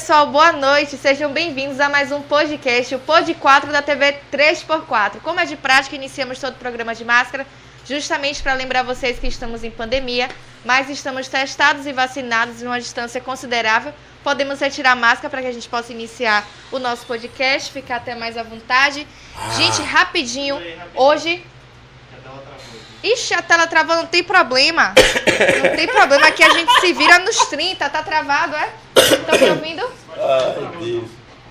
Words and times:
pessoal, 0.00 0.28
boa 0.28 0.50
noite. 0.50 0.96
Sejam 0.96 1.30
bem-vindos 1.30 1.78
a 1.78 1.86
mais 1.86 2.10
um 2.10 2.22
podcast, 2.22 2.94
o 2.94 2.98
Pod 2.98 3.34
4 3.34 3.70
da 3.70 3.82
TV 3.82 4.16
3x4. 4.32 5.20
Como 5.22 5.38
é 5.38 5.44
de 5.44 5.56
prática, 5.56 5.94
iniciamos 5.94 6.38
todo 6.38 6.54
o 6.54 6.58
programa 6.58 6.94
de 6.94 7.04
máscara, 7.04 7.46
justamente 7.84 8.42
para 8.42 8.54
lembrar 8.54 8.82
vocês 8.82 9.18
que 9.18 9.26
estamos 9.26 9.62
em 9.62 9.70
pandemia, 9.70 10.30
mas 10.64 10.88
estamos 10.88 11.28
testados 11.28 11.86
e 11.86 11.92
vacinados 11.92 12.62
em 12.62 12.66
uma 12.66 12.80
distância 12.80 13.20
considerável. 13.20 13.92
Podemos 14.24 14.58
retirar 14.58 14.92
a 14.92 14.96
máscara 14.96 15.28
para 15.28 15.42
que 15.42 15.48
a 15.48 15.52
gente 15.52 15.68
possa 15.68 15.92
iniciar 15.92 16.48
o 16.72 16.78
nosso 16.78 17.04
podcast, 17.04 17.70
ficar 17.70 17.96
até 17.96 18.14
mais 18.14 18.38
à 18.38 18.42
vontade. 18.42 19.06
Ah. 19.36 19.50
Gente, 19.50 19.82
rapidinho, 19.82 20.58
hoje 20.94 21.44
Ixi, 23.02 23.32
a 23.32 23.40
tela 23.40 23.66
travou, 23.66 23.96
não 23.96 24.06
tem 24.06 24.22
problema. 24.22 24.94
Não 25.62 25.74
tem 25.74 25.86
problema, 25.86 26.26
aqui 26.26 26.42
a 26.42 26.50
gente 26.50 26.70
se 26.80 26.92
vira 26.92 27.18
nos 27.20 27.36
30, 27.46 27.88
tá 27.88 28.02
travado, 28.02 28.54
é? 28.56 28.68
Estão 29.02 29.38
me 29.38 29.50
ouvindo? 29.50 29.82
Ai, 30.16 30.84
Deus. 30.84 31.10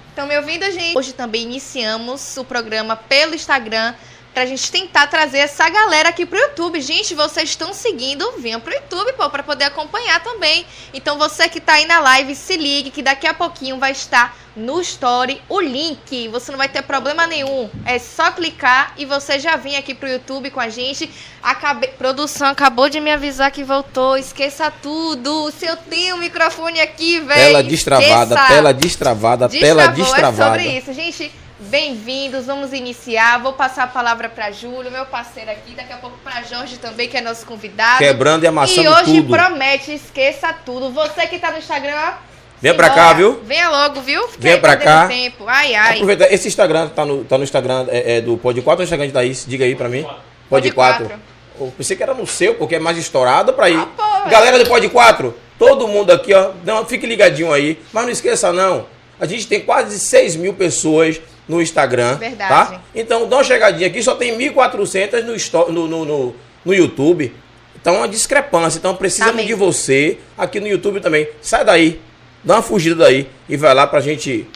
Estão 0.09 0.27
me 0.27 0.37
ouvindo, 0.37 0.65
gente? 0.71 0.97
Hoje 0.97 1.13
também 1.13 1.43
iniciamos 1.43 2.35
o 2.37 2.43
programa 2.43 2.95
pelo 2.95 3.35
Instagram 3.35 3.93
pra 4.33 4.45
gente 4.45 4.71
tentar 4.71 5.07
trazer 5.07 5.39
essa 5.39 5.69
galera 5.69 6.09
aqui 6.09 6.25
pro 6.25 6.39
YouTube. 6.39 6.79
Gente, 6.81 7.13
vocês 7.15 7.49
estão 7.49 7.73
seguindo, 7.73 8.33
venham 8.37 8.59
pro 8.59 8.73
YouTube, 8.73 9.13
pô, 9.13 9.29
pra 9.29 9.43
poder 9.43 9.65
acompanhar 9.65 10.23
também. 10.23 10.65
Então 10.93 11.17
você 11.17 11.49
que 11.49 11.59
tá 11.59 11.73
aí 11.73 11.85
na 11.85 11.99
live, 11.99 12.35
se 12.35 12.55
ligue 12.55 12.91
que 12.91 13.01
daqui 13.01 13.27
a 13.27 13.33
pouquinho 13.33 13.77
vai 13.77 13.91
estar 13.91 14.37
no 14.55 14.81
story 14.81 15.41
o 15.47 15.59
link. 15.59 16.27
Você 16.29 16.51
não 16.51 16.57
vai 16.57 16.67
ter 16.67 16.81
problema 16.81 17.25
nenhum. 17.25 17.69
É 17.85 17.97
só 17.97 18.31
clicar 18.31 18.93
e 18.97 19.05
você 19.05 19.39
já 19.39 19.55
vem 19.55 19.77
aqui 19.77 19.93
pro 19.93 20.09
YouTube 20.09 20.51
com 20.51 20.59
a 20.59 20.69
gente. 20.69 21.09
Acabe... 21.41 21.87
Produção 21.97 22.47
acabou 22.47 22.89
de 22.89 22.99
me 22.99 23.11
avisar 23.11 23.51
que 23.51 23.63
voltou. 23.63 24.17
Esqueça 24.17 24.71
tudo. 24.81 25.51
Se 25.51 25.65
eu 25.65 25.77
tenho 25.77 26.15
o 26.15 26.19
microfone 26.19 26.79
aqui, 26.81 27.19
velho. 27.19 27.39
Tela 27.39 27.63
destravada, 27.63 28.35
esqueça. 28.35 28.53
tela 28.53 28.73
destravada, 28.73 29.49
tela 29.49 29.87
Destravou, 29.87 30.05
destravada. 30.05 30.55
É 30.55 30.59
sobre 30.59 30.77
isso, 30.77 30.93
gente. 30.93 31.48
Bem-vindos, 31.59 32.45
vamos 32.45 32.71
iniciar. 32.71 33.37
Vou 33.41 33.51
passar 33.51 33.83
a 33.83 33.87
palavra 33.87 34.29
para 34.29 34.49
Júlio, 34.49 34.89
meu 34.89 35.05
parceiro 35.05 35.51
aqui, 35.51 35.73
daqui 35.75 35.91
a 35.91 35.97
pouco 35.97 36.17
para 36.23 36.41
Jorge 36.43 36.77
também, 36.77 37.09
que 37.09 37.17
é 37.17 37.21
nosso 37.21 37.45
convidado. 37.45 37.97
Quebrando 37.97 38.45
e 38.45 38.47
amassando 38.47 38.83
E 38.83 38.87
hoje 38.87 39.21
tudo. 39.21 39.35
promete, 39.35 39.93
esqueça 39.93 40.53
tudo. 40.65 40.89
Você 40.91 41.27
que 41.27 41.37
tá 41.37 41.51
no 41.51 41.57
Instagram, 41.57 41.93
ó, 41.95 42.13
Vem 42.61 42.73
pra 42.73 42.87
simbora. 42.89 43.07
cá, 43.09 43.13
viu? 43.13 43.41
Venha 43.43 43.69
logo, 43.69 43.99
viu? 43.99 44.25
Fica 44.29 44.41
Vem 44.41 44.59
pra 44.59 44.77
perdendo 44.77 44.85
cá. 44.87 45.07
Tempo. 45.09 45.43
Ai, 45.47 45.75
ai. 45.75 45.93
Aproveita, 45.95 46.33
esse 46.33 46.47
Instagram 46.47 46.87
tá 46.89 47.05
no, 47.05 47.25
tá 47.25 47.37
no 47.37 47.43
Instagram 47.43 47.87
é, 47.89 48.17
é 48.17 48.21
do 48.21 48.37
Pod 48.37 48.61
4 48.61 48.71
ou 48.71 48.77
no 48.77 48.83
Instagram 48.83 49.07
de 49.07 49.13
Thaís? 49.13 49.45
Diga 49.45 49.65
aí 49.65 49.75
pra 49.75 49.89
mim. 49.89 50.05
Pod 50.49 50.71
4. 50.71 51.11
Eu 51.59 51.73
pensei 51.77 51.97
que 51.97 52.03
era 52.03 52.13
no 52.13 52.25
seu, 52.25 52.55
porque 52.55 52.75
é 52.75 52.79
mais 52.79 52.97
estourado 52.97 53.51
pra 53.51 53.69
ir. 53.69 53.77
Ah, 53.77 53.87
pô, 53.97 54.29
Galera 54.29 54.57
do 54.57 54.65
Pod 54.65 54.87
4, 54.87 55.35
todo 55.57 55.89
mundo 55.89 56.11
aqui, 56.11 56.33
ó, 56.33 56.51
não, 56.63 56.85
fique 56.85 57.05
ligadinho 57.05 57.51
aí. 57.51 57.77
Mas 57.91 58.03
não 58.05 58.11
esqueça, 58.11 58.53
não. 58.53 58.85
A 59.19 59.25
gente 59.25 59.45
tem 59.45 59.59
quase 59.59 59.99
6 59.99 60.37
mil 60.37 60.53
pessoas 60.53 61.19
no 61.49 61.59
Instagram. 61.59 62.15
Verdade. 62.15 62.75
Tá? 62.75 62.81
Então 62.93 63.27
dá 63.27 63.37
uma 63.37 63.43
chegadinha 63.43 63.87
aqui, 63.87 64.01
só 64.03 64.13
tem 64.15 64.37
1.400 64.37 65.23
no, 65.23 65.71
no, 65.73 65.87
no, 65.87 66.05
no, 66.05 66.35
no 66.63 66.73
YouTube. 66.73 67.33
Então 67.81 67.95
é 67.95 67.97
uma 67.97 68.07
discrepância. 68.07 68.77
Então 68.77 68.95
precisamos 68.95 69.35
Tá 69.35 69.41
de 69.41 69.53
você 69.55 70.19
aqui 70.37 70.59
no 70.59 70.67
YouTube 70.67 71.01
também. 71.01 71.27
Sai 71.41 71.65
daí, 71.65 71.99
dá 72.43 72.55
uma 72.55 72.61
fugida 72.61 72.95
daí 73.03 73.27
e 73.49 73.57
vai 73.57 73.73
lá 73.73 73.87
pra 73.87 73.99
gente. 73.99 74.47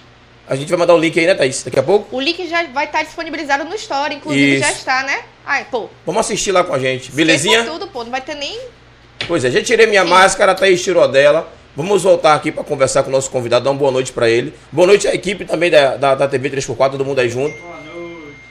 A 0.48 0.56
gente 0.56 0.70
vai 0.70 0.78
mandar 0.78 0.94
o 0.94 1.00
link 1.00 1.18
aí, 1.20 1.26
né, 1.26 1.34
Thaís? 1.34 1.64
Daqui 1.64 1.80
a 1.80 1.84
pouco. 1.84 2.16
O 2.16 2.22
link 2.22 2.48
já 2.48 2.64
vai 2.68 2.86
estar 2.86 3.02
disponibilizado 3.02 3.64
no 3.64 3.74
Story, 3.76 4.16
inclusive 4.16 4.58
Isso. 4.58 4.60
já 4.60 4.72
está, 4.72 5.04
né? 5.04 5.22
Ai, 5.46 5.66
pô. 5.72 5.90
Vamos 6.06 6.20
assistir 6.20 6.52
lá 6.52 6.64
com 6.64 6.74
a 6.74 6.80
gente, 6.80 7.12
belezinha? 7.12 7.64
tudo, 7.64 7.88
pô. 7.88 8.04
Não 8.04 8.12
vai 8.12 8.22
ter 8.22 8.36
nem. 8.36 8.60
Pois 9.26 9.44
é, 9.46 9.50
já 9.50 9.64
tirei 9.64 9.88
minha 9.88 10.04
Sim. 10.04 10.10
máscara, 10.10 10.52
a 10.52 10.56
Thaís 10.56 10.84
tirou 10.84 11.08
dela. 11.08 11.52
Vamos 11.76 12.04
voltar 12.04 12.36
aqui 12.36 12.52
para 12.52 12.64
conversar 12.64 13.02
com 13.04 13.10
o 13.10 13.12
nosso 13.12 13.32
convidado, 13.32 13.66
dar 13.66 13.72
uma 13.72 13.80
boa 13.80 13.92
noite 13.92 14.12
para 14.12 14.30
ele. 14.30 14.54
Boa 14.72 14.86
noite 14.86 15.08
à 15.08 15.14
equipe 15.16 15.44
também 15.44 15.72
da, 15.72 15.98
da, 15.98 16.16
da 16.16 16.28
TV 16.28 16.50
3x4, 16.52 16.92
todo 16.92 17.04
mundo 17.06 17.20
aí 17.20 17.30
junto. 17.30 17.56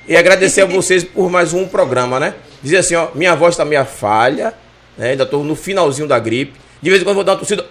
E 0.08 0.16
agradecer 0.16 0.62
a 0.62 0.66
vocês 0.66 1.04
por 1.04 1.30
mais 1.30 1.52
um 1.54 1.66
programa, 1.68 2.18
né? 2.18 2.34
Dizer 2.60 2.78
assim, 2.78 2.96
ó, 2.96 3.08
minha 3.14 3.36
voz 3.36 3.56
tá 3.56 3.64
meio 3.64 3.84
falha, 3.84 4.52
né? 4.98 5.10
Ainda 5.10 5.24
tô 5.24 5.44
no 5.44 5.54
finalzinho 5.54 6.08
da 6.08 6.18
gripe. 6.18 6.58
De 6.80 6.90
vez 6.90 7.00
em 7.00 7.04
quando 7.04 7.14
vou 7.14 7.24
dar 7.24 7.32
uma 7.32 7.38
tossida, 7.38 7.64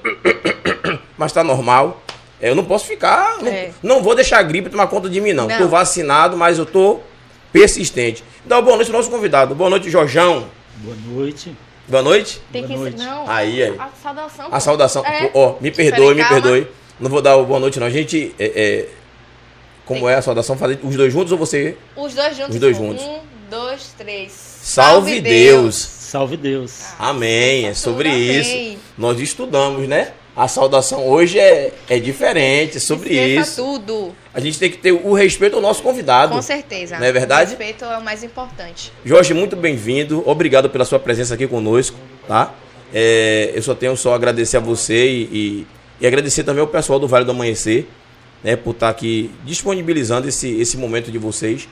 mas 1.17 1.33
tá 1.33 1.43
normal. 1.43 2.01
É, 2.41 2.49
Eu 2.49 2.55
não 2.55 2.63
posso 2.63 2.85
ficar, 2.87 3.37
não, 3.41 3.47
É. 3.51 3.71
não 3.83 4.01
vou 4.01 4.15
deixar 4.15 4.39
a 4.39 4.43
gripe 4.43 4.69
tomar 4.69 4.87
conta 4.87 5.09
de 5.09 5.19
mim, 5.19 5.33
não. 5.33 5.47
Não. 5.47 5.57
Tô 5.57 5.67
vacinado, 5.67 6.37
mas 6.37 6.57
eu 6.57 6.65
tô 6.65 7.01
persistente. 7.51 8.23
Então, 8.45 8.61
boa 8.63 8.77
noite 8.77 8.87
pro 8.89 8.97
nosso 8.97 9.11
convidado. 9.11 9.53
Boa 9.53 9.69
noite, 9.69 9.89
Jorjão. 9.89 10.47
Boa 10.77 10.95
noite. 11.07 11.53
Boa 11.91 12.01
noite. 12.01 12.41
Tem 12.53 12.65
Boa 12.65 12.73
que 12.73 12.79
noite. 12.79 12.97
Não. 12.97 13.29
Aí, 13.29 13.61
aí. 13.61 13.75
A 13.77 13.89
saudação. 14.01 14.47
A 14.49 14.59
saudação. 14.61 15.05
É. 15.05 15.29
Ó, 15.33 15.57
me 15.59 15.69
perdoe, 15.69 16.15
me 16.15 16.23
perdoe. 16.23 16.67
Não 16.97 17.09
vou 17.09 17.21
dar 17.21 17.35
o 17.35 17.45
boa 17.45 17.59
noite, 17.59 17.81
não. 17.81 17.87
A 17.87 17.89
gente. 17.89 18.33
É, 18.39 18.45
é, 18.45 18.87
como 19.85 20.07
é 20.07 20.15
a 20.15 20.21
saudação? 20.21 20.57
Fazer 20.57 20.79
os 20.81 20.95
dois 20.95 21.11
juntos 21.11 21.33
ou 21.33 21.37
você? 21.37 21.75
Os 21.97 22.13
dois 22.13 22.37
juntos. 22.37 22.55
Os 22.55 22.61
dois 22.61 22.77
juntos. 22.77 23.03
Um, 23.03 23.19
dois, 23.49 23.93
três. 23.97 24.31
Salve, 24.31 25.19
Deus. 25.19 25.75
Salve 25.75 26.37
Deus. 26.37 26.93
Amém. 26.97 27.67
É 27.67 27.73
sobre 27.73 28.07
Amém. 28.07 28.39
isso. 28.39 28.79
Nós 28.97 29.19
estudamos, 29.19 29.85
né? 29.85 30.13
A 30.41 30.47
saudação 30.47 31.07
hoje 31.07 31.37
é, 31.37 31.71
é 31.87 31.99
diferente, 31.99 32.79
sobre 32.79 33.09
Esqueça 33.13 33.51
isso. 33.51 33.63
tudo. 33.63 34.11
A 34.33 34.39
gente 34.39 34.57
tem 34.57 34.71
que 34.71 34.77
ter 34.79 34.91
o 34.91 35.13
respeito 35.13 35.55
ao 35.55 35.61
nosso 35.61 35.83
convidado. 35.83 36.33
Com 36.33 36.41
certeza. 36.41 36.97
Não 36.97 37.05
é 37.05 37.11
verdade? 37.11 37.53
O 37.53 37.57
respeito 37.59 37.85
é 37.85 37.95
o 37.95 38.03
mais 38.03 38.23
importante. 38.23 38.91
Jorge, 39.05 39.35
muito 39.35 39.55
bem-vindo. 39.55 40.27
Obrigado 40.27 40.67
pela 40.67 40.83
sua 40.83 40.97
presença 40.97 41.35
aqui 41.35 41.45
conosco, 41.45 41.95
tá? 42.27 42.55
É, 42.91 43.51
eu 43.53 43.61
só 43.61 43.75
tenho 43.75 43.95
só 43.95 44.15
agradecer 44.15 44.57
a 44.57 44.59
você 44.59 45.07
e, 45.07 45.67
e- 46.01 46.07
agradecer 46.07 46.43
também 46.43 46.61
ao 46.61 46.67
pessoal 46.67 46.97
do 46.97 47.07
Vale 47.07 47.23
do 47.23 47.29
Amanhecer, 47.29 47.85
né, 48.43 48.55
por 48.55 48.71
estar 48.71 48.89
aqui 48.89 49.29
disponibilizando 49.45 50.27
esse, 50.27 50.59
esse 50.59 50.75
momento 50.75 51.11
de 51.11 51.19
vocês 51.19 51.69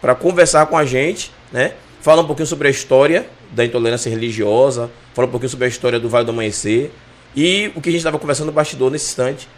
para 0.00 0.14
conversar 0.14 0.66
com 0.66 0.78
a 0.78 0.84
gente, 0.84 1.32
né? 1.50 1.72
Falar 2.00 2.22
um 2.22 2.26
pouquinho 2.28 2.46
sobre 2.46 2.68
a 2.68 2.70
história 2.70 3.26
da 3.50 3.64
intolerância 3.64 4.08
religiosa, 4.08 4.88
falar 5.14 5.26
um 5.26 5.30
pouquinho 5.32 5.50
sobre 5.50 5.64
a 5.64 5.68
história 5.68 5.98
do 5.98 6.08
Vale 6.08 6.24
do 6.26 6.30
Amanhecer 6.30 6.92
e 7.36 7.72
o 7.74 7.80
que 7.80 7.88
a 7.88 7.92
gente 7.92 8.00
estava 8.00 8.18
conversando 8.18 8.46
no 8.46 8.52
bastidor 8.52 8.90
nesse 8.90 9.06
instante. 9.06 9.48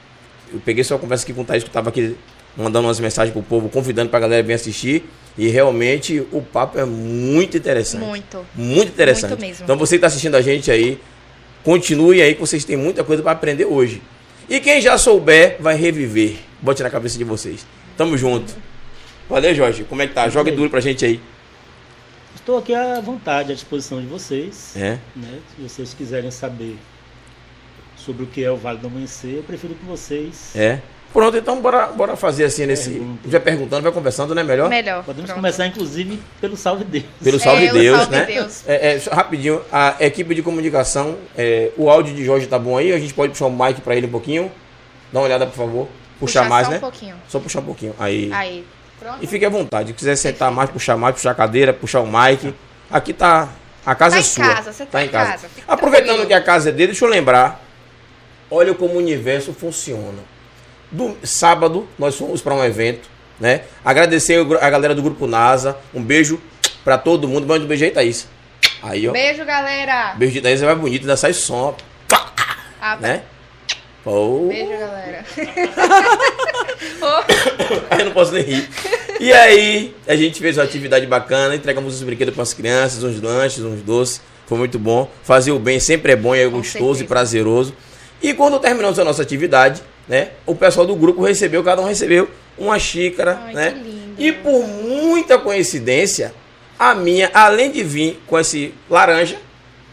Eu 0.52 0.60
peguei 0.60 0.84
sua 0.84 0.98
conversa 0.98 1.24
aqui 1.24 1.32
com 1.32 1.42
o 1.42 1.44
Thaís, 1.44 1.62
que 1.62 1.68
estava 1.68 1.88
aqui 1.88 2.16
mandando 2.56 2.86
umas 2.86 2.98
mensagens 2.98 3.32
pro 3.32 3.42
povo, 3.42 3.68
convidando 3.68 4.10
pra 4.10 4.18
galera 4.20 4.42
vir 4.42 4.54
assistir. 4.54 5.04
E 5.36 5.48
realmente 5.48 6.26
o 6.32 6.40
papo 6.40 6.78
é 6.78 6.84
muito 6.84 7.56
interessante. 7.56 8.04
Muito. 8.04 8.46
Muito 8.54 8.88
interessante. 8.88 9.30
Muito 9.30 9.40
mesmo. 9.40 9.64
Então 9.64 9.76
você 9.76 9.96
que 9.96 9.96
está 9.96 10.06
assistindo 10.06 10.34
a 10.34 10.40
gente 10.40 10.70
aí, 10.70 10.98
continue 11.62 12.22
aí 12.22 12.34
que 12.34 12.40
vocês 12.40 12.64
têm 12.64 12.76
muita 12.76 13.04
coisa 13.04 13.22
para 13.22 13.32
aprender 13.32 13.66
hoje. 13.66 14.00
E 14.48 14.60
quem 14.60 14.80
já 14.80 14.96
souber, 14.96 15.56
vai 15.60 15.76
reviver. 15.76 16.36
Bote 16.62 16.82
na 16.82 16.88
cabeça 16.88 17.18
de 17.18 17.24
vocês. 17.24 17.66
Tamo 17.96 18.16
junto. 18.16 18.54
Valeu, 19.28 19.54
Jorge. 19.54 19.84
Como 19.84 20.00
é 20.00 20.06
que 20.06 20.14
tá? 20.14 20.28
Joga 20.28 20.50
duro 20.52 20.70
pra 20.70 20.80
gente 20.80 21.04
aí. 21.04 21.20
Estou 22.34 22.58
aqui 22.58 22.72
à 22.72 23.00
vontade, 23.00 23.50
à 23.50 23.54
disposição 23.54 24.00
de 24.00 24.06
vocês. 24.06 24.72
É. 24.76 24.98
né? 25.16 25.40
Se 25.54 25.62
vocês 25.62 25.94
quiserem 25.94 26.30
saber 26.30 26.78
sobre 28.06 28.22
o 28.24 28.26
que 28.26 28.42
é 28.44 28.50
o 28.50 28.56
Vale 28.56 28.78
do 28.78 28.86
Amanhecer, 28.86 29.34
eu 29.34 29.42
prefiro 29.42 29.74
que 29.74 29.84
vocês. 29.84 30.52
É. 30.54 30.78
Pronto, 31.12 31.36
então 31.36 31.60
bora, 31.60 31.86
bora 31.86 32.14
fazer 32.16 32.44
assim 32.44 32.66
nesse. 32.66 32.90
Pergunta. 32.90 33.20
Vai 33.28 33.40
perguntando, 33.40 33.82
vai 33.82 33.92
conversando, 33.92 34.34
né? 34.34 34.42
Melhor? 34.44 34.68
Melhor. 34.68 35.02
Podemos 35.02 35.30
Pronto. 35.30 35.40
começar, 35.40 35.66
inclusive, 35.66 36.20
pelo 36.40 36.56
Salve 36.56 36.84
Deus. 36.84 37.04
Pelo 37.22 37.40
salve 37.40 37.66
É, 37.66 37.72
Deus, 37.72 37.96
salve 37.98 38.12
né? 38.16 38.24
Deus. 38.26 38.62
É, 38.68 38.92
é, 38.96 39.00
rapidinho, 39.14 39.62
a 39.72 39.96
equipe 40.00 40.34
de 40.34 40.42
comunicação, 40.42 41.16
é, 41.36 41.70
o 41.76 41.88
áudio 41.90 42.14
de 42.14 42.22
Jorge 42.24 42.46
tá 42.46 42.58
bom 42.58 42.76
aí? 42.76 42.92
A 42.92 42.98
gente 42.98 43.14
pode 43.14 43.32
puxar 43.32 43.46
o 43.46 43.50
mic 43.50 43.80
pra 43.80 43.96
ele 43.96 44.06
um 44.06 44.10
pouquinho? 44.10 44.52
Dá 45.12 45.20
uma 45.20 45.24
olhada, 45.24 45.46
por 45.46 45.54
favor. 45.56 45.88
Puxar 46.20 46.40
Puxar 46.44 46.48
mais, 46.50 46.66
só 46.66 46.70
um 46.70 46.74
né? 46.74 46.80
pouquinho. 46.80 47.14
Só 47.28 47.38
puxar 47.40 47.60
um 47.60 47.64
pouquinho. 47.64 47.94
Aí. 47.98 48.30
Aí. 48.32 48.66
Pronto. 48.98 49.18
E 49.22 49.26
fique 49.26 49.44
à 49.44 49.48
vontade. 49.50 49.88
Se 49.88 49.94
quiser 49.94 50.16
sentar 50.16 50.50
mais, 50.50 50.68
puxar 50.70 50.96
mais, 50.96 51.14
puxar 51.14 51.30
a 51.30 51.34
cadeira, 51.34 51.72
puxar 51.72 52.00
o 52.00 52.06
mic. 52.06 52.52
Aqui 52.90 53.12
tá. 53.14 53.48
A 53.86 53.94
casa 53.94 54.16
Tá 54.16 54.18
é 54.18 54.20
em 54.20 54.24
sua. 54.24 54.54
casa, 54.54 54.72
você 54.72 54.84
tá 54.84 55.04
em 55.04 55.08
casa, 55.08 55.46
Aproveitando 55.68 56.06
tranquilo. 56.08 56.26
que 56.26 56.34
a 56.34 56.42
casa 56.42 56.68
é 56.70 56.72
dele, 56.72 56.88
deixa 56.88 57.04
eu 57.04 57.08
lembrar. 57.08 57.62
Olha 58.50 58.74
como 58.74 58.94
o 58.94 58.98
universo 58.98 59.52
funciona. 59.52 60.18
Do, 60.90 61.16
sábado, 61.22 61.88
nós 61.98 62.16
fomos 62.16 62.40
para 62.40 62.54
um 62.54 62.64
evento, 62.64 63.08
né? 63.40 63.62
Agradecer 63.84 64.38
a 64.60 64.70
galera 64.70 64.94
do 64.94 65.02
Grupo 65.02 65.26
NASA. 65.26 65.76
Um 65.92 66.02
beijo 66.02 66.40
pra 66.84 66.96
todo 66.96 67.26
mundo. 67.26 67.46
Manda 67.46 67.64
um 67.64 67.68
beijo 67.68 67.84
aí, 67.84 67.90
Thaís. 67.90 68.28
Aí, 68.82 69.08
ó. 69.08 69.12
Beijo, 69.12 69.44
galera. 69.44 70.14
Beijo 70.16 70.34
de 70.34 70.40
Thaís 70.40 70.62
é 70.62 70.66
mais 70.66 70.78
bonito, 70.78 71.02
ainda 71.02 71.16
sai 71.16 71.32
som. 71.32 71.76
Ah, 72.80 72.96
Né? 73.00 73.22
Pô. 74.04 74.46
Beijo, 74.46 74.70
galera. 74.70 75.24
Aí 77.90 78.00
eu 78.00 78.04
não 78.06 78.12
posso 78.12 78.32
nem 78.32 78.44
rir. 78.44 78.68
E 79.18 79.32
aí, 79.32 79.96
a 80.06 80.14
gente 80.14 80.38
fez 80.40 80.58
uma 80.58 80.64
atividade 80.64 81.06
bacana, 81.06 81.56
entregamos 81.56 81.94
os 81.94 82.02
brinquedos 82.02 82.34
para 82.34 82.42
as 82.42 82.52
crianças, 82.52 83.02
uns 83.02 83.20
lanches, 83.20 83.64
uns 83.64 83.80
doces. 83.82 84.20
Foi 84.46 84.58
muito 84.58 84.78
bom. 84.78 85.10
Fazer 85.24 85.50
o 85.50 85.58
bem 85.58 85.80
sempre 85.80 86.12
é 86.12 86.16
bom 86.16 86.36
e 86.36 86.40
é 86.40 86.46
gostoso 86.46 87.02
e 87.02 87.06
prazeroso. 87.06 87.74
E 88.22 88.32
quando 88.34 88.58
terminamos 88.58 88.98
a 88.98 89.04
nossa 89.04 89.22
atividade, 89.22 89.82
né? 90.08 90.30
O 90.44 90.54
pessoal 90.54 90.86
do 90.86 90.96
grupo 90.96 91.22
recebeu, 91.22 91.62
cada 91.62 91.82
um 91.82 91.86
recebeu 91.86 92.28
uma 92.56 92.78
xícara, 92.78 93.40
Ai, 93.44 93.54
né? 93.54 93.70
que 93.72 93.78
lindo. 93.78 94.14
E 94.18 94.32
por 94.32 94.66
muita 94.66 95.38
coincidência, 95.38 96.34
a 96.78 96.94
minha, 96.94 97.30
além 97.34 97.70
de 97.70 97.82
vir 97.82 98.20
com 98.26 98.38
esse 98.38 98.72
laranja, 98.88 99.36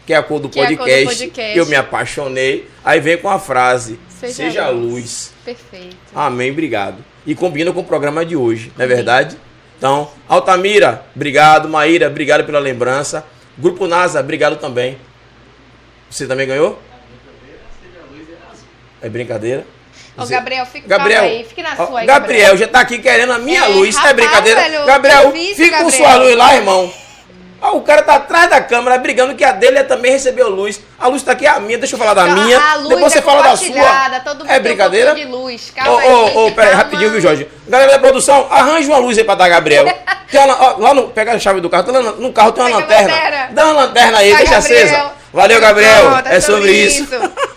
que 0.06 0.12
é 0.12 0.16
a 0.16 0.22
cor 0.22 0.38
do, 0.40 0.48
Que 0.48 0.60
é 0.60 0.62
a 0.62 0.66
cor 0.66 0.76
do 0.76 0.78
podcast. 0.78 1.18
podcast. 1.18 1.58
Eu 1.58 1.66
me 1.66 1.74
apaixonei. 1.76 2.68
Aí 2.84 3.00
vem 3.00 3.16
com 3.18 3.28
a 3.28 3.38
frase: 3.38 3.98
Seja 4.08 4.32
Seja, 4.34 4.68
luz." 4.68 4.92
luz. 4.92 5.32
Perfeito. 5.44 5.96
Amém, 6.14 6.50
obrigado. 6.50 7.04
E 7.26 7.34
combina 7.34 7.72
com 7.72 7.80
o 7.80 7.84
programa 7.84 8.24
de 8.24 8.36
hoje, 8.36 8.72
não 8.76 8.84
é 8.84 8.88
verdade? 8.88 9.36
Então, 9.78 10.10
Altamira, 10.28 11.04
obrigado. 11.14 11.68
Maíra, 11.68 12.06
obrigado 12.06 12.44
pela 12.44 12.58
lembrança. 12.58 13.24
Grupo 13.58 13.86
NASA, 13.86 14.20
obrigado 14.20 14.56
também. 14.56 14.98
Você 16.10 16.26
também 16.26 16.46
ganhou? 16.46 16.80
É 19.04 19.08
brincadeira? 19.10 19.66
Ô, 20.16 20.22
Você- 20.24 20.32
Gabriel, 20.32 20.64
fica 20.64 20.88
Gabriel, 20.88 21.24
aí. 21.24 21.44
Fique 21.44 21.62
na 21.62 21.76
sua 21.76 22.00
aí, 22.00 22.06
Gabriel, 22.06 22.56
já 22.56 22.66
tá 22.68 22.80
aqui 22.80 22.98
querendo 22.98 23.32
a 23.32 23.38
minha 23.38 23.64
É, 23.64 23.68
luz, 23.68 23.94
é 23.94 23.98
rapaz, 23.98 24.16
brincadeira? 24.16 24.60
velho, 24.62 24.86
Gabriel, 24.86 25.32
difícil, 25.32 25.64
fica 25.66 25.78
com 25.78 25.84
Gabriel. 25.84 26.06
sua 26.08 26.16
luz 26.16 26.36
lá, 26.36 26.54
irmão. 26.54 26.92
Ah, 27.60 27.72
o 27.72 27.80
cara 27.80 28.02
tá 28.02 28.14
atrás 28.16 28.48
da 28.50 28.60
câmera 28.60 28.98
brigando 28.98 29.34
que 29.34 29.42
a 29.42 29.50
dele 29.52 29.78
é 29.78 29.82
também 29.82 30.12
recebeu 30.12 30.48
luz. 30.50 30.80
A 30.98 31.08
luz 31.08 31.22
tá 31.22 31.32
aqui, 31.32 31.46
a 31.46 31.58
minha. 31.60 31.78
Deixa 31.78 31.94
eu 31.94 31.98
falar 31.98 32.12
da 32.14 32.28
Então, 32.28 32.44
minha. 32.44 32.58
a 32.60 32.74
luz 32.76 32.88
Depois 32.90 33.12
é 33.12 33.16
você 33.16 33.22
fala 33.22 33.42
da 33.42 33.56
sua. 33.56 34.20
todo 34.22 34.40
mundo 34.40 34.50
é 34.50 34.58
um 34.58 34.62
brincadeira? 34.62 35.06
pouquinho 35.14 35.26
de 35.28 35.32
luz. 35.34 35.72
Ô, 35.72 35.74
Calma 35.74 36.00
aí, 36.00 36.08
gente, 36.26 36.54
calma. 36.54 36.74
rapidinho, 36.74 37.10
viu, 37.10 37.20
Jorge? 37.22 37.48
Galera 37.66 37.92
da 37.92 37.98
produção, 37.98 38.46
arranja 38.50 38.86
uma 38.88 38.98
luz 38.98 39.16
aí 39.18 39.24
pra 39.24 39.34
dar 39.34 39.48
Gabriel. 39.48 39.86
Tem 40.30 40.40
uma, 40.44 40.62
ó, 40.62 40.76
lá 40.78 40.92
no. 40.94 41.08
Pega 41.08 41.32
a 41.32 41.38
chave 41.38 41.60
do 41.60 41.70
carro, 41.70 41.84
tá 41.84 41.92
no, 41.92 42.16
no 42.16 42.32
carro 42.32 42.52
tem 42.52 42.64
uma 42.64 42.82
Pega 42.82 43.00
lanterna. 43.02 43.48
Dá 43.52 43.64
uma 43.64 43.72
lanterna 43.84 44.18
aí, 44.18 44.30
Tá, 44.32 44.36
deixa 44.38 44.52
Gabriel. 44.54 44.82
acesa. 44.86 45.12
Valeu, 45.32 45.60
Gabriel. 45.60 46.10
Pronto, 46.10 46.28
é 46.28 46.40
sobre 46.40 46.72
isso. 46.72 47.06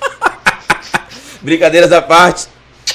Brincadeiras 1.48 1.94
à 1.94 2.01
parte. 2.01 2.46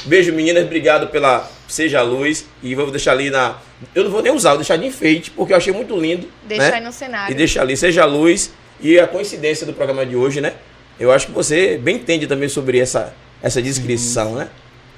Beijo, 0.05 0.31
meninas. 0.31 0.65
Obrigado 0.65 1.07
pela 1.07 1.51
Seja 1.67 2.01
a 2.01 2.03
Luz. 2.03 2.45
E 2.63 2.75
vou 2.75 2.91
deixar 2.91 3.13
ali 3.13 3.31
na. 3.31 3.57
Eu 3.95 4.05
não 4.05 4.11
vou 4.11 4.21
nem 4.21 4.31
usar, 4.31 4.51
vou 4.51 4.59
deixar 4.59 4.77
de 4.77 4.87
enfeite, 4.87 5.31
porque 5.31 5.55
eu 5.55 5.57
achei 5.57 5.73
muito 5.73 5.99
lindo. 5.99 6.29
Deixa 6.47 6.71
né? 6.71 6.77
aí 6.77 6.85
no 6.85 6.93
cenário. 6.93 7.33
E 7.33 7.35
deixa 7.35 7.63
ali, 7.63 7.75
Seja 7.79 8.03
a 8.03 8.05
Luz. 8.05 8.53
E 8.79 9.01
a 9.01 9.07
coincidência 9.07 9.65
do 9.65 9.73
programa 9.73 10.05
de 10.05 10.15
hoje, 10.17 10.43
né? 10.43 10.53
Eu 11.01 11.11
acho 11.11 11.29
que 11.29 11.33
você 11.33 11.79
bem 11.79 11.97
entende 11.97 12.27
também 12.27 12.47
sobre 12.47 12.79
essa, 12.79 13.15
essa 13.43 13.63
descrição, 13.63 14.35
né? 14.35 14.51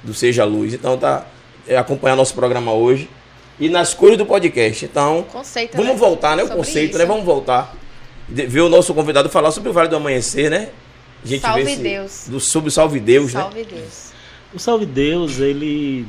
Do 0.03 0.13
Seja 0.13 0.41
a 0.41 0.45
Luz. 0.45 0.73
Então 0.73 0.97
tá. 0.97 1.25
É, 1.65 1.77
acompanhar 1.77 2.17
nosso 2.17 2.35
programa 2.35 2.73
hoje. 2.73 3.09
E 3.57 3.69
nas 3.69 3.93
cores 3.93 4.17
do 4.17 4.25
podcast. 4.25 4.83
Então, 4.83 5.25
Conceito, 5.31 5.77
vamos 5.77 5.93
né? 5.93 5.97
voltar, 5.97 6.35
né? 6.35 6.43
O 6.43 6.49
conceito, 6.49 6.89
isso. 6.89 6.97
né? 6.99 7.05
Vamos 7.05 7.23
voltar. 7.23 7.73
De- 8.27 8.47
ver 8.47 8.59
o 8.59 8.69
nosso 8.69 8.93
convidado 8.93 9.29
falar 9.29 9.51
sobre 9.51 9.69
o 9.69 9.73
Vale 9.73 9.87
do 9.87 9.95
Amanhecer, 9.95 10.49
né? 10.49 10.67
A 11.25 11.27
gente 11.27 11.41
Salve 11.41 11.63
vê 11.63 11.75
se- 11.75 11.81
Deus. 11.81 12.25
Do, 12.27 12.39
sobre 12.39 12.69
o 12.69 12.71
Salve 12.71 12.99
Deus, 12.99 13.33
né? 13.33 13.41
Salve 13.41 13.63
Deus. 13.65 14.11
O 14.53 14.59
Salve 14.59 14.85
Deus, 14.85 15.39
ele 15.39 16.05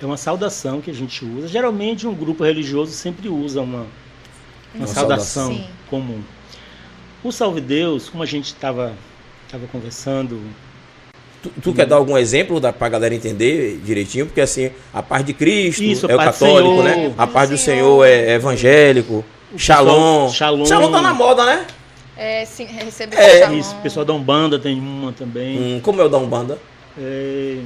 é 0.00 0.06
uma 0.06 0.16
saudação 0.16 0.80
que 0.80 0.90
a 0.90 0.94
gente 0.94 1.24
usa. 1.24 1.48
Geralmente 1.48 2.06
um 2.06 2.14
grupo 2.14 2.44
religioso 2.44 2.92
sempre 2.92 3.28
usa 3.28 3.60
uma, 3.60 3.78
uma 3.78 3.86
Uma 4.74 4.86
saudação 4.86 5.46
saudação. 5.48 5.70
Comum. 5.90 6.20
O 7.22 7.32
Salve 7.32 7.60
Deus, 7.60 8.08
como 8.08 8.22
a 8.22 8.26
gente 8.26 8.46
estava 8.46 8.92
tava 9.50 9.66
conversando, 9.66 10.40
Tu, 11.42 11.50
tu 11.62 11.72
quer 11.72 11.86
dar 11.86 11.94
algum 11.96 12.18
exemplo 12.18 12.58
da, 12.58 12.72
pra 12.72 12.88
galera 12.88 13.14
entender 13.14 13.80
direitinho? 13.84 14.26
Porque 14.26 14.40
assim, 14.40 14.70
a 14.92 15.00
paz 15.00 15.24
de 15.24 15.32
Cristo 15.32 15.84
Isso, 15.84 16.06
a 16.08 16.10
é 16.10 16.14
o 16.16 16.18
católico, 16.18 16.82
Senhor. 16.82 16.84
né? 16.84 17.14
A 17.16 17.26
paz 17.28 17.48
do 17.48 17.56
Senhor. 17.56 18.02
Senhor 18.02 18.04
é 18.06 18.34
evangélico. 18.34 19.24
Shalom. 19.56 20.28
Shalom. 20.30 20.66
Shalom 20.66 20.90
tá 20.90 21.00
na 21.00 21.14
moda, 21.14 21.46
né? 21.46 21.64
É, 22.18 22.44
sim, 22.44 22.64
receber 22.64 23.16
É, 23.16 23.40
shalom. 23.44 23.58
isso, 23.58 23.74
o 23.76 23.80
pessoal 23.80 24.04
da 24.04 24.12
Umbanda 24.12 24.58
tem 24.58 24.78
uma 24.78 25.12
também. 25.12 25.76
Hum, 25.76 25.80
como 25.80 26.00
é 26.02 26.04
o 26.04 26.08
da 26.08 26.18
Umbanda? 26.18 26.58
É, 27.00 27.58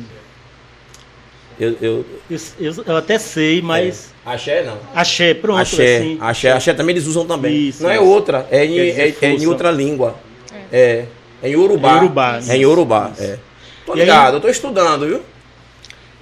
Eu, 1.59 1.77
eu, 1.81 2.07
eu, 2.31 2.39
eu- 2.61 2.85
eu 2.87 2.97
até 2.97 3.19
sei, 3.19 3.63
mas. 3.63 4.13
é. 4.27 4.31
Axé 4.31 4.63
não. 4.65 4.79
Axé, 4.95 5.35
pronto. 5.35 5.59
Axé, 5.61 5.97
assim. 5.99 6.19
axé, 6.21 6.51
axé 6.53 6.75
também 6.75 6.95
eles 6.95 7.07
usam 7.07 7.25
também. 7.27 7.69
Isso, 7.69 7.83
não 7.83 7.91
é 7.91 7.99
outra, 8.01 8.47
é 8.51 8.65
em, 8.65 8.79
é, 8.79 9.15
é 9.21 9.29
em 9.31 9.47
outra 9.47 9.71
língua. 9.71 10.17
É. 10.73 11.07
É 11.43 11.49
em 11.49 11.57
Urubá. 11.57 11.91
É 11.91 11.95
Yorubá, 11.97 12.41
É 12.49 12.57
em 12.57 12.67
Urubá, 12.67 13.13
é. 13.19 13.39
Tô 13.87 13.93
E 13.95 14.01
aí- 14.01 14.07
ligado, 14.07 14.35
eu 14.37 14.41
tô 14.41 14.49
estudando, 14.49 15.07
viu? 15.07 15.23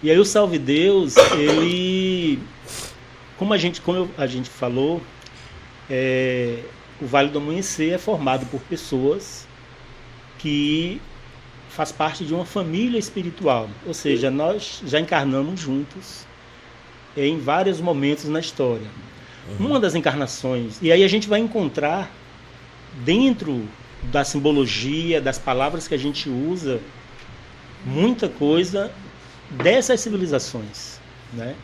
E 0.02 0.10
aí 0.10 0.18
o 0.18 0.24
Salve 0.24 0.58
Deus, 0.58 1.14
ele, 1.38 2.38
como 3.38 3.52
a 3.52 3.58
gente, 3.58 3.80
como 3.82 4.08
a 4.16 4.26
gente 4.26 4.48
falou, 4.48 5.00
é, 5.90 6.56
o 7.00 7.06
Vale 7.06 7.30
do 7.30 7.38
Amanhecer 7.38 7.94
é 7.94 7.98
formado 7.98 8.46
por 8.46 8.60
pessoas 8.62 9.46
que 10.38 11.00
faz 11.68 11.92
parte 11.92 12.24
de 12.24 12.34
uma 12.34 12.44
família 12.44 12.98
espiritual, 12.98 13.68
ou 13.86 13.94
seja, 13.94 14.30
nós 14.30 14.82
já 14.86 14.98
encarnamos 14.98 15.60
juntos 15.60 16.26
em 17.16 17.38
vários 17.38 17.80
momentos 17.80 18.24
na 18.24 18.40
história. 18.40 18.86
Uma 19.58 19.80
das 19.80 19.94
encarnações, 19.94 20.78
e 20.80 20.92
aí 20.92 21.02
a 21.02 21.08
gente 21.08 21.28
vai 21.28 21.40
encontrar 21.40 22.10
dentro 23.04 23.66
da 24.04 24.24
simbologia, 24.24 25.20
das 25.20 25.38
palavras 25.38 25.88
que 25.88 25.94
a 25.94 25.98
gente 25.98 26.28
usa, 26.28 26.80
muita 27.84 28.28
coisa 28.28 28.92
dessas 29.50 30.00
civilizações, 30.00 31.00
né? 31.32 31.56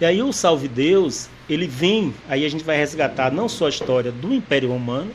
E 0.00 0.04
aí 0.04 0.22
o 0.22 0.32
Salve 0.32 0.66
Deus, 0.68 1.28
ele 1.48 1.66
vem, 1.66 2.14
aí 2.28 2.44
a 2.44 2.48
gente 2.48 2.64
vai 2.64 2.76
resgatar 2.76 3.30
não 3.32 3.48
só 3.48 3.66
a 3.66 3.68
história 3.68 4.10
do 4.12 4.32
Império 4.32 4.68
Romano, 4.70 5.10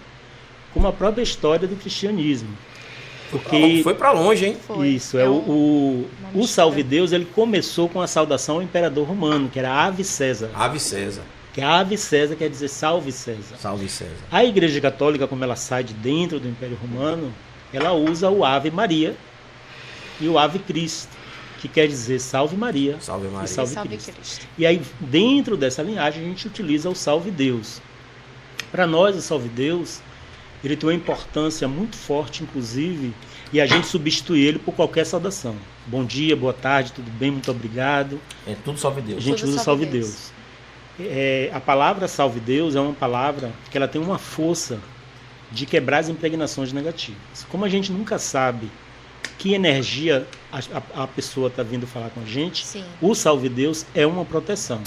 como 0.74 0.88
a 0.88 0.94
própria 0.94 1.24
história 1.24 1.68
do 1.68 1.76
cristianismo. 1.76 2.50
Porque 3.32 3.82
Foi 3.84 3.94
pra 3.94 4.12
longe, 4.12 4.46
hein? 4.46 4.58
Foi. 4.66 4.88
isso, 4.88 5.18
é, 5.18 5.24
É 5.24 5.28
o, 5.28 5.32
um- 5.34 5.36
o, 5.36 5.52
o 5.52 6.08
mistura. 6.28 6.48
Salve 6.48 6.82
Deus, 6.84 7.12
ele 7.12 7.26
começou 7.26 7.90
com 7.90 8.02
a 8.02 8.08
saudação 8.08 8.56
ao 8.56 8.62
imperador 8.62 9.06
romano, 9.06 9.50
que 9.50 9.60
era 9.60 9.70
Ave 9.72 10.04
César. 10.04 10.50
Ave 10.54 10.80
César. 10.80 11.24
Que 11.54 11.60
a 11.62 11.80
Ave 11.80 11.98
César 11.98 12.36
quer 12.36 12.50
dizer 12.50 12.68
Salve 12.70 13.12
César. 13.12 13.58
Salve 13.58 13.90
César. 13.90 14.14
A 14.32 14.46
Igreja 14.46 14.80
Católica, 14.80 15.28
como 15.28 15.44
ela 15.44 15.56
sai 15.56 15.84
de 15.84 15.94
dentro 15.94 16.40
do 16.40 16.48
Império 16.48 16.78
Romano, 16.82 17.34
ela 17.74 17.92
usa 17.94 18.30
o 18.30 18.46
Ave 18.46 18.70
Maria 18.72 19.16
e 20.22 20.28
o 20.30 20.38
Ave 20.38 20.60
Cristo, 20.60 21.17
que 21.68 21.74
quer 21.76 21.88
dizer 21.88 22.20
Salve 22.20 22.56
Maria 22.56 22.98
Salve 23.00 23.28
Maria. 23.28 23.46
e 23.46 23.48
Salve, 23.48 23.74
Salve 23.74 23.90
Cristo. 23.90 24.12
Cristo. 24.14 24.48
E 24.58 24.66
aí, 24.66 24.82
dentro 25.00 25.56
dessa 25.58 25.82
linhagem, 25.84 26.24
a 26.24 26.28
gente 26.28 26.48
utiliza 26.48 26.90
o 26.90 26.96
Salve 26.96 27.32
Deus. 27.32 27.82
Para 28.72 28.86
nós, 28.88 29.16
o 29.16 29.22
Salve 29.22 29.50
Deus, 29.50 30.02
ele 30.64 30.76
tem 30.76 30.90
uma 30.90 30.96
importância 30.96 31.68
muito 31.68 31.96
forte, 31.96 32.44
inclusive, 32.44 33.14
e 33.54 33.62
a 33.62 33.66
gente 33.66 33.88
substitui 33.88 34.42
ele 34.42 34.60
por 34.60 34.74
qualquer 34.74 35.06
saudação. 35.06 35.56
Bom 35.86 36.04
dia, 36.04 36.36
boa 36.36 36.54
tarde, 36.54 36.92
tudo 36.92 37.10
bem, 37.12 37.32
muito 37.32 37.50
obrigado. 37.50 38.20
É 38.46 38.56
tudo 38.66 38.78
salve 38.78 39.00
A 39.02 39.04
Deus. 39.04 39.24
gente 39.24 39.40
Tudo 39.40 39.50
usa 39.50 39.60
Salve 39.64 39.84
Salve 39.86 40.00
Deus. 40.00 40.32
Deus. 40.98 41.12
É, 41.12 41.52
a 41.54 41.60
palavra 41.60 42.08
Salve 42.08 42.40
Deus 42.40 42.76
é 42.76 42.80
uma 42.82 42.94
palavra 42.94 43.52
que 43.72 43.78
ela 43.78 43.88
tem 43.88 44.02
uma 44.02 44.18
força 44.18 44.80
de 45.52 45.66
quebrar 45.66 46.00
as 46.00 46.10
impregnações 46.10 46.74
negativas. 46.74 47.46
Como 47.50 47.64
a 47.64 47.70
gente 47.70 47.92
nunca 47.92 48.18
sabe 48.20 48.70
que 49.38 49.54
energia 49.54 50.26
a, 50.52 50.58
a- 50.60 51.04
a 51.04 51.08
pessoa 51.08 51.48
está 51.48 51.64
vindo 51.64 51.86
falar 51.88 52.10
com 52.10 52.22
a 52.22 52.26
gente, 52.26 52.66
Sim. 52.66 52.84
o 53.02 53.14
Salve 53.14 53.50
Deus 53.50 53.86
é 53.94 54.06
uma 54.06 54.26
proteção. 54.26 54.82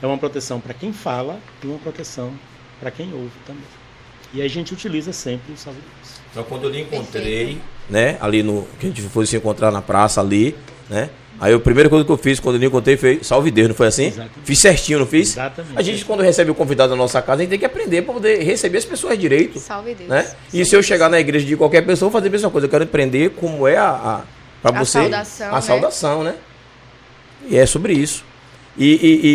É 0.00 0.06
uma 0.06 0.18
proteção 0.18 0.60
para 0.60 0.74
quem 0.74 0.92
fala 0.92 1.38
e 1.62 1.66
uma 1.66 1.78
proteção 1.78 2.32
para 2.80 2.90
quem 2.90 3.12
ouve 3.12 3.30
também. 3.46 3.62
E 4.34 4.40
a 4.42 4.48
gente 4.48 4.72
utiliza 4.72 5.12
sempre 5.12 5.52
o 5.52 5.56
Salve 5.56 5.78
Deus. 5.80 6.20
Então, 6.30 6.42
quando 6.44 6.64
eu 6.64 6.70
lhe 6.70 6.80
encontrei, 6.80 7.60
né, 7.90 8.16
ali 8.20 8.42
no. 8.42 8.66
Que 8.80 8.86
a 8.86 8.88
gente 8.88 9.02
foi 9.02 9.26
se 9.26 9.36
encontrar 9.36 9.70
na 9.70 9.82
praça 9.82 10.20
ali, 10.20 10.56
né? 10.88 11.10
Aí 11.42 11.52
a 11.52 11.58
primeira 11.58 11.90
coisa 11.90 12.04
que 12.04 12.12
eu 12.12 12.16
fiz 12.16 12.38
quando 12.38 12.54
eu 12.54 12.60
lhe 12.60 12.66
encontrei 12.66 12.96
foi 12.96 13.18
salve 13.20 13.50
Deus, 13.50 13.66
não 13.66 13.74
foi 13.74 13.88
assim? 13.88 14.06
Exatamente. 14.06 14.32
Fiz 14.44 14.60
certinho, 14.60 15.00
não 15.00 15.06
fiz? 15.08 15.30
Exatamente. 15.30 15.76
A 15.76 15.82
gente, 15.82 16.04
quando 16.04 16.22
recebe 16.22 16.52
o 16.52 16.54
convidado 16.54 16.90
na 16.90 16.96
nossa 16.96 17.20
casa, 17.20 17.38
a 17.38 17.42
gente 17.42 17.50
tem 17.50 17.58
que 17.58 17.64
aprender 17.64 18.02
para 18.02 18.14
poder 18.14 18.44
receber 18.44 18.78
as 18.78 18.84
pessoas 18.84 19.18
direito. 19.18 19.58
Salve 19.58 19.92
Deus. 19.92 20.08
Né? 20.08 20.32
E 20.54 20.64
se 20.64 20.76
eu 20.76 20.80
chegar 20.84 21.08
na 21.08 21.18
igreja 21.18 21.44
de 21.44 21.56
qualquer 21.56 21.84
pessoa, 21.84 22.06
eu 22.06 22.10
vou 22.12 22.20
fazer 22.20 22.28
a 22.28 22.30
mesma 22.30 22.48
coisa. 22.48 22.68
Eu 22.68 22.70
quero 22.70 22.84
aprender 22.84 23.30
como 23.30 23.66
é 23.66 23.76
a. 23.76 23.90
a 23.90 24.22
para 24.62 24.78
você. 24.78 25.00
saudação, 25.00 25.48
A 25.48 25.54
né? 25.56 25.60
saudação, 25.60 26.22
né? 26.22 26.34
E 27.48 27.58
é 27.58 27.66
sobre 27.66 27.92
isso. 27.92 28.24
E, 28.78 28.92
e, 28.92 29.26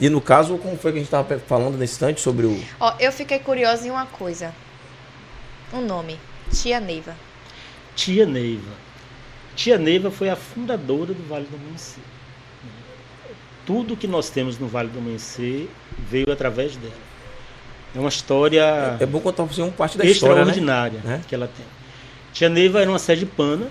e, 0.00 0.06
e 0.06 0.08
no 0.08 0.20
caso, 0.20 0.56
como 0.56 0.76
foi 0.76 0.92
que 0.92 0.98
a 0.98 1.00
gente 1.00 1.08
estava 1.08 1.36
falando 1.40 1.76
nesse 1.76 1.94
instante 1.94 2.20
sobre 2.20 2.46
o. 2.46 2.62
Ó, 2.78 2.94
eu 3.00 3.10
fiquei 3.10 3.40
curiosa 3.40 3.88
em 3.88 3.90
uma 3.90 4.06
coisa. 4.06 4.54
Um 5.74 5.80
nome. 5.80 6.16
Tia 6.52 6.78
Neiva. 6.78 7.16
Tia 7.96 8.24
Neiva. 8.24 8.89
Tia 9.60 9.76
Neiva 9.76 10.10
foi 10.10 10.30
a 10.30 10.36
fundadora 10.36 11.12
do 11.12 11.22
Vale 11.28 11.44
do 11.44 11.54
Amanhecer. 11.54 12.02
Tudo 13.66 13.94
que 13.94 14.06
nós 14.06 14.30
temos 14.30 14.58
no 14.58 14.66
Vale 14.66 14.88
do 14.88 14.98
Amanhecer 14.98 15.68
veio 15.98 16.32
através 16.32 16.76
dela. 16.76 16.94
É 17.94 18.00
uma 18.00 18.08
história 18.08 18.96
É 18.98 19.04
bom 19.04 19.20
contar 19.20 19.44
você 19.44 19.60
uma 19.60 19.70
parte 19.70 19.98
da 19.98 20.04
história. 20.06 20.36
Né? 20.36 20.40
extraordinária 20.40 21.00
Né? 21.04 21.22
que 21.28 21.34
ela 21.34 21.46
tem. 21.46 21.66
Tia 22.32 22.48
Neiva 22.48 22.80
era 22.80 22.88
uma 22.88 22.98
sergipana, 22.98 23.68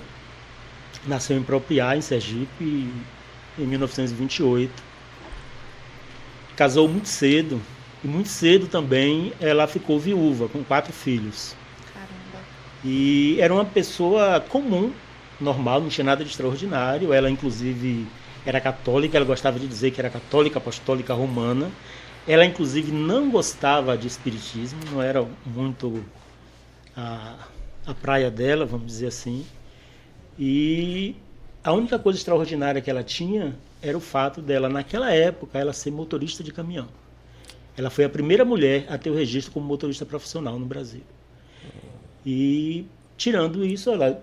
nasceu 1.08 1.36
em 1.36 1.42
Propriá, 1.42 1.98
em 1.98 2.02
Sergipe, 2.02 2.94
em 3.58 3.66
1928. 3.66 4.72
Casou 6.56 6.88
muito 6.88 7.08
cedo, 7.08 7.60
e 8.04 8.08
muito 8.08 8.30
cedo 8.30 8.68
também 8.68 9.34
ela 9.42 9.66
ficou 9.66 10.00
viúva, 10.00 10.48
com 10.50 10.64
quatro 10.64 10.94
filhos. 10.94 11.56
Caramba. 11.92 12.46
E 12.86 13.38
era 13.40 13.52
uma 13.52 13.66
pessoa 13.66 14.40
comum, 14.40 14.94
normal, 15.40 15.82
não 15.82 15.90
tinha 15.90 16.06
nada 16.06 16.24
de 16.24 16.30
extraordinário. 16.30 17.14
Ela, 17.14 17.30
inclusive, 17.30 18.08
era 18.46 18.60
católica, 18.60 19.18
ela 19.18 19.26
gostava 19.26 19.60
de 19.60 19.68
dizer 19.68 19.92
que 19.92 20.00
era 20.00 20.10
católica 20.10 20.60
apostólica 20.60 21.14
romana. 21.14 21.72
Ela, 22.28 22.46
inclusive, 22.46 22.92
não 22.92 23.30
gostava 23.30 23.98
de 23.98 24.08
espiritismo, 24.08 24.80
não 24.92 25.02
era 25.02 25.26
muito 25.46 26.04
a, 26.96 27.36
a 27.86 27.94
praia 27.94 28.30
dela, 28.30 28.66
vamos 28.66 28.88
dizer 28.88 29.08
assim. 29.08 29.46
E 30.38 31.16
a 31.64 31.74
única 31.74 31.98
coisa 31.98 32.18
extraordinária 32.18 32.82
que 32.82 32.90
ela 32.90 33.04
tinha 33.04 33.56
era 33.82 33.98
o 33.98 34.02
fato 34.02 34.42
dela, 34.42 34.70
naquela 34.70 35.12
época, 35.12 35.58
ela 35.58 35.74
ser 35.74 35.92
motorista 35.92 36.44
de 36.44 36.52
caminhão. 36.52 36.88
Ela 37.78 37.90
foi 37.90 38.04
a 38.04 38.10
primeira 38.10 38.44
mulher 38.44 38.86
a 38.90 38.98
ter 38.98 39.10
o 39.10 39.16
registro 39.16 39.54
como 39.54 39.66
motorista 39.66 40.06
profissional 40.06 40.60
no 40.60 40.66
Brasil. 40.66 41.04
E, 42.26 42.86
tirando 43.16 43.66
isso, 43.66 43.90
ela 43.90 44.22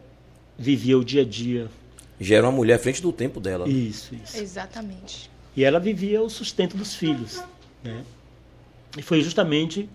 vivia 0.59 0.99
o 0.99 1.05
dia 1.05 1.23
a 1.23 1.25
dia. 1.25 1.69
Já 2.21 2.37
era 2.37 2.47
uma 2.47 2.53
mulher 2.53 2.75
à 2.75 2.79
frente 2.79 3.03
do 3.03 3.13
tempo 3.13 3.41
dela. 3.41 3.69
Isso, 3.69 4.15
isso. 4.15 4.39
Exatamente. 4.39 5.31
E 5.55 5.65
ela 5.65 5.79
vivia 5.79 6.23
o 6.23 6.29
sustento 6.29 6.77
dos 6.77 6.95
filhos. 6.95 7.43
Né? 7.83 8.05
E 8.97 9.03
foi 9.03 9.21
justamente 9.23 9.89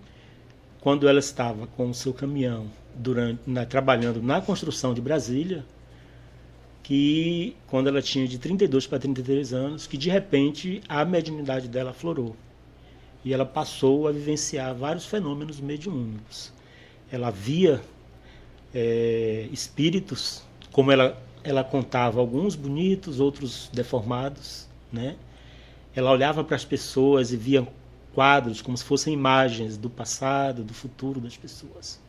quando 0.80 1.08
ela 1.08 1.20
estava 1.20 1.66
com 1.66 1.90
o 1.90 1.94
seu 1.94 2.12
caminhão 2.12 2.66
durante, 2.94 3.40
na, 3.46 3.64
trabalhando 3.64 4.22
na 4.22 4.40
construção 4.40 4.94
de 4.94 5.00
Brasília, 5.00 5.64
que 6.82 7.56
quando 7.68 7.88
ela 7.88 8.02
tinha 8.02 8.26
de 8.26 8.38
32 8.38 8.86
para 8.86 8.98
33 8.98 9.52
anos, 9.52 9.86
que 9.86 9.96
de 9.96 10.10
repente 10.10 10.82
a 10.88 11.04
mediunidade 11.04 11.68
dela 11.68 11.90
aflorou. 11.90 12.36
E 13.24 13.32
ela 13.32 13.46
passou 13.46 14.08
a 14.08 14.12
vivenciar 14.12 14.74
vários 14.74 15.06
fenômenos 15.06 15.60
mediúnicos. 15.60 16.52
Ela 17.10 17.30
via 17.30 17.80
é, 18.74 19.48
espíritos, 19.52 20.42
como 20.72 20.90
ela, 20.90 21.22
ela 21.44 21.62
contava, 21.62 22.18
alguns 22.18 22.56
bonitos, 22.56 23.20
outros 23.20 23.70
deformados, 23.72 24.66
né? 24.90 25.16
Ela 25.94 26.10
olhava 26.10 26.42
para 26.42 26.56
as 26.56 26.64
pessoas 26.64 27.30
e 27.30 27.36
via 27.36 27.68
quadros 28.14 28.62
como 28.62 28.76
se 28.76 28.84
fossem 28.84 29.12
imagens 29.12 29.76
do 29.76 29.90
passado, 29.90 30.64
do 30.64 30.72
futuro 30.72 31.20
das 31.20 31.36
pessoas. 31.36 32.00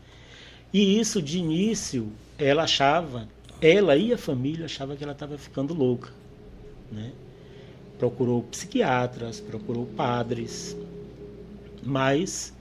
E 0.74 0.98
isso, 1.00 1.22
de 1.22 1.38
início, 1.38 2.12
ela 2.38 2.63
achava, 2.63 3.27
ela 3.62 3.98
e 3.98 4.13
a 4.13 4.17
família 4.17 4.65
achava 4.65 4.96
que 4.96 5.03
ela 5.03 5.13
estava 5.13 5.38
ficando 5.38 5.74
louca. 5.74 6.12
Né? 6.89 7.12
Procurou 8.00 8.43
psiquiatras, 8.43 9.41
procurou 9.41 9.86
padres, 9.86 10.75
mas 11.84 12.53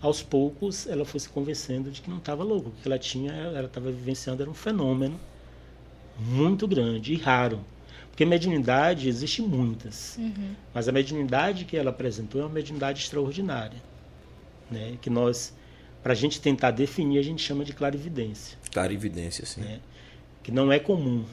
aos 0.00 0.22
poucos 0.22 0.86
ela 0.86 1.04
foi 1.04 1.20
se 1.20 1.28
convencendo 1.28 1.90
de 1.90 2.00
que 2.00 2.08
não 2.08 2.16
estava 2.16 2.42
louca. 2.42 2.70
O 2.70 2.72
que 2.72 2.88
ela 2.88 2.98
tinha, 2.98 3.32
ela 3.32 3.66
estava 3.66 3.90
vivenciando 3.90 4.42
era 4.42 4.50
um 4.50 4.54
fenômeno 4.54 5.20
muito 6.20 6.66
grande 6.68 7.12
e 7.12 7.16
raro. 7.16 7.60
Porque 8.10 8.24
mediunidade 8.24 9.08
existe 9.08 9.40
muitas, 9.40 10.16
uhum. 10.18 10.54
mas 10.74 10.88
a 10.88 10.92
mediunidade 10.92 11.64
que 11.64 11.76
ela 11.76 11.90
apresentou 11.90 12.40
é 12.40 12.44
uma 12.44 12.52
mediunidade 12.52 13.00
extraordinária, 13.00 13.78
né? 14.70 14.98
Que 15.00 15.08
nós, 15.08 15.54
para 16.02 16.12
a 16.12 16.16
gente 16.16 16.40
tentar 16.40 16.70
definir, 16.70 17.18
a 17.18 17.22
gente 17.22 17.42
chama 17.42 17.64
de 17.64 17.72
clarividência. 17.72 18.58
Clarividência, 18.70 19.46
sim. 19.46 19.62
Né? 19.62 19.80
Que 20.42 20.52
não 20.52 20.70
é 20.70 20.78
comum, 20.78 21.24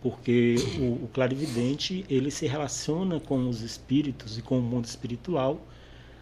porque 0.00 0.54
o, 0.78 1.04
o 1.04 1.10
clarividente 1.12 2.04
ele 2.08 2.30
se 2.30 2.46
relaciona 2.46 3.18
com 3.18 3.48
os 3.48 3.62
espíritos 3.62 4.38
e 4.38 4.42
com 4.42 4.58
o 4.58 4.62
mundo 4.62 4.84
espiritual 4.84 5.60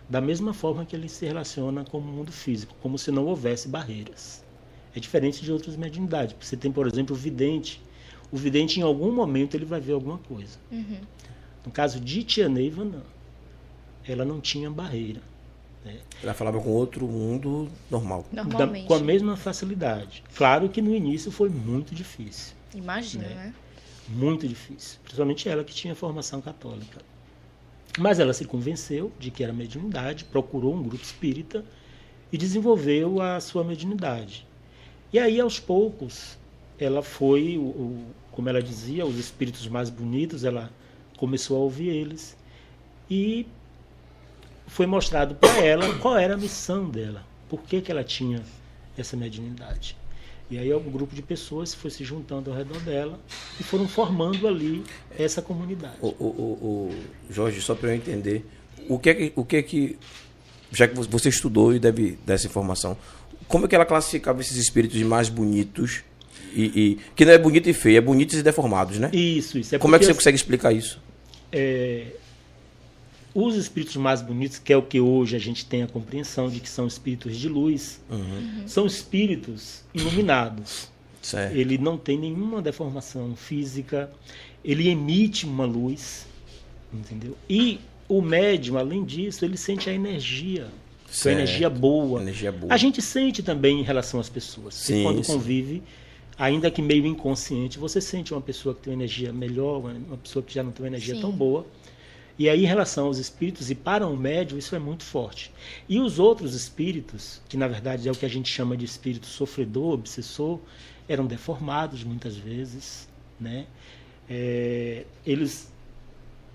da 0.09 0.21
mesma 0.21 0.55
forma 0.55 0.87
que 0.87 0.97
ele 0.97 1.09
se 1.09 1.27
relaciona 1.27 1.85
com 1.85 1.99
o 1.99 2.03
mundo 2.03 2.33
físico, 2.33 2.75
como 2.81 2.97
se 2.97 3.11
não 3.11 3.27
houvesse 3.27 3.69
barreiras. 3.69 4.43
É 4.97 5.01
diferente 5.01 5.45
de 5.45 5.53
outras 5.53 5.77
mediunidades. 5.77 6.35
Você 6.41 6.57
tem, 6.57 6.73
por 6.73 6.87
exemplo, 6.87 7.15
o 7.15 7.19
vidente, 7.19 7.83
o 8.31 8.37
vidente 8.37 8.81
em 8.81 8.83
algum 8.83 9.13
momento 9.13 9.55
ele 9.55 9.65
vai 9.65 9.81
ver 9.81 9.93
alguma 9.93 10.19
coisa. 10.19 10.59
Uhum. 10.71 11.01
No 11.65 11.73
caso 11.73 12.01
de 12.01 12.23
Tia 12.23 12.49
Neiva, 12.49 12.85
não. 12.85 13.03
Ela 14.07 14.25
não 14.25 14.41
tinha 14.41 14.71
barreira. 14.71 15.21
Né? 15.85 15.99
Ela 16.23 16.35
falava 16.35 16.61
com 16.61 16.71
outro 16.71 17.07
mundo 17.07 17.69
normal. 17.91 18.27
Normalmente. 18.33 18.83
Da, 18.83 18.89
com 18.89 18.95
a 18.95 19.01
mesma 19.01 19.37
facilidade. 19.37 20.23
Claro 20.35 20.69
que 20.69 20.81
no 20.81 20.95
início 20.95 21.31
foi 21.31 21.49
muito 21.49 21.95
difícil. 21.95 22.55
Imagina, 22.75 23.27
né? 23.29 23.35
né? 23.35 23.55
Muito 24.09 24.49
difícil. 24.49 24.99
Principalmente 25.03 25.49
ela 25.49 25.65
que 25.65 25.75
tinha 25.75 25.95
formação 25.95 26.41
católica. 26.41 27.01
Mas 27.99 28.19
ela 28.19 28.33
se 28.33 28.45
convenceu 28.45 29.13
de 29.19 29.31
que 29.31 29.43
era 29.43 29.53
mediunidade, 29.53 30.25
procurou 30.25 30.75
um 30.75 30.83
grupo 30.83 31.03
espírita 31.03 31.65
e 32.33 32.39
desenvolveu 32.39 33.21
a 33.21 33.41
sua 33.41 33.65
mediunidade. 33.65 34.47
E 35.13 35.19
aí, 35.19 35.41
aos 35.41 35.59
poucos, 35.59 36.39
ela 36.79 37.03
foi, 37.03 37.57
o, 37.59 38.05
como 38.39 38.49
ela 38.49 38.63
dizia, 38.63 39.05
os 39.05 39.19
espíritos 39.19 39.67
mais 39.67 39.91
bonitos, 39.91 40.45
ela 40.45 40.71
começou 41.17 41.57
a 41.57 41.61
ouvir 41.61 41.89
eles 41.89 42.37
e 43.11 43.45
foi 44.69 44.87
mostrado 44.87 45.35
para 45.35 45.59
ela 45.59 45.93
qual 45.99 46.17
era 46.17 46.35
a 46.35 46.37
missão 46.37 46.89
dela, 46.89 47.27
por 47.49 47.61
que, 47.63 47.81
que 47.81 47.91
ela 47.91 48.05
tinha 48.05 48.41
essa 48.97 49.17
mediunidade. 49.17 49.97
E 50.49 50.57
aí 50.57 50.73
um 50.73 50.89
grupo 50.89 51.17
de 51.17 51.21
pessoas 51.21 51.75
foi 51.75 51.91
se 51.91 52.05
juntando 52.05 52.53
ao 52.53 52.57
redor 52.57 52.79
dela 52.79 53.19
e 53.59 53.65
foram 53.65 53.89
formando 53.89 54.47
ali 54.47 54.85
essa 55.19 55.43
comunidade. 55.43 55.97
O, 56.01 56.07
o, 56.07 56.93
o 56.93 56.95
Jorge, 57.29 57.61
só 57.61 57.75
para 57.75 57.89
eu 57.89 57.97
entender, 57.97 58.47
o 58.89 59.01
que 59.01 59.11
é 59.11 59.15
que, 59.15 59.33
o 59.35 59.45
que 59.45 59.57
é 59.57 59.63
que, 59.65 59.99
já 60.71 60.87
que 60.87 60.95
você 60.95 61.29
estudou 61.29 61.75
e 61.75 61.81
deve 61.81 62.17
dar 62.25 62.35
essa 62.35 62.47
informação, 62.47 62.97
como 63.49 63.65
é 63.65 63.69
que 63.69 63.75
ela 63.75 63.85
classificava 63.85 64.41
esses 64.41 64.57
espíritos 64.59 65.03
mais 65.03 65.29
bonitos 65.29 66.05
e, 66.55 66.65
e, 66.65 66.99
que 67.15 67.25
não 67.25 67.33
é 67.33 67.39
bonito 67.39 67.69
e 67.69 67.73
feio, 67.73 67.99
é 67.99 68.01
bonitos 68.01 68.39
e 68.39 68.43
deformados, 68.43 68.99
né? 68.99 69.11
Isso, 69.13 69.59
isso. 69.59 69.75
É 69.75 69.79
Como 69.79 69.95
é 69.95 69.99
que 69.99 70.05
você 70.05 70.15
consegue 70.15 70.37
explicar 70.37 70.73
isso? 70.73 71.01
É, 71.53 72.07
os 73.35 73.55
espíritos 73.55 73.97
mais 73.97 74.23
bonitos, 74.23 74.59
que 74.59 74.73
é 74.73 74.77
o 74.77 74.83
que 74.83 75.01
hoje 75.01 75.37
a 75.37 75.39
gente 75.39 75.65
tem 75.65 75.83
a 75.83 75.87
compreensão 75.87 76.49
de 76.49 76.61
que 76.61 76.69
são 76.69 76.87
espíritos 76.87 77.37
de 77.37 77.49
luz, 77.49 78.01
uhum. 78.11 78.63
são 78.67 78.87
espíritos 78.87 79.85
iluminados. 79.95 80.89
Certo. 81.23 81.55
Ele 81.55 81.79
não 81.79 81.97
tem 81.97 82.19
nenhuma 82.19 82.63
deformação 82.63 83.37
física, 83.37 84.11
ele 84.65 84.89
emite 84.89 85.47
uma 85.47 85.67
luz, 85.67 86.27
entendeu? 86.93 87.37
E 87.49 87.81
o 88.09 88.23
médium, 88.23 88.79
além 88.79 89.05
disso, 89.05 89.45
ele 89.45 89.57
sente 89.57 89.91
a 89.91 89.93
energia, 89.93 90.67
a 91.25 91.31
energia 91.31 91.69
boa. 91.69 92.23
energia 92.23 92.51
boa. 92.51 92.73
A 92.73 92.77
gente 92.77 93.03
sente 93.03 93.43
também 93.43 93.81
em 93.81 93.83
relação 93.83 94.19
às 94.19 94.29
pessoas. 94.29 94.75
Sim, 94.75 95.03
quando 95.03 95.23
sim. 95.23 95.33
convive, 95.33 95.83
ainda 96.39 96.71
que 96.71 96.81
meio 96.81 97.05
inconsciente, 97.05 97.79
você 97.79 98.01
sente 98.01 98.33
uma 98.33 98.41
pessoa 98.41 98.75
que 98.75 98.83
tem 98.83 98.93
uma 98.93 99.03
energia 99.03 99.33
melhor, 99.33 99.79
uma 99.81 100.17
pessoa 100.17 100.43
que 100.43 100.55
já 100.55 100.63
não 100.63 100.71
tem 100.71 100.85
uma 100.85 100.89
energia 100.89 101.15
sim. 101.15 101.21
tão 101.21 101.33
boa. 101.33 101.67
E 102.39 102.49
aí, 102.49 102.63
em 102.63 102.67
relação 102.67 103.07
aos 103.07 103.19
espíritos, 103.19 103.69
e 103.69 103.75
para 103.75 104.07
um 104.07 104.17
médium, 104.17 104.59
isso 104.59 104.77
é 104.77 104.79
muito 104.79 105.03
forte. 105.03 105.51
E 105.89 105.99
os 105.99 106.21
outros 106.21 106.55
espíritos, 106.55 107.43
que 107.49 107.57
na 107.57 107.67
verdade 107.67 108.09
é 108.09 108.13
o 108.13 108.15
que 108.15 108.25
a 108.25 108.29
gente 108.29 108.49
chama 108.49 108.77
de 108.77 108.85
espírito 108.85 109.27
sofredor, 109.27 109.95
obsessor, 109.95 110.61
eram 111.09 111.27
deformados 111.27 112.05
muitas 112.05 112.37
vezes, 112.37 113.09
né? 113.41 113.67
É, 114.31 115.05
eles 115.27 115.73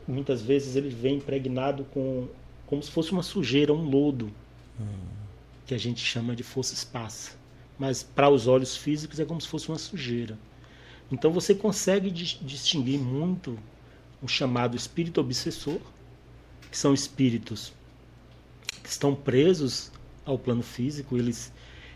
muitas 0.08 0.42
vezes 0.42 0.76
eles 0.76 0.94
vêm 0.94 1.16
impregnado 1.16 1.86
com 1.86 2.28
como 2.66 2.82
se 2.82 2.92
fosse 2.92 3.12
uma 3.12 3.24
sujeira, 3.24 3.74
um 3.74 3.84
lodo, 3.84 4.32
hum. 4.80 4.86
que 5.66 5.74
a 5.74 5.78
gente 5.78 6.04
chama 6.04 6.36
de 6.36 6.44
força 6.44 6.74
esparsa. 6.74 7.43
Mas 7.84 8.02
para 8.02 8.30
os 8.30 8.48
olhos 8.48 8.78
físicos 8.78 9.20
é 9.20 9.26
como 9.26 9.42
se 9.42 9.48
fosse 9.50 9.68
uma 9.68 9.78
sujeira. 9.78 10.40
Então 11.12 11.34
você 11.34 11.54
consegue 11.54 12.10
distinguir 12.10 12.98
muito 12.98 13.60
o 14.22 14.28
chamado 14.28 14.78
espírito 14.78 15.20
obsessor, 15.20 15.82
que 16.72 16.78
são 16.78 16.94
espíritos 16.94 17.74
que 18.82 18.88
estão 18.88 19.14
presos 19.14 19.92
ao 20.26 20.40
plano 20.40 20.64
físico, 20.64 21.18
eles 21.18 21.52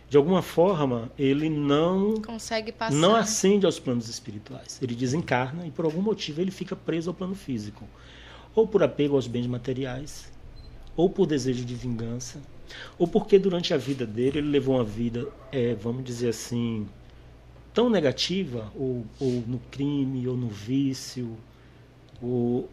de 0.10 0.18
alguma 0.18 0.42
forma 0.42 1.10
ele 1.18 1.50
não 1.50 2.22
consegue 2.22 2.74
passar. 2.74 2.94
não 2.94 3.16
ascende 3.16 3.66
aos 3.66 3.80
planos 3.80 4.10
espirituais. 4.10 4.78
Ele 4.82 4.94
desencarna 4.94 5.66
e 5.66 5.72
por 5.72 5.86
algum 5.86 6.02
motivo 6.02 6.42
ele 6.42 6.52
fica 6.52 6.76
preso 6.76 7.10
ao 7.10 7.14
plano 7.14 7.34
físico, 7.34 7.88
ou 8.54 8.68
por 8.68 8.84
apego 8.84 9.16
aos 9.16 9.26
bens 9.26 9.48
materiais, 9.48 10.30
ou 10.98 11.10
por 11.10 11.26
desejo 11.26 11.64
de 11.64 11.76
vingança, 11.76 12.42
ou 12.98 13.08
porque 13.08 13.40
durante 13.40 13.74
a 13.74 13.78
vida 13.78 14.06
dele 14.06 14.40
ele 14.40 14.50
levou 14.50 14.76
uma 14.76 14.84
vida, 14.84 15.28
é, 15.52 15.74
vamos 15.76 16.04
dizer 16.04 16.30
assim, 16.30 16.88
tão 17.74 17.90
negativa, 17.90 18.72
ou, 18.76 19.06
ou 19.20 19.44
no 19.46 19.60
crime, 19.70 20.28
ou 20.28 20.36
no 20.36 20.48
vício, 20.48 21.38
ou, 22.22 22.68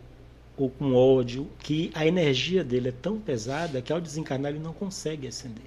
ou 0.57 0.71
com 0.71 0.95
ódio, 0.95 1.47
que 1.59 1.91
a 1.95 2.07
energia 2.07 2.65
dele 2.65 2.89
é 2.89 2.93
tão 2.93 3.19
pesada 3.19 3.83
que 3.83 3.93
ao 3.93 4.01
desencarnar 4.01 4.53
ele 4.53 4.63
não 4.63 4.73
consegue 4.73 5.27
ascender. 5.27 5.67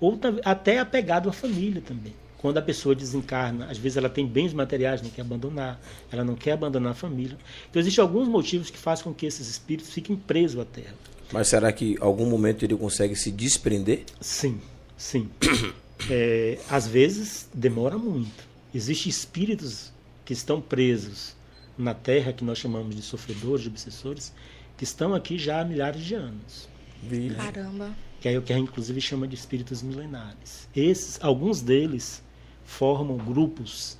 Ou 0.00 0.18
até 0.44 0.78
apegado 0.78 1.28
à 1.28 1.32
família 1.32 1.82
também. 1.82 2.14
Quando 2.38 2.58
a 2.58 2.62
pessoa 2.62 2.92
desencarna, 2.94 3.66
às 3.66 3.78
vezes 3.78 3.96
ela 3.96 4.08
tem 4.08 4.26
bens 4.26 4.52
materiais, 4.52 5.00
não 5.00 5.10
quer 5.10 5.20
abandonar, 5.20 5.80
ela 6.10 6.24
não 6.24 6.34
quer 6.34 6.52
abandonar 6.52 6.90
a 6.90 6.94
família. 6.94 7.38
Então 7.70 7.80
existem 7.80 8.02
alguns 8.02 8.26
motivos 8.26 8.68
que 8.68 8.78
fazem 8.78 9.04
com 9.04 9.14
que 9.14 9.26
esses 9.26 9.48
espíritos 9.48 9.92
fiquem 9.92 10.16
presos 10.16 10.60
à 10.60 10.64
Terra. 10.64 10.94
Mas 11.32 11.48
será 11.48 11.72
que 11.72 11.94
em 11.94 11.98
algum 12.00 12.26
momento 12.26 12.64
ele 12.64 12.76
consegue 12.76 13.16
se 13.16 13.30
desprender? 13.30 14.04
Sim, 14.20 14.60
sim. 14.96 15.28
É, 16.10 16.58
às 16.68 16.84
vezes 16.84 17.48
demora 17.54 17.96
muito. 17.96 18.44
Existem 18.74 19.08
espíritos 19.08 19.92
que 20.24 20.32
estão 20.32 20.60
presos 20.60 21.36
na 21.78 21.94
Terra, 21.94 22.32
que 22.32 22.44
nós 22.44 22.58
chamamos 22.58 22.96
de 22.96 23.02
sofredores, 23.02 23.62
de 23.62 23.68
obsessores, 23.68 24.32
que 24.76 24.82
estão 24.82 25.14
aqui 25.14 25.38
já 25.38 25.60
há 25.60 25.64
milhares 25.64 26.02
de 26.02 26.16
anos. 26.16 26.68
Vixe. 27.02 27.36
Caramba. 27.36 27.94
que 28.20 28.28
é 28.28 28.38
o 28.38 28.42
que 28.42 28.52
a 28.52 28.56
gente 28.56 28.68
inclusive 28.68 29.00
chama 29.00 29.28
de 29.28 29.36
espíritos 29.36 29.82
milenares. 29.82 30.68
Esses, 30.74 31.18
alguns 31.22 31.60
deles 31.60 32.22
formam 32.64 33.16
grupos 33.16 33.96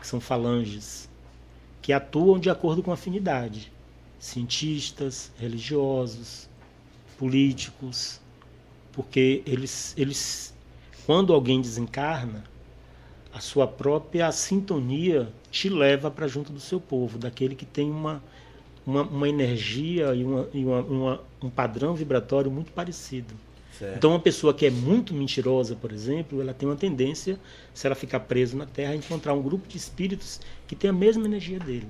que 0.00 0.06
são 0.06 0.20
falanges, 0.20 1.08
que 1.82 1.92
atuam 1.92 2.38
de 2.38 2.50
acordo 2.50 2.82
com 2.82 2.90
afinidade. 2.92 3.72
Cientistas, 4.24 5.30
religiosos, 5.38 6.48
políticos, 7.18 8.22
porque 8.90 9.42
eles, 9.44 9.92
eles 9.98 10.54
quando 11.04 11.34
alguém 11.34 11.60
desencarna, 11.60 12.42
a 13.34 13.38
sua 13.38 13.66
própria 13.66 14.32
sintonia 14.32 15.28
te 15.50 15.68
leva 15.68 16.10
para 16.10 16.26
junto 16.26 16.50
do 16.50 16.58
seu 16.58 16.80
povo, 16.80 17.18
daquele 17.18 17.54
que 17.54 17.66
tem 17.66 17.90
uma, 17.90 18.24
uma, 18.86 19.02
uma 19.02 19.28
energia 19.28 20.14
e, 20.14 20.24
uma, 20.24 20.48
e 20.54 20.64
uma, 20.64 20.80
uma, 20.80 21.20
um 21.42 21.50
padrão 21.50 21.94
vibratório 21.94 22.50
muito 22.50 22.72
parecido. 22.72 23.34
Certo. 23.78 23.98
Então, 23.98 24.10
uma 24.10 24.20
pessoa 24.20 24.54
que 24.54 24.64
é 24.64 24.70
muito 24.70 25.12
mentirosa, 25.12 25.76
por 25.76 25.92
exemplo, 25.92 26.40
ela 26.40 26.54
tem 26.54 26.66
uma 26.66 26.76
tendência, 26.76 27.38
se 27.74 27.86
ela 27.86 27.94
ficar 27.94 28.20
presa 28.20 28.56
na 28.56 28.64
Terra, 28.64 28.92
a 28.92 28.96
encontrar 28.96 29.34
um 29.34 29.42
grupo 29.42 29.68
de 29.68 29.76
espíritos 29.76 30.40
que 30.66 30.74
tem 30.74 30.88
a 30.88 30.94
mesma 30.94 31.26
energia 31.26 31.58
dele. 31.58 31.88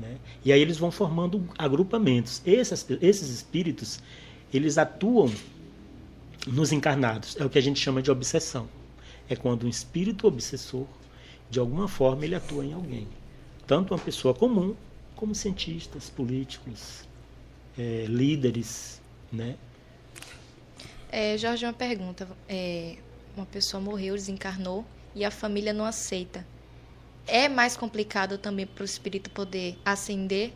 Né? 0.00 0.16
E 0.44 0.52
aí 0.52 0.60
eles 0.60 0.78
vão 0.78 0.90
formando 0.90 1.46
agrupamentos. 1.58 2.40
Esses, 2.46 2.86
esses 3.02 3.28
espíritos, 3.28 4.00
eles 4.52 4.78
atuam 4.78 5.30
nos 6.46 6.72
encarnados. 6.72 7.36
É 7.38 7.44
o 7.44 7.50
que 7.50 7.58
a 7.58 7.62
gente 7.62 7.78
chama 7.78 8.00
de 8.00 8.10
obsessão. 8.10 8.68
É 9.28 9.36
quando 9.36 9.66
um 9.66 9.68
espírito 9.68 10.26
obsessor, 10.26 10.86
de 11.50 11.58
alguma 11.60 11.86
forma, 11.86 12.24
ele 12.24 12.34
atua 12.34 12.64
em 12.64 12.72
alguém. 12.72 13.06
Tanto 13.66 13.92
uma 13.92 14.00
pessoa 14.00 14.32
comum, 14.32 14.74
como 15.14 15.34
cientistas, 15.34 16.08
políticos, 16.08 17.04
eh, 17.78 18.06
líderes, 18.08 19.00
né? 19.30 19.56
É, 21.12 21.36
Jorge, 21.36 21.66
uma 21.66 21.72
pergunta. 21.72 22.26
É, 22.48 22.96
uma 23.36 23.46
pessoa 23.46 23.80
morreu, 23.80 24.14
desencarnou 24.14 24.84
e 25.14 25.24
a 25.24 25.30
família 25.30 25.72
não 25.72 25.84
aceita. 25.84 26.44
É 27.30 27.48
mais 27.48 27.76
complicado 27.76 28.38
também 28.38 28.66
para 28.66 28.82
o 28.82 28.84
espírito 28.84 29.30
poder 29.30 29.76
ascender 29.84 30.52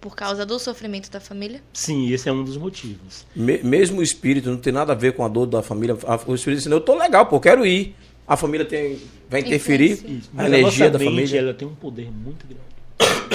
por 0.00 0.14
causa 0.16 0.44
do 0.44 0.58
sofrimento 0.58 1.10
da 1.10 1.20
família? 1.20 1.62
Sim, 1.72 2.10
esse 2.12 2.28
é 2.28 2.32
um 2.32 2.44
dos 2.44 2.56
motivos. 2.56 3.26
Me- 3.34 3.62
mesmo 3.62 4.00
o 4.00 4.02
espírito 4.02 4.50
não 4.50 4.58
tem 4.58 4.72
nada 4.72 4.92
a 4.92 4.96
ver 4.96 5.14
com 5.14 5.24
a 5.24 5.28
dor 5.28 5.46
da 5.46 5.62
família. 5.62 5.96
A- 6.06 6.20
o 6.26 6.34
espírito 6.34 6.62
diz, 6.62 6.66
eu 6.66 6.80
tô 6.80 6.94
legal, 6.96 7.26
pô, 7.26 7.40
quero 7.40 7.64
ir. 7.66 7.94
A 8.26 8.36
família 8.36 8.64
tem, 8.66 8.98
vai 9.28 9.40
interferir. 9.40 9.92
Isso. 9.92 10.30
A 10.32 10.36
Mas 10.42 10.46
energia 10.46 10.86
a 10.86 10.88
nossa 10.88 10.90
da 10.90 10.98
mente, 10.98 11.10
família. 11.10 11.38
ela 11.38 11.54
tem 11.54 11.68
um 11.68 11.74
poder 11.74 12.10
muito 12.10 12.46
grande. 12.46 13.34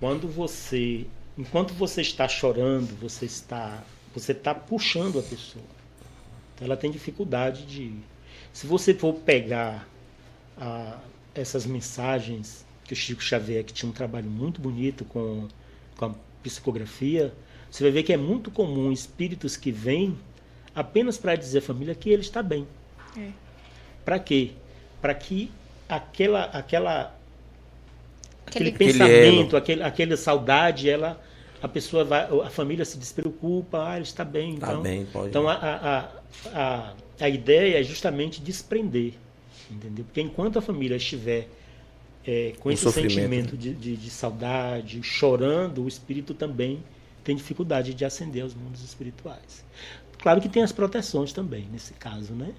Quando 0.00 0.28
você, 0.28 1.06
enquanto 1.38 1.72
você 1.72 2.00
está 2.00 2.28
chorando, 2.28 2.88
você 3.00 3.24
está, 3.26 3.82
você 4.14 4.32
está 4.32 4.54
puxando 4.54 5.18
a 5.18 5.22
pessoa. 5.22 5.64
Então 6.54 6.66
ela 6.66 6.76
tem 6.76 6.90
dificuldade 6.90 7.64
de. 7.64 7.92
Se 8.52 8.66
você 8.66 8.92
for 8.94 9.14
pegar 9.14 9.88
ah, 10.58 10.98
essas 11.34 11.66
mensagens 11.66 12.64
que 12.84 12.92
o 12.92 12.96
Chico 12.96 13.22
Xavier, 13.22 13.64
que 13.64 13.72
tinha 13.72 13.88
um 13.88 13.92
trabalho 13.92 14.28
muito 14.28 14.60
bonito 14.60 15.04
com, 15.06 15.48
com 15.96 16.04
a 16.06 16.14
psicografia, 16.42 17.32
você 17.70 17.82
vai 17.82 17.90
ver 17.92 18.02
que 18.02 18.12
é 18.12 18.16
muito 18.16 18.50
comum 18.50 18.92
espíritos 18.92 19.56
que 19.56 19.72
vêm 19.72 20.16
apenas 20.74 21.16
para 21.16 21.34
dizer 21.34 21.58
à 21.58 21.62
família 21.62 21.94
que 21.94 22.10
ele 22.10 22.22
está 22.22 22.42
bem. 22.42 22.66
É. 23.16 23.30
Para 24.04 24.18
quê? 24.18 24.50
Para 25.00 25.14
que 25.14 25.50
aquela, 25.88 26.44
aquela, 26.44 27.14
aquele, 28.46 28.68
Aquele- 28.70 28.72
pensamento, 28.92 29.56
aquele, 29.56 29.82
aquela 29.82 30.16
saudade, 30.16 30.88
ela, 30.90 31.20
a 31.62 31.68
pessoa 31.68 32.04
vai, 32.04 32.26
a 32.44 32.50
família 32.50 32.84
se 32.84 32.98
despreocupa, 32.98 33.88
ah, 33.88 33.94
ele 33.96 34.04
está 34.04 34.24
bem. 34.24 34.56
Tá 34.56 34.68
Então, 34.68 34.82
bem, 34.82 35.06
pode. 35.06 35.28
então 35.28 35.48
a, 35.48 35.54
a, 35.54 35.98
a, 35.98 36.08
a, 36.54 36.92
a 37.20 37.28
ideia 37.28 37.80
é 37.80 37.82
justamente 37.82 38.40
desprender, 38.42 39.14
entendeu? 39.70 40.04
Porque 40.04 40.20
enquanto 40.20 40.58
a 40.58 40.62
família 40.62 40.96
estiver 40.96 41.48
é, 42.26 42.54
com 42.58 42.68
Um 42.68 42.72
esse 42.72 42.82
sofrimento, 42.82 43.14
sentimento 43.14 43.56
de, 43.56 43.74
de, 43.74 43.96
de 43.96 44.10
saudade, 44.10 45.02
chorando, 45.02 45.84
o 45.84 45.88
espírito 45.88 46.34
também 46.34 46.82
tem 47.22 47.36
dificuldade 47.36 47.94
de 47.94 48.04
ascender 48.04 48.42
aos 48.42 48.54
mundos 48.54 48.82
espirituais. 48.82 49.64
Claro 50.18 50.40
que 50.40 50.48
tem 50.48 50.62
as 50.62 50.72
proteções 50.72 51.32
também, 51.32 51.66
nesse 51.70 51.94
caso, 51.94 52.32
né? 52.32 52.54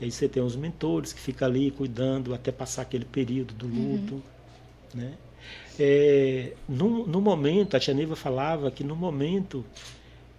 E 0.00 0.04
aí 0.04 0.10
você 0.10 0.28
tem 0.28 0.42
os 0.42 0.56
mentores 0.56 1.12
que 1.12 1.20
ficam 1.20 1.48
ali 1.48 1.70
cuidando 1.70 2.34
até 2.34 2.52
passar 2.52 2.82
aquele 2.82 3.04
período 3.04 3.54
do 3.54 3.66
luto. 3.66 4.22
Né? 4.92 5.14
É, 5.78 6.52
no, 6.68 7.06
no 7.06 7.20
momento, 7.20 7.76
a 7.76 7.80
Tia 7.80 7.94
Neiva 7.94 8.14
falava 8.14 8.70
que 8.70 8.84
no 8.84 8.94
momento 8.94 9.64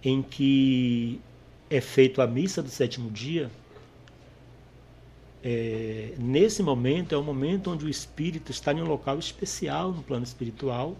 em 0.02 0.22
que 0.22 1.20
é 1.68 1.80
feito 1.80 2.22
a 2.22 2.26
missa 2.26 2.62
do 2.62 2.70
sétimo 2.70 3.10
dia, 3.10 3.50
é, 5.48 6.10
nesse 6.18 6.60
momento 6.60 7.14
é 7.14 7.18
o 7.18 7.22
momento 7.22 7.70
onde 7.70 7.84
o 7.84 7.88
espírito 7.88 8.50
está 8.50 8.72
em 8.72 8.82
um 8.82 8.86
local 8.86 9.16
especial 9.16 9.92
no 9.92 10.02
plano 10.02 10.24
espiritual, 10.24 10.96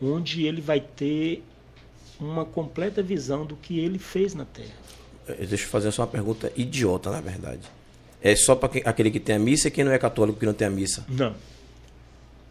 onde 0.00 0.46
ele 0.46 0.60
vai 0.60 0.78
ter 0.78 1.42
uma 2.20 2.44
completa 2.44 3.02
visão 3.02 3.44
do 3.44 3.56
que 3.56 3.80
ele 3.80 3.98
fez 3.98 4.34
na 4.34 4.44
Terra. 4.44 4.70
Eh, 5.26 5.46
Deixa 5.46 5.64
eu 5.64 5.68
fazer 5.68 5.90
só 5.90 6.02
uma 6.02 6.08
pergunta 6.08 6.52
idiota, 6.54 7.10
na 7.10 7.20
verdade. 7.20 7.62
É 8.22 8.36
só 8.36 8.54
para 8.54 8.70
aquele 8.88 9.10
que 9.10 9.18
tem 9.18 9.34
a 9.34 9.38
missa 9.40 9.66
e 9.66 9.70
quem 9.72 9.82
não 9.82 9.90
é 9.90 9.98
católico 9.98 10.38
que 10.38 10.46
não 10.46 10.54
tem 10.54 10.68
a 10.68 10.70
missa. 10.70 11.04
Não. 11.08 11.34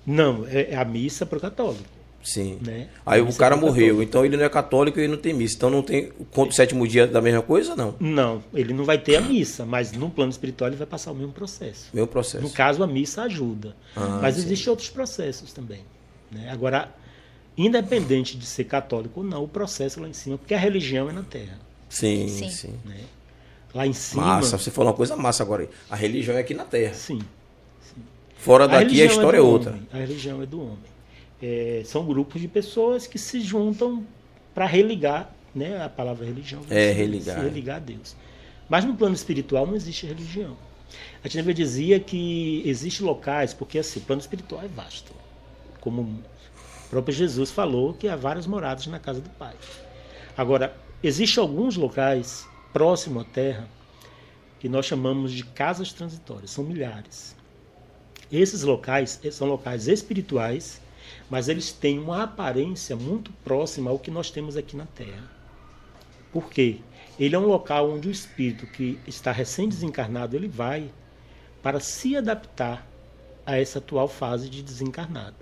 Não, 0.05 0.45
é 0.47 0.71
é 0.71 0.75
a 0.75 0.83
missa 0.83 1.25
para 1.25 1.37
o 1.37 1.41
católico. 1.41 1.85
Sim. 2.25 2.57
Né? 2.59 2.87
Aí 3.05 3.21
A 3.21 3.23
o 3.23 3.33
cara 3.35 3.55
morreu, 3.55 3.89
católico. 3.97 4.01
então 4.01 4.25
ele 4.25 4.35
não 4.35 4.43
é 4.43 4.49
católico 4.49 4.99
e 4.99 5.07
não 5.07 5.15
tem 5.15 5.31
missa. 5.33 5.55
Então 5.55 5.69
não 5.69 5.83
tem. 5.83 6.11
Conta 6.31 6.49
o 6.51 6.53
sétimo 6.55 6.85
dia 6.87 7.05
da 7.05 7.21
mesma 7.21 7.43
coisa? 7.43 7.75
Não. 7.75 7.93
Não, 7.99 8.43
ele 8.51 8.73
não 8.73 8.83
vai 8.83 8.97
ter 8.97 9.15
a 9.17 9.21
missa, 9.21 9.63
mas 9.63 9.91
no 9.91 10.09
plano 10.09 10.31
espiritual 10.31 10.69
ele 10.71 10.75
vai 10.75 10.87
passar 10.87 11.11
o 11.11 11.15
mesmo 11.15 11.31
processo. 11.31 11.89
Meu 11.93 12.07
processo. 12.07 12.43
No 12.43 12.49
caso, 12.49 12.81
a 12.83 12.87
missa 12.87 13.21
ajuda. 13.21 13.75
Ah, 13.95 14.19
mas 14.23 14.35
sim. 14.35 14.41
existem 14.41 14.69
outros 14.71 14.89
processos 14.89 15.53
também. 15.53 15.81
Né? 16.31 16.49
Agora, 16.49 16.91
independente 17.55 18.35
de 18.37 18.45
ser 18.45 18.63
católico 18.63 19.19
ou 19.21 19.25
não, 19.25 19.43
o 19.43 19.47
processo 19.47 20.01
lá 20.01 20.09
em 20.09 20.13
cima, 20.13 20.37
porque 20.37 20.53
a 20.55 20.59
religião 20.59 21.07
é 21.09 21.13
na 21.13 21.23
terra. 21.23 21.59
Sim, 21.87 22.27
Sim. 22.27 22.49
sim. 22.49 22.73
Né? 22.83 23.01
Lá 23.73 23.85
em 23.85 23.93
cima. 23.93 24.23
Massa, 24.23 24.57
você 24.57 24.71
falou 24.71 24.89
uma 24.89 24.97
coisa 24.97 25.15
massa 25.15 25.43
agora. 25.43 25.63
aí. 25.63 25.69
A 25.89 25.95
religião 25.95 26.35
é 26.35 26.39
aqui 26.39 26.53
na 26.53 26.63
Terra. 26.63 26.93
Sim. 26.93 27.19
Fora 28.37 28.67
daqui 28.67 28.75
a 28.75 28.79
religião 28.87 29.07
história 29.07 29.37
é, 29.37 29.41
do 29.41 29.47
outra. 29.47 29.69
homem, 29.71 29.87
A 29.93 29.97
religião 29.97 30.41
é 30.41 30.45
do 30.45 30.61
homem. 30.61 30.94
É, 31.41 31.81
são 31.85 32.05
grupos 32.05 32.41
de 32.41 32.47
pessoas 32.47 33.07
que 33.07 33.19
se 33.19 33.41
juntam 33.41 34.05
para 34.53 34.65
religar, 34.65 35.33
né? 35.53 35.83
A 35.83 35.89
palavra 35.89 36.25
religião. 36.25 36.61
É, 36.69 36.91
religar. 36.91 37.37
Se 37.37 37.43
religar 37.43 37.75
a 37.77 37.79
Deus. 37.79 38.15
Mas 38.69 38.85
no 38.85 38.95
plano 38.95 39.15
espiritual 39.15 39.67
não 39.67 39.75
existe 39.75 40.05
religião. 40.05 40.57
A 41.23 41.29
Tineva 41.29 41.53
dizia 41.53 41.99
que 41.99 42.61
existem 42.65 43.05
locais, 43.05 43.53
porque 43.53 43.79
assim, 43.79 43.99
o 43.99 44.03
plano 44.03 44.21
espiritual 44.21 44.63
é 44.63 44.67
vasto. 44.67 45.11
Como 45.81 46.01
o 46.01 46.89
próprio 46.89 47.15
Jesus 47.15 47.51
falou 47.51 47.93
que 47.93 48.07
há 48.07 48.15
várias 48.15 48.47
moradas 48.47 48.87
na 48.87 48.99
casa 48.99 49.21
do 49.21 49.29
Pai. 49.31 49.55
Agora, 50.37 50.75
existem 51.03 51.41
alguns 51.41 51.75
locais 51.75 52.47
próximo 52.71 53.19
à 53.19 53.23
Terra 53.23 53.67
que 54.59 54.69
nós 54.69 54.85
chamamos 54.85 55.31
de 55.31 55.43
casas 55.43 55.93
transitórias, 55.93 56.51
são 56.51 56.63
milhares. 56.63 57.35
Esses 58.31 58.63
locais 58.63 59.19
são 59.31 59.47
locais 59.47 59.87
espirituais, 59.87 60.81
mas 61.29 61.49
eles 61.49 61.71
têm 61.71 61.99
uma 61.99 62.23
aparência 62.23 62.95
muito 62.95 63.31
próxima 63.43 63.89
ao 63.89 63.99
que 63.99 64.11
nós 64.11 64.29
temos 64.29 64.55
aqui 64.55 64.75
na 64.75 64.85
Terra. 64.85 65.23
Por 66.31 66.49
quê? 66.49 66.79
Ele 67.19 67.35
é 67.35 67.39
um 67.39 67.47
local 67.47 67.89
onde 67.89 68.07
o 68.07 68.11
espírito 68.11 68.67
que 68.67 68.99
está 69.07 69.31
recém-desencarnado, 69.31 70.35
ele 70.35 70.47
vai 70.47 70.91
para 71.63 71.79
se 71.79 72.15
adaptar 72.15 72.85
a 73.45 73.57
essa 73.57 73.79
atual 73.79 74.07
fase 74.07 74.49
de 74.49 74.61
desencarnado. 74.61 75.35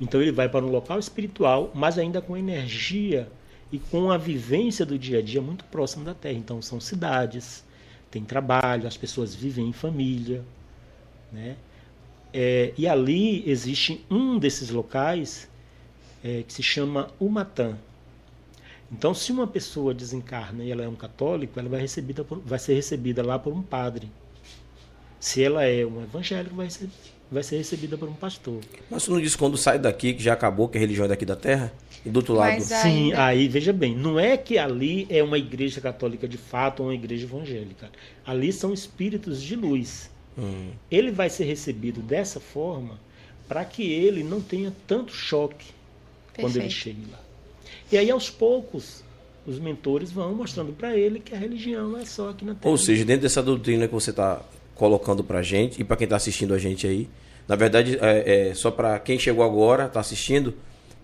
Então 0.00 0.20
ele 0.20 0.32
vai 0.32 0.48
para 0.48 0.64
um 0.64 0.70
local 0.70 0.98
espiritual, 0.98 1.70
mas 1.74 1.98
ainda 1.98 2.20
com 2.20 2.36
energia 2.36 3.28
e 3.72 3.78
com 3.78 4.10
a 4.10 4.16
vivência 4.16 4.86
do 4.86 4.98
dia 4.98 5.18
a 5.18 5.22
dia 5.22 5.42
muito 5.42 5.64
próximo 5.64 6.04
da 6.04 6.14
Terra. 6.14 6.38
Então 6.38 6.62
são 6.62 6.80
cidades, 6.80 7.64
tem 8.10 8.24
trabalho, 8.24 8.86
as 8.86 8.96
pessoas 8.96 9.34
vivem 9.34 9.68
em 9.68 9.72
família, 9.72 10.44
né? 11.32 11.56
É, 12.32 12.72
e 12.76 12.86
ali 12.86 13.42
existe 13.48 14.04
um 14.10 14.38
desses 14.38 14.70
locais 14.70 15.48
é, 16.22 16.42
que 16.46 16.52
se 16.52 16.62
chama 16.62 17.08
Umatã. 17.20 17.76
Então, 18.90 19.12
se 19.14 19.32
uma 19.32 19.46
pessoa 19.46 19.92
desencarna 19.92 20.64
e 20.64 20.70
ela 20.70 20.82
é 20.82 20.88
um 20.88 20.94
católico, 20.94 21.58
ela 21.58 21.68
vai, 21.68 21.80
recebida 21.80 22.24
por- 22.24 22.40
vai 22.40 22.58
ser 22.58 22.74
recebida 22.74 23.22
lá 23.22 23.38
por 23.38 23.52
um 23.52 23.62
padre. 23.62 24.10
Se 25.20 25.42
ela 25.42 25.64
é 25.64 25.84
um 25.84 26.02
evangélico, 26.02 26.54
vai 26.54 26.70
ser, 26.70 26.88
vai 27.30 27.42
ser 27.42 27.56
recebida 27.58 27.98
por 27.98 28.08
um 28.08 28.14
pastor. 28.14 28.60
Mas 28.90 29.02
você 29.02 29.10
não 29.10 29.20
diz 29.20 29.34
quando 29.36 29.56
sai 29.56 29.78
daqui 29.78 30.14
que 30.14 30.22
já 30.22 30.32
acabou, 30.32 30.68
que 30.68 30.78
a 30.78 30.80
religião 30.80 31.04
é 31.04 31.08
daqui 31.08 31.26
da 31.26 31.36
Terra? 31.36 31.72
E 32.06 32.08
do 32.08 32.18
outro 32.18 32.32
lado. 32.34 32.52
Mas 32.52 32.64
Sim, 32.64 33.06
Ainda. 33.12 33.24
aí 33.24 33.48
veja 33.48 33.72
bem, 33.72 33.94
não 33.94 34.18
é 34.18 34.36
que 34.36 34.56
ali 34.56 35.06
é 35.10 35.22
uma 35.22 35.36
igreja 35.36 35.80
católica 35.80 36.28
de 36.28 36.38
fato 36.38 36.80
ou 36.80 36.88
uma 36.88 36.94
igreja 36.94 37.24
evangélica. 37.26 37.90
Ali 38.24 38.52
são 38.52 38.72
espíritos 38.72 39.42
de 39.42 39.56
luz. 39.56 40.08
Hum, 40.38 40.70
Ele 40.90 41.10
vai 41.10 41.28
ser 41.28 41.44
recebido 41.44 42.00
dessa 42.00 42.38
forma 42.38 42.98
para 43.48 43.64
que 43.64 43.82
ele 43.90 44.22
não 44.22 44.40
tenha 44.40 44.72
tanto 44.86 45.12
choque 45.12 45.66
quando 46.36 46.56
ele 46.56 46.68
Perfeito. 46.68 46.74
chegue 46.74 47.10
lá. 47.10 47.18
E 47.90 47.96
aí, 47.96 48.10
aos 48.10 48.28
poucos, 48.28 49.02
os 49.46 49.58
mentores 49.58 50.12
vão 50.12 50.34
mostrando 50.34 50.72
para 50.72 50.94
ele 50.94 51.18
que 51.18 51.34
a 51.34 51.38
religião 51.38 51.96
é 51.96 52.04
só 52.04 52.30
aqui 52.30 52.44
na 52.44 52.54
Terra. 52.54 52.70
Ou 52.70 52.76
seja, 52.76 53.04
dentro 53.04 53.22
dessa 53.22 53.42
doutrina 53.42 53.88
que 53.88 53.94
você 53.94 54.10
está 54.10 54.42
colocando 54.74 55.24
para 55.24 55.42
gente 55.42 55.80
e 55.80 55.84
para 55.84 55.96
quem 55.96 56.04
está 56.04 56.16
assistindo 56.16 56.52
a 56.52 56.58
gente 56.58 56.86
aí, 56.86 57.08
na 57.48 57.56
verdade, 57.56 57.98
é, 58.00 58.50
é 58.50 58.54
só 58.54 58.70
para 58.70 58.98
quem 58.98 59.18
chegou 59.18 59.42
agora, 59.42 59.86
está 59.86 60.00
assistindo, 60.00 60.54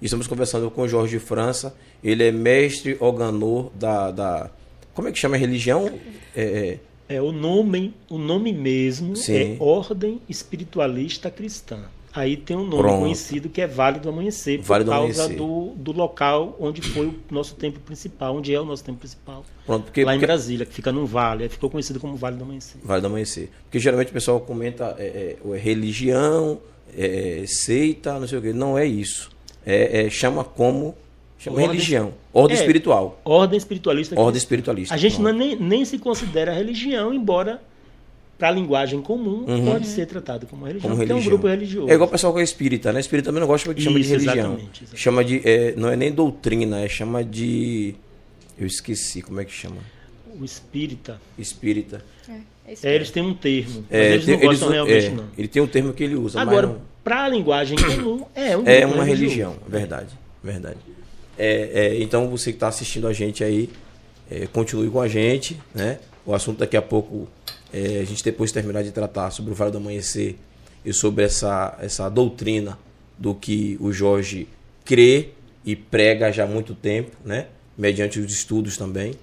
estamos 0.03 0.27
conversando 0.27 0.71
com 0.71 0.83
o 0.83 0.89
Jorge 0.89 1.19
França. 1.19 1.75
Ele 2.03 2.23
é 2.23 2.31
mestre 2.31 2.99
organor 3.01 3.71
da, 3.75 4.11
da 4.11 4.51
como 4.93 5.09
é 5.09 5.13
que 5.13 5.19
chama 5.19 5.37
a 5.37 5.39
religião? 5.39 5.91
É, 6.37 6.79
é, 7.09 7.17
é 7.17 7.23
o 7.23 7.33
nome, 7.33 7.95
o 8.09 8.19
nome 8.19 8.53
mesmo 8.53 9.17
Sim. 9.17 9.35
é 9.35 9.57
Ordem 9.61 10.21
Espiritualista 10.29 11.31
Cristã. 11.31 11.85
Aí 12.15 12.37
tem 12.37 12.57
um 12.57 12.65
nome 12.65 12.83
Pronto. 12.83 13.01
conhecido 13.01 13.49
que 13.49 13.61
é 13.61 13.67
Vale 13.67 13.99
do 13.99 14.09
Amanhecer, 14.09 14.59
por 14.59 14.67
vale 14.67 14.85
causa 14.85 15.29
do, 15.31 15.35
do, 15.35 15.75
do, 15.77 15.93
local 15.93 16.57
onde 16.61 16.81
foi 16.81 17.09
o 17.09 17.15
nosso 17.29 17.57
templo 17.57 17.81
principal, 17.81 18.37
onde 18.37 18.55
é 18.55 18.61
o 18.61 18.65
nosso 18.65 18.85
templo 18.85 19.01
principal. 19.01 19.45
Pronto, 19.67 19.87
porque, 19.87 20.05
lá 20.05 20.15
em 20.15 20.21
Brasília, 20.21 20.65
que 20.65 20.73
fica 20.73 20.93
num 20.93 21.07
vale, 21.07 21.43
aí 21.43 21.49
ficou 21.49 21.69
conhecido 21.69 21.99
como 21.99 22.15
Vale 22.15 22.37
do 22.37 22.45
Amanhecer. 22.45 22.81
Vale 22.85 23.01
do 23.01 23.09
Amanhecer. 23.09 23.51
Porque 23.65 23.81
geralmente 23.81 24.11
o 24.11 24.13
pessoal 24.13 24.41
comenta 24.41 24.95
é, 24.97 25.37
é, 25.45 25.55
é 25.55 25.59
religião, 25.59 26.61
é, 26.97 27.43
seita, 27.49 28.21
não 28.21 28.29
sei 28.29 28.39
o 28.39 28.43
quê. 28.43 28.53
Não 28.53 28.79
é 28.79 28.87
isso. 28.87 29.29
É, 29.67 30.07
é 30.07 30.11
chama 30.11 30.45
como 30.45 30.95
Chama 31.45 31.57
ordem, 31.59 31.73
religião. 31.73 32.15
Ordem 32.33 32.57
é, 32.57 32.61
espiritual. 32.61 33.21
Ordem 33.23 33.59
espiritualista. 33.59 34.19
Ordem 34.19 34.39
espiritualista. 34.39 34.95
A 34.95 34.97
gente 34.97 35.21
não, 35.21 35.31
nem, 35.31 35.55
nem 35.57 35.85
se 35.85 35.99
considera 35.99 36.55
religião, 36.55 37.13
embora 37.13 37.61
para 38.39 38.49
a 38.49 38.51
linguagem 38.51 39.03
comum 39.03 39.45
uhum. 39.47 39.67
pode 39.67 39.87
ser 39.87 40.07
tratado 40.07 40.47
como 40.47 40.65
religião, 40.65 40.91
como 40.91 41.03
religião. 41.03 41.19
é 41.19 41.21
um 41.21 41.25
grupo 41.25 41.47
religioso. 41.47 41.91
É 41.91 41.95
igual 41.95 42.09
o 42.09 42.11
pessoal 42.11 42.33
que 42.33 42.41
é 42.41 42.43
espírita, 42.43 42.95
né? 42.95 43.01
Espírita 43.01 43.27
também 43.27 43.41
não 43.41 43.47
gosta 43.47 43.75
de 43.75 43.83
chamar 43.83 44.01
de 44.01 44.09
religião. 44.09 44.35
Exatamente, 44.35 44.85
exatamente. 44.85 45.01
Chama 45.03 45.23
de. 45.23 45.43
É, 45.45 45.75
não 45.77 45.91
é 45.91 45.97
nem 45.97 46.11
doutrina, 46.11 46.81
é 46.81 46.89
chama 46.89 47.23
de. 47.23 47.95
Eu 48.59 48.67
esqueci, 48.67 49.21
como 49.21 49.39
é 49.39 49.45
que 49.45 49.53
chama? 49.53 49.77
O 50.41 50.45
espírita. 50.47 51.21
Espírita. 51.39 52.03
É, 52.27 52.73
é 52.83 52.95
eles 52.95 53.11
têm 53.11 53.23
um 53.23 53.35
termo. 53.35 53.85
É, 53.91 54.15
eles 54.15 54.27
não 54.27 54.39
gostam 54.39 54.69
eles, 54.69 54.75
realmente, 54.75 55.07
é, 55.07 55.11
não. 55.11 55.25
Ele 55.37 55.49
tem 55.49 55.61
um 55.61 55.67
termo 55.67 55.93
que 55.93 56.03
ele 56.03 56.15
usa. 56.15 56.41
Agora, 56.41 56.79
para 57.05 57.25
a 57.25 57.29
linguagem 57.29 57.77
comum, 57.77 58.25
é 58.35 58.57
um 58.57 58.63
É 58.67 58.87
uma 58.87 59.05
religião, 59.05 59.57
verdade. 59.69 60.09
Verdade. 60.43 60.79
É, 61.39 61.71
é, 61.75 62.03
então 62.03 62.29
você 62.29 62.51
que 62.51 62.57
está 62.57 62.69
assistindo 62.69 63.07
a 63.07 63.13
gente 63.13 63.43
aí, 63.43 63.69
é, 64.31 64.47
continue 64.47 64.91
com 64.91 65.01
a 65.01 65.09
gente, 65.09 65.61
né? 65.75 65.99
O 66.25 66.35
assunto 66.35 66.59
daqui 66.59 66.77
a 66.77 66.83
pouco, 66.83 67.29
é, 67.73 68.01
a 68.01 68.05
gente 68.05 68.25
depois 68.25 68.51
terminar 68.53 68.83
de 68.83 68.91
tratar 68.91 69.31
sobre 69.31 69.53
o 69.53 69.55
Vale 69.55 69.71
do 69.71 69.79
Amanhecer 69.79 70.37
e 70.85 70.93
sobre 70.93 71.25
essa, 71.25 71.77
essa 71.81 72.09
doutrina 72.09 72.79
do 73.19 73.35
que 73.35 73.77
o 73.81 73.93
Jorge 73.93 74.49
crê 74.85 75.31
e 75.65 75.75
prega 75.75 76.31
já 76.33 76.45
há 76.45 76.47
muito 76.47 76.75
tempo, 76.75 77.11
né? 77.25 77.49
Mediante 77.77 78.19
os 78.19 78.33
estudos 78.33 78.77
também. 78.77 79.15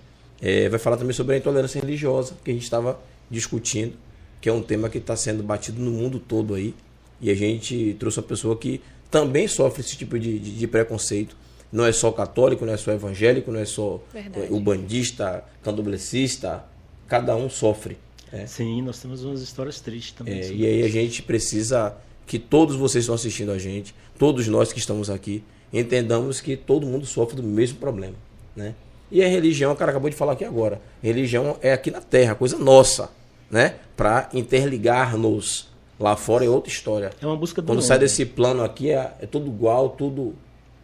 É, 0.41 0.67
vai 0.69 0.79
falar 0.79 0.97
também 0.97 1.13
sobre 1.13 1.35
a 1.35 1.37
intolerância 1.37 1.79
religiosa, 1.79 2.35
que 2.43 2.49
a 2.51 2.53
gente 2.53 2.63
estava 2.63 2.99
discutindo, 3.29 3.93
que 4.39 4.49
é 4.49 4.53
um 4.53 4.61
tema 4.61 4.89
que 4.89 4.97
está 4.97 5.15
sendo 5.15 5.43
batido 5.43 5.81
no 5.81 5.91
mundo 5.91 6.19
todo 6.19 6.55
aí. 6.55 6.73
E 7.21 7.29
a 7.29 7.35
gente 7.35 7.95
trouxe 7.99 8.19
uma 8.19 8.25
pessoa 8.25 8.57
que 8.57 8.81
também 9.09 9.47
sofre 9.47 9.81
esse 9.81 9.95
tipo 9.95 10.17
de, 10.17 10.39
de, 10.39 10.51
de 10.57 10.67
preconceito 10.67 11.35
não 11.71 11.85
é 11.85 11.91
só 11.91 12.11
católico, 12.11 12.65
não 12.65 12.73
é 12.73 12.77
só 12.77 12.91
evangélico, 12.91 13.51
não 13.51 13.59
é 13.59 13.65
só 13.65 14.01
Verdade. 14.13 14.47
o 14.51 14.59
bandista, 14.59 15.43
candomblessista, 15.63 16.63
cada 17.07 17.35
um 17.35 17.49
sofre. 17.49 17.97
É. 18.31 18.45
Sim, 18.45 18.81
nós 18.81 18.99
temos 18.99 19.23
umas 19.23 19.41
histórias 19.41 19.79
tristes 19.79 20.13
também. 20.13 20.39
É, 20.39 20.51
e 20.51 20.65
aí 20.65 20.83
a 20.83 20.87
gente 20.89 21.21
precisa 21.21 21.95
que 22.25 22.39
todos 22.39 22.75
vocês 22.75 23.03
estão 23.03 23.15
assistindo 23.15 23.51
a 23.51 23.57
gente, 23.57 23.93
todos 24.17 24.47
nós 24.47 24.71
que 24.71 24.79
estamos 24.79 25.09
aqui, 25.09 25.43
entendamos 25.73 26.39
que 26.39 26.55
todo 26.55 26.85
mundo 26.85 27.05
sofre 27.05 27.35
do 27.35 27.43
mesmo 27.43 27.77
problema, 27.77 28.15
né? 28.55 28.73
E 29.11 29.21
a 29.21 29.27
religião, 29.27 29.73
o 29.73 29.75
cara 29.75 29.91
acabou 29.91 30.09
de 30.09 30.15
falar 30.15 30.33
aqui 30.33 30.45
agora, 30.45 30.81
religião 31.03 31.57
é 31.61 31.73
aqui 31.73 31.91
na 31.91 31.99
Terra, 31.99 32.33
coisa 32.33 32.57
nossa, 32.57 33.09
né? 33.49 33.75
Para 33.97 34.29
interligar-nos. 34.33 35.69
Lá 35.99 36.15
fora 36.15 36.43
é 36.43 36.49
outra 36.49 36.71
história. 36.71 37.11
É 37.21 37.25
uma 37.27 37.35
busca 37.35 37.61
do 37.61 37.67
Quando 37.67 37.81
sai 37.81 37.99
desse 37.99 38.25
plano 38.25 38.63
aqui 38.63 38.89
é, 38.89 39.13
é 39.21 39.27
tudo 39.27 39.47
igual, 39.47 39.89
tudo 39.89 40.33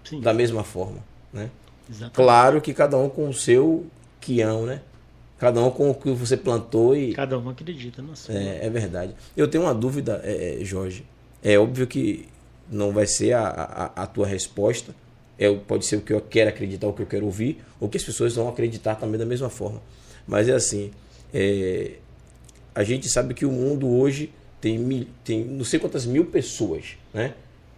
Sim. 0.10 0.22
da 0.22 0.34
mesma 0.34 0.64
forma. 0.64 1.00
Né? 1.34 1.50
Claro 2.14 2.62
que 2.62 2.74
cada 2.74 2.98
um 2.98 3.10
com 3.10 3.30
o 3.30 3.34
seu 3.34 3.86
quião, 4.20 4.66
né? 4.66 4.82
Cada 5.38 5.62
um 5.62 5.70
com 5.70 5.92
o 5.92 5.96
que 5.96 6.10
você 6.12 6.36
plantou 6.36 6.96
e. 6.96 7.14
Cada 7.14 7.38
um 7.38 7.50
acredita 7.50 8.04
sua. 8.16 8.36
É, 8.36 8.66
é 8.66 8.70
verdade. 8.70 9.14
Eu 9.36 9.48
tenho 9.48 9.64
uma 9.66 9.74
dúvida, 9.74 10.20
é, 10.24 10.62
é, 10.62 10.66
Jorge. 10.66 11.06
É 11.44 11.58
óbvio 11.60 11.86
que 11.86 12.28
não 12.70 12.92
vai 12.92 13.06
ser 13.06 13.34
a, 13.34 13.48
a, 13.48 14.04
a, 14.04 14.08
tua 14.08 14.26
resposta. 14.26 14.96
É, 15.38 15.54
pode 15.54 15.86
ser 15.86 15.98
o 15.98 16.02
que 16.02 16.12
eu 16.12 16.20
quero 16.20 16.50
acreditar, 16.50 16.88
o 16.88 16.94
que 16.94 17.04
eu 17.04 17.06
quero 17.06 17.26
ouvir, 17.26 17.64
ou 17.80 17.88
que 17.88 17.98
as 17.98 18.04
pessoas 18.04 18.36
vão 18.36 18.50
acreditar 18.50 18.96
também 18.96 19.20
da 19.20 19.26
mesma 19.26 19.50
forma. 19.50 19.82
Mas 20.28 20.50
é 20.50 20.54
assim. 20.54 20.92
É, 21.32 21.98
a 22.74 22.84
gente 22.84 23.08
sabe 23.08 23.34
que 23.34 23.46
o 23.46 23.52
mundo 23.52 23.88
hoje 23.88 24.32
tem, 24.60 24.80
mil, 24.80 25.08
tem 25.24 25.44
não 25.44 25.64
sei 25.64 25.80
quantas 25.80 26.06
mil 26.06 26.26
pessoas, 26.26 26.98
né? 27.14 27.34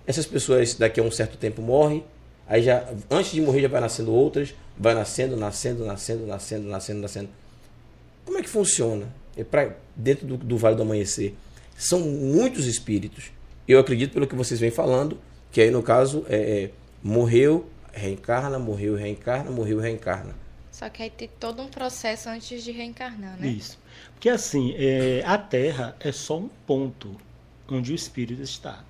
Essas 0.07 0.25
pessoas 0.25 0.75
daqui 0.75 0.99
a 0.99 1.03
um 1.03 1.11
certo 1.11 1.37
tempo 1.37 1.61
morrem, 1.61 2.03
Aí 2.49 2.63
já, 2.63 2.83
antes 3.11 3.31
de 3.31 3.39
morrer, 3.39 3.61
já 3.61 3.67
vai 3.67 3.79
nascendo 3.79 4.11
outras, 4.11 4.55
vai 4.75 4.95
nascendo, 4.95 5.37
nascendo, 5.37 5.85
nascendo, 5.85 6.25
nascendo, 6.25 6.67
nascendo, 6.67 6.99
nascendo. 6.99 7.29
Como 8.25 8.39
é 8.39 8.41
que 8.41 8.49
funciona? 8.49 9.07
É 9.37 9.43
pra, 9.43 9.75
dentro 9.95 10.25
do, 10.25 10.35
do 10.35 10.57
Vale 10.57 10.75
do 10.75 10.81
Amanhecer. 10.81 11.35
São 11.77 11.99
muitos 11.99 12.65
espíritos. 12.65 13.31
Eu 13.67 13.79
acredito, 13.79 14.13
pelo 14.13 14.25
que 14.25 14.33
vocês 14.33 14.59
vêm 14.59 14.71
falando, 14.71 15.19
que 15.51 15.61
aí 15.61 15.69
no 15.69 15.83
caso 15.83 16.25
é, 16.27 16.37
é 16.63 16.71
morreu, 17.03 17.69
reencarna, 17.93 18.57
morreu, 18.57 18.95
reencarna, 18.95 19.51
morreu, 19.51 19.79
reencarna. 19.79 20.35
Só 20.71 20.89
que 20.89 21.03
aí 21.03 21.09
tem 21.11 21.29
todo 21.39 21.61
um 21.61 21.67
processo 21.67 22.29
antes 22.29 22.63
de 22.63 22.71
reencarnar, 22.71 23.39
né? 23.39 23.47
Isso. 23.47 23.77
Porque 24.15 24.27
assim, 24.27 24.73
é, 24.75 25.21
a 25.23 25.37
Terra 25.37 25.95
é 25.99 26.11
só 26.11 26.39
um 26.39 26.49
ponto 26.65 27.15
onde 27.69 27.91
o 27.91 27.95
espírito 27.95 28.41
está. 28.41 28.83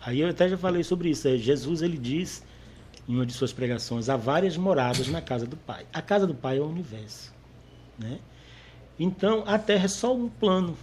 Aí 0.00 0.20
eu 0.20 0.28
até 0.28 0.48
já 0.48 0.56
falei 0.56 0.82
sobre 0.82 1.10
isso. 1.10 1.28
É, 1.28 1.36
Jesus 1.36 1.82
ele 1.82 1.98
diz 1.98 2.42
em 3.08 3.14
uma 3.14 3.26
de 3.26 3.32
suas 3.32 3.52
pregações, 3.52 4.08
há 4.08 4.16
várias 4.16 4.56
moradas 4.56 5.08
na 5.08 5.20
casa 5.20 5.46
do 5.46 5.56
Pai. 5.56 5.86
A 5.92 6.00
casa 6.00 6.26
do 6.26 6.34
Pai 6.34 6.58
é 6.58 6.60
o 6.60 6.66
universo. 6.66 7.32
Né? 7.98 8.18
Então, 8.98 9.44
a 9.46 9.58
Terra 9.58 9.84
é 9.84 9.88
só 9.88 10.14
um 10.14 10.28
plano. 10.28 10.76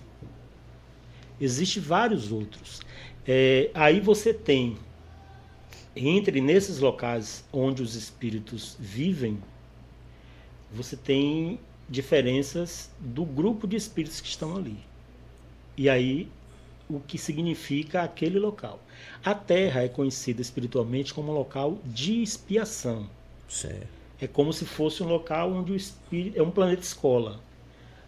Existem 1.39 1.81
vários 1.81 2.31
outros. 2.31 2.81
É, 3.27 3.71
aí 3.73 3.99
você 3.99 4.34
tem, 4.34 4.77
entre 5.95 6.41
nesses 6.41 6.79
locais 6.79 7.43
onde 7.51 7.81
os 7.81 7.95
espíritos 7.95 8.77
vivem, 8.79 9.39
você 10.71 10.95
tem 10.95 11.60
diferenças 11.89 12.89
do 12.99 13.25
grupo 13.25 13.67
de 13.67 13.75
espíritos 13.75 14.21
que 14.21 14.27
estão 14.27 14.55
ali. 14.55 14.77
E 15.75 15.89
aí 15.89 16.29
o 16.95 16.99
que 16.99 17.17
significa 17.17 18.01
aquele 18.01 18.39
local. 18.39 18.80
A 19.23 19.34
Terra 19.34 19.84
é 19.84 19.88
conhecida 19.88 20.41
espiritualmente 20.41 21.13
como 21.13 21.32
um 21.32 21.36
local 21.36 21.80
de 21.86 22.21
expiação. 22.21 23.10
Certo. 23.47 23.88
É 24.19 24.27
como 24.27 24.54
se 24.54 24.65
fosse 24.65 25.01
um 25.01 25.08
local 25.08 25.51
onde 25.51 25.71
o 25.71 25.75
espírito 25.75 26.38
é 26.38 26.43
um 26.43 26.51
planeta 26.51 26.82
escola, 26.82 27.39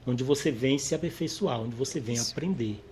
onde 0.06 0.24
você 0.24 0.52
vem 0.52 0.78
se 0.78 0.94
aperfeiçoar, 0.94 1.60
onde 1.60 1.76
você 1.76 2.00
vem 2.00 2.16
Isso. 2.16 2.32
aprender. 2.32 2.84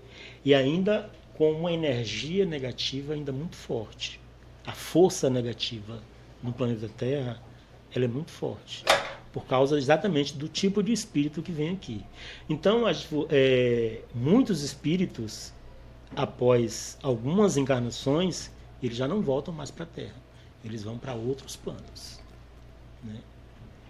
E 0.43 0.53
ainda 0.55 1.09
com 1.35 1.51
uma 1.51 1.71
energia 1.71 2.45
negativa 2.45 3.13
ainda 3.13 3.31
muito 3.31 3.55
forte. 3.55 4.19
A 4.65 4.71
força 4.71 5.29
negativa 5.29 6.01
no 6.41 6.51
planeta 6.51 6.89
Terra, 6.97 7.41
ela 7.93 8.05
é 8.05 8.07
muito 8.07 8.31
forte 8.31 8.83
por 9.31 9.45
causa 9.45 9.77
exatamente 9.77 10.35
do 10.35 10.47
tipo 10.47 10.83
de 10.83 10.91
espírito 10.91 11.41
que 11.41 11.51
vem 11.51 11.69
aqui. 11.69 12.03
Então, 12.49 12.83
é, 13.29 14.01
muitos 14.13 14.61
espíritos 14.61 15.53
após 16.15 16.97
algumas 17.01 17.57
encarnações, 17.57 18.51
eles 18.81 18.97
já 18.97 19.07
não 19.07 19.21
voltam 19.21 19.53
mais 19.53 19.71
para 19.71 19.83
a 19.83 19.87
Terra. 19.87 20.21
Eles 20.63 20.83
vão 20.83 20.97
para 20.97 21.13
outros 21.13 21.55
planos. 21.55 22.19
Né? 23.03 23.19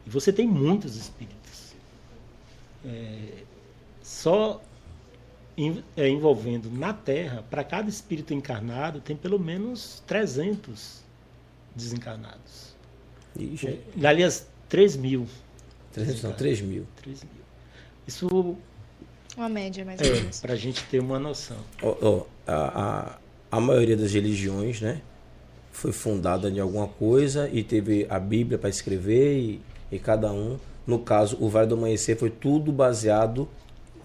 E 0.06 0.10
você 0.10 0.32
tem 0.32 0.48
muitos 0.48 0.96
espíritos. 0.96 1.74
É, 2.86 3.44
só 4.02 4.62
é, 5.98 6.08
envolvendo 6.08 6.70
na 6.72 6.94
Terra, 6.94 7.44
para 7.50 7.64
cada 7.64 7.90
espírito 7.90 8.34
encarnado, 8.34 9.02
tem 9.02 9.16
pelo 9.16 9.40
menos 9.40 10.02
300 10.08 11.02
desencarnados. 11.76 12.76
Ixi. 13.38 13.80
Aliás, 14.04 14.48
3 14.70 14.96
mil. 14.98 15.28
300, 15.94 16.24
não, 16.24 16.34
3 16.34 16.62
mil. 16.62 16.88
3 17.02 17.24
mil. 17.24 17.44
Isso 18.08 18.58
uma 19.38 19.50
média, 19.50 19.84
mais 19.86 20.00
ou 20.02 20.08
é, 20.08 20.12
menos. 20.12 20.40
Para 20.40 20.54
a 20.54 20.58
gente 20.58 20.84
ter 20.86 21.00
uma 21.00 21.20
noção. 21.20 21.58
Oh, 21.82 21.96
oh, 22.02 22.26
a, 22.46 23.18
a, 23.52 23.58
a 23.58 23.62
maioria 23.62 23.98
das 23.98 24.14
religiões, 24.14 24.82
né? 24.82 25.02
Foi 25.72 25.92
fundada 25.92 26.50
em 26.50 26.60
alguma 26.60 26.88
coisa 26.88 27.50
e 27.52 27.64
teve 27.64 28.06
a 28.10 28.20
Bíblia 28.20 28.58
para 28.58 28.70
escrever 28.70 29.38
e, 29.38 29.62
e 29.92 30.00
cada 30.00 30.32
um. 30.32 30.58
No 30.86 31.00
caso, 31.00 31.38
o 31.40 31.48
Vale 31.48 31.68
do 31.68 31.76
Amanhecer 31.76 32.18
foi 32.18 32.30
tudo 32.30 32.72
baseado 32.72 33.48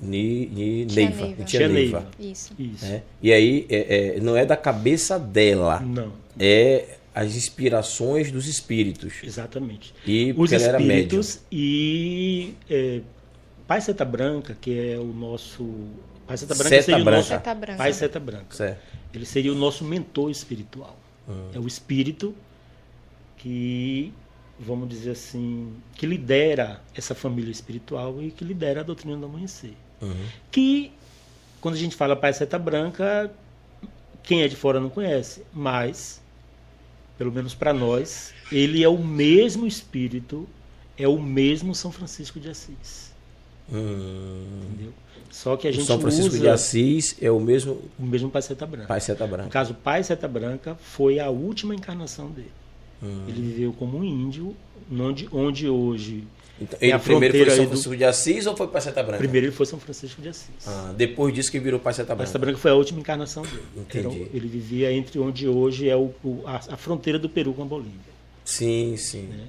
em 0.02 0.86
Neiva. 0.86 1.22
Neiva. 1.26 1.44
Tia 1.44 1.68
Neiva. 1.68 2.06
Isso. 2.20 2.52
Isso. 2.58 2.84
É? 2.84 3.02
E 3.22 3.32
aí, 3.32 3.66
é, 3.68 4.16
é, 4.16 4.20
não 4.20 4.36
é 4.36 4.44
da 4.44 4.56
cabeça 4.56 5.18
dela. 5.18 5.80
Não. 5.80 6.12
É 6.38 6.96
as 7.16 7.34
inspirações 7.34 8.30
dos 8.30 8.46
espíritos. 8.46 9.14
Exatamente. 9.24 9.94
E 10.06 10.32
Os 10.32 10.36
porque 10.36 10.54
ela 10.54 10.64
era 10.64 10.78
médium. 10.78 11.20
espíritos 11.20 11.40
e 11.50 12.52
é, 12.68 13.00
Pai 13.66 13.80
Seta 13.80 14.04
Branca, 14.04 14.56
que 14.60 14.92
é 14.92 14.98
o 14.98 15.06
nosso. 15.06 15.64
Pai 16.26 16.36
Seta 16.36 16.54
Branca 16.54 16.68
Seta 16.70 16.82
seria 16.82 17.04
Branca. 17.04 17.10
o 17.10 17.18
nosso. 17.18 17.28
Seta 17.28 17.54
branca. 17.54 17.78
Pai 17.78 17.92
Seta 17.92 18.20
Branca. 18.20 18.56
Certo. 18.56 18.80
Ele 19.12 19.26
seria 19.26 19.52
o 19.52 19.54
nosso 19.54 19.84
mentor 19.84 20.30
espiritual. 20.30 20.96
É 21.52 21.58
o 21.58 21.66
espírito 21.66 22.34
que, 23.36 24.12
vamos 24.60 24.88
dizer 24.88 25.10
assim, 25.10 25.74
que 25.94 26.06
lidera 26.06 26.80
essa 26.94 27.14
família 27.14 27.50
espiritual 27.50 28.22
e 28.22 28.30
que 28.30 28.44
lidera 28.44 28.80
a 28.80 28.82
doutrina 28.84 29.16
do 29.16 29.26
amanhecer. 29.26 29.74
Uhum. 30.00 30.26
Que, 30.50 30.92
quando 31.60 31.74
a 31.74 31.78
gente 31.78 31.96
fala 31.96 32.14
Pai 32.14 32.32
Seta 32.32 32.58
Branca, 32.58 33.32
quem 34.22 34.42
é 34.42 34.48
de 34.48 34.54
fora 34.54 34.78
não 34.78 34.88
conhece, 34.88 35.42
mas, 35.52 36.22
pelo 37.18 37.32
menos 37.32 37.54
para 37.54 37.72
nós, 37.72 38.32
ele 38.52 38.84
é 38.84 38.88
o 38.88 38.98
mesmo 38.98 39.66
espírito, 39.66 40.48
é 40.96 41.08
o 41.08 41.20
mesmo 41.20 41.74
São 41.74 41.90
Francisco 41.90 42.38
de 42.38 42.50
Assis. 42.50 43.15
Hum. 43.72 44.44
Entendeu? 44.72 44.92
Só 45.30 45.56
que 45.56 45.66
a 45.66 45.70
O 45.70 45.72
gente 45.72 45.86
São 45.86 46.00
Francisco 46.00 46.28
usa 46.28 46.38
de 46.38 46.48
Assis 46.48 47.16
é 47.20 47.30
o 47.30 47.38
mesmo 47.40 47.82
o 47.98 48.02
mesmo 48.04 48.30
Pai 48.30 48.40
Seta 48.42 48.64
Branca. 48.66 48.86
Pai 48.88 49.00
Seta 49.00 49.24
No 49.26 49.30
Branca. 49.32 49.50
caso, 49.50 49.72
o 49.72 49.74
Pai 49.76 50.02
Seta 50.02 50.26
Branca 50.28 50.76
foi 50.80 51.18
a 51.18 51.28
última 51.28 51.74
encarnação 51.74 52.28
dele. 52.30 52.50
Hum. 53.02 53.24
Ele 53.28 53.42
viveu 53.42 53.72
como 53.72 53.98
um 53.98 54.04
índio, 54.04 54.56
onde, 54.90 55.28
onde 55.32 55.68
hoje. 55.68 56.24
Então, 56.58 56.78
É 56.80 56.86
ele 56.86 56.92
a 56.92 56.98
primeiro 56.98 57.36
foi 57.36 57.44
São 57.50 57.54
aí 57.54 57.60
do- 57.60 57.68
Francisco 57.68 57.96
de 57.96 58.04
Assis 58.04 58.46
ou 58.46 58.56
foi 58.56 58.66
Pai 58.68 58.80
Seta 58.80 59.02
Branca? 59.02 59.18
Primeiro 59.18 59.48
ele 59.48 59.52
foi 59.54 59.66
São 59.66 59.78
Francisco 59.78 60.22
de 60.22 60.28
Assis. 60.30 60.48
Ah, 60.66 60.94
depois 60.96 61.34
disso 61.34 61.50
que 61.50 61.58
virou 61.60 61.78
Pai 61.78 61.92
Seta 61.92 62.16
Pai 62.16 62.24
Seta 62.24 62.38
Branca. 62.38 62.52
Branca 62.52 62.62
foi 62.62 62.70
a 62.70 62.74
última 62.74 63.00
encarnação 63.00 63.42
dele. 63.42 63.62
Entendi. 63.76 64.26
Ele 64.32 64.48
vivia 64.48 64.90
entre 64.90 65.18
onde 65.18 65.46
hoje 65.46 65.86
é 65.88 65.96
o, 65.96 66.14
o- 66.24 66.42
a, 66.46 66.56
a 66.56 66.76
fronteira 66.78 67.18
do 67.18 67.28
Peru 67.28 67.52
com 67.52 67.62
a 67.62 67.66
Bolívia. 67.66 68.16
Sim, 68.42 68.96
sim. 68.96 69.22
Né? 69.24 69.44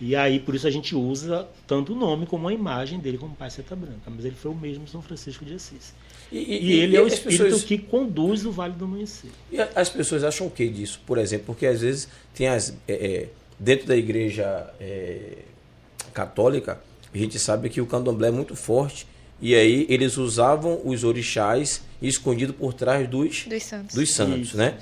E 0.00 0.14
aí, 0.14 0.38
por 0.40 0.54
isso 0.54 0.66
a 0.66 0.70
gente 0.70 0.94
usa 0.94 1.48
tanto 1.66 1.94
o 1.94 1.96
nome 1.96 2.26
como 2.26 2.46
a 2.48 2.52
imagem 2.52 2.98
dele 2.98 3.16
como 3.16 3.34
Pai 3.34 3.50
Seta 3.50 3.74
Branca. 3.74 4.10
Mas 4.14 4.24
ele 4.26 4.34
foi 4.36 4.50
o 4.50 4.54
mesmo 4.54 4.86
São 4.86 5.00
Francisco 5.00 5.44
de 5.44 5.54
Assis. 5.54 5.94
E, 6.30 6.38
E, 6.38 6.72
ele 6.80 6.96
é 6.96 7.00
o 7.00 7.06
espírito 7.06 7.44
pessoas- 7.44 7.64
que 7.64 7.78
conduz 7.78 8.44
o 8.44 8.52
Vale 8.52 8.74
do 8.74 8.84
Amanhecer. 8.84 9.30
E 9.50 9.58
as 9.60 9.88
pessoas 9.88 10.22
acham 10.24 10.46
o 10.48 10.50
que 10.50 10.68
disso? 10.68 11.00
Por 11.06 11.16
exemplo, 11.18 11.46
porque 11.46 11.64
às 11.66 11.80
vezes 11.80 12.08
tem 12.34 12.48
as. 12.48 12.70
é, 12.86 12.92
é, 12.94 13.28
dentro 13.58 13.86
da 13.86 13.96
igreja 13.96 14.68
é, 14.78 15.38
católica, 16.12 16.80
a 17.14 17.18
gente 17.18 17.38
sabe 17.38 17.68
que 17.70 17.80
o 17.80 17.86
candomblé 17.86 18.28
é 18.28 18.32
muito 18.32 18.54
forte. 18.54 19.06
E 19.40 19.54
aí 19.54 19.86
eles 19.90 20.16
usavam 20.16 20.80
os 20.84 21.04
orixás 21.04 21.82
escondido 22.00 22.54
por 22.54 22.72
trás 22.72 23.06
dos, 23.08 23.44
Dos 23.44 23.62
santos. 23.62 23.94
dos 23.94 24.12
santos, 24.14 24.48
Isso, 24.48 24.56
né? 24.56 24.78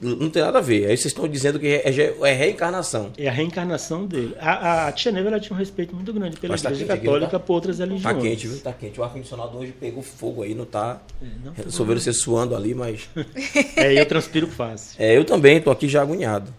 Não 0.00 0.30
tem 0.30 0.42
nada 0.42 0.58
a 0.58 0.60
ver. 0.60 0.86
Aí 0.86 0.96
vocês 0.96 1.06
estão 1.06 1.26
dizendo 1.26 1.58
que 1.58 1.66
é, 1.66 1.88
é- 1.88 2.16
é 2.20 2.32
reencarnação. 2.32 3.10
É 3.18 3.28
a 3.28 3.32
reencarnação 3.32 4.06
dele. 4.06 4.34
A, 4.38 4.52
a, 4.52 4.88
a 4.88 4.92
Tia 4.92 5.10
Neva 5.10 5.28
ela 5.28 5.40
tinha 5.40 5.54
um 5.54 5.58
respeito 5.58 5.94
muito 5.94 6.12
grande 6.12 6.36
pela 6.36 6.56
tá 6.56 6.70
Igreja 6.70 6.86
quente 6.86 7.00
Católica 7.00 7.30
tá? 7.32 7.40
por 7.40 7.54
outras 7.54 7.78
religiões. 7.80 8.02
Tá 8.02 8.14
quente, 8.14 8.46
viu? 8.46 8.60
Tá 8.60 8.72
quente. 8.72 9.00
O 9.00 9.04
ar-condicionado 9.04 9.58
hoje 9.58 9.72
pegou 9.72 10.02
fogo 10.02 10.42
aí, 10.42 10.54
não 10.54 10.64
tá. 10.64 11.02
É, 11.20 11.26
não 11.44 11.52
Resolveram 11.52 12.00
ser 12.00 12.12
suando 12.12 12.54
ali, 12.54 12.74
mas. 12.74 13.08
É, 13.76 14.00
eu 14.00 14.06
transpiro 14.06 14.46
fácil. 14.46 14.94
É, 14.98 15.16
eu 15.16 15.24
também 15.24 15.60
tô 15.60 15.70
aqui 15.70 15.88
já 15.88 16.02
agoniado. 16.02 16.52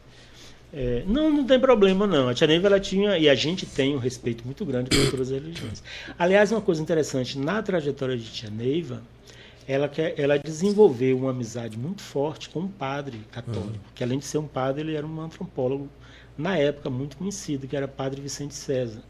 É, 0.74 1.04
não, 1.08 1.32
não 1.32 1.46
tem 1.46 1.58
problema 1.58 2.06
não. 2.06 2.28
A 2.28 2.34
Tia 2.34 2.48
Neiva, 2.48 2.68
ela 2.68 2.80
tinha, 2.80 3.18
e 3.18 3.30
a 3.30 3.36
gente 3.36 3.66
tem 3.66 3.96
um 3.96 4.00
respeito 4.00 4.44
muito 4.46 4.66
grande 4.66 4.90
por 4.90 5.10
todas 5.10 5.32
as 5.32 5.42
religiões. 5.42 5.82
Aliás, 6.20 6.52
uma 6.52 6.60
coisa 6.60 6.82
interessante, 6.82 7.40
na 7.40 7.62
trajetória 7.62 8.18
de 8.18 8.26
Tia 8.26 8.50
Neiva, 8.50 9.02
ela, 9.68 9.88
quer, 9.88 10.20
ela 10.20 10.38
desenvolveu 10.38 11.18
uma 11.18 11.32
amizade 11.32 11.78
muito 11.78 12.02
forte 12.02 12.50
com 12.50 12.60
um 12.62 12.68
padre 12.68 13.20
católico, 13.32 13.80
que 13.94 14.04
além 14.04 14.20
de 14.20 14.26
ser 14.26 14.38
um 14.38 14.48
padre, 14.48 14.82
ele 14.82 14.96
era 14.96 15.06
um 15.06 15.22
antropólogo, 15.22 15.90
na 16.38 16.58
época, 16.58 16.90
muito 16.90 17.18
conhecido, 17.18 17.68
que 17.68 17.76
era 17.76 17.88
padre 17.88 18.22
Vicente 18.22 18.54
César. 18.54 19.02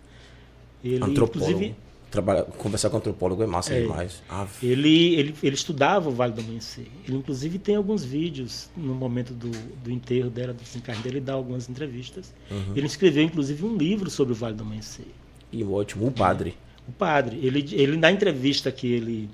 Ele, 0.84 1.04
Antropólogo. 1.04 1.76
Trabalhar, 2.12 2.44
conversar 2.44 2.90
com 2.90 2.98
antropólogo 2.98 3.44
é 3.44 3.48
massa 3.48 3.74
É. 3.74 3.82
demais. 3.82 4.22
Ele, 4.64 5.16
ele, 5.16 5.36
ele 5.44 5.56
estudava 5.56 6.08
o 6.08 6.12
Vale 6.14 6.32
do 6.32 6.40
Amanhecer. 6.42 6.86
Ele, 7.06 7.18
inclusive, 7.18 7.58
tem 7.60 7.76
alguns 7.76 8.06
vídeos 8.06 8.70
no 8.78 8.94
momento 8.94 9.34
do, 9.34 9.50
do 9.50 9.92
enterro 9.92 10.30
dela, 10.30 10.54
do 10.54 10.62
desencarne 10.64 11.02
dele, 11.02 11.18
ele 11.18 11.26
dá 11.26 11.34
algumas 11.34 11.68
entrevistas. 11.68 12.34
Uhum. 12.50 12.74
Ele 12.76 12.86
escreveu, 12.86 13.24
inclusive, 13.24 13.66
um 13.66 13.76
livro 13.76 14.10
sobre 14.10 14.32
o 14.32 14.36
Vale 14.36 14.56
do 14.56 14.64
Amanhecer. 14.64 15.08
E 15.52 15.64
ótimo, 15.64 16.08
o 16.08 16.12
padre. 16.12 16.56
O 16.88 16.92
padre, 16.92 17.40
ele, 17.42 17.68
ele 17.74 17.98
na 17.98 18.12
entrevista 18.12 18.72
que 18.72 18.88
ele, 18.88 19.30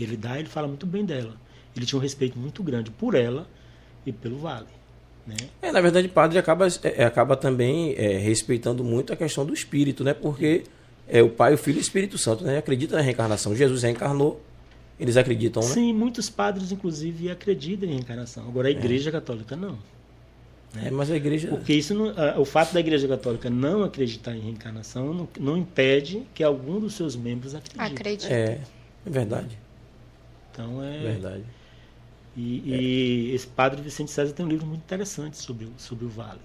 que 0.00 0.04
ele 0.04 0.16
dá, 0.16 0.38
ele 0.38 0.48
fala 0.48 0.66
muito 0.66 0.86
bem 0.86 1.04
dela. 1.04 1.34
Ele 1.76 1.84
tinha 1.86 1.98
um 1.98 2.02
respeito 2.02 2.38
muito 2.38 2.62
grande 2.62 2.90
por 2.90 3.14
ela 3.14 3.46
e 4.06 4.12
pelo 4.12 4.38
Vale. 4.38 4.66
Né? 5.26 5.36
É, 5.60 5.70
na 5.70 5.80
verdade, 5.80 6.06
o 6.06 6.10
padre 6.10 6.38
acaba, 6.38 6.66
é, 6.82 7.04
acaba 7.04 7.36
também 7.36 7.94
é, 7.96 8.16
respeitando 8.18 8.82
muito 8.82 9.12
a 9.12 9.16
questão 9.16 9.44
do 9.44 9.52
espírito, 9.52 10.02
né? 10.02 10.14
Porque 10.14 10.64
é 11.06 11.22
o 11.22 11.28
Pai, 11.28 11.52
o 11.54 11.58
Filho 11.58 11.76
e 11.76 11.80
o 11.80 11.82
Espírito 11.82 12.16
Santo, 12.16 12.42
né? 12.44 12.56
Acredita 12.58 12.96
na 12.96 13.02
reencarnação. 13.02 13.54
Jesus 13.54 13.82
reencarnou, 13.82 14.40
eles 14.98 15.16
acreditam, 15.16 15.62
né? 15.62 15.68
Sim, 15.68 15.92
muitos 15.92 16.30
padres, 16.30 16.72
inclusive, 16.72 17.30
acreditam 17.30 17.88
em 17.88 17.92
reencarnação. 17.92 18.48
Agora, 18.48 18.68
a 18.68 18.70
Igreja 18.70 19.12
Católica 19.12 19.54
não. 19.54 19.78
É, 20.82 20.90
mas 20.90 21.10
a 21.10 21.16
igreja. 21.16 21.48
Porque 21.48 21.74
isso 21.74 21.92
não- 21.94 22.14
o 22.40 22.44
fato 22.44 22.72
da 22.72 22.78
Igreja 22.80 23.06
Católica 23.08 23.50
não 23.50 23.82
acreditar 23.82 24.36
em 24.36 24.40
reencarnação 24.40 25.12
não, 25.12 25.28
não 25.38 25.56
impede 25.56 26.22
que 26.32 26.44
algum 26.44 26.78
dos 26.78 26.94
seus 26.94 27.16
membros 27.16 27.54
acredite. 27.56 28.32
É, 28.32 28.60
é 29.04 29.10
verdade. 29.10 29.58
Então 30.52 30.82
é. 30.82 30.98
Verdade. 30.98 31.44
E, 32.36 32.62
e 32.64 33.32
esse 33.34 33.46
padre 33.46 33.82
Vicente 33.82 34.10
César 34.10 34.32
tem 34.32 34.46
um 34.46 34.48
livro 34.48 34.66
muito 34.66 34.82
interessante 34.82 35.36
sobre, 35.36 35.64
o- 35.64 35.72
sobre 35.76 36.04
o 36.04 36.08
Vale. 36.08 36.40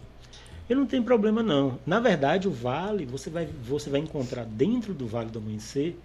Ele 0.69 0.79
não 0.79 0.87
tem 0.87 1.01
problema 1.01 1.43
não. 1.43 1.79
Na 1.85 1.99
verdade, 1.99 2.47
o 2.47 2.51
Vale 2.51 3.05
você 3.05 3.29
vai 3.29 3.45
você 3.45 3.89
vai 3.89 3.99
encontrar 3.99 4.45
dentro 4.45 4.93
do 4.93 5.05
Vale 5.05 5.29
do 5.29 5.37
Amanhecer 5.39 5.95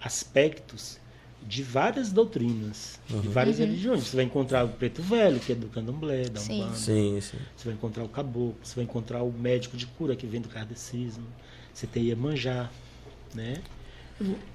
aspectos 0.00 0.98
de 1.42 1.62
várias 1.62 2.12
doutrinas, 2.12 3.00
de 3.08 3.26
várias 3.28 3.58
religiões. 3.58 4.04
Você 4.04 4.14
vai 4.16 4.24
encontrar 4.24 4.64
o 4.64 4.68
Preto 4.68 5.02
Velho, 5.02 5.40
que 5.40 5.52
é 5.52 5.54
do 5.54 5.66
Candomblé, 5.68 6.28
da 6.28 6.38
Sim. 6.40 6.60
Umbanda. 6.62 6.76
Sim, 6.76 7.20
sim. 7.20 7.38
Você 7.56 7.64
vai 7.64 7.74
encontrar 7.74 8.04
o 8.04 8.08
caboclo, 8.08 8.54
você 8.62 8.76
vai 8.76 8.84
encontrar 8.84 9.22
o 9.22 9.32
médico 9.32 9.76
de 9.76 9.86
cura 9.86 10.14
que 10.14 10.26
vem 10.26 10.40
do 10.40 10.48
kardecismo, 10.48 11.26
você 11.74 11.86
tem 11.86 12.04
Iemanjá, 12.04 12.70
né? 13.34 13.60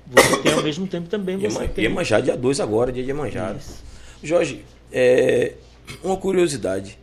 Você 0.09 0.37
tem 0.41 0.53
ao 0.53 0.63
mesmo 0.63 0.87
tempo 0.87 1.09
também 1.09 1.37
você 1.37 1.47
Ieman- 1.47 1.67
tem 1.67 1.83
Iemanjá, 1.85 2.19
dia 2.19 2.37
2 2.37 2.59
agora, 2.59 2.91
dia 2.91 3.03
de 3.03 3.09
Iemanjá. 3.09 3.55
Isso. 3.57 3.83
Jorge, 4.23 4.63
é, 4.91 5.53
uma 6.03 6.17
curiosidade. 6.17 6.97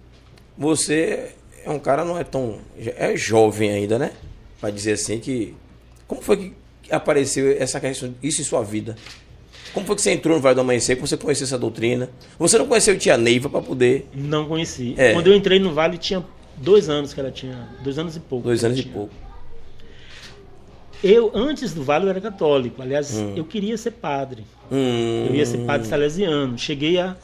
Você 0.57 1.31
é 1.65 1.71
um 1.71 1.79
cara 1.79 2.05
não 2.05 2.19
é 2.19 2.25
tão 2.25 2.59
é 2.79 3.17
jovem 3.17 3.71
ainda, 3.71 3.99
né? 3.99 4.13
Para 4.61 4.71
dizer 4.71 4.93
assim 4.93 5.19
que 5.19 5.55
como 6.07 6.23
foi 6.23 6.37
que 6.83 6.93
apareceu 6.93 7.57
essa 7.59 7.81
questão 7.81 8.15
isso 8.23 8.41
em 8.41 8.45
sua 8.45 8.63
vida? 8.63 8.97
Como 9.73 9.85
foi 9.87 9.97
que 9.97 10.03
você 10.03 10.13
entrou 10.13 10.37
no 10.37 10.41
Vale 10.43 10.55
do 10.55 10.61
Amanhecer? 10.61 10.95
Como 10.97 11.07
você 11.09 11.17
conheceu 11.17 11.45
essa 11.47 11.59
doutrina? 11.59 12.09
Você 12.39 12.57
não 12.59 12.67
conheceu 12.69 12.97
Tia 12.97 13.17
Neiva 13.17 13.49
para 13.51 13.61
poder 13.61 14.07
Não 14.15 14.47
conheci. 14.47 14.95
É. 14.97 15.13
Quando 15.13 15.27
eu 15.27 15.35
entrei 15.35 15.59
no 15.59 15.73
Vale 15.75 15.99
tinha 15.99 16.25
dois 16.57 16.89
anos 16.89 17.13
que 17.13 17.19
ela 17.19 17.33
tinha, 17.33 17.69
dois 17.83 17.99
anos 17.99 18.15
e 18.15 18.21
pouco. 18.21 18.45
dois 18.47 18.63
anos 18.65 18.79
e 18.79 18.85
pouco. 18.85 19.13
Eu 21.03 21.31
antes 21.35 21.75
do 21.75 21.83
Vale 21.83 22.07
eu 22.07 22.11
era 22.11 22.21
católico. 22.21 22.81
Aliás, 22.81 23.15
eu 23.37 23.45
queria 23.45 23.77
ser 23.77 23.93
padre. 23.93 24.45
Hum, 24.71 25.27
Eu 25.29 25.35
ia 25.35 25.45
ser 25.47 25.59
padre 25.67 25.87
salesiano. 25.87 26.59
Cheguei 26.59 26.99
a, 26.99 27.17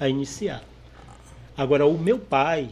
a 0.00 0.08
iniciar. 0.08 0.62
Agora, 1.56 1.86
o 1.86 1.96
meu 1.98 2.18
pai, 2.18 2.68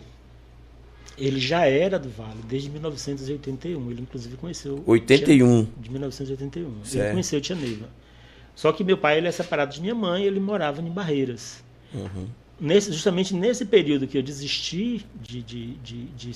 ele 1.16 1.38
já 1.38 1.66
era 1.66 1.98
do 1.98 2.08
Vale 2.08 2.40
desde 2.48 2.70
1981. 2.70 3.90
Ele, 3.90 4.02
inclusive, 4.02 4.36
conheceu. 4.36 4.82
81. 4.86 5.66
De 5.78 5.90
1981. 5.90 6.66
Ele 6.66 6.74
Certo. 6.84 7.10
conheceu 7.12 7.40
Tia 7.40 7.54
Neiva. 7.56 7.88
Só 8.54 8.72
que 8.72 8.82
meu 8.82 8.98
pai 8.98 9.18
ele 9.18 9.28
é 9.28 9.30
separado 9.30 9.72
de 9.72 9.80
minha 9.80 9.94
mãe 9.94 10.24
ele 10.24 10.40
morava 10.40 10.82
em 10.82 10.90
Barreiras. 10.90 11.62
Uhum. 11.94 12.26
Nesse, 12.60 12.92
justamente 12.92 13.34
nesse 13.34 13.64
período 13.64 14.06
que 14.06 14.18
eu 14.18 14.22
desisti 14.22 15.06
de, 15.18 15.42
de, 15.42 15.66
de, 15.76 16.04
de, 16.06 16.32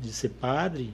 de 0.00 0.12
ser 0.12 0.28
padre, 0.30 0.92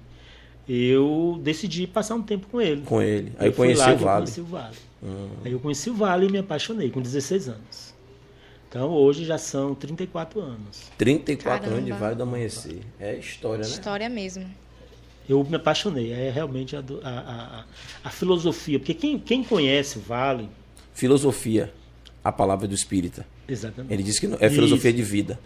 eu 0.68 1.38
decidi 1.42 1.86
passar 1.86 2.14
um 2.14 2.22
tempo 2.22 2.46
com 2.48 2.60
ele. 2.60 2.82
Com 2.82 3.02
ele. 3.02 3.32
Aí 3.38 3.48
Eu 3.48 3.52
conheci 3.52 3.80
lá 3.80 3.88
o 3.88 3.90
eu 3.92 3.98
Vale. 3.98 4.16
conheci 4.24 4.40
o 4.40 4.44
Vale. 4.44 4.76
Hum. 5.02 5.28
Aí 5.44 5.52
eu 5.52 5.60
conheci 5.60 5.90
o 5.90 5.94
Vale 5.94 6.26
e 6.26 6.30
me 6.30 6.38
apaixonei 6.38 6.90
com 6.90 7.00
16 7.00 7.48
anos. 7.48 7.92
Então 8.68 8.88
hoje 8.90 9.24
já 9.24 9.36
são 9.36 9.74
34 9.74 10.40
anos. 10.40 10.90
34 10.96 11.66
anos 11.70 11.84
de 11.84 11.90
Caramba. 11.90 12.06
Vale 12.06 12.16
do 12.16 12.22
Amanhecer. 12.22 12.78
É 12.98 13.16
história, 13.16 13.64
né? 13.64 13.70
História 13.70 14.08
mesmo. 14.08 14.46
Eu 15.28 15.44
me 15.44 15.56
apaixonei. 15.56 16.12
É 16.12 16.30
realmente 16.30 16.74
a, 16.76 16.80
a, 17.02 17.08
a, 17.10 17.64
a- 18.04 18.10
filosofia. 18.10 18.78
Porque 18.78 18.94
quem, 18.94 19.18
quem 19.18 19.44
conhece 19.44 19.98
o 19.98 20.00
Vale. 20.00 20.48
Filosofia, 20.94 21.72
a 22.24 22.30
palavra 22.32 22.66
do 22.68 22.74
espírita. 22.74 23.26
Exatamente. 23.48 23.92
Ele 23.92 24.02
diz 24.02 24.18
que 24.18 24.26
não- 24.26 24.38
é 24.40 24.48
filosofia 24.48 24.90
Isso. 24.90 24.96
de 24.96 25.02
vida. 25.02 25.38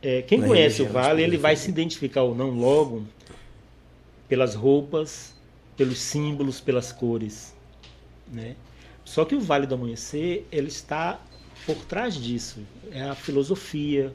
É, 0.00 0.22
quem 0.22 0.38
Na 0.38 0.46
conhece 0.46 0.80
o 0.82 0.86
Vale, 0.88 1.22
ele 1.22 1.36
vai 1.36 1.56
se 1.56 1.68
identificar 1.68 2.22
ou 2.22 2.34
não 2.34 2.50
logo 2.50 3.04
pelas 4.28 4.54
roupas, 4.54 5.34
pelos 5.76 5.98
símbolos, 5.98 6.60
pelas 6.60 6.92
cores, 6.92 7.54
né? 8.30 8.56
Só 9.04 9.24
que 9.24 9.34
o 9.34 9.40
Vale 9.40 9.66
do 9.66 9.74
Amanhecer, 9.74 10.46
ele 10.52 10.68
está 10.68 11.18
por 11.64 11.76
trás 11.86 12.14
disso. 12.14 12.60
É 12.92 13.02
a 13.02 13.14
filosofia, 13.14 14.12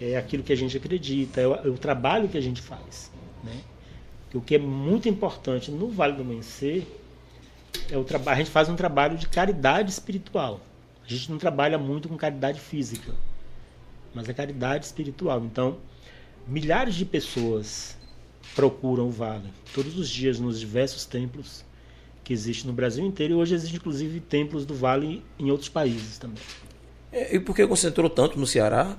é 0.00 0.16
aquilo 0.16 0.44
que 0.44 0.52
a 0.52 0.56
gente 0.56 0.76
acredita, 0.76 1.40
é 1.40 1.46
o, 1.46 1.54
é 1.54 1.68
o 1.68 1.76
trabalho 1.76 2.28
que 2.28 2.38
a 2.38 2.40
gente 2.40 2.62
faz. 2.62 3.10
Né? 3.42 3.60
O 4.32 4.40
que 4.40 4.54
é 4.54 4.58
muito 4.58 5.08
importante 5.08 5.70
no 5.70 5.88
Vale 5.88 6.12
do 6.12 6.22
Amanhecer 6.22 6.86
é 7.90 7.96
o 7.96 8.04
trabalho. 8.04 8.36
A 8.36 8.38
gente 8.38 8.50
faz 8.50 8.68
um 8.68 8.76
trabalho 8.76 9.16
de 9.16 9.28
caridade 9.28 9.90
espiritual. 9.90 10.60
A 11.04 11.08
gente 11.08 11.30
não 11.30 11.38
trabalha 11.38 11.78
muito 11.78 12.08
com 12.08 12.16
caridade 12.16 12.60
física, 12.60 13.14
mas 14.14 14.28
é 14.28 14.34
caridade 14.34 14.84
espiritual. 14.84 15.42
Então, 15.44 15.78
milhares 16.46 16.94
de 16.94 17.04
pessoas 17.04 17.95
procuram 18.56 19.06
o 19.06 19.10
Vale 19.10 19.44
todos 19.74 19.96
os 19.98 20.08
dias 20.08 20.40
nos 20.40 20.58
diversos 20.58 21.04
templos 21.04 21.64
que 22.24 22.32
existem 22.32 22.66
no 22.66 22.72
Brasil 22.72 23.04
inteiro 23.06 23.34
e 23.34 23.36
hoje 23.36 23.54
existem 23.54 23.76
inclusive 23.78 24.18
templos 24.18 24.64
do 24.66 24.74
Vale 24.74 25.22
em 25.38 25.50
outros 25.50 25.68
países 25.68 26.18
também. 26.18 26.42
É, 27.12 27.36
e 27.36 27.38
por 27.38 27.54
que 27.54 27.64
concentrou 27.66 28.10
tanto 28.10 28.38
no 28.40 28.46
Ceará? 28.46 28.96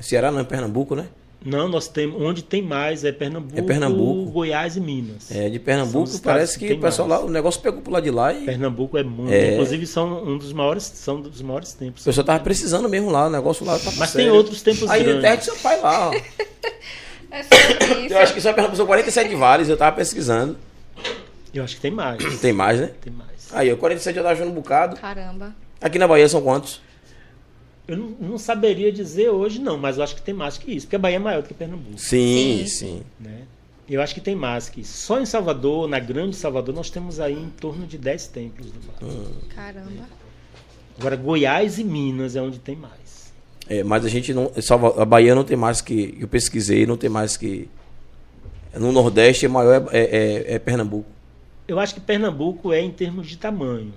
Ceará 0.00 0.32
não 0.32 0.40
é 0.40 0.44
Pernambuco, 0.44 0.96
né? 0.96 1.06
Não, 1.44 1.68
nós 1.68 1.86
temos. 1.88 2.20
Onde 2.20 2.42
tem 2.42 2.62
mais 2.62 3.04
é 3.04 3.12
Pernambuco, 3.12 3.58
É 3.58 3.62
Pernambuco. 3.62 4.30
Goiás 4.30 4.76
e 4.76 4.80
Minas. 4.80 5.30
É, 5.30 5.50
de 5.50 5.58
Pernambuco 5.60 6.18
parece 6.20 6.58
que, 6.58 6.60
que 6.66 6.72
o 6.72 6.74
tem 6.76 6.80
pessoal 6.80 7.06
mais. 7.06 7.20
lá, 7.20 7.26
o 7.26 7.30
negócio 7.30 7.60
pegou 7.60 7.82
pro 7.82 7.92
lado 7.92 8.02
de 8.02 8.10
lá 8.10 8.32
e 8.32 8.46
Pernambuco 8.46 8.96
é 8.96 9.04
muito. 9.04 9.30
É. 9.30 9.52
Inclusive 9.52 9.86
são 9.86 10.24
um 10.26 10.38
dos 10.38 10.52
maiores, 10.54 10.84
são 10.84 11.20
dos 11.20 11.42
maiores 11.42 11.72
o 11.74 11.78
templos. 11.78 12.02
pessoal 12.02 12.24
tava 12.24 12.42
precisando 12.42 12.88
mesmo 12.88 13.10
lá, 13.10 13.26
o 13.26 13.30
negócio 13.30 13.64
lá 13.66 13.78
tá 13.78 13.92
Mas 13.98 14.12
tem 14.12 14.24
sério. 14.24 14.34
outros 14.34 14.62
templos 14.62 14.90
Aí 14.90 15.02
grandes. 15.04 15.20
terra 15.22 15.36
de 15.36 15.44
seu 15.44 15.56
pai 15.56 15.80
lá, 15.82 16.10
ó. 16.10 16.14
É 17.34 17.42
sobre 17.42 18.00
isso. 18.06 18.14
Eu 18.14 18.18
acho 18.18 18.34
que 18.34 18.40
só 18.40 18.52
Pernambuco 18.52 18.76
são 18.76 18.86
47 18.86 19.34
vales, 19.34 19.68
eu 19.68 19.76
tava 19.76 19.96
pesquisando. 19.96 20.56
Eu 21.52 21.64
acho 21.64 21.76
que 21.76 21.82
tem 21.82 21.90
mais. 21.90 22.22
Tem 22.40 22.52
mais, 22.52 22.80
né? 22.80 22.92
Tem 23.00 23.12
mais. 23.12 23.48
Aí, 23.52 23.72
ó, 23.72 23.76
47 23.76 24.16
eu 24.16 24.22
tava 24.22 24.34
achando 24.34 24.50
um 24.50 24.54
bocado. 24.54 24.96
Caramba. 24.96 25.54
Aqui 25.80 25.98
na 25.98 26.08
Bahia 26.08 26.28
são 26.28 26.42
quantos? 26.42 26.80
Eu 27.86 27.96
não, 27.96 28.06
não 28.20 28.38
saberia 28.38 28.90
dizer 28.90 29.28
hoje, 29.28 29.60
não, 29.60 29.76
mas 29.76 29.98
eu 29.98 30.04
acho 30.04 30.14
que 30.14 30.22
tem 30.22 30.34
mais 30.34 30.56
que 30.56 30.72
isso, 30.72 30.86
porque 30.86 30.96
a 30.96 30.98
Bahia 30.98 31.16
é 31.16 31.18
maior 31.18 31.42
do 31.42 31.48
que 31.48 31.54
Pernambuco. 31.54 31.98
Sim, 31.98 32.64
Sim. 32.64 32.66
sim. 32.66 33.02
Né? 33.20 33.42
Eu 33.88 34.00
acho 34.00 34.14
que 34.14 34.20
tem 34.20 34.34
mais 34.34 34.70
que 34.70 34.80
isso. 34.80 34.96
Só 34.96 35.20
em 35.20 35.26
Salvador, 35.26 35.86
na 35.86 35.98
grande 35.98 36.34
Salvador, 36.36 36.74
nós 36.74 36.88
temos 36.88 37.20
aí 37.20 37.34
em 37.34 37.50
torno 37.50 37.86
de 37.86 37.98
10 37.98 38.28
templos 38.28 38.70
do 38.70 38.80
Vale. 38.80 39.12
Hum. 39.14 39.32
Caramba. 39.54 40.08
Agora, 40.98 41.16
Goiás 41.16 41.78
e 41.78 41.84
Minas 41.84 42.34
é 42.34 42.40
onde 42.40 42.58
tem 42.58 42.76
mais. 42.76 43.03
É, 43.68 43.82
mas 43.82 44.04
a 44.04 44.08
gente 44.08 44.32
não. 44.34 44.50
A 44.98 45.04
Bahia 45.04 45.34
não 45.34 45.44
tem 45.44 45.56
mais 45.56 45.80
que. 45.80 46.16
Eu 46.20 46.28
pesquisei, 46.28 46.86
não 46.86 46.96
tem 46.96 47.08
mais 47.10 47.36
que. 47.36 47.68
No 48.78 48.92
Nordeste, 48.92 49.46
o 49.46 49.50
maior 49.50 49.88
é, 49.92 49.98
é- 49.98 50.04
é- 50.50 50.54
é 50.54 50.58
Pernambuco. 50.58 51.08
Eu 51.66 51.78
acho 51.78 51.94
que 51.94 52.00
Pernambuco 52.00 52.72
é 52.72 52.80
em 52.80 52.90
termos 52.90 53.26
de 53.26 53.38
tamanho. 53.38 53.92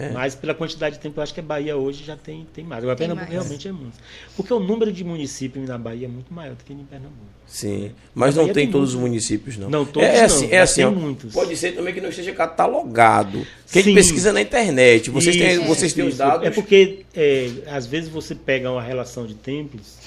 É. 0.00 0.10
Mas 0.12 0.34
pela 0.34 0.54
quantidade 0.54 0.96
de 0.96 1.00
tempo, 1.00 1.18
eu 1.20 1.22
acho 1.22 1.34
que 1.34 1.40
a 1.40 1.42
Bahia 1.42 1.76
hoje 1.76 2.02
já 2.04 2.16
tem, 2.16 2.46
tem 2.54 2.64
mais. 2.64 2.82
Agora, 2.82 2.96
Tem 2.96 3.06
Pernambuco 3.06 3.30
mais. 3.32 3.46
realmente 3.46 3.68
é 3.68 3.72
muito. 3.72 3.98
Porque 4.34 4.52
o 4.54 4.58
número 4.58 4.90
de 4.90 5.04
municípios 5.04 5.68
na 5.68 5.76
Bahia 5.76 6.06
é 6.06 6.08
muito 6.08 6.32
maior 6.32 6.54
do 6.54 6.64
que 6.64 6.72
em 6.72 6.78
Pernambuco. 6.78 7.20
Sim. 7.46 7.92
Mas 8.14 8.38
A 8.38 8.40
não 8.40 8.46
tem 8.46 8.54
tem 8.54 8.70
todos 8.70 8.94
os 8.94 9.00
municípios, 9.00 9.58
não. 9.58 9.68
Não, 9.68 9.84
todos 9.84 10.08
é 10.08 10.18
não, 10.18 10.24
assim, 10.24 10.46
é 10.46 10.60
mas 10.60 10.70
assim 10.70 10.86
muitos. 10.86 11.34
Pode 11.34 11.54
ser 11.56 11.72
também 11.72 11.92
que 11.92 12.00
não 12.00 12.08
esteja 12.08 12.32
catalogado. 12.32 13.46
Que 13.70 13.80
a 13.80 13.82
gente 13.82 13.90
Sim. 13.90 13.94
pesquisa 13.94 14.32
na 14.32 14.40
internet. 14.40 15.10
Vocês 15.10 15.36
têm, 15.36 15.52
Isso, 15.56 15.64
vocês 15.64 15.92
têm 15.92 16.06
os 16.06 16.16
dados. 16.16 16.46
É 16.46 16.50
porque, 16.50 17.04
é, 17.14 17.50
às 17.66 17.86
vezes, 17.86 18.08
você 18.08 18.34
pega 18.34 18.70
uma 18.70 18.82
relação 18.82 19.26
de 19.26 19.34
templos 19.34 19.98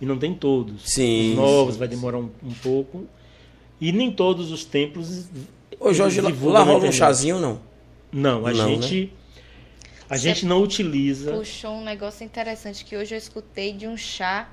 e 0.00 0.06
não 0.06 0.18
tem 0.18 0.34
todos. 0.34 0.82
Sim, 0.90 1.30
Os 1.30 1.36
novos 1.36 1.76
vai 1.76 1.86
demorar 1.86 2.18
um, 2.18 2.30
um 2.42 2.52
pouco. 2.62 3.06
E 3.80 3.92
nem 3.92 4.10
todos 4.10 4.50
os 4.50 4.64
templos. 4.64 5.28
Ô, 5.78 5.92
Jorge, 5.92 6.20
lá, 6.20 6.30
lá 6.42 6.62
rola 6.62 6.86
um 6.88 6.92
chazinho, 6.92 7.38
não? 7.38 7.60
Não, 8.12 8.46
a 8.46 8.52
Não, 8.52 8.76
né? 8.76 9.08
A 10.10 10.16
gente 10.16 10.44
não 10.44 10.60
utiliza. 10.60 11.32
Puxou 11.32 11.76
um 11.76 11.84
negócio 11.84 12.24
interessante 12.24 12.84
que 12.84 12.96
hoje 12.96 13.14
eu 13.14 13.18
escutei 13.18 13.72
de 13.72 13.86
um 13.86 13.96
chá 13.96 14.50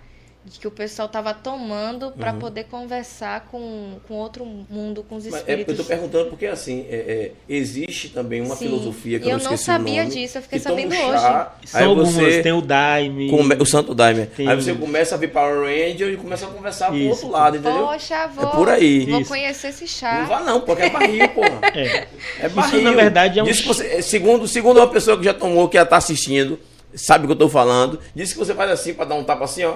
que 0.60 0.68
o 0.68 0.72
pessoal 0.72 1.08
tava 1.10 1.34
tomando 1.34 2.12
para 2.12 2.32
Uhum. 2.34 2.40
poder 2.40 2.66
conversar 2.66 3.48
com, 3.52 3.94
com 4.08 4.14
outro 4.16 4.46
mundo, 4.46 5.04
com 5.08 5.16
os 5.16 5.26
Mas 5.26 5.36
é, 5.36 5.38
eu 5.38 5.42
espíritos. 5.60 5.78
tô 5.78 5.84
perguntando 5.84 6.30
porque 6.30 6.46
assim, 6.46 6.86
é, 6.90 6.96
é, 6.96 7.32
existe 7.50 8.10
também 8.10 8.42
uma 8.42 8.56
Sim. 8.56 8.66
filosofia 8.66 9.20
que 9.20 9.26
E 9.26 9.30
eu 9.30 9.38
eu 9.38 9.44
não 9.44 9.52
não 9.52 9.58
sabia 9.58 10.04
nome, 10.04 10.16
disso, 10.16 10.38
eu 10.38 10.42
fiquei 10.42 10.60
que 10.60 10.66
toma 10.66 10.80
um 10.80 10.90
sabendo 10.90 11.12
chá, 11.20 11.56
São 11.66 11.80
Aí 11.82 11.86
algumas, 11.88 12.10
você 12.14 12.42
tem 12.44 12.52
o 12.54 12.62
Daime. 12.62 13.30
come- 13.30 13.56
o 13.60 13.66
Santo 13.66 13.94
Daime. 13.94 14.26
Tem- 14.28 14.48
Aí 14.48 14.56
você 14.56 14.74
começa 14.74 15.16
a 15.16 15.18
ver 15.18 15.28
Power 15.30 15.62
Ranger 15.62 16.14
e 16.14 16.18
começa 16.18 16.46
a 16.46 16.50
conversar 16.50 16.88
com 16.88 16.94
o 16.94 16.98
Isso. 16.98 17.10
outro 17.10 17.30
lado, 17.30 17.58
entendeu? 17.58 17.86
Poxa, 17.88 18.28
vou, 18.28 18.46
É 18.48 18.52
por 18.52 18.70
aí. 18.70 19.06
vou 19.06 19.22
Isso. 19.22 19.30
conhecer 19.30 19.68
esse 19.70 19.82
Não 19.82 19.88
chá. 19.88 20.24
vá 20.26 20.40
não, 20.42 20.62
porque 20.62 20.84
é 20.84 20.90
barril, 20.90 21.28
porra. 21.30 21.60
É. 21.74 22.08
É 22.42 22.50
barril. 22.50 22.82
na 22.84 22.92
verdade, 22.92 23.40
é 23.40 23.44
um 23.44 23.46
você, 23.46 24.02
segundo, 24.02 24.48
segundo 24.48 24.78
uma 24.78 24.88
pessoa 24.88 25.18
que 25.18 25.24
já 25.26 25.34
tomou, 25.34 25.68
que 25.68 25.78
já 25.78 25.86
tá 25.86 25.98
assistindo, 25.98 26.60
sabe 26.96 27.26
o 27.26 27.28
que 27.28 27.34
eu 27.34 27.38
tô 27.38 27.50
falando, 27.50 28.00
disse 28.16 28.34
que 28.34 28.40
você 28.40 28.54
faz 28.56 28.72
assim 28.72 28.94
pra 28.94 29.06
dar 29.06 29.16
um 29.16 29.24
tapa 29.24 29.44
assim, 29.46 29.64
ó. 29.64 29.76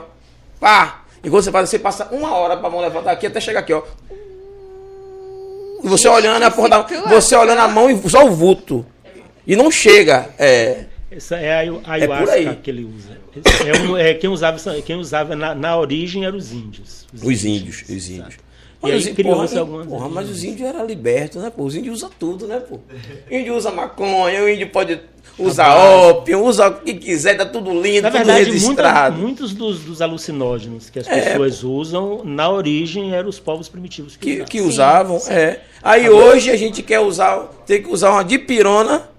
Pá! 0.62 1.02
E 1.24 1.30
quando 1.30 1.44
você 1.44 1.52
faz 1.52 1.68
assim, 1.68 1.80
passa 1.80 2.08
uma 2.12 2.34
hora 2.36 2.56
pra 2.56 2.70
mão 2.70 2.80
levantar 2.80 3.12
aqui 3.12 3.26
até 3.28 3.42
chegar 3.42 3.60
aqui, 3.60 3.74
ó. 3.74 3.82
E 5.84 5.88
você 5.88 6.08
Gente, 6.08 6.16
olhando 6.18 6.44
a 6.44 6.52
porra 6.52 6.70
da. 6.70 6.82
Você 7.10 7.36
olhando 7.36 7.60
a 7.60 7.68
mão 7.68 7.90
e 7.90 8.10
só 8.10 8.26
o 8.26 8.32
vulto. 8.32 8.86
E 9.46 9.56
não 9.56 9.72
chega. 9.72 10.30
É. 10.38 10.86
Essa 11.10 11.36
é 11.38 11.68
a 11.68 11.72
por 11.74 11.82
ayahuasca 11.90 12.36
aí. 12.36 12.56
que 12.58 12.70
ele 12.70 12.86
usa. 12.86 13.18
É 13.66 13.80
um- 13.82 13.98
é, 13.98 14.14
quem 14.14 14.30
usava, 14.30 14.58
quem 14.82 14.96
usava 14.96 15.36
na, 15.36 15.56
na 15.56 15.76
origem 15.78 16.26
eram 16.26 16.38
os 16.38 16.52
índios. 16.54 17.08
Os 17.14 17.44
índios, 17.44 17.82
os 17.84 17.90
exato. 17.90 18.38
Índios. 18.84 19.06
E 19.06 19.10
aí 19.10 19.16
criou-se 19.16 19.48
porra, 19.54 19.60
algumas 19.62 19.88
porra, 19.88 20.10
mas 20.10 20.30
os 20.30 20.44
índios 20.44 20.68
eram 20.70 20.86
libertos, 20.86 21.42
né, 21.42 21.50
pô? 21.56 21.64
Os 21.64 21.76
índios 21.76 21.98
usam 21.98 22.10
tudo, 22.20 22.48
né, 22.48 22.60
pô? 22.60 22.76
O 23.30 23.34
índio 23.34 23.56
usa 23.56 23.72
maconha, 23.72 24.42
o 24.44 24.50
índio 24.50 24.70
pode 24.70 25.00
usar 25.38 25.76
ópio, 25.76 26.44
usa 26.44 26.68
o 26.68 26.74
que 26.82 26.94
quiser, 26.96 27.36
tá 27.38 27.46
tudo 27.46 27.72
lindo, 27.82 28.02
Na 28.04 28.12
tudo 28.12 28.18
verdade, 28.26 28.46
registrado. 28.52 29.18
muitos 29.18 29.54
dos, 29.54 29.80
dos 29.80 30.02
alucinógenos 30.02 30.90
que 30.90 31.00
as 31.00 31.08
É, 31.08 31.32
pessoas 31.32 31.64
usam, 31.64 32.22
na 32.24 32.50
origem, 32.50 33.14
eram 33.14 33.30
os 33.30 33.40
povos 33.40 33.68
primitivos 33.70 34.16
que, 34.18 34.44
que, 34.46 34.62
usavam. 34.62 35.18
que 35.18 35.24
usavam, 35.26 35.38
é. 35.38 35.60
Aí 35.82 36.10
hoje 36.10 36.50
a 36.52 36.58
gente 36.58 36.84
quer 36.84 37.00
usar, 37.00 37.50
tem 37.66 37.82
que 37.82 37.90
usar 37.90 38.12
uma 38.12 38.24
dipirona, 38.24 39.10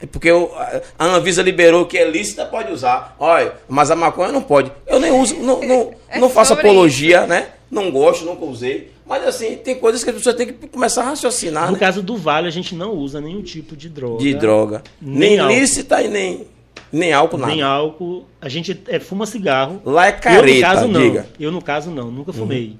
é 0.00 0.04
porque 0.06 0.28
a- 0.30 0.82
Anvisa 0.98 1.42
liberou 1.42 1.86
que 1.86 1.96
é 1.96 2.08
lícita, 2.08 2.44
pode 2.44 2.70
usar. 2.70 3.16
Olha, 3.18 3.54
mas 3.68 3.90
a 3.90 3.96
maconha 3.96 4.30
não 4.30 4.42
pode. 4.42 4.70
Eu 4.86 5.00
nem 5.00 5.10
uso, 5.10 5.36
não, 5.36 5.60
não, 5.62 5.90
É 6.08 6.18
não 6.20 6.28
faço 6.28 6.52
apologia, 6.52 7.26
né? 7.26 7.48
Não 7.70 7.90
gosto, 7.90 8.24
nunca 8.24 8.44
usei. 8.44 8.92
Mas 9.08 9.26
assim, 9.26 9.56
tem 9.56 9.78
coisas 9.78 10.02
que 10.02 10.10
as 10.10 10.16
pessoas 10.16 10.34
têm 10.34 10.48
que 10.48 10.66
começar 10.68 11.02
a 11.02 11.10
raciocinar, 11.10 11.66
No 11.66 11.74
né? 11.74 11.78
caso 11.78 12.02
do 12.02 12.16
Vale, 12.16 12.48
a 12.48 12.50
gente 12.50 12.74
não 12.74 12.92
usa 12.92 13.20
nenhum 13.20 13.40
tipo 13.42 13.76
de 13.76 13.88
droga. 13.88 14.18
De 14.22 14.34
droga. 14.34 14.82
Nem 15.00 15.36
Nem, 15.36 15.46
lícita 15.60 16.02
e 16.02 16.08
nem, 16.08 16.46
nem 16.92 17.12
álcool, 17.12 17.38
nada. 17.38 17.52
Nem 17.52 17.62
álcool. 17.62 18.24
A 18.40 18.48
gente 18.48 18.80
é, 18.88 18.98
fuma 18.98 19.24
cigarro. 19.24 19.80
Lá 19.84 20.06
é 20.06 20.10
eu, 20.10 20.14
no 20.14 20.20
careta, 20.20 20.60
caso, 20.66 20.88
não. 20.88 21.00
diga. 21.00 21.20
Uhum. 21.20 21.26
Eu, 21.38 21.52
no 21.52 21.62
caso, 21.62 21.90
não. 21.90 22.10
Nunca 22.10 22.32
fumei. 22.32 22.76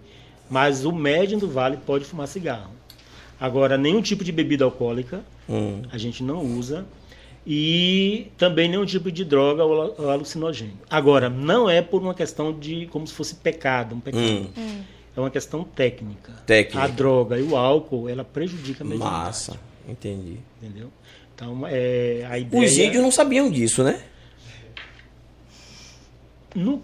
Mas 0.50 0.84
o 0.84 0.92
médium 0.92 1.38
do 1.38 1.48
Vale 1.48 1.76
pode 1.86 2.04
fumar 2.04 2.26
cigarro. 2.26 2.70
Agora, 3.38 3.76
nenhum 3.78 4.00
tipo 4.02 4.24
de 4.24 4.32
bebida 4.32 4.64
alcoólica 4.64 5.20
Hum. 5.48 5.82
a 5.92 5.98
gente 5.98 6.22
não 6.24 6.40
usa. 6.44 6.84
E 7.46 8.26
também 8.36 8.68
nenhum 8.68 8.84
tipo 8.84 9.12
de 9.12 9.24
droga 9.24 9.62
ou 9.64 10.10
alucinogênio. 10.10 10.74
Agora, 10.90 11.28
não 11.30 11.70
é 11.70 11.80
por 11.80 12.02
uma 12.02 12.12
questão 12.14 12.52
de 12.52 12.86
como 12.86 13.06
se 13.06 13.14
fosse 13.14 13.36
pecado, 13.36 13.94
um 13.94 14.00
pecado. 14.00 14.22
Hum. 14.56 14.80
É 15.16 15.20
uma 15.20 15.30
questão 15.30 15.64
técnica. 15.64 16.32
Técnica. 16.44 16.82
A 16.84 16.86
droga 16.86 17.38
e 17.38 17.42
o 17.42 17.56
álcool, 17.56 18.08
ela 18.08 18.22
prejudica 18.24 18.84
a 18.84 18.86
mediunidade. 18.86 19.24
Massa, 19.24 19.58
entendi. 19.88 20.36
Entendeu? 20.62 20.88
Então, 21.34 21.66
é, 21.66 22.26
a 22.28 22.38
ideia... 22.38 22.64
Os 22.64 22.76
índios 22.76 23.02
não 23.02 23.10
sabiam 23.10 23.50
disso, 23.50 23.82
né? 23.82 24.00
No, 26.54 26.82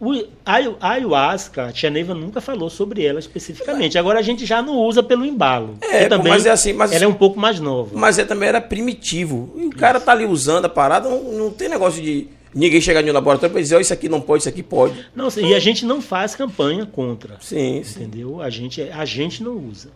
o, 0.00 0.12
a, 0.44 0.58
ayahuasca, 0.80 1.66
a 1.66 1.72
tia 1.72 1.88
Neiva 1.88 2.14
nunca 2.14 2.40
falou 2.40 2.68
sobre 2.68 3.04
ela 3.04 3.18
especificamente. 3.18 3.96
Agora 3.96 4.18
a 4.18 4.22
gente 4.22 4.44
já 4.44 4.60
não 4.60 4.76
usa 4.76 5.02
pelo 5.02 5.24
embalo. 5.24 5.78
É, 5.80 6.08
pô, 6.08 6.22
mas 6.22 6.44
é 6.44 6.50
assim, 6.50 6.72
mas- 6.72 6.92
ela 6.92 7.04
é 7.04 7.08
um 7.08 7.14
pouco 7.14 7.38
mais 7.38 7.58
nova. 7.60 7.96
Mas 7.98 8.18
é, 8.18 8.24
também 8.24 8.48
era 8.48 8.60
primitivo. 8.60 9.54
E 9.56 9.66
o 9.66 9.70
cara 9.70 10.00
tá 10.00 10.12
ali 10.12 10.26
usando 10.26 10.66
a 10.66 10.68
parada, 10.68 11.08
não, 11.08 11.22
não 11.32 11.50
tem 11.50 11.68
negócio 11.68 12.02
de 12.02 12.28
ninguém 12.54 12.80
chegar 12.80 13.02
no 13.02 13.12
laboratório 13.12 13.58
e 13.58 13.62
dizer, 13.62 13.76
ó, 13.76 13.80
isso 13.80 13.92
aqui 13.92 14.08
não 14.08 14.20
pode, 14.20 14.42
isso 14.42 14.48
aqui 14.48 14.62
pode. 14.62 15.06
Não, 15.14 15.28
e 15.36 15.54
a 15.54 15.58
gente 15.58 15.84
não 15.84 16.00
faz 16.00 16.34
campanha 16.34 16.86
contra. 16.86 17.36
Sim, 17.40 17.82
sim. 17.84 18.04
Entendeu? 18.04 18.40
A 18.40 18.48
gente, 18.48 18.82
a 18.82 19.04
gente 19.04 19.42
não 19.42 19.56
usa. 19.56 19.90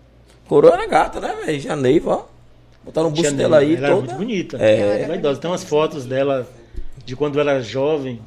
Coroa 0.46 0.74
era 0.74 0.86
gata, 0.86 1.20
né, 1.20 1.36
velho? 1.44 1.60
Janeiva, 1.60 2.10
ó. 2.10 2.24
Botaram 2.84 3.08
o 3.08 3.10
busto 3.10 3.34
dela 3.34 3.58
aí 3.58 3.76
ela 3.76 3.88
toda. 3.88 3.98
é 3.98 4.00
muito 4.00 4.14
bonita. 4.14 4.56
É. 4.58 4.80
Ela 4.80 4.92
é 4.94 5.06
vaidosa. 5.08 5.40
Tem 5.40 5.50
umas 5.50 5.62
fotos 5.62 6.06
dela 6.06 6.48
de 7.04 7.14
quando 7.14 7.38
ela 7.38 7.52
era 7.52 7.62
jovem. 7.62 8.20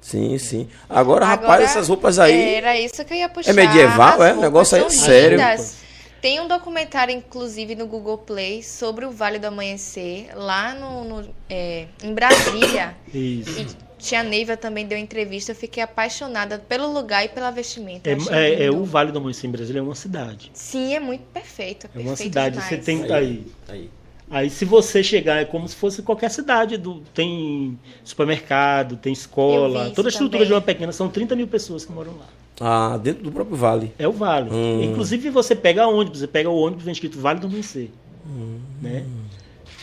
Sim, 0.00 0.38
sim. 0.38 0.68
Agora, 0.88 1.26
rapaz, 1.26 1.44
Agora, 1.44 1.62
essas 1.64 1.88
roupas 1.88 2.18
aí. 2.18 2.54
Era 2.54 2.78
isso 2.78 3.04
que 3.04 3.12
eu 3.12 3.18
ia 3.18 3.28
puxar. 3.28 3.50
É 3.50 3.54
medieval, 3.54 4.22
é? 4.22 4.32
O 4.32 4.40
negócio 4.40 4.76
aí 4.76 4.84
é 4.84 4.88
sério. 4.90 5.38
lindas. 5.38 5.76
Tem 6.20 6.38
um 6.40 6.46
documentário, 6.46 7.14
inclusive, 7.14 7.74
no 7.74 7.86
Google 7.86 8.18
Play 8.18 8.62
sobre 8.62 9.06
o 9.06 9.10
Vale 9.10 9.38
do 9.38 9.46
Amanhecer, 9.46 10.28
lá 10.36 10.74
no, 10.74 11.04
no- 11.04 11.34
é, 11.48 11.86
em 12.02 12.12
Brasília. 12.12 12.94
Isso. 13.12 13.58
E 13.60 13.66
tia 13.98 14.22
Neiva 14.22 14.56
também 14.56 14.86
deu 14.86 14.98
entrevista. 14.98 15.52
Eu 15.52 15.56
fiquei 15.56 15.82
apaixonada 15.82 16.58
pelo 16.58 16.92
lugar 16.92 17.24
e 17.24 17.28
pela 17.28 17.50
vestimenta. 17.50 18.10
É, 18.10 18.12
é- 18.30 18.52
é 18.64 18.66
lindo. 18.66 18.78
o 18.82 18.84
Vale 18.84 19.12
do 19.12 19.18
Amanhecer 19.18 19.48
em 19.48 19.52
Brasília 19.52 19.78
é 19.80 19.82
uma 19.82 19.94
cidade. 19.94 20.50
Sim, 20.52 20.94
é 20.94 21.00
muito 21.00 21.22
perfeito. 21.32 21.86
É, 21.86 21.98
É 21.98 22.00
uma 22.00 22.08
perfeito 22.08 22.28
cidade. 22.28 22.50
demais. 22.56 22.68
Você 22.70 22.76
tem 22.78 23.12
aí. 23.12 23.46
Aí. 23.68 23.90
Aí 24.32 24.48
se 24.48 24.64
você 24.64 25.02
chegar, 25.02 25.40
é 25.40 25.44
como 25.44 25.66
se 25.66 25.74
fosse 25.74 26.02
qualquer 26.02 26.30
cidade, 26.30 26.76
do, 26.76 27.00
tem 27.12 27.76
supermercado, 28.04 28.96
tem 28.96 29.12
escola, 29.12 29.90
toda 29.90 30.08
a 30.08 30.10
estrutura 30.10 30.30
também. 30.30 30.46
de 30.46 30.52
uma 30.52 30.60
pequena, 30.60 30.92
são 30.92 31.08
30 31.08 31.34
mil 31.34 31.48
pessoas 31.48 31.84
que 31.84 31.90
moram 31.90 32.12
lá. 32.12 32.26
Ah, 32.60 33.00
dentro 33.02 33.22
do 33.24 33.32
próprio 33.32 33.56
vale. 33.56 33.92
É 33.98 34.06
o 34.06 34.12
vale. 34.12 34.50
Hum. 34.50 34.82
Inclusive 34.82 35.30
você 35.30 35.56
pega 35.56 35.86
ônibus, 35.86 36.18
você 36.20 36.26
pega 36.26 36.50
o 36.50 36.56
ônibus 36.56 36.84
vem 36.84 36.92
escrito 36.92 37.18
Vale 37.18 37.40
do 37.40 37.46
Amanhecer. 37.46 37.90
Hum. 38.26 38.58
Né? 38.82 39.06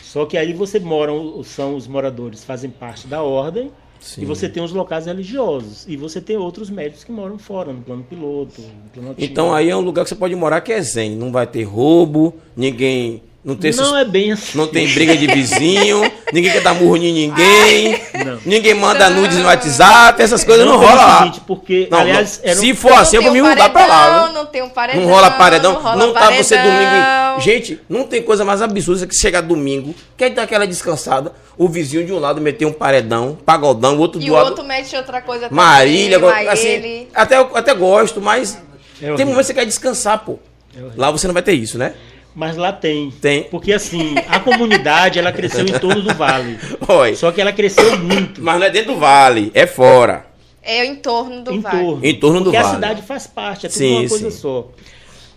Só 0.02 0.24
que 0.24 0.38
aí 0.38 0.52
você 0.52 0.78
mora, 0.78 1.12
são 1.44 1.74
os 1.74 1.88
moradores, 1.88 2.44
fazem 2.44 2.70
parte 2.70 3.06
da 3.08 3.20
ordem, 3.20 3.70
Sim. 4.00 4.22
e 4.22 4.24
você 4.24 4.48
tem 4.48 4.62
os 4.62 4.72
locais 4.72 5.06
religiosos. 5.06 5.86
E 5.88 5.96
você 5.96 6.20
tem 6.20 6.36
outros 6.36 6.70
médicos 6.70 7.04
que 7.04 7.12
moram 7.12 7.36
fora, 7.36 7.72
no 7.72 7.82
plano 7.82 8.04
piloto, 8.04 8.62
no 8.62 8.90
plano. 8.90 9.14
Então 9.18 9.52
aí 9.52 9.68
é 9.68 9.76
um 9.76 9.80
lugar 9.80 10.04
que 10.04 10.08
você 10.08 10.14
pode 10.14 10.34
morar 10.34 10.60
que 10.60 10.72
é 10.72 10.80
zen. 10.80 11.16
Não 11.16 11.32
vai 11.32 11.46
ter 11.46 11.64
roubo, 11.64 12.34
ninguém. 12.56 13.22
Não 13.44 13.54
tem, 13.54 13.70
esses- 13.70 13.80
Não 13.80 13.96
é 13.96 14.04
bem 14.04 14.32
assim. 14.32 14.58
não 14.58 14.66
tem 14.66 14.86
briga 14.92 15.16
de 15.16 15.26
vizinho, 15.28 16.02
ninguém 16.32 16.50
quer 16.52 16.60
dar 16.60 16.74
murro 16.74 16.96
em 16.96 17.12
ninguém, 17.12 17.98
Não. 18.26 18.38
ninguém 18.44 18.74
manda 18.74 19.08
nudes 19.08 19.38
no 19.38 19.44
WhatsApp, 19.46 20.20
essas 20.20 20.42
coisas 20.44 20.66
não, 20.66 20.78
pelo 20.78 20.84
rola 20.90 21.02
lá. 21.06 21.18
seguinte, 21.18 21.40
porque, 21.46 21.86
Não, 21.90 21.98
aliás, 22.00 22.40
não. 22.42 22.50
era 22.50 22.58
um- 22.58 22.62
Se 22.62 22.74
for 22.74 22.90
Não 22.90 22.98
assim, 22.98 23.16
eu 23.16 23.22
vou 23.22 23.32
me 23.32 23.40
mudar 23.40 23.70
pra 23.70 23.86
lá. 23.86 24.30
Não 24.32 24.44
tem 24.44 24.60
um 24.62 24.68
paredão. 24.68 25.00
Não 25.02 25.08
rola 25.08 25.30
paredão, 25.30 25.72
Não, 25.74 25.80
rola 25.82 25.96
não 25.96 26.12
tá 26.12 26.30
você 26.32 26.56
paredão. 26.56 26.76
domingo. 26.76 27.40
Gente, 27.40 27.80
não 27.88 28.04
tem 28.04 28.22
coisa 28.22 28.44
mais 28.44 28.60
absurda 28.60 29.06
que 29.06 29.14
chegar 29.14 29.40
domingo, 29.40 29.94
quer 30.16 30.30
dar 30.30 30.42
aquela 30.42 30.66
descansada, 30.66 31.32
o 31.56 31.68
vizinho 31.68 32.04
de 32.04 32.12
um 32.12 32.18
lado 32.18 32.40
meter 32.40 32.66
um 32.66 32.72
paredão, 32.72 33.38
pagodão, 33.46 33.96
o 33.96 34.00
outro 34.00 34.20
E 34.20 34.26
do 34.26 34.32
o 34.32 34.34
lado. 34.34 34.48
outro 34.48 34.64
mete 34.64 34.94
outra 34.96 35.22
coisa 35.22 35.48
Marília, 35.50 36.18
também, 36.18 36.48
assim, 36.48 36.68
Maíle. 36.80 37.08
até, 37.14 37.36
até 37.36 37.72
gosto, 37.72 38.20
mas 38.20 38.58
É 39.00 39.14
tem 39.14 39.24
momentos 39.24 39.46
que 39.46 39.52
você 39.52 39.54
quer 39.54 39.64
descansar, 39.64 40.18
pô. 40.18 40.40
É. 40.76 40.80
Lá 40.96 41.10
você 41.10 41.26
não 41.26 41.32
vai 41.34 41.42
ter 41.42 41.52
isso, 41.52 41.78
né? 41.78 41.94
Mas 42.38 42.56
lá 42.56 42.72
tem. 42.72 43.10
Tem. 43.10 43.42
Porque 43.42 43.72
assim, 43.72 44.14
a 44.28 44.38
comunidade 44.38 45.18
ela 45.18 45.32
cresceu 45.32 45.64
em 45.66 45.76
torno 45.76 46.02
do 46.02 46.14
vale. 46.14 46.56
Oi. 46.86 47.16
Só 47.16 47.32
que 47.32 47.40
ela 47.40 47.52
cresceu 47.52 47.98
muito. 47.98 48.40
Mas 48.40 48.60
não 48.60 48.66
é 48.66 48.70
dentro 48.70 48.92
do 48.94 49.00
vale, 49.00 49.50
é 49.52 49.66
fora. 49.66 50.24
É 50.62 50.82
o 50.82 50.84
entorno 50.84 51.42
do 51.42 51.52
em 51.52 51.58
vale. 51.58 51.80
torno. 51.82 52.06
Em 52.06 52.14
torno 52.20 52.38
do 52.38 52.44
porque 52.44 52.58
vale. 52.58 52.68
a 52.68 52.74
cidade 52.74 53.02
faz 53.02 53.26
parte, 53.26 53.66
é 53.66 53.68
tudo 53.68 53.78
Sim, 53.78 53.98
uma 54.02 54.08
coisa 54.08 54.30
sim. 54.30 54.38
só. 54.38 54.68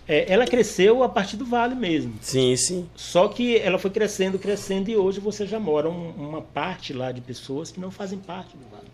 É, 0.06 0.32
ela 0.32 0.46
cresceu 0.46 1.02
a 1.02 1.08
partir 1.08 1.36
do 1.36 1.44
vale 1.44 1.74
mesmo. 1.74 2.14
Sim, 2.20 2.54
sim. 2.54 2.88
Só 2.94 3.26
que 3.26 3.56
ela 3.58 3.78
foi 3.80 3.90
crescendo, 3.90 4.38
crescendo 4.38 4.88
e 4.88 4.96
hoje 4.96 5.18
você 5.18 5.44
já 5.44 5.58
mora 5.58 5.88
um- 5.90 6.10
uma 6.16 6.40
parte 6.40 6.92
lá 6.92 7.10
de 7.10 7.20
pessoas 7.20 7.72
que 7.72 7.80
não 7.80 7.90
fazem 7.90 8.18
parte 8.20 8.50
do 8.56 8.64
vale. 8.70 8.86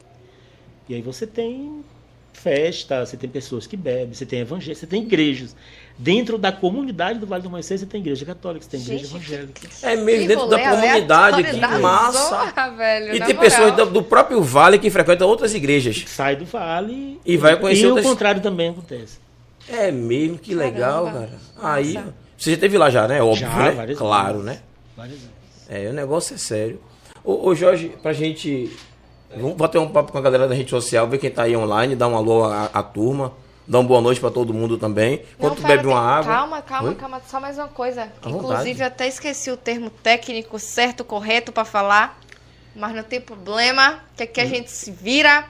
E 0.88 0.94
aí 0.94 1.02
você 1.02 1.26
tem 1.26 1.82
festa, 2.32 3.04
você 3.04 3.16
tem 3.18 3.28
pessoas 3.28 3.66
que 3.66 3.76
bebem, 3.76 4.14
você 4.14 4.24
tem 4.24 4.38
evangelho, 4.40 4.76
você 4.76 4.86
tem 4.86 5.02
igrejas. 5.02 5.54
Dentro 6.00 6.38
da 6.38 6.52
comunidade 6.52 7.18
do 7.18 7.26
Vale 7.26 7.42
do 7.42 7.48
Amanhecer 7.48 7.76
você 7.76 7.84
tem 7.84 8.00
igreja 8.00 8.24
católica, 8.24 8.64
você 8.64 8.70
tem 8.70 8.80
igreja 8.80 9.04
Gente, 9.04 9.16
evangélica. 9.16 9.68
É 9.82 9.96
mesmo 9.96 10.28
dentro 10.28 10.46
da 10.46 10.56
rolê 10.70 10.80
comunidade, 10.86 11.42
que 11.42 11.56
da 11.56 11.78
massa. 11.80 12.28
zorra, 12.28 12.70
velho, 12.70 13.06
E 13.16 13.18
tem 13.18 13.34
moral. 13.34 13.40
pessoas 13.40 13.72
do, 13.74 13.86
do 13.86 14.02
próprio 14.04 14.40
vale 14.40 14.78
que 14.78 14.90
frequentam 14.90 15.26
outras 15.26 15.54
igrejas. 15.54 16.04
Sai 16.06 16.36
do 16.36 16.44
vale 16.44 17.20
E 17.26 17.36
vai 17.36 17.58
conhecer 17.58 17.82
E 17.82 17.86
outras- 17.88 18.06
o 18.06 18.08
contrário 18.10 18.40
também 18.40 18.68
acontece. 18.70 19.18
É 19.68 19.90
mesmo, 19.90 20.38
que 20.38 20.54
legal, 20.54 21.06
Caramba. 21.06 21.26
cara. 21.60 21.74
Aí, 21.74 21.94
Nossa. 21.94 22.14
você 22.36 22.50
já 22.52 22.56
teve 22.58 22.78
lá 22.78 22.90
já, 22.90 23.08
né? 23.08 23.20
Óbvio, 23.20 23.40
Já, 23.48 23.72
né? 23.72 23.94
Claro, 23.96 24.32
vezes. 24.34 24.44
né? 24.46 24.58
Várias 24.96 25.14
vezes. 25.18 25.30
É, 25.68 25.90
o 25.90 25.92
negócio 25.92 26.34
é 26.34 26.38
sério. 26.38 26.80
Ô, 27.24 27.48
ô 27.48 27.54
Jorge, 27.56 27.92
pra 28.00 28.12
gente. 28.12 28.70
Vamos 29.36 29.56
bater 29.56 29.78
um 29.78 29.88
papo 29.88 30.12
com 30.12 30.16
a 30.18 30.20
galera 30.22 30.46
da 30.48 30.54
rede 30.54 30.70
social, 30.70 31.06
ver 31.08 31.18
quem 31.18 31.28
tá 31.28 31.42
aí 31.42 31.54
online, 31.56 31.94
dar 31.96 32.06
um 32.08 32.16
alô 32.16 32.44
à, 32.44 32.70
à 32.72 32.82
turma, 32.84 33.32
dar 33.68 33.78
uma 33.80 33.86
boa 33.88 34.00
noite 34.00 34.18
pra 34.20 34.30
todo 34.30 34.54
mundo 34.54 34.78
também. 34.78 35.22
Enquanto 35.38 35.56
tu 35.56 35.62
bebe 35.66 35.86
uma 35.86 36.00
água. 36.00 36.32
Calma, 36.34 36.62
calma, 36.62 36.88
Oi? 36.88 36.94
calma. 36.94 37.22
Só 37.28 37.38
mais 37.38 37.58
uma 37.58 37.68
coisa. 37.68 38.02
À 38.22 38.28
Inclusive, 38.28 38.40
vontade. 38.72 38.80
eu 38.80 38.86
até 38.86 39.06
esqueci 39.06 39.50
o 39.50 39.56
termo 39.56 39.90
técnico 39.90 40.58
certo, 40.58 41.04
correto 41.04 41.52
pra 41.52 41.64
falar. 41.64 42.18
Mas 42.74 42.94
não 42.94 43.02
tem 43.02 43.20
problema, 43.20 43.98
que 44.16 44.22
aqui 44.22 44.40
a 44.40 44.44
Hum. 44.44 44.48
gente 44.48 44.70
se 44.70 44.90
vira. 44.90 45.44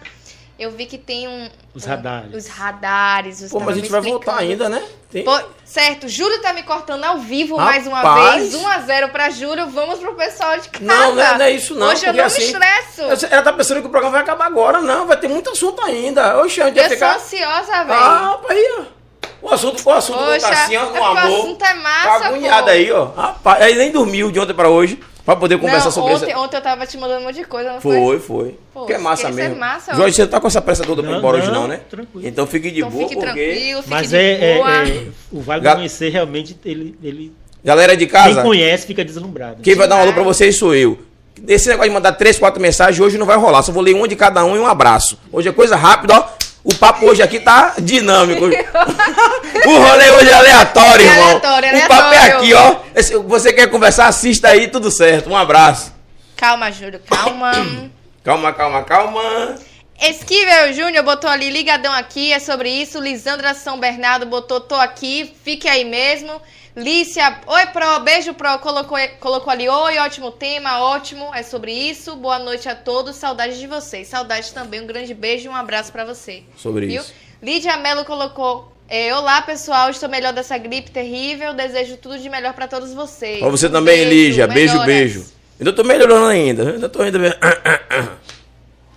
Eu 0.59 0.72
vi 0.72 0.86
que 0.86 0.98
tem 0.98 1.28
um. 1.28 1.48
Os 1.72 1.86
um- 1.86 1.88
radares. 1.88 2.34
Os 2.34 2.48
radares. 2.48 3.38
Você 3.40 3.48
Pô, 3.48 3.61
mas 3.61 3.76
a 3.76 3.80
gente 3.80 3.90
vai 3.90 4.00
voltar 4.00 4.36
ainda, 4.38 4.68
né? 4.68 4.82
Tem- 5.11 5.22
Pô, 5.24 5.38
certo, 5.64 6.09
Júlio 6.09 6.42
tá 6.42 6.52
me 6.52 6.64
cortando 6.64 7.04
ao 7.04 7.18
vivo 7.18 7.54
Rapaz. 7.56 7.86
mais 7.86 8.04
uma 8.04 8.32
vez. 8.32 8.54
1x0 8.54 9.09
pra 9.11 9.30
Júlio. 9.30 9.68
Vamos 9.68 10.00
pro 10.00 10.14
pessoal 10.16 10.59
de 10.59 10.68
casa. 10.68 10.84
Não, 10.84 11.14
não 11.14 11.22
é, 11.22 11.38
não 11.38 11.44
é 11.44 11.50
isso 11.52 11.74
não. 11.76 11.86
Hoje 11.86 12.02
eu 12.04 12.06
porque 12.06 12.20
não 12.20 12.26
assim, 12.26 12.38
me 12.40 12.44
estresso. 12.46 13.26
Ela 13.30 13.42
tá 13.42 13.52
pensando 13.52 13.80
que 13.80 13.86
o 13.86 13.90
programa 13.90 14.12
vai 14.14 14.22
acabar 14.22 14.46
agora. 14.46 14.80
Não, 14.80 15.06
vai 15.06 15.16
ter 15.16 15.28
muito 15.28 15.48
assunto 15.50 15.80
ainda. 15.82 16.42
Oxe, 16.42 16.61
a 16.61 16.68
Eu 16.68 16.74
vai 16.74 16.82
sou 16.88 16.92
ficar... 16.92 17.16
ansiosa, 17.16 17.84
velho. 17.84 17.92
Ah, 17.92 18.40
aí, 18.50 18.76
ó. 18.80 18.98
O 19.40 19.54
assunto, 19.54 19.80
o 19.88 19.92
assunto 19.92 20.18
Poxa, 20.18 20.40
tá 20.40 20.64
assim, 20.64 20.76
ó, 20.76 20.82
é 20.82 20.84
porque 20.86 20.98
o 20.98 21.04
amor. 21.04 21.18
assunto 21.38 21.64
é 21.64 21.74
massa, 21.74 22.18
Tá 22.18 22.26
agoniado 22.26 22.64
pô. 22.64 22.70
aí, 22.70 22.90
ó. 22.92 23.04
Rapaz, 23.04 23.62
aí 23.62 23.74
nem 23.76 23.92
dormiu 23.92 24.32
de 24.32 24.40
ontem 24.40 24.52
pra 24.54 24.68
hoje 24.68 24.98
pra 25.32 25.36
poder 25.36 25.58
conversar 25.58 25.84
não, 25.86 25.92
sobre 25.92 26.14
ontem, 26.14 26.30
isso. 26.30 26.38
ontem 26.40 26.56
eu 26.56 26.60
tava 26.62 26.86
te 26.86 26.96
mandando 26.96 27.20
um 27.20 27.24
monte 27.24 27.34
de 27.36 27.44
coisa, 27.44 27.72
não 27.74 27.80
foi? 27.80 27.96
Foi, 27.98 28.18
foi. 28.18 28.48
Pô, 28.72 28.80
Porque 28.80 28.94
é 28.94 28.98
massa 28.98 29.28
isso 29.28 29.38
é 29.38 29.42
mesmo. 29.42 29.60
massa. 29.60 29.94
Jorge, 29.94 30.16
você 30.16 30.22
não 30.22 30.28
tá 30.30 30.40
com 30.40 30.46
essa 30.46 30.62
pressa 30.62 30.84
toda 30.84 31.02
pra 31.02 31.10
ir 31.10 31.12
Não, 31.12 31.18
embora 31.18 31.36
hoje, 31.36 31.46
não, 31.48 31.54
não, 31.62 31.68
né? 31.68 31.80
tranquilo. 31.90 32.26
Então 32.26 32.46
fique 32.46 32.70
de 32.70 32.78
Então 32.78 32.90
boa, 32.90 33.02
fique 33.08 33.14
porque. 33.20 33.30
tranquilo, 33.32 33.82
fique 33.82 33.90
Mas 33.90 34.08
de 34.08 34.16
é, 34.16 34.50
é- 34.52 34.54
boa. 34.56 34.70
é- 34.88 35.02
o 35.32 35.40
Vale 35.42 35.60
do 35.60 35.64
Ga- 35.64 35.72
Amanhecer 35.72 36.10
realmente 36.10 36.56
ele, 36.64 36.98
ele 37.02 37.32
Galera 37.62 37.94
de 37.96 38.06
quem 38.06 38.12
casa, 38.12 38.42
conhece 38.42 38.86
fica 38.86 39.04
deslumbrado. 39.04 39.62
quem 39.62 39.74
vai 39.74 39.86
dar 39.86 39.96
um 39.96 40.00
alô 40.00 40.12
pra 40.14 40.22
vocês 40.22 40.56
sou 40.58 40.74
eu. 40.74 40.98
Esse 41.46 41.68
negócio 41.68 41.90
de 41.90 41.94
mandar 41.94 42.12
três, 42.12 42.38
quatro 42.38 42.60
mensagens 42.60 42.98
hoje 42.98 43.16
não 43.18 43.26
vai 43.26 43.36
rolar. 43.36 43.62
Só 43.62 43.70
vou 43.70 43.82
ler 43.82 43.94
uma 43.94 44.08
de 44.08 44.16
cada 44.16 44.44
um 44.44 44.56
e 44.56 44.58
um 44.58 44.66
abraço. 44.66 45.18
Hoje 45.30 45.48
é 45.48 45.52
coisa 45.52 45.76
rápida, 45.76 46.14
ó. 46.18 46.28
O 46.64 46.74
papo 46.74 47.06
hoje 47.06 47.22
aqui 47.22 47.40
tá 47.40 47.74
dinâmico. 47.78 48.44
o 49.66 49.78
rolê 49.78 50.11
hoje 50.11 50.28
é 50.28 50.34
aleatório, 50.34 51.04
É 51.04 51.09
irmão. 51.09 51.28
aleatório, 51.28 51.68
o 51.76 51.80
papo 51.88 51.92
é 51.92 52.18
aleatório. 52.18 52.36
aqui, 52.36 52.54
ó. 52.54 52.76
Esse- 52.94 53.16
Você 53.16 53.52
quer 53.52 53.68
conversar, 53.68 54.06
assista 54.09 54.48
aí, 54.48 54.68
tudo 54.68 54.90
certo. 54.90 55.30
Um 55.30 55.36
abraço. 55.36 55.92
Calma, 56.36 56.70
Júlio, 56.70 57.00
calma. 57.09 57.52
Calma, 58.24 58.52
calma, 58.52 58.82
calma. 58.84 59.54
Esquivel 59.98 60.72
Júnior 60.74 61.02
botou 61.02 61.30
ali, 61.30 61.48
ligadão 61.48 61.90
aqui, 61.92 62.30
é 62.30 62.38
sobre 62.38 62.68
isso. 62.68 63.00
Lisandra 63.00 63.54
São 63.54 63.80
Bernardo 63.80 64.26
botou, 64.26 64.61
tô 64.61 64.74
aqui, 64.74 65.34
fique 65.44 65.66
aí 65.66 65.82
mesmo. 65.84 66.30
Lícia, 66.78 67.40
oi 67.46 67.66
Pro, 67.66 68.00
beijo 68.04 68.32
Pro, 68.34 68.56
colocou, 68.60 68.96
colocou 69.18 69.50
ali, 69.52 69.68
oi, 69.68 69.98
ótimo 69.98 70.30
tema, 70.30 70.80
ótimo, 70.80 71.28
é 71.34 71.42
sobre 71.42 71.72
isso. 71.72 72.14
Boa 72.14 72.38
noite 72.38 72.68
a 72.68 72.74
todos, 72.76 73.16
saudades 73.16 73.58
de 73.58 73.66
vocês. 73.66 74.06
Saudades 74.06 74.52
também, 74.52 74.80
um 74.80 74.86
grande 74.86 75.12
beijo 75.12 75.46
e 75.46 75.48
um 75.48 75.56
abraço 75.56 75.90
pra 75.90 76.04
você. 76.04 76.44
Sobre 76.56 76.86
Viu? 76.86 77.02
isso. 77.02 77.12
Lídia 77.42 77.76
Mello 77.78 78.04
colocou, 78.04 78.72
é, 78.88 79.12
olá 79.12 79.42
pessoal, 79.42 79.90
estou 79.90 80.08
melhor 80.08 80.32
dessa 80.32 80.56
gripe 80.56 80.92
terrível, 80.92 81.52
desejo 81.52 81.96
tudo 81.96 82.16
de 82.16 82.28
melhor 82.28 82.52
pra 82.54 82.68
todos 82.68 82.94
vocês. 82.94 83.40
Pra 83.40 83.48
você 83.48 83.66
Um 83.66 83.70
também, 83.72 83.96
beijo, 83.96 84.10
Lígia. 84.10 84.46
Beijo, 84.46 84.72
melhoras. 84.74 84.86
beijo. 84.94 85.26
Ainda 85.58 85.72
tô 85.72 85.82
melhorando 85.82 86.26
ainda. 86.26 86.70
Ainda 86.74 86.88
tô 86.88 87.02
ainda. 87.02 87.18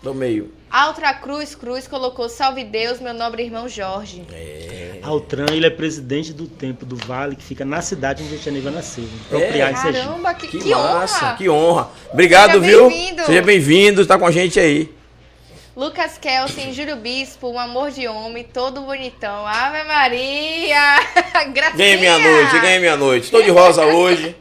Tô 0.03 0.13
meio. 0.13 0.51
Altra 0.71 1.13
Cruz 1.13 1.53
Cruz 1.53 1.85
colocou, 1.85 2.29
salve 2.29 2.63
Deus, 2.63 3.01
meu 3.01 3.13
nobre 3.13 3.43
irmão 3.43 3.67
Jorge. 3.67 4.23
Altran, 5.03 5.47
ele 5.51 5.65
é 5.65 5.69
presidente 5.69 6.31
do 6.31 6.47
Templo 6.47 6.85
do 6.87 6.95
Vale, 6.95 7.35
que 7.35 7.43
fica 7.43 7.65
na 7.65 7.81
cidade 7.81 8.23
onde 8.23 8.35
a 8.35 8.37
Janeiva 8.37 8.71
nasceu, 8.71 9.03
Propriar, 9.27 9.75
Sergipe. 9.75 10.05
Caramba, 10.05 10.33
que, 10.33 10.47
Que, 10.47 10.59
que 10.59 10.69
massa, 10.69 11.25
honra! 11.25 11.35
que 11.37 11.49
honra. 11.49 11.89
Obrigado, 12.13 12.53
Seja 12.53 12.59
viu? 12.61 12.87
bem-vindo. 12.89 13.25
Seja 13.25 13.41
bem-vindo, 13.41 14.05
tá 14.05 14.17
com 14.17 14.25
a 14.25 14.31
gente 14.31 14.59
aí. 14.59 14.93
Lucas 15.75 16.17
Kelsen, 16.17 16.71
Júlio 16.73 16.95
Bispo, 16.97 17.49
um 17.49 17.59
amor 17.59 17.91
de 17.91 18.07
homem, 18.07 18.43
todo 18.43 18.81
bonitão. 18.81 19.45
Ave 19.45 19.83
Maria! 19.83 20.99
Gracinha! 21.53 21.71
Ganhei 21.75 21.97
minha 21.97 22.17
noite, 22.19 22.59
ganhei 22.59 22.79
minha 22.79 22.95
noite. 22.95 23.23
Estou 23.25 23.41
de 23.41 23.49
rosa 23.49 23.85
hoje. 23.85 24.35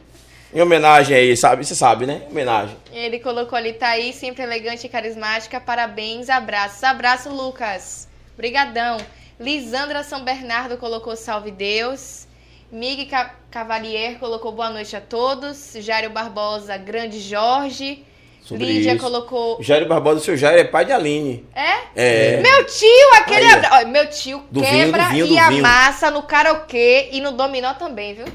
Em 0.53 0.61
homenagem 0.61 1.15
aí, 1.15 1.37
sabe? 1.37 1.65
Você 1.65 1.75
sabe, 1.75 2.05
né? 2.05 2.23
Homenagem. 2.29 2.75
Ele 2.91 3.19
colocou 3.19 3.57
ali, 3.57 3.71
tá 3.73 3.89
aí, 3.89 4.11
sempre 4.11 4.43
elegante 4.43 4.85
e 4.85 4.89
carismática. 4.89 5.61
Parabéns, 5.61 6.29
abraços. 6.29 6.83
Abraço, 6.83 7.29
Lucas. 7.29 8.07
Brigadão. 8.35 8.97
Lisandra 9.39 10.03
São 10.03 10.23
Bernardo 10.23 10.77
colocou 10.77 11.15
salve 11.15 11.51
Deus. 11.51 12.27
Mig 12.71 13.05
Ca- 13.05 13.33
Cavalier 13.49 14.17
colocou 14.19 14.51
boa 14.51 14.69
noite 14.69 14.95
a 14.95 15.01
todos. 15.01 15.71
Jário 15.77 16.09
Barbosa, 16.09 16.75
grande 16.77 17.19
Jorge. 17.19 18.05
Sobre 18.43 18.65
Lídia 18.65 18.93
isso. 18.95 19.03
colocou. 19.03 19.61
Jairo 19.61 19.85
Barbosa, 19.87 20.19
seu 20.19 20.35
Jairo 20.35 20.59
é 20.59 20.63
pai 20.63 20.83
de 20.83 20.91
Aline. 20.91 21.45
É? 21.55 21.75
É. 21.95 22.41
Meu 22.41 22.65
tio, 22.65 23.13
aquele. 23.19 23.45
Aí, 23.45 23.51
abra- 23.53 23.85
meu 23.85 24.09
tio 24.09 24.43
Do 24.51 24.61
vinho, 24.61 24.71
quebra 24.85 25.03
do 25.03 25.09
vinho, 25.11 25.25
e 25.25 25.29
do 25.29 25.35
vinho. 25.49 25.65
amassa 25.65 26.09
no 26.11 26.23
karaokê 26.23 27.09
e 27.11 27.21
no 27.21 27.31
dominó 27.31 27.73
também, 27.75 28.15
viu? 28.15 28.25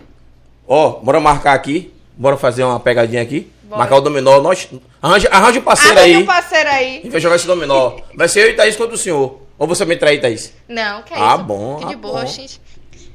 Ó, 0.67 1.01
bora 1.01 1.19
marcar 1.21 1.55
aqui. 1.55 1.93
Bora 2.17 2.37
fazer 2.37 2.65
uma 2.65 2.81
pegadinha 2.81 3.23
aqui. 3.23 3.51
Bora. 3.65 3.79
Marcar 3.81 3.97
o 3.97 4.01
dominó. 4.01 4.41
Nós... 4.41 4.69
Arranja, 5.03 5.29
arranja 5.31 5.59
um 5.61 5.63
parceiro 5.63 5.99
Arranja 5.99 6.17
aí. 6.17 6.23
um 6.23 6.27
parceiro 6.27 6.69
aí. 6.71 6.95
gente 7.03 7.11
vai 7.11 7.21
jogar 7.21 7.37
esse 7.37 7.47
dominó. 7.47 7.97
Vai 8.15 8.29
ser 8.29 8.47
eu 8.47 8.51
e 8.51 8.55
Thaís 8.55 8.77
contra 8.77 8.95
o 8.95 8.99
senhor. 8.99 9.41
Ou 9.59 9.67
você 9.67 9.85
me 9.85 9.97
trai, 9.97 10.19
Thaís? 10.19 10.53
Não, 10.69 11.03
que 11.03 11.13
é 11.15 11.17
Ah, 11.19 11.35
isso. 11.35 11.45
bom, 11.45 11.77
Que 11.77 11.87
de 11.87 11.95
ah, 11.95 11.97
boa, 11.97 12.21
bom. 12.21 12.27
gente. 12.27 12.61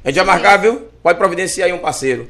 A 0.04 0.08
gente 0.08 0.16
vai 0.16 0.24
marcar, 0.24 0.56
viu? 0.58 0.88
Pode 1.02 1.18
providenciar 1.18 1.66
aí 1.66 1.72
um 1.72 1.78
parceiro. 1.78 2.28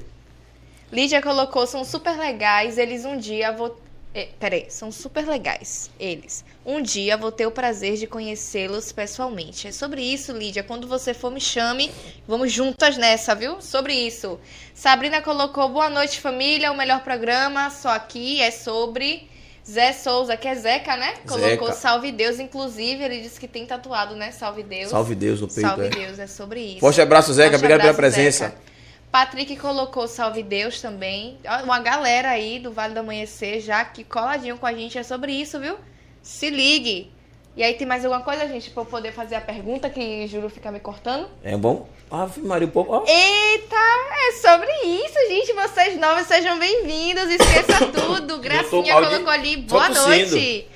Lídia 0.93 1.23
colocou, 1.23 1.67
são 1.67 1.85
super 1.85 2.19
legais. 2.19 2.77
Eles 2.79 3.05
um 3.05 3.17
dia 3.17 3.51
vou. 3.53 3.77
É, 4.15 4.29
peraí, 4.39 4.67
são 4.69 4.93
super 4.93 5.27
legais, 5.27 5.91
eles. 5.99 6.45
Um 6.67 6.83
dia 6.83 7.17
vou 7.17 7.33
ter 7.33 7.47
o 7.47 7.51
prazer 7.51 7.97
de 7.97 8.07
conhecê-los 8.07 8.93
pessoalmente. 8.93 9.69
É 9.69 9.73
sobre 9.73 10.03
isso, 10.03 10.33
Lídia. 10.33 10.63
Quando 10.63 10.87
você 10.87 11.15
for, 11.15 11.31
me 11.31 11.41
chame. 11.41 11.91
Vamos 12.29 12.53
juntas 12.53 12.99
nessa, 12.99 13.35
viu? 13.35 13.63
Sobre 13.63 13.95
isso. 13.95 14.39
Sabrina 14.75 15.23
colocou 15.23 15.67
boa 15.71 15.89
noite, 15.89 16.21
família. 16.21 16.71
O 16.71 16.77
melhor 16.77 17.03
programa, 17.03 17.71
só 17.71 17.89
aqui, 17.89 18.39
é 18.43 18.51
sobre 18.51 19.31
Zé 19.67 19.95
Souza, 19.95 20.37
que 20.37 20.47
é 20.47 20.55
Zeca, 20.57 20.95
né? 20.95 21.15
Colocou 21.27 21.69
Zeca. 21.69 21.73
Salve 21.73 22.13
Deus, 22.13 22.39
inclusive. 22.39 23.03
Ele 23.03 23.21
disse 23.23 23.41
que 23.41 23.49
tem 23.49 23.65
tatuado, 23.65 24.15
né? 24.15 24.31
Salve 24.31 24.63
Deus. 24.63 24.91
Salve 24.91 25.15
Deus 25.15 25.41
no 25.41 25.49
peito. 25.49 25.67
Salve 25.67 25.87
é. 25.87 25.89
Deus, 25.89 26.19
é 26.19 26.27
sobre 26.27 26.61
isso. 26.61 26.81
Forte 26.81 27.01
abraço, 27.01 27.33
Zeca. 27.33 27.53
Forte 27.53 27.65
Obrigado 27.65 27.81
pela 27.81 27.93
abraço, 27.93 28.15
presença. 28.15 28.45
Zeca. 28.51 28.72
Patrick 29.13 29.55
colocou 29.57 30.09
Salve 30.09 30.43
Deus 30.43 30.81
também. 30.81 31.37
Uma 31.65 31.79
galera 31.81 32.31
aí 32.31 32.59
do 32.59 32.73
Vale 32.73 32.95
do 32.95 33.01
Amanhecer 33.01 33.61
já 33.61 33.85
que 33.85 34.03
coladinho 34.03 34.57
com 34.57 34.65
a 34.65 34.73
gente 34.73 34.97
é 34.97 35.03
sobre 35.03 35.33
isso, 35.33 35.61
viu? 35.61 35.77
Se 36.23 36.49
ligue. 36.49 37.13
E 37.55 37.63
aí 37.63 37.75
tem 37.75 37.87
mais 37.87 38.03
alguma 38.07 38.25
coisa, 38.25 38.49
gente, 38.49 38.71
pra 38.71 38.81
eu 38.81 38.87
poder 38.87 39.13
fazer 39.13 39.35
a 39.35 39.41
pergunta 39.43 39.91
que 39.91 40.27
Júlio 40.27 40.49
fica 40.49 40.73
me 40.73 40.81
cortando? 40.81 41.29
É 41.45 41.55
bom? 41.55 41.87
Ave 42.11 42.41
Maria, 42.41 42.67
o 42.67 42.71
povo. 42.71 43.05
Eita, 43.07 43.77
é 43.77 44.33
sobre 44.41 44.73
isso, 44.87 45.19
gente. 45.29 45.53
Vocês 45.53 46.01
novos 46.01 46.27
sejam 46.27 46.59
bem-vindos. 46.59 47.29
Esqueça 47.29 47.85
tudo. 47.93 48.39
Gracinha 48.39 48.95
colocou 48.95 49.29
ali, 49.29 49.59
boa 49.59 49.91
noite. 49.91 50.67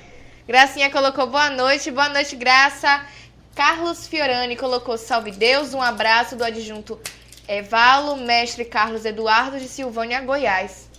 Gracinha 0.47 0.91
colocou 0.91 1.25
boa 1.25 1.49
noite, 1.49 1.89
boa 1.89 2.09
noite, 2.09 2.35
Graça. 2.35 3.03
Carlos 3.55 4.07
Fiorani 4.07 4.55
colocou 4.55 4.95
salve 4.95 5.31
Deus, 5.31 5.73
um 5.73 5.81
abraço 5.81 6.35
do 6.35 6.43
adjunto 6.43 6.99
Evalo, 7.47 8.17
mestre 8.17 8.65
Carlos 8.65 9.05
Eduardo 9.05 9.57
de 9.57 9.67
Silvânia, 9.69 10.19
Goiás. 10.21 10.89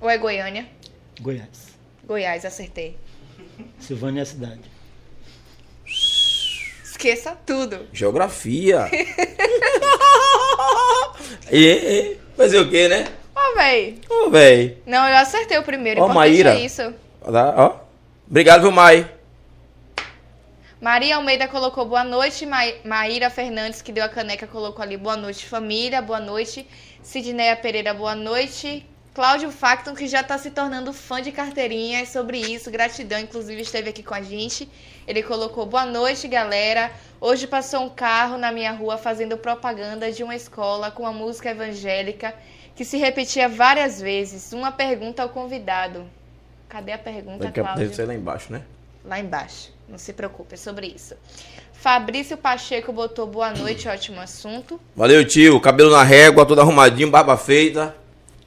Ou 0.00 0.08
é 0.08 0.16
Goiânia? 0.16 0.66
Goiás. 1.20 1.72
Goiás, 2.04 2.44
acertei. 2.44 2.96
Silvânia 3.78 4.20
é 4.20 4.22
a 4.22 4.26
cidade. 4.26 4.60
Esqueça 6.82 7.36
tudo. 7.44 7.86
Geografia. 7.92 8.88
e, 11.50 11.66
e, 11.66 12.16
fazer 12.36 12.58
o 12.60 12.70
quê, 12.70 12.88
né? 12.88 13.06
Ó, 13.34 13.54
véi. 13.54 14.00
Ô, 14.08 14.30
véi. 14.30 14.78
Não, 14.86 15.06
eu 15.06 15.16
acertei 15.16 15.58
o 15.58 15.62
primeiro. 15.62 16.00
Ó, 16.00 16.04
Importante 16.04 16.30
Maíra. 16.30 16.54
é 16.54 16.64
isso. 16.64 16.94
Ó. 17.22 17.76
Obrigado, 18.28 18.62
viu, 18.62 18.72
Mai? 18.72 19.10
Maria 20.82 21.14
Almeida 21.14 21.46
colocou 21.46 21.84
boa 21.84 22.02
noite. 22.02 22.44
Ma 22.44 22.62
Maíra 22.84 23.30
Fernandes, 23.30 23.80
que 23.80 23.92
deu 23.92 24.02
a 24.02 24.08
caneca, 24.08 24.48
colocou 24.48 24.82
ali 24.82 24.96
boa 24.96 25.16
noite, 25.16 25.46
família. 25.46 26.02
Boa 26.02 26.18
noite. 26.18 26.66
Sidneia 27.00 27.54
Pereira, 27.54 27.94
boa 27.94 28.16
noite. 28.16 28.84
Cláudio 29.14 29.52
Facton, 29.52 29.94
que 29.94 30.08
já 30.08 30.22
está 30.22 30.36
se 30.36 30.50
tornando 30.50 30.92
fã 30.92 31.22
de 31.22 31.30
carteirinha. 31.30 32.00
É 32.00 32.04
sobre 32.04 32.36
isso. 32.38 32.68
Gratidão, 32.68 33.20
inclusive, 33.20 33.62
esteve 33.62 33.90
aqui 33.90 34.02
com 34.02 34.12
a 34.12 34.22
gente. 34.22 34.68
Ele 35.06 35.22
colocou 35.22 35.64
boa 35.66 35.86
noite, 35.86 36.26
galera. 36.26 36.90
Hoje 37.20 37.46
passou 37.46 37.84
um 37.84 37.88
carro 37.88 38.36
na 38.36 38.50
minha 38.50 38.72
rua 38.72 38.98
fazendo 38.98 39.38
propaganda 39.38 40.10
de 40.10 40.24
uma 40.24 40.34
escola 40.34 40.90
com 40.90 41.04
uma 41.04 41.12
música 41.12 41.50
evangélica 41.50 42.34
que 42.74 42.84
se 42.84 42.96
repetia 42.96 43.48
várias 43.48 44.00
vezes. 44.00 44.52
Uma 44.52 44.72
pergunta 44.72 45.22
ao 45.22 45.28
convidado. 45.28 46.10
Cadê 46.68 46.90
a 46.90 46.98
pergunta, 46.98 47.44
Daqui 47.44 47.60
Cláudio? 47.60 47.84
deve 47.84 47.94
ser 47.94 48.04
lá 48.04 48.14
embaixo, 48.14 48.52
né? 48.52 48.62
lá 49.04 49.18
embaixo. 49.18 49.72
Não 49.92 49.98
se 49.98 50.14
preocupe, 50.14 50.54
é 50.54 50.56
sobre 50.56 50.86
isso. 50.86 51.14
Fabrício 51.74 52.34
Pacheco 52.34 52.94
botou 52.94 53.26
boa 53.26 53.50
noite, 53.50 53.86
ótimo 53.86 54.22
assunto. 54.22 54.80
Valeu, 54.96 55.22
tio. 55.22 55.60
Cabelo 55.60 55.90
na 55.90 56.02
régua, 56.02 56.46
todo 56.46 56.62
arrumadinho, 56.62 57.10
barba 57.10 57.36
feita. 57.36 57.94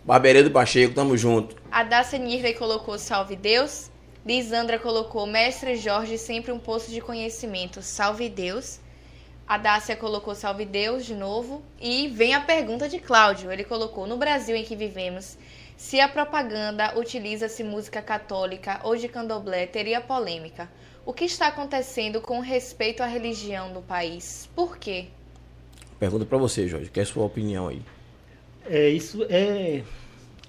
Barbearia 0.03 0.43
do 0.43 0.49
Pacheco, 0.49 0.95
tamo 0.95 1.15
junto. 1.15 1.55
A 1.71 1.83
Dácia 1.83 2.17
Nirley 2.17 2.55
colocou 2.55 2.97
salve 2.97 3.35
Deus. 3.35 3.91
Lisandra 4.25 4.79
colocou 4.79 5.27
mestre 5.27 5.75
Jorge, 5.75 6.17
sempre 6.17 6.51
um 6.51 6.57
poço 6.57 6.89
de 6.89 6.99
conhecimento. 6.99 7.79
Salve 7.83 8.27
Deus. 8.27 8.79
A 9.47 9.59
Dácia 9.59 9.95
colocou 9.95 10.33
salve 10.33 10.65
Deus 10.65 11.05
de 11.05 11.13
novo. 11.13 11.61
E 11.79 12.07
vem 12.07 12.33
a 12.33 12.41
pergunta 12.41 12.89
de 12.89 12.97
Cláudio. 12.97 13.51
Ele 13.51 13.63
colocou: 13.63 14.07
No 14.07 14.17
Brasil 14.17 14.55
em 14.55 14.63
que 14.63 14.75
vivemos, 14.75 15.37
se 15.77 15.99
a 15.99 16.09
propaganda 16.09 16.97
utiliza-se 16.97 17.63
música 17.63 18.01
católica 18.01 18.79
ou 18.81 18.95
de 18.95 19.07
candomblé, 19.07 19.67
teria 19.67 20.01
polêmica. 20.01 20.67
O 21.05 21.13
que 21.13 21.25
está 21.25 21.47
acontecendo 21.47 22.19
com 22.19 22.39
respeito 22.39 23.03
à 23.03 23.05
religião 23.05 23.71
do 23.71 23.79
país? 23.79 24.49
Por 24.55 24.75
quê? 24.75 25.05
Pergunta 25.99 26.25
pra 26.25 26.39
você, 26.39 26.67
Jorge. 26.67 26.89
Quer 26.89 27.01
a 27.01 27.05
sua 27.05 27.23
opinião 27.23 27.67
aí? 27.67 27.79
É, 28.65 28.89
isso 28.89 29.23
é, 29.29 29.83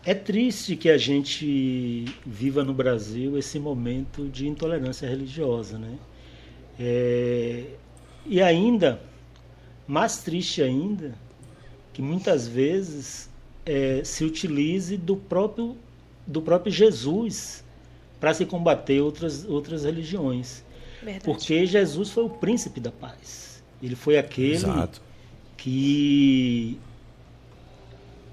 é 0.02 0.14
triste 0.14 0.74
que 0.74 0.88
a 0.88 0.96
gente 0.96 2.06
viva 2.24 2.64
no 2.64 2.72
Brasil 2.72 3.36
esse 3.36 3.58
momento 3.58 4.28
de 4.28 4.48
intolerância 4.48 5.06
religiosa, 5.06 5.78
né? 5.78 5.98
É, 6.80 7.64
e 8.24 8.40
ainda, 8.40 8.98
mais 9.86 10.22
triste 10.22 10.62
ainda, 10.62 11.14
que 11.92 12.00
muitas 12.00 12.48
vezes 12.48 13.28
é, 13.66 14.02
se 14.02 14.24
utilize 14.24 14.96
do 14.96 15.16
próprio, 15.16 15.76
do 16.26 16.40
próprio 16.40 16.72
Jesus 16.72 17.62
para 18.20 18.32
se 18.34 18.44
combater 18.46 19.00
outras, 19.00 19.44
outras 19.44 19.84
religiões. 19.84 20.64
Verdade. 21.02 21.24
Porque 21.24 21.66
Jesus 21.66 22.10
foi 22.10 22.24
o 22.24 22.30
príncipe 22.30 22.80
da 22.80 22.90
paz. 22.90 23.62
Ele 23.82 23.94
foi 23.94 24.16
aquele 24.18 24.54
Exato. 24.54 25.00
que 25.56 26.78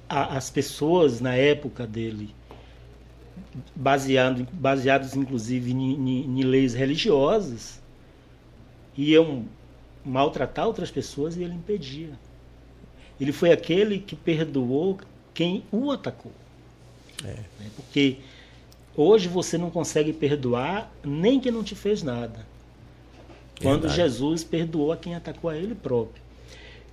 a- 0.08 0.38
as 0.38 0.50
pessoas 0.50 1.20
na 1.20 1.36
época 1.36 1.86
dele, 1.86 2.34
baseado, 3.76 4.48
baseados 4.54 5.16
inclusive 5.16 5.72
em, 5.72 6.44
leis 6.44 6.74
religiosas, 6.74 7.82
iam 8.98 9.46
maltratar 10.06 10.68
outras 10.68 10.92
pessoas 10.92 11.36
e 11.36 11.44
ele 11.44 11.54
impedia. 11.54 12.12
Ele 13.20 13.32
foi 13.32 13.52
aquele 13.52 14.00
que 14.00 14.16
perdoou 14.16 15.00
quem 15.34 15.64
o 15.72 15.92
atacou. 15.92 16.32
Né? 17.22 17.38
Porque 17.76 18.18
hoje 18.96 19.28
você 19.28 19.58
não 19.58 19.70
consegue 19.70 20.14
perdoar 20.14 20.92
nem 21.04 21.40
quem 21.40 21.52
não 21.52 21.64
te 21.64 21.76
fez 21.76 22.04
nada. 22.04 22.46
Quando 23.62 23.82
Verdade. 23.82 23.96
Jesus 23.96 24.44
perdoou 24.44 24.92
a 24.92 24.98
quem 24.98 25.16
atacou 25.16 25.50
a 25.50 25.58
ele 25.58 25.76
próprio. 25.76 26.22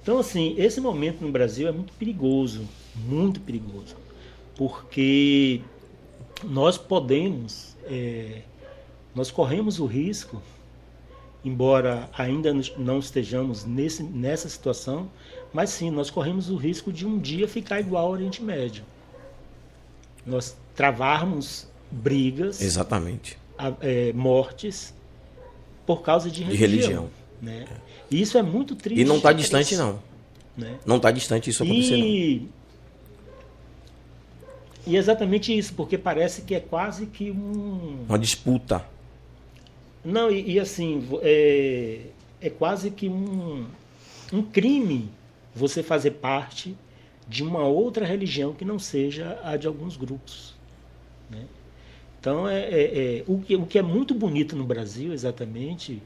Então, 0.03 0.18
assim, 0.18 0.55
esse 0.57 0.80
momento 0.80 1.20
no 1.20 1.30
Brasil 1.30 1.68
é 1.68 1.72
muito 1.72 1.92
perigoso, 1.92 2.66
muito 2.96 3.38
perigoso, 3.40 3.96
porque 4.57 5.61
nós 6.42 6.78
podemos, 6.78 7.76
é, 7.84 8.42
nós 9.14 9.30
corremos 9.30 9.78
o 9.78 9.84
risco, 9.84 10.40
embora 11.44 12.09
ainda 12.16 12.51
não 12.78 12.98
estejamos 12.98 13.64
nesse, 13.64 14.03
nessa 14.03 14.48
situação, 14.48 15.11
mas 15.53 15.70
sim, 15.70 15.90
nós 15.90 16.11
corremos 16.11 16.51
o 16.51 16.57
risco 16.57 16.92
de 16.92 17.07
um 17.07 17.18
dia 17.18 17.46
ficar 17.46 17.80
igual 17.80 18.07
ao 18.07 18.12
Oriente 18.12 18.42
Médio. 18.42 18.84
Nós 20.24 20.57
travarmos 20.74 21.70
brigas, 21.91 22.61
Exatamente. 22.62 23.36
a- 23.59 23.72
é, 23.80 24.12
mortes 24.12 24.95
por 25.86 26.03
causa 26.03 26.30
de 26.30 26.45
De 26.45 26.55
religião. 26.55 27.09
religião. 27.09 27.11
né? 27.43 27.66
E 28.11 28.20
isso 28.20 28.36
é 28.38 28.43
muito 28.43 28.74
triste. 28.76 29.01
E 29.01 29.05
não 29.05 29.20
tá 29.20 29.30
é 29.30 29.34
distante, 29.34 29.76
não. 29.76 30.01
Né? 30.57 30.78
Não 30.84 30.99
tá 31.01 31.11
distante 31.11 31.49
isso 31.51 31.62
acontecer, 31.62 31.97
não. 31.97 32.05
E... 32.07 32.49
e 34.86 34.97
exatamente 34.97 35.57
isso, 35.57 35.74
porque 35.74 35.97
parece 35.99 36.43
que 36.43 36.55
é 36.55 36.61
quase 36.61 37.07
que 37.07 37.30
um. 37.30 38.05
Uma 38.09 38.18
disputa. 38.18 38.84
Não, 40.05 40.30
e, 40.30 40.53
e 40.53 40.61
assim, 40.61 41.07
é, 41.22 42.01
é 42.41 42.51
quase 42.51 42.91
que 42.91 43.09
um, 43.09 43.66
um 44.32 44.43
crime 44.43 45.11
você 45.55 45.82
fazer 45.82 46.12
parte 46.12 46.76
de 47.28 47.43
uma 47.45 47.62
outra 47.64 48.05
religião 48.07 48.53
que 48.53 48.64
não 48.64 48.78
seja 48.78 49.38
a 49.45 49.57
de 49.57 49.66
alguns 49.66 49.97
grupos. 49.97 50.55
né? 51.30 51.45
Então, 52.21 52.47
é, 52.47 52.61
é- 52.61 53.18
é- 53.18 53.25
o, 53.27 53.39
que, 53.39 53.57
o 53.57 53.64
que 53.66 53.79
é 53.79 53.83
muito 53.83 54.14
bonito 54.14 54.55
no 54.55 54.64
Brasil, 54.64 55.12
exatamente, 55.12 56.03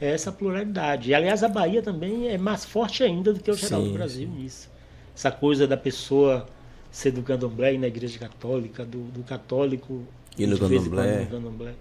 é 0.00 0.10
essa 0.12 0.30
pluralidade. 0.30 1.10
E, 1.10 1.14
aliás, 1.14 1.42
a 1.42 1.48
Bahia 1.48 1.82
também 1.82 2.28
é 2.28 2.38
mais 2.38 2.64
forte 2.64 3.02
ainda 3.02 3.32
do 3.32 3.40
que 3.40 3.50
o 3.50 3.54
geral 3.54 3.82
Sim, 3.82 3.88
do 3.88 3.92
Brasil 3.94 4.28
nisso. 4.28 4.70
Essa 5.14 5.30
coisa 5.30 5.66
da 5.66 5.76
pessoa 5.76 6.46
ser 6.90 7.10
do 7.10 7.22
candomblé 7.22 7.74
e 7.74 7.78
na 7.78 7.88
igreja 7.88 8.18
católica, 8.18 8.84
do, 8.84 8.98
do 9.10 9.22
católico 9.24 10.04
E 10.38 10.46
no 10.46 10.56
candomblé. 10.58 11.20
no 11.24 11.26
candomblé. 11.26 11.72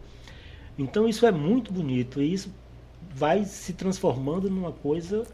Então 0.80 1.08
isso 1.08 1.26
é 1.26 1.32
muito 1.32 1.72
bonito 1.72 2.22
e 2.22 2.34
isso 2.34 2.52
vai 3.14 3.46
se 3.46 3.74
transformando 3.74 4.50
numa 4.50 4.72
coisa 4.72 5.26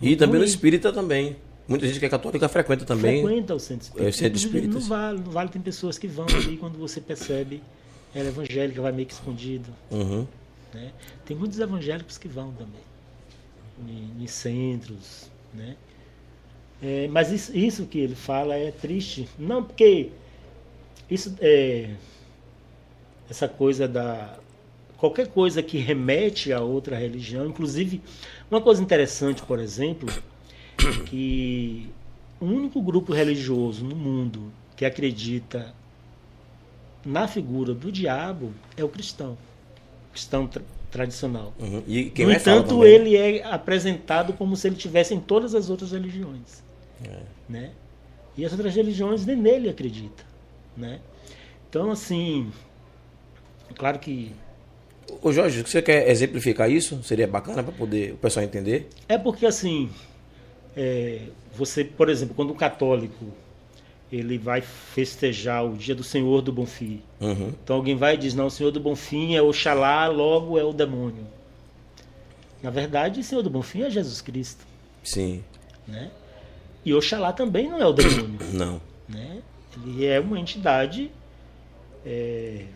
E 0.00 0.14
também 0.16 0.34
no 0.34 0.40
ruim. 0.40 0.48
espírita 0.48 0.92
também. 0.92 1.36
Muita 1.66 1.86
gente 1.86 1.98
que 1.98 2.06
é 2.06 2.08
católica 2.08 2.48
frequenta 2.48 2.84
também. 2.84 3.22
frequenta 3.22 3.54
o 3.54 3.58
centro 3.58 3.84
espírita. 3.84 4.06
É, 4.06 4.10
o 4.10 4.12
centro 4.12 4.36
espírita, 4.36 4.74
No 4.74 4.80
vale, 4.80 5.18
no 5.18 5.30
vale 5.30 5.48
tem 5.48 5.62
pessoas 5.62 5.96
que 5.96 6.06
vão 6.06 6.26
ali 6.26 6.56
quando 6.56 6.78
você 6.78 7.00
percebe 7.00 7.62
ela 8.14 8.26
é 8.26 8.28
evangélica, 8.28 8.80
vai 8.80 8.92
meio 8.92 9.08
que 9.08 9.12
escondido. 9.12 9.68
Uhum. 9.90 10.26
Né? 10.72 10.92
Tem 11.26 11.36
muitos 11.36 11.58
evangélicos 11.58 12.16
que 12.16 12.28
vão 12.28 12.52
também, 12.52 12.80
em, 13.88 14.22
em 14.22 14.26
centros. 14.26 15.28
Né? 15.52 15.76
É, 16.80 17.08
mas 17.08 17.32
isso, 17.32 17.56
isso 17.56 17.86
que 17.86 17.98
ele 17.98 18.14
fala 18.14 18.54
é 18.54 18.70
triste. 18.70 19.28
Não 19.38 19.64
porque 19.64 20.10
isso 21.10 21.34
é, 21.40 21.90
essa 23.28 23.48
coisa 23.48 23.88
da 23.88 24.38
qualquer 24.96 25.26
coisa 25.28 25.62
que 25.62 25.76
remete 25.76 26.52
a 26.52 26.60
outra 26.60 26.96
religião, 26.96 27.46
inclusive 27.46 28.00
uma 28.50 28.60
coisa 28.60 28.80
interessante, 28.80 29.42
por 29.42 29.58
exemplo, 29.58 30.08
que 31.06 31.88
o 32.40 32.46
único 32.46 32.80
grupo 32.82 33.12
religioso 33.12 33.84
no 33.84 33.94
mundo 33.94 34.52
que 34.76 34.84
acredita 34.84 35.74
na 37.04 37.28
figura 37.28 37.74
do 37.74 37.92
diabo 37.92 38.52
é 38.76 38.84
o 38.84 38.88
cristão, 38.88 39.32
o 40.08 40.12
cristão 40.12 40.46
tra 40.46 40.62
tradicional. 40.90 41.52
Uhum. 41.58 41.82
E 41.88 42.04
quem 42.04 42.24
no 42.24 42.38
fala 42.38 42.58
entanto, 42.58 42.84
ele 42.84 43.16
é 43.16 43.42
apresentado 43.44 44.32
como 44.32 44.54
se 44.56 44.68
ele 44.68 44.76
tivesse 44.76 45.12
em 45.12 45.18
todas 45.18 45.52
as 45.52 45.68
outras 45.68 45.90
religiões, 45.90 46.62
É. 47.04 47.18
né? 47.48 47.70
E 48.36 48.44
as 48.44 48.52
outras 48.52 48.76
religiões 48.76 49.26
nem 49.26 49.34
nele 49.34 49.68
acreditam, 49.68 50.24
né? 50.76 51.00
Então, 51.68 51.90
assim, 51.90 52.52
claro 53.76 53.98
que 53.98 54.30
Ô 55.20 55.32
Jorge, 55.32 55.62
você 55.62 55.82
quer 55.82 56.08
exemplificar 56.08 56.70
isso? 56.70 57.02
Seria 57.02 57.26
bacana 57.26 57.62
para 57.62 57.72
poder 57.72 58.12
o 58.12 58.16
pessoal 58.16 58.44
entender? 58.44 58.88
É 59.08 59.18
porque 59.18 59.46
assim, 59.46 59.90
é, 60.76 61.28
você, 61.54 61.84
por 61.84 62.08
exemplo, 62.08 62.34
quando 62.34 62.52
um 62.52 62.56
católico 62.56 63.26
ele 64.12 64.38
vai 64.38 64.60
festejar 64.60 65.64
o 65.64 65.76
dia 65.76 65.94
do 65.94 66.04
Senhor 66.04 66.40
do 66.42 66.52
Bonfim, 66.52 67.00
Uhum. 67.20 67.52
então 67.62 67.76
alguém 67.76 67.96
vai 67.96 68.14
e 68.14 68.18
diz, 68.18 68.34
não, 68.34 68.46
o 68.46 68.50
Senhor 68.50 68.70
do 68.70 68.78
Bonfim 68.78 69.34
é 69.34 69.42
Oxalá, 69.42 70.06
logo 70.06 70.58
é 70.58 70.62
o 70.64 70.72
demônio. 70.72 71.26
Na 72.62 72.70
verdade, 72.70 73.20
o 73.20 73.24
Senhor 73.24 73.42
do 73.42 73.50
Bonfim 73.50 73.82
é 73.82 73.90
Jesus 73.90 74.20
Cristo, 74.20 74.64
Sim. 75.02 75.42
né? 75.88 76.10
E 76.84 76.92
Oxalá 76.94 77.32
também 77.32 77.68
não 77.68 77.80
é 77.80 77.86
o 77.86 77.92
demônio, 77.92 78.38
Não. 78.52 78.80
né? 79.08 79.42
Ele 79.84 80.04
é 80.06 80.20
uma 80.20 80.38
entidade 80.38 81.10
é, 82.06 82.66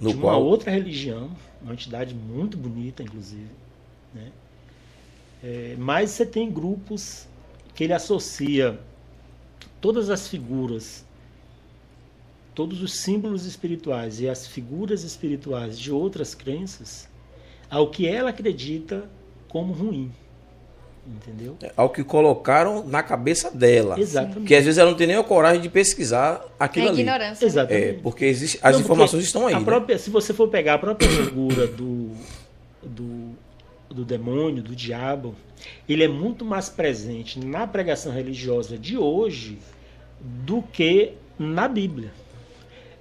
de 0.00 0.08
uma 0.08 0.20
qual. 0.20 0.42
outra 0.44 0.70
religião, 0.70 1.30
uma 1.60 1.72
entidade 1.72 2.14
muito 2.14 2.56
bonita, 2.56 3.02
inclusive. 3.02 3.48
Né? 4.14 4.30
É, 5.42 5.74
mas 5.78 6.10
você 6.10 6.24
tem 6.26 6.50
grupos 6.50 7.26
que 7.74 7.84
ele 7.84 7.92
associa 7.92 8.78
todas 9.80 10.08
as 10.10 10.26
figuras, 10.28 11.04
todos 12.54 12.82
os 12.82 12.94
símbolos 12.94 13.44
espirituais 13.44 14.20
e 14.20 14.28
as 14.28 14.46
figuras 14.46 15.02
espirituais 15.04 15.78
de 15.78 15.92
outras 15.92 16.34
crenças 16.34 17.08
ao 17.70 17.90
que 17.90 18.06
ela 18.08 18.30
acredita 18.30 19.04
como 19.48 19.72
ruim. 19.72 20.10
Entendeu? 21.06 21.56
Ao 21.76 21.88
que 21.88 22.02
colocaram 22.02 22.84
na 22.84 23.00
cabeça 23.00 23.48
dela. 23.48 24.00
Exatamente. 24.00 24.48
Que 24.48 24.56
às 24.56 24.64
vezes 24.64 24.76
ela 24.78 24.90
não 24.90 24.96
tem 24.98 25.06
nem 25.06 25.14
a 25.16 25.22
coragem 25.22 25.62
de 25.62 25.68
pesquisar 25.68 26.44
É 26.58 26.64
aquilo 26.64 26.88
ali. 26.88 27.02
ignorância. 27.02 27.44
né? 27.44 27.48
Exatamente. 27.48 27.86
É, 27.88 27.92
porque 28.02 28.24
existe, 28.24 28.58
as 28.60 28.74
Não, 28.74 28.80
informações 28.80 29.22
porque 29.22 29.26
estão 29.26 29.46
aí. 29.46 29.54
a 29.54 29.58
né? 29.60 29.64
própria- 29.64 29.98
Se 29.98 30.10
você 30.10 30.34
for 30.34 30.48
pegar 30.48 30.74
a 30.74 30.78
própria 30.78 31.08
figura 31.08 31.68
do, 31.68 32.10
do, 32.82 33.15
do 33.96 34.04
demônio, 34.04 34.62
do 34.62 34.76
diabo, 34.76 35.34
ele 35.88 36.04
é 36.04 36.08
muito 36.08 36.44
mais 36.44 36.68
presente 36.68 37.40
na 37.40 37.66
pregação 37.66 38.12
religiosa 38.12 38.76
de 38.76 38.96
hoje 38.96 39.58
do 40.20 40.62
que 40.62 41.14
na 41.38 41.66
Bíblia. 41.66 42.12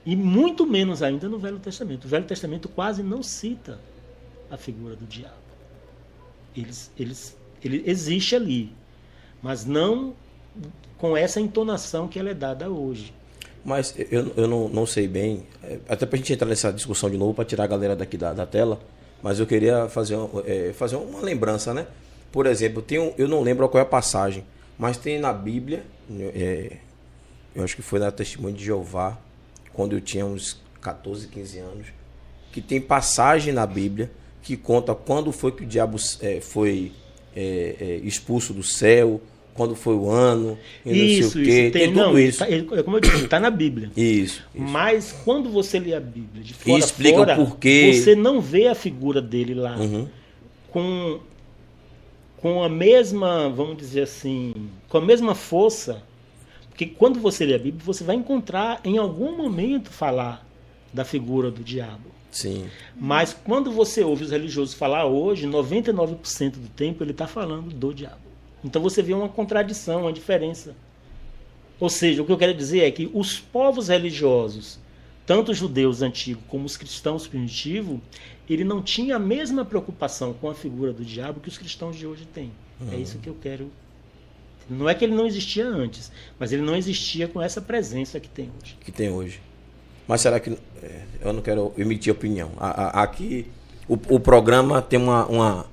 E 0.06 0.16
muito 0.16 0.66
menos 0.66 1.04
ainda 1.04 1.28
no 1.28 1.38
Velho 1.38 1.60
Testamento. 1.60 2.06
O 2.06 2.08
Velho 2.08 2.26
Testamento 2.26 2.70
quase 2.70 3.04
não 3.04 3.22
cita 3.22 3.80
a 4.50 4.56
figura 4.56 4.96
do 4.96 5.06
diabo. 5.06 5.34
Eles, 6.56 6.92
eles, 6.98 7.38
ele 7.64 7.84
existe 7.86 8.36
ali, 8.36 8.72
mas 9.42 9.66
não 9.66 10.14
com 10.98 11.18
essa 11.18 11.42
entonação 11.42 12.08
que 12.08 12.18
ela 12.18 12.30
é 12.30 12.34
dada 12.34 12.70
hoje. 12.70 13.14
Mas 13.64 13.96
eu, 14.12 14.32
eu 14.38 14.48
não, 14.48 14.70
não 14.70 14.86
sei 14.86 15.08
bem, 15.08 15.44
é, 15.64 15.80
até 15.90 16.06
pra 16.06 16.18
gente 16.18 16.32
entrar 16.32 16.48
nessa 16.48 16.72
discussão 16.72 17.10
de 17.10 17.18
novo, 17.18 17.34
para 17.34 17.44
tirar 17.44 17.64
a 17.64 17.68
galera 17.68 17.96
daqui 17.96 18.16
da, 18.16 18.32
da 18.32 18.46
tela, 18.46 18.80
mas 19.22 19.40
eu 19.40 19.48
queria 19.48 19.88
fazer, 19.90 20.18
é, 20.46 20.74
fazer 20.74 20.96
uma 20.96 21.22
lembrança, 21.22 21.74
né? 21.74 21.88
Por 22.32 22.46
exemplo, 22.46 22.82
tem 22.82 23.00
um, 23.00 23.14
eu 23.18 23.28
não 23.28 23.42
lembro 23.42 23.68
qual 23.70 23.80
é 23.80 23.84
a 23.84 23.90
passagem, 23.90 24.46
mas 24.78 24.98
tem 24.98 25.20
na 25.20 25.32
Bíblia, 25.32 25.86
é, 26.34 26.78
eu 27.56 27.64
acho 27.64 27.76
que 27.76 27.82
foi 27.82 28.00
na 28.00 28.12
Testemunho 28.12 28.56
de 28.56 28.66
Jeová, 28.66 29.18
quando 29.74 29.94
eu 29.94 30.02
tinha 30.02 30.26
uns 30.26 30.62
14, 30.82 31.28
15 31.28 31.60
anos, 31.60 31.88
que 32.52 32.62
tem 32.62 32.80
passagem 32.80 33.54
na 33.54 33.66
Bíblia 33.66 34.12
que 34.42 34.56
conta 34.56 34.94
quando 34.94 35.32
foi 35.32 35.52
que 35.52 35.64
o 35.64 35.66
diabo 35.66 35.98
é, 36.22 36.40
foi 36.40 36.92
é, 37.36 37.76
é, 37.80 37.96
expulso 38.04 38.54
do 38.54 38.62
céu, 38.62 39.20
quando 39.56 39.74
foi 39.76 39.96
o 39.96 40.10
ano, 40.10 40.58
e 40.86 40.90
não 40.90 40.96
Isso, 40.96 41.30
sei 41.32 41.42
o 41.42 41.46
quê. 41.46 41.62
isso. 41.64 41.72
Tem, 41.74 41.88
tudo 41.88 41.96
não, 42.00 42.20
isso. 42.20 42.40
tá- 42.40 42.48
é 42.50 42.84
como 42.84 42.98
eu 42.98 43.02
disse, 43.02 43.24
está 43.24 43.40
na 43.40 43.50
Bíblia. 43.50 43.90
Isso, 43.96 44.44
isso. 44.54 44.64
Mas 44.72 45.12
quando 45.24 45.50
você 45.50 45.80
lê 45.80 45.96
a 45.96 46.00
Bíblia 46.00 46.44
de 46.44 46.54
fora 46.54 46.78
E 46.78 46.80
explica 46.80 47.16
o 47.16 47.20
fora, 47.20 47.36
porquê. 47.38 47.94
você 47.94 48.16
não 48.16 48.42
vê 48.42 48.68
a 48.68 48.76
figura 48.76 49.22
dele 49.22 49.54
lá 49.54 49.78
Uhum. 49.78 50.08
com, 50.72 51.20
com 52.38 52.62
a 52.64 52.70
mesma, 52.70 53.50
vamos 53.50 53.78
dizer 53.78 54.02
assim, 54.02 54.54
com 54.90 54.98
a 54.98 55.02
mesma 55.02 55.34
força. 55.34 56.04
Porque 56.70 56.86
quando 56.88 57.20
você 57.22 57.46
lê 57.46 57.56
a 57.56 57.60
Bíblia, 57.60 57.82
você 57.86 58.04
vai 58.04 58.18
encontrar 58.18 58.82
em 58.84 58.98
algum 58.98 59.38
momento 59.38 59.90
falar 59.90 60.46
da 60.94 61.06
figura 61.06 61.50
do 61.50 61.64
diabo. 61.64 62.14
Sim. 62.30 62.66
Mas 63.00 63.34
quando 63.34 63.72
você 63.72 64.04
ouve 64.04 64.26
os 64.26 64.32
religiosos 64.32 64.74
falar 64.74 65.06
hoje, 65.06 65.48
99% 65.48 66.58
do 66.60 66.68
tempo 66.68 67.02
ele 67.02 67.12
está 67.12 67.26
falando 67.28 67.70
do 67.74 67.94
diabo. 67.94 68.25
Então 68.66 68.82
você 68.82 69.04
vê 69.04 69.14
uma 69.14 69.30
contradição, 69.30 70.02
uma 70.02 70.12
diferença. 70.12 70.76
Ou 71.80 71.90
seja, 71.90 72.24
o 72.24 72.26
que 72.26 72.32
eu 72.32 72.38
quero 72.38 72.54
dizer 72.54 72.80
é 72.80 72.90
que 72.90 73.10
os 73.14 73.40
povos 73.40 73.90
religiosos, 73.90 74.80
tanto 75.26 75.52
os 75.52 75.58
judeus 75.58 76.02
antigos 76.02 76.44
como 76.48 76.66
os 76.66 76.76
cristãos 76.76 77.28
primitivos, 77.28 78.00
ele 78.50 78.64
não 78.64 78.82
tinha 78.82 79.18
a 79.18 79.20
mesma 79.20 79.64
preocupação 79.64 80.34
com 80.34 80.50
a 80.50 80.56
figura 80.56 80.92
do 80.92 81.06
diabo 81.06 81.40
que 81.40 81.48
os 81.48 81.58
cristãos 81.60 81.96
de 81.96 82.08
hoje 82.08 82.26
têm. 82.26 82.52
É 82.92 82.96
isso 82.96 83.20
que 83.20 83.30
eu 83.30 83.38
quero. 83.40 83.70
Não 84.68 84.90
é 84.90 84.96
que 84.96 85.06
ele 85.06 85.14
não 85.14 85.28
existia 85.28 85.68
antes, 85.68 86.12
mas 86.40 86.52
ele 86.52 86.64
não 86.64 86.76
existia 86.76 87.28
com 87.28 87.40
essa 87.40 87.62
presença 87.62 88.20
que 88.20 88.28
tem 88.28 88.50
hoje. 88.62 88.76
que 88.82 88.92
tem 88.92 89.10
hoje. 89.10 89.40
Mas 90.08 90.22
será 90.22 90.40
que. 90.40 90.58
é, 90.82 91.02
eu 91.22 91.34
não 91.34 91.42
quero 91.42 91.72
emitir 91.78 92.12
opinião. 92.12 92.52
Aqui, 92.58 93.48
o, 93.88 93.94
o 94.16 94.20
programa 94.20 94.82
tem 94.82 95.00
uma, 95.00 95.26
uma, 95.28 95.66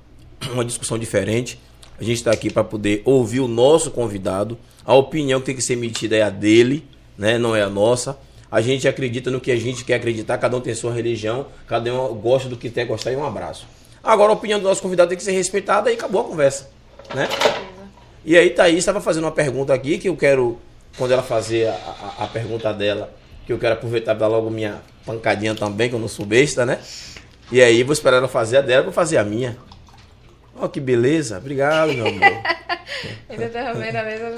uma 0.53 0.63
discussão 0.63 0.97
diferente. 0.97 1.59
A 1.99 2.03
gente 2.03 2.17
está 2.17 2.31
aqui 2.31 2.49
para 2.51 2.63
poder 2.63 3.01
ouvir 3.05 3.39
o 3.39 3.47
nosso 3.47 3.91
convidado. 3.91 4.57
A 4.85 4.93
opinião 4.95 5.39
que 5.39 5.45
tem 5.47 5.55
que 5.55 5.61
ser 5.61 5.73
emitida 5.73 6.15
é 6.15 6.21
a 6.23 6.29
dele, 6.29 6.85
né? 7.17 7.37
não 7.37 7.55
é 7.55 7.61
a 7.61 7.69
nossa. 7.69 8.17
A 8.51 8.61
gente 8.61 8.87
acredita 8.87 9.31
no 9.31 9.39
que 9.39 9.51
a 9.51 9.55
gente 9.55 9.83
quer 9.83 9.95
acreditar, 9.95 10.37
cada 10.37 10.55
um 10.55 10.61
tem 10.61 10.75
sua 10.75 10.93
religião, 10.93 11.47
cada 11.67 11.91
um 11.93 12.13
gosta 12.15 12.47
do 12.49 12.55
que 12.57 12.69
quer 12.69 12.85
gostar 12.85 13.11
e 13.11 13.15
um 13.15 13.25
abraço. 13.25 13.65
Agora 14.03 14.31
a 14.31 14.35
opinião 14.35 14.59
do 14.59 14.63
nosso 14.67 14.81
convidado 14.81 15.09
tem 15.09 15.17
que 15.17 15.23
ser 15.23 15.31
respeitada 15.31 15.89
e 15.89 15.95
acabou 15.95 16.21
a 16.21 16.23
conversa. 16.25 16.69
Né? 17.15 17.27
E 18.25 18.37
aí 18.37 18.49
Thaís 18.51 18.77
estava 18.79 19.01
fazendo 19.01 19.23
uma 19.23 19.31
pergunta 19.31 19.73
aqui 19.73 19.97
que 19.97 20.07
eu 20.09 20.15
quero, 20.15 20.59
quando 20.97 21.11
ela 21.11 21.23
fazer 21.23 21.67
a, 21.67 21.73
a- 22.19 22.23
a 22.25 22.27
pergunta 22.27 22.71
dela, 22.73 23.13
que 23.45 23.51
eu 23.53 23.57
quero 23.57 23.73
aproveitar 23.73 24.13
para 24.15 24.27
dar 24.27 24.27
logo 24.27 24.49
minha 24.49 24.81
pancadinha 25.05 25.55
também, 25.55 25.89
que 25.89 25.95
eu 25.95 25.99
não 25.99 26.07
sou 26.07 26.25
besta, 26.25 26.65
né? 26.65 26.79
E 27.51 27.61
aí 27.61 27.83
vou 27.83 27.91
esperar 27.93 28.17
ela 28.17 28.27
fazer 28.27 28.57
a 28.57 28.61
dela, 28.61 28.83
vou 28.83 28.93
fazer 28.93 29.17
a 29.17 29.23
minha. 29.23 29.57
Ó, 30.59 30.67
que 30.67 30.79
beleza. 30.79 31.37
Obrigado, 31.37 31.93
meu 31.93 32.07
amor. 32.07 32.41
Ainda 33.29 33.49
tá 33.49 33.73
vendo 33.73 33.95
a 33.97 34.03
mesma 34.03 34.29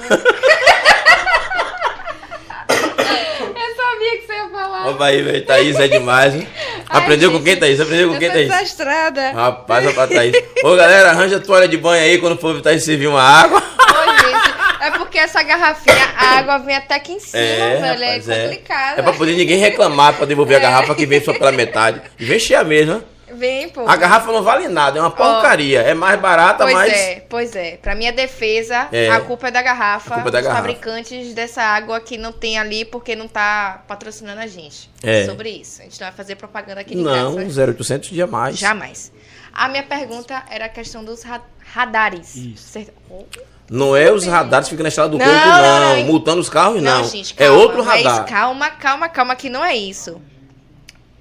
Eu 2.70 3.76
sabia 3.76 4.18
que 4.20 4.26
você 4.28 4.34
ia 4.34 4.50
falar. 4.50 4.88
Ó, 4.88 4.94
vai, 4.94 5.22
velho. 5.22 5.46
Thaís 5.46 5.76
é 5.80 5.88
demais, 5.88 6.36
hein? 6.36 6.48
Aprendeu 6.90 7.32
com 7.32 7.44
quem, 7.44 7.58
Thaís? 7.58 7.80
Aprendeu 7.80 8.10
com 8.10 8.20
quem, 8.20 8.30
Thaís? 8.30 8.48
desastrada. 8.50 9.32
Rapaz, 9.32 9.88
ó 9.88 9.92
pra 9.92 10.08
Thaís. 10.14 10.36
Ô, 10.64 10.76
galera, 10.76 11.10
arranja 11.12 11.38
a 11.38 11.40
toalha 11.40 11.68
de 11.68 11.78
banho 11.78 12.04
aí 12.04 12.18
quando 12.18 12.38
for 12.40 12.62
Thaís 12.62 12.84
servir 12.84 13.08
uma 13.08 13.22
água. 13.22 13.60
Ô, 13.60 14.12
gente, 14.12 14.54
é 14.82 14.92
porque 14.98 15.18
essa 15.18 15.42
garrafinha, 15.44 15.96
a 16.18 16.38
água 16.40 16.58
vem 16.60 16.76
até 16.76 16.96
aqui 16.96 17.14
em 17.14 17.20
cima, 17.20 17.42
velho. 17.42 17.82
rapaz, 17.88 18.30
é 18.30 18.44
complicado. 18.44 19.00
É 19.00 19.02
pra 19.02 19.14
poder 19.14 19.34
ninguém 19.34 19.58
reclamar 19.60 20.14
pra 20.14 20.26
devolver 20.26 20.58
a 20.58 20.62
garrafa 20.62 20.96
que 20.96 21.06
vem 21.06 21.22
só 21.24 21.34
pela 21.34 21.52
metade. 21.52 22.02
E 22.20 22.26
vem 22.26 22.40
cheia 22.40 22.64
mesmo, 22.64 22.96
né? 22.96 23.02
Vem, 23.36 23.70
pô. 23.70 23.88
A 23.88 23.96
garrafa 23.96 24.32
não 24.32 24.42
vale 24.42 24.68
nada, 24.68 24.98
é 24.98 25.02
uma 25.02 25.12
porcaria. 25.12 25.82
É 25.82 25.94
mais 25.94 26.20
barata, 26.20 26.64
Pois 26.64 26.74
mas. 26.74 26.94
é, 26.94 27.26
pois 27.30 27.56
é. 27.56 27.78
Pra 27.78 27.94
minha 27.96 28.12
defesa, 28.14 28.88
É. 28.92 29.10
a 29.10 29.20
culpa 29.22 29.48
é 29.50 29.52
da 29.52 29.62
garrafa. 29.62 30.12
A 30.12 30.14
culpa 30.16 30.30
é 30.30 30.32
da 30.32 30.42
garrafa. 30.42 30.62
fabricantes 30.62 31.34
dessa 31.34 31.62
água 31.62 32.00
que 32.00 32.18
não 32.18 32.32
tem 32.32 32.58
ali 32.58 32.86
porque 32.86 33.16
não 33.16 33.28
tá 33.28 33.84
patrocinando 33.88 34.40
a 34.42 34.48
gente. 34.48 34.90
É. 35.04 35.26
Sobre 35.26 35.50
isso. 35.50 35.82
A 35.82 35.86
gente 35.86 36.00
não 36.00 36.08
vai 36.08 36.16
fazer 36.16 36.36
propaganda 36.36 36.82
aqui 36.82 36.96
de 36.96 37.02
Não, 37.02 37.36
graça. 37.36 37.50
0800 37.72 38.10
jamais. 38.10 38.58
Jamais. 38.58 39.12
A 39.54 39.68
minha 39.70 39.84
pergunta 39.84 40.44
era 40.50 40.66
a 40.66 40.70
questão 40.70 41.04
dos 41.04 41.24
ra- 41.24 41.42
radares. 41.74 42.36
Isso. 42.36 42.68
Cer- 42.70 42.94
Oh, 43.10 43.24
Não 43.70 43.96
é 43.96 44.12
os 44.12 44.26
radares 44.26 44.68
que 44.68 44.72
ficam 44.76 44.84
na 44.84 44.90
estrada 44.90 45.10
do 45.10 45.18
Não, 45.18 45.26
corpo, 45.26 45.48
não, 45.48 45.62
não. 45.62 45.96
não. 45.98 46.04
Multando 46.06 46.40
os 46.42 46.50
carros, 46.50 46.82
não. 46.84 47.04
gente, 47.04 47.34
é 47.38 47.46
calma, 47.48 47.62
outro 47.62 47.84
mas 47.86 48.04
radar. 48.04 48.26
calma, 48.28 48.70
calma, 48.70 49.10
calma, 49.10 49.36
que 49.36 49.50
não 49.50 49.64
é 49.66 49.76
isso. 49.76 50.22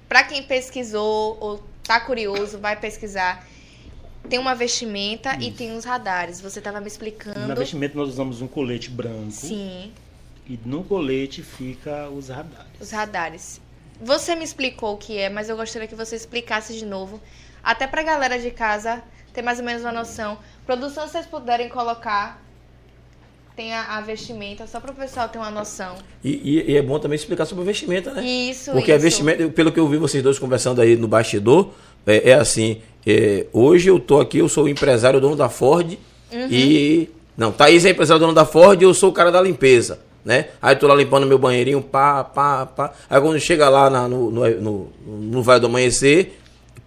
Pra 0.07 0.21
quem 0.23 0.43
pesquisou 0.43 1.37
ou 1.41 1.63
tá 1.85 1.99
curioso, 1.99 2.57
vai 2.57 2.75
pesquisar. 2.75 3.45
Tem 4.29 4.39
uma 4.39 4.55
vestimenta 4.55 5.37
e 5.39 5.51
tem 5.51 5.75
os 5.77 5.85
radares. 5.85 6.41
Você 6.41 6.59
tava 6.59 6.81
me 6.81 6.87
explicando. 6.87 7.47
Na 7.47 7.53
vestimenta 7.53 7.95
nós 7.95 8.09
usamos 8.09 8.41
um 8.41 8.47
colete 8.47 8.89
branco 8.89 9.31
Sim, 9.31 9.93
e 10.47 10.59
no 10.65 10.83
colete 10.83 11.43
fica 11.43 12.09
os 12.09 12.29
radares. 12.29 12.71
os 12.79 12.91
radares. 12.91 13.61
Você 14.01 14.35
me 14.35 14.43
explicou 14.43 14.95
o 14.95 14.97
que 14.97 15.17
é, 15.17 15.29
mas 15.29 15.47
eu 15.47 15.55
gostaria 15.55 15.87
que 15.87 15.95
você 15.95 16.15
explicasse 16.15 16.73
de 16.73 16.85
novo, 16.85 17.21
até 17.63 17.87
pra 17.87 18.03
galera 18.03 18.37
de 18.37 18.51
casa 18.51 19.01
ter 19.31 19.41
mais 19.41 19.59
ou 19.59 19.65
menos 19.65 19.83
uma 19.83 19.91
noção. 19.91 20.39
Produção, 20.65 21.05
se 21.05 21.13
vocês 21.13 21.25
puderem 21.25 21.69
colocar 21.69 22.41
tem 23.55 23.73
a, 23.73 23.97
a 23.97 24.01
vestimenta, 24.01 24.67
só 24.67 24.79
para 24.79 24.91
o 24.91 24.95
pessoal 24.95 25.29
ter 25.29 25.37
uma 25.37 25.49
noção. 25.51 25.95
E, 26.23 26.29
e- 26.31 26.71
e 26.71 26.77
é 26.77 26.81
bom 26.81 26.99
também 26.99 27.15
explicar 27.15 27.45
sobre 27.45 27.63
a 27.63 27.65
vestimenta, 27.65 28.11
né? 28.11 28.23
Isso, 28.25 28.71
Porque 28.71 28.91
a 28.91 28.95
isso. 28.95 29.03
vestimenta, 29.03 29.47
pelo 29.49 29.71
que 29.71 29.79
eu 29.79 29.87
vi 29.87 29.97
vocês 29.97 30.21
dois 30.21 30.37
conversando 30.37 30.81
aí 30.81 30.95
no 30.95 31.07
bastidor, 31.07 31.69
é, 32.05 32.31
é 32.31 32.33
assim. 32.33 32.81
é, 33.07 33.45
hoje 33.53 33.89
eu 33.89 33.99
tô 33.99 34.19
aqui, 34.19 34.39
eu 34.39 34.49
sou 34.49 34.65
o 34.65 34.69
empresário, 34.69 35.21
dono 35.21 35.35
da 35.35 35.47
Ford. 35.49 35.97
Uhum. 36.33 36.47
E. 36.51 37.09
Não, 37.37 37.51
Thaís 37.51 37.85
é 37.85 37.89
empresário, 37.91 38.19
dono 38.19 38.33
da 38.33 38.45
Ford 38.45 38.81
e 38.81 38.85
eu 38.85 38.93
sou 38.93 39.09
o 39.09 39.13
cara 39.13 39.31
da 39.31 39.41
limpeza. 39.41 39.99
Né? 40.23 40.47
Aí 40.59 40.75
tô 40.75 40.87
lá 40.87 40.95
limpando 40.95 41.27
meu 41.27 41.37
banheirinho, 41.37 41.81
pá, 41.83 42.23
pá, 42.23 42.65
pá. 42.65 42.91
Aí 43.07 43.21
quando 43.21 43.39
chega 43.39 43.69
lá 43.69 43.89
na- 43.91 44.07
no, 44.07 44.31
no, 44.31 44.49
no, 44.59 44.89
no 45.05 45.43
Vale 45.43 45.59
do 45.59 45.67
Amanhecer, 45.67 46.33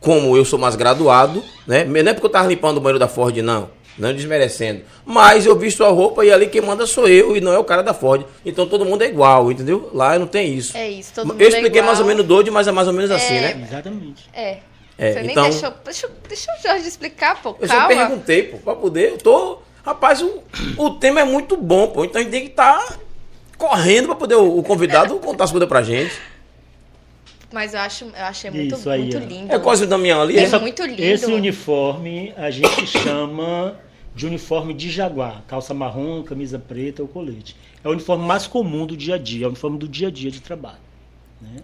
como 0.01 0.37
eu 0.37 0.45
sou 0.45 0.59
mais 0.59 0.75
graduado, 0.75 1.43
né? 1.67 1.85
Não 1.85 1.97
é 2.11 2.15
porque 2.15 2.27
eu 2.27 2.31
tava 2.31 2.49
limpando 2.49 2.79
o 2.79 2.81
banheiro 2.81 2.99
da 2.99 3.07
Ford, 3.07 3.37
não. 3.39 3.71
Não 3.99 4.13
desmerecendo. 4.15 4.83
Mas 5.05 5.45
eu 5.45 5.57
visto 5.59 5.85
a 5.85 5.89
roupa 5.89 6.25
e 6.25 6.33
ali 6.33 6.47
quem 6.47 6.61
manda 6.61 6.87
sou 6.87 7.09
eu 7.09 7.37
e 7.37 7.41
não 7.41 7.53
é 7.53 7.59
o 7.59 7.65
cara 7.65 7.83
da 7.83 7.93
Ford. 7.93 8.25
Então 8.47 8.67
todo 8.67 8.85
mundo 8.85 9.03
é 9.03 9.09
igual, 9.09 9.51
entendeu? 9.51 9.91
Lá 9.93 10.19
não 10.19 10.27
tem 10.27 10.55
isso. 10.55 10.77
É 10.77 10.89
isso, 10.89 11.13
todo 11.15 11.27
mundo 11.29 11.41
eu 11.41 11.49
expliquei 11.49 11.71
é 11.81 11.83
igual. 11.83 11.87
mais 11.87 12.01
ou 12.01 12.07
menos 12.07 12.25
doido, 12.25 12.53
mas 12.53 12.69
é 12.69 12.73
mais 12.73 12.87
ou 12.87 12.95
menos 12.95 13.11
assim, 13.11 13.35
É. 13.35 13.41
né? 13.41 13.67
Exatamente. 13.69 14.25
É. 14.33 14.59
É, 14.97 15.13
você 15.13 15.21
então- 15.21 15.43
nem 15.45 15.53
deixou. 15.53 15.73
Deixa, 15.85 16.11
deixa 16.29 16.51
o 16.53 16.63
Jorge 16.63 16.89
explicar, 16.89 17.41
pô. 17.41 17.57
Eu 17.61 17.69
só 17.69 17.75
Calma. 17.75 17.89
perguntei, 17.89 18.43
pô, 18.45 18.59
pra 18.59 18.75
poder. 18.75 19.11
Eu 19.13 19.19
tô. 19.19 19.59
Rapaz, 19.85 20.21
o, 20.23 20.43
o 20.77 20.91
tema 20.91 21.21
é 21.21 21.25
muito 21.25 21.57
bom, 21.57 21.87
pô. 21.89 22.05
Então 22.05 22.21
a 22.21 22.25
gente 22.25 22.33
tem 22.33 22.43
que 22.43 22.49
estar 22.51 22.99
correndo 23.57 24.07
pra 24.07 24.17
poder 24.17 24.35
o, 24.35 24.59
o 24.59 24.63
convidado 24.63 25.17
contar 25.19 25.45
as 25.45 25.51
coisas 25.51 25.69
pra 25.69 25.83
gente. 25.83 26.13
Mas 27.53 27.73
eu 27.73 27.81
acho, 27.81 28.05
eu 28.05 28.25
achei 28.25 28.51
muito, 28.51 28.75
Isso 28.75 28.91
aí, 28.91 29.03
muito 29.03 29.19
lindo. 29.19 29.53
É 29.55 29.59
quase 29.59 29.85
o 29.85 29.87
Damião 29.87 30.21
ali. 30.21 30.39
É 30.39 30.45
é? 30.45 30.59
muito 30.59 30.85
lindo. 30.85 31.03
Esse 31.03 31.27
uniforme 31.33 32.35
a 32.37 32.51
gente 32.51 32.87
chama 32.87 33.77
de 34.19 34.27
uniforme 34.27 34.75
de 34.75 34.91
jaguar. 34.91 35.45
Calça 35.47 35.73
marrom, 35.73 36.25
camisa 36.25 36.59
preta 36.59 37.01
ou 37.03 37.09
colete. 37.09 37.55
É 37.85 37.89
o 37.89 37.93
uniforme 37.93 38.27
mais 38.27 38.49
comum 38.49 38.85
do 38.85 38.97
dia 38.97 39.15
a 39.15 39.19
dia, 39.19 39.45
é 39.45 39.47
o 39.47 39.51
uniforme 39.51 39.79
do 39.79 39.87
dia 39.87 40.09
a 40.09 40.11
dia 40.11 40.29
de 40.31 40.41
trabalho. 40.41 40.81
né? 41.41 41.63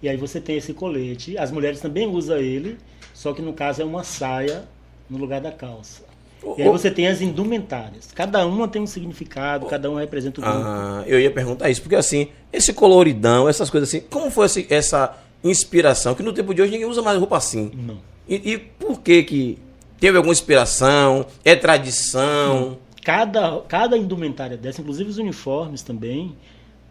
E 0.00 0.08
aí 0.08 0.16
você 0.16 0.40
tem 0.40 0.56
esse 0.56 0.72
colete. 0.72 1.36
As 1.36 1.50
mulheres 1.50 1.80
também 1.80 2.06
usam 2.06 2.36
ele, 2.36 2.78
só 3.12 3.32
que 3.32 3.42
no 3.42 3.52
caso 3.52 3.82
é 3.82 3.84
uma 3.84 4.04
saia 4.04 4.62
no 5.10 5.18
lugar 5.18 5.40
da 5.40 5.50
calça. 5.50 6.04
E 6.56 6.62
aí 6.62 6.68
você 6.68 6.88
tem 6.88 7.08
as 7.08 7.20
indumentárias. 7.20 8.12
Cada 8.14 8.46
uma 8.46 8.68
tem 8.68 8.80
um 8.80 8.86
significado, 8.86 9.66
cada 9.66 9.90
uma 9.90 9.98
representa 9.98 10.40
o 10.40 10.44
grupo. 10.44 10.56
Ah, 10.56 11.02
eu 11.04 11.18
ia 11.18 11.32
perguntar 11.32 11.68
isso, 11.68 11.82
porque 11.82 11.96
assim, 11.96 12.28
esse 12.52 12.72
coloridão, 12.72 13.48
essas 13.48 13.68
coisas 13.68 13.88
assim, 13.88 14.00
como 14.08 14.30
foi 14.30 14.46
essa 14.70 15.16
inspiração? 15.42 16.14
Que 16.14 16.22
no 16.22 16.32
tempo 16.32 16.54
de 16.54 16.62
hoje 16.62 16.70
ninguém 16.70 16.86
usa 16.86 17.02
mais 17.02 17.18
roupa 17.18 17.36
assim. 17.36 17.72
Não. 17.74 17.98
E, 18.28 18.52
e 18.52 18.56
por 18.56 19.00
que 19.00 19.24
que 19.24 19.58
teve 20.00 20.16
alguma 20.16 20.32
inspiração? 20.32 21.26
É 21.44 21.54
tradição? 21.56 22.78
Cada, 23.04 23.60
cada 23.62 23.96
indumentária 23.96 24.56
dessa, 24.56 24.80
inclusive 24.80 25.08
os 25.10 25.18
uniformes 25.18 25.82
também, 25.82 26.36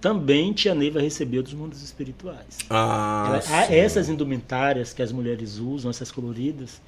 também 0.01 0.51
Tia 0.53 0.73
Neiva 0.73 0.99
recebeu 0.99 1.43
dos 1.43 1.53
mundos 1.53 1.81
espirituais. 1.83 2.57
Ah, 2.69 3.39
Ela- 3.49 3.73
essas 3.75 4.09
indumentárias 4.09 4.93
que 4.93 5.01
as 5.01 5.11
mulheres 5.11 5.57
usam, 5.57 5.89
essas 5.91 6.11
coloridas, 6.11 6.81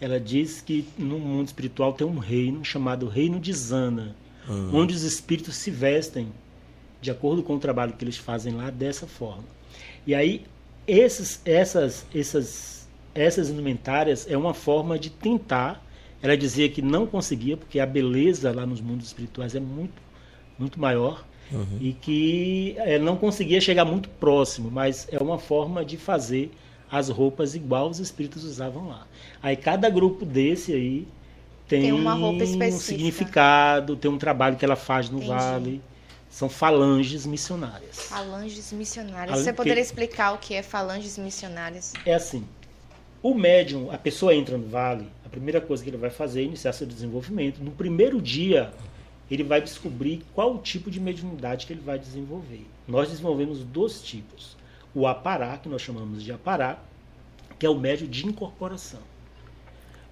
ela 0.00 0.20
diz 0.20 0.60
que 0.60 0.86
no 0.98 1.18
mundo 1.18 1.46
espiritual 1.46 1.92
tem 1.92 2.06
um 2.06 2.18
reino 2.18 2.64
chamado 2.64 3.08
Reino 3.08 3.40
de 3.40 3.52
Zana, 3.52 4.14
Hum. 4.48 4.70
onde 4.72 4.94
os 4.94 5.02
espíritos 5.02 5.56
se 5.56 5.70
vestem 5.70 6.28
de 7.00 7.10
acordo 7.10 7.42
com 7.42 7.56
o 7.56 7.58
trabalho 7.58 7.92
que 7.94 8.04
eles 8.04 8.16
fazem 8.16 8.54
lá 8.54 8.70
dessa 8.70 9.06
forma. 9.06 9.44
E 10.06 10.14
aí 10.14 10.44
esses, 10.86 11.40
essas, 11.44 12.04
essas, 12.14 12.75
essas 13.16 13.48
indumentárias 13.50 14.26
é 14.30 14.36
uma 14.36 14.54
forma 14.54 14.98
de 14.98 15.10
tentar. 15.10 15.82
Ela 16.22 16.36
dizia 16.36 16.68
que 16.68 16.80
não 16.82 17.06
conseguia 17.06 17.56
porque 17.56 17.78
a 17.78 17.86
beleza 17.86 18.52
lá 18.52 18.64
nos 18.66 18.80
mundos 18.80 19.06
espirituais 19.06 19.54
é 19.54 19.60
muito, 19.60 20.00
muito 20.58 20.80
maior 20.80 21.24
e 21.80 21.92
que 21.92 22.74
eh, 22.78 22.98
não 22.98 23.16
conseguia 23.16 23.60
chegar 23.60 23.84
muito 23.84 24.08
próximo, 24.08 24.68
mas 24.70 25.06
é 25.12 25.18
uma 25.22 25.38
forma 25.38 25.84
de 25.84 25.96
fazer 25.96 26.50
as 26.90 27.08
roupas 27.08 27.54
igual 27.54 27.88
os 27.88 28.00
espíritos 28.00 28.42
usavam 28.44 28.88
lá. 28.88 29.06
Aí 29.42 29.56
cada 29.56 29.88
grupo 29.88 30.24
desse 30.24 30.72
aí 30.72 31.06
tem, 31.68 31.82
Tem 31.82 31.92
uma 31.92 32.14
roupa 32.14 32.40
um 32.42 32.42
específica. 32.44 32.80
significado, 32.84 33.94
tem 33.96 34.10
um 34.10 34.18
trabalho 34.18 34.56
que 34.56 34.64
ela 34.64 34.76
faz 34.76 35.08
no 35.08 35.18
Entendi. 35.18 35.32
vale. 35.32 35.82
São 36.28 36.48
falanges 36.48 37.24
missionárias. 37.26 37.96
Falanges 37.96 38.72
missionárias. 38.72 39.32
Além 39.32 39.44
Você 39.44 39.50
que- 39.52 39.56
poderia 39.56 39.80
explicar 39.80 40.32
o 40.32 40.38
que 40.38 40.54
é 40.54 40.62
falanges 40.62 41.16
missionárias? 41.16 41.92
É 42.04 42.14
assim, 42.14 42.44
o 43.30 43.34
médium, 43.34 43.90
a 43.90 43.98
pessoa 43.98 44.32
entra 44.32 44.56
no 44.56 44.68
vale, 44.68 45.08
a 45.24 45.28
primeira 45.28 45.60
coisa 45.60 45.82
que 45.82 45.90
ele 45.90 45.96
vai 45.96 46.10
fazer 46.10 46.42
é 46.42 46.44
iniciar 46.44 46.72
seu 46.72 46.86
desenvolvimento. 46.86 47.58
No 47.58 47.72
primeiro 47.72 48.22
dia, 48.22 48.72
ele 49.28 49.42
vai 49.42 49.60
descobrir 49.60 50.22
qual 50.32 50.58
tipo 50.58 50.88
de 50.92 51.00
mediunidade 51.00 51.66
que 51.66 51.72
ele 51.72 51.80
vai 51.80 51.98
desenvolver. 51.98 52.64
Nós 52.86 53.10
desenvolvemos 53.10 53.64
dois 53.64 54.00
tipos. 54.00 54.56
O 54.94 55.08
apará, 55.08 55.58
que 55.58 55.68
nós 55.68 55.82
chamamos 55.82 56.22
de 56.22 56.30
apará, 56.30 56.78
que 57.58 57.66
é 57.66 57.68
o 57.68 57.76
médium 57.76 58.06
de 58.06 58.26
incorporação. 58.26 59.00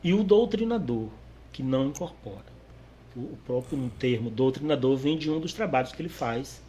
E 0.03 0.13
o 0.13 0.25
doutrinador, 0.25 1.09
que 1.53 1.63
não 1.63 1.87
incorpora. 1.87 2.53
O 3.17 3.37
próprio 3.47 3.93
termo 3.97 4.29
doutrinador 4.29 4.97
vem 4.97 5.17
de 5.17 5.31
um 5.31 5.39
dos 5.39 5.53
trabalhos 5.53 5.93
que 5.93 6.03
ele 6.03 6.09
faz. 6.09 6.61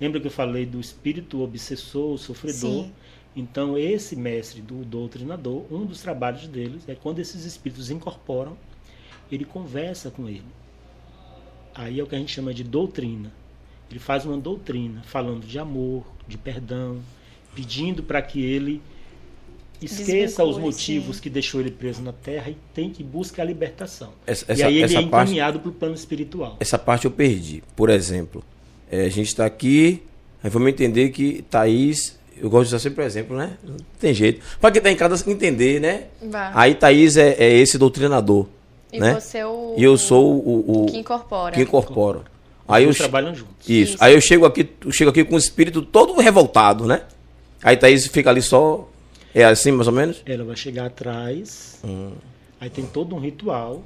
Lembra 0.00 0.20
que 0.20 0.26
eu 0.26 0.32
falei 0.32 0.66
do 0.66 0.80
espírito 0.80 1.40
obsessor, 1.42 2.18
sofredor? 2.18 2.86
Sim. 2.86 2.92
Então, 3.34 3.78
esse 3.78 4.14
mestre 4.14 4.60
do 4.60 4.84
doutrinador, 4.84 5.64
um 5.70 5.86
dos 5.86 6.02
trabalhos 6.02 6.46
deles 6.46 6.82
é 6.86 6.94
quando 6.94 7.18
esses 7.18 7.44
espíritos 7.44 7.90
incorporam, 7.90 8.56
ele 9.30 9.44
conversa 9.44 10.10
com 10.10 10.28
ele. 10.28 10.44
Aí 11.74 11.98
é 11.98 12.02
o 12.02 12.06
que 12.06 12.14
a 12.14 12.18
gente 12.18 12.32
chama 12.32 12.52
de 12.52 12.62
doutrina. 12.62 13.32
Ele 13.90 13.98
faz 13.98 14.24
uma 14.26 14.36
doutrina 14.36 15.02
falando 15.04 15.46
de 15.46 15.58
amor, 15.58 16.04
de 16.28 16.36
perdão, 16.36 17.00
pedindo 17.54 18.02
para 18.02 18.20
que 18.20 18.42
ele 18.42 18.82
esqueça 19.80 20.44
os 20.44 20.58
motivos 20.58 21.16
sim. 21.16 21.22
que 21.22 21.30
deixou 21.30 21.60
ele 21.60 21.70
preso 21.70 22.02
na 22.02 22.12
terra 22.12 22.50
e 22.50 22.56
tem 22.74 22.90
que 22.90 23.02
buscar 23.02 23.42
a 23.42 23.46
libertação. 23.46 24.12
Essa, 24.26 24.44
e 24.48 24.52
essa, 24.52 24.66
aí 24.66 24.74
ele 24.76 24.84
essa 24.84 24.98
é 24.98 25.02
encaminhado 25.02 25.60
para 25.60 25.68
o 25.70 25.72
plano 25.72 25.94
espiritual. 25.94 26.56
essa 26.60 26.78
parte 26.78 27.06
eu 27.06 27.10
perdi. 27.10 27.62
Por 27.74 27.90
exemplo, 27.90 28.44
é, 28.90 29.04
a 29.06 29.08
gente 29.08 29.28
está 29.28 29.44
aqui, 29.44 30.02
aí 30.42 30.50
vamos 30.50 30.68
entender 30.68 31.10
que 31.10 31.42
Thaís, 31.50 32.18
eu 32.36 32.48
gosto 32.50 32.68
de 32.68 32.74
usar 32.74 32.78
sempre 32.78 33.02
o 33.02 33.06
exemplo, 33.06 33.36
né? 33.36 33.56
Não 33.62 33.76
tem 33.98 34.12
jeito. 34.14 34.40
Para 34.60 34.70
quem 34.70 34.78
está 34.78 34.90
em 34.90 34.96
casa 34.96 35.28
entender, 35.30 35.80
né? 35.80 36.04
Vá. 36.22 36.50
Aí 36.54 36.74
Thaís 36.74 37.16
é, 37.16 37.34
é 37.38 37.52
esse 37.58 37.78
doutrinador, 37.78 38.46
e 38.92 38.98
né? 39.00 39.18
você 39.18 39.38
é 39.38 39.46
o. 39.46 39.74
E 39.76 39.82
eu 39.82 39.96
sou 39.96 40.34
o, 40.34 40.82
o, 40.84 40.86
que 40.86 40.98
incorpora. 40.98 41.54
que 41.54 41.62
incorporo. 41.62 42.18
Os 42.66 42.74
Aí 42.74 42.84
eu, 42.84 42.94
trabalham 42.94 43.34
juntos. 43.34 43.68
isso. 43.68 43.94
Isso. 43.94 43.96
Aí 44.00 44.14
eu 44.14 44.20
chego 44.20 44.46
aqui, 44.46 44.68
eu 44.84 44.92
chego 44.92 45.10
aqui 45.10 45.24
com 45.24 45.34
o 45.34 45.38
espírito 45.38 45.82
todo 45.82 46.14
revoltado, 46.20 46.86
né? 46.86 47.02
Aí 47.62 47.76
Thaís 47.76 48.06
fica 48.06 48.30
ali 48.30 48.42
só. 48.42 48.88
É 49.34 49.44
assim, 49.44 49.70
mais 49.72 49.86
ou 49.88 49.94
menos? 49.94 50.22
Ela 50.26 50.44
vai 50.44 50.56
chegar 50.56 50.86
atrás, 50.86 51.78
Hum. 51.82 52.12
aí 52.60 52.68
tem 52.68 52.84
todo 52.84 53.14
um 53.14 53.18
ritual. 53.18 53.82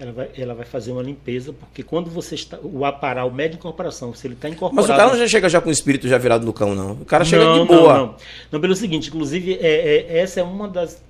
Ela 0.00 0.12
vai, 0.12 0.30
ela 0.36 0.54
vai 0.54 0.64
fazer 0.64 0.92
uma 0.92 1.02
limpeza, 1.02 1.52
porque 1.52 1.82
quando 1.82 2.08
você 2.08 2.36
está. 2.36 2.56
O 2.62 2.84
aparar, 2.84 3.24
o 3.24 3.32
médio 3.32 3.52
de 3.52 3.56
incorporação, 3.58 4.14
se 4.14 4.26
ele 4.26 4.34
está 4.34 4.48
incorporado. 4.48 4.76
Mas 4.76 4.84
o 4.96 4.96
cara 4.96 5.10
não 5.12 5.18
já 5.18 5.26
chega 5.26 5.48
já 5.48 5.60
com 5.60 5.68
o 5.68 5.72
espírito 5.72 6.06
já 6.06 6.16
virado 6.18 6.46
no 6.46 6.52
cão, 6.52 6.72
não. 6.74 6.92
O 6.92 7.04
cara 7.04 7.24
chega 7.24 7.44
não, 7.44 7.62
de 7.62 7.66
boa. 7.66 7.94
Não, 7.94 8.06
não. 8.06 8.14
Não, 8.52 8.60
pelo 8.60 8.76
seguinte, 8.76 9.08
inclusive, 9.08 9.54
é, 9.54 9.96
é- 9.96 10.18
essa 10.18 10.38
é 10.38 10.42
uma 10.44 10.68
das. 10.68 11.02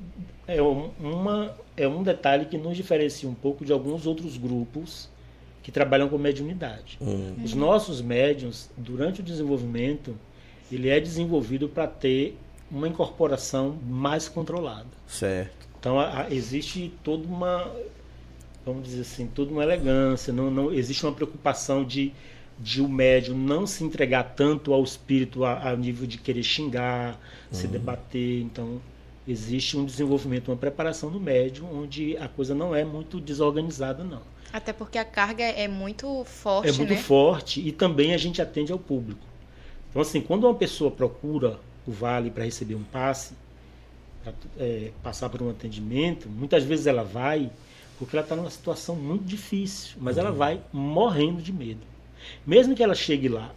É, 0.47 0.63
um- 0.63 0.89
uma, 0.99 1.55
é 1.77 1.87
um 1.87 2.03
detalhe 2.03 2.47
que 2.47 2.57
nos 2.57 2.75
diferencia 2.77 3.29
um 3.29 3.35
pouco 3.35 3.63
de 3.63 3.73
alguns 3.75 4.07
outros 4.07 4.39
grupos 4.39 5.11
que 5.63 5.71
trabalham 5.71 6.09
com 6.09 6.17
mediunidade. 6.17 6.97
Hum. 6.99 7.35
Os 7.45 7.53
nossos 7.53 8.01
médiums, 8.01 8.71
durante 8.75 9.21
o 9.21 9.23
desenvolvimento, 9.23 10.17
ele 10.73 10.89
é 10.89 10.99
desenvolvido 10.99 11.69
para 11.69 11.87
ter 11.87 12.39
uma 12.71 12.89
incorporação 12.89 13.77
mais 13.87 14.29
controlada. 14.31 14.87
Certo. 15.07 15.69
Então 15.79 16.01
a- 16.01 16.23
a- 16.23 16.27
existe 16.31 16.91
toda 17.05 17.27
uma, 17.29 17.71
vamos 18.73 18.89
dizer 18.89 19.03
assim, 19.03 19.27
toda 19.27 19.51
uma 19.53 19.63
elegância, 19.63 20.33
não, 20.33 20.51
não 20.51 20.73
existe 20.73 21.05
uma 21.05 21.13
preocupação 21.13 21.85
de, 21.85 22.13
de 22.59 22.81
o 22.81 22.89
médium 22.89 23.37
não 23.37 23.67
se 23.67 23.85
entregar 23.85 24.35
tanto 24.35 24.73
ao 24.73 24.83
espírito 24.83 25.45
a, 25.45 25.71
a 25.71 25.77
nível 25.77 26.07
de 26.07 26.19
querer 26.19 26.43
xingar, 26.43 27.19
se 27.51 27.67
debater. 27.67 28.41
Então 28.43 28.81
existe 29.27 29.77
um 29.77 29.85
desenvolvimento, 29.85 30.49
uma 30.51 30.57
preparação 30.57 31.11
do 31.11 31.21
médium 31.21 31.69
onde 31.83 32.17
a 32.17 32.29
coisa 32.29 32.55
não 32.55 32.75
é 32.75 32.85
muito 32.85 33.21
desorganizada 33.21 34.03
não. 34.03 34.23
Até 34.53 34.73
porque 34.73 34.97
a 34.97 35.05
carga 35.05 35.45
é 35.45 35.69
muito 35.69 36.25
forte, 36.25 36.69
É 36.69 36.73
muito 36.73 36.95
né? 36.95 36.97
forte 36.97 37.61
e 37.61 37.71
também 37.71 38.15
a 38.15 38.17
gente 38.17 38.41
atende 38.41 38.73
ao 38.73 38.79
público. 38.79 39.21
Então, 39.91 40.01
assim, 40.01 40.21
quando 40.21 40.45
uma 40.45 40.55
pessoa 40.55 40.91
procura 40.91 41.59
o 41.87 41.93
Vale 41.93 42.31
para 42.31 42.45
receber 42.45 42.75
um 42.75 42.83
passe, 42.85 43.35
para 44.25 44.33
passar 45.03 45.29
por 45.29 45.43
um 45.43 45.51
atendimento, 45.51 46.29
muitas 46.29 46.65
vezes 46.65 46.87
ela 46.87 47.03
vai 47.03 47.51
porque 47.99 48.17
ela 48.17 48.23
está 48.25 48.37
numa 48.37 48.51
situação 48.51 48.95
muito 48.95 49.25
difícil, 49.25 49.97
mas 50.01 50.17
ela 50.19 50.31
vai 50.31 50.61
morrendo 50.73 51.43
de 51.43 51.53
medo. 51.53 51.81
Mesmo 52.47 52.75
que 52.75 52.83
ela 52.83 52.95
chegue 52.95 53.29
lá 53.29 53.53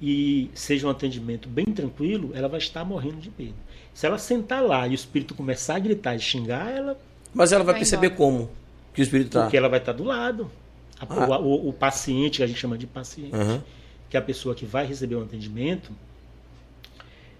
e 0.00 0.50
seja 0.54 0.86
um 0.86 0.90
atendimento 0.90 1.48
bem 1.48 1.66
tranquilo, 1.66 2.30
ela 2.34 2.48
vai 2.48 2.58
estar 2.58 2.84
morrendo 2.84 3.18
de 3.18 3.30
medo. 3.38 3.54
Se 3.94 4.06
ela 4.06 4.18
sentar 4.18 4.62
lá 4.62 4.86
e 4.86 4.92
o 4.92 4.94
espírito 4.94 5.34
começar 5.34 5.76
a 5.76 5.78
gritar 5.78 6.14
e 6.14 6.20
xingar, 6.20 6.70
ela. 6.70 6.98
Mas 7.34 7.52
ela 7.52 7.62
vai, 7.64 7.74
Vai 7.74 7.80
perceber 7.80 8.06
embora. 8.06 8.16
como 8.16 8.50
que 8.94 9.00
o 9.00 9.04
espírito 9.04 9.28
está. 9.28 9.42
Porque 9.42 9.56
ela 9.56 9.68
vai 9.68 9.78
estar 9.78 9.92
do 9.92 10.04
lado. 10.04 10.50
A- 10.98 11.06
Ah. 11.08 11.38
o, 11.38 11.44
o- 11.44 11.68
o 11.68 11.72
paciente, 11.72 12.38
que 12.38 12.42
a 12.42 12.46
gente 12.46 12.58
chama 12.58 12.76
de 12.78 12.86
paciente, 12.86 13.34
Aham. 13.34 13.62
que 14.08 14.16
é 14.16 14.20
a 14.20 14.22
pessoa 14.22 14.54
que 14.54 14.64
vai 14.66 14.86
receber 14.86 15.14
o 15.16 15.22
atendimento, 15.22 15.90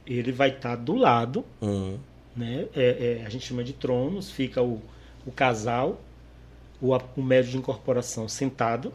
ele 0.07 0.33
vai 0.33 0.51
estar 0.51 0.77
do 0.77 0.95
lado, 0.95 1.45
Hum. 1.63 1.97
né? 2.37 2.67
É- 2.75 3.19
é, 3.23 3.27
a 3.27 3.29
gente 3.29 3.47
chama 3.47 3.63
de 3.65 3.73
tronos, 3.73 4.31
fica 4.31 4.63
o, 4.63 4.81
o 5.27 5.31
casal, 5.33 6.01
o, 6.81 6.97
o 7.17 7.23
médio 7.23 7.51
de 7.51 7.57
incorporação 7.59 8.29
sentado, 8.29 8.93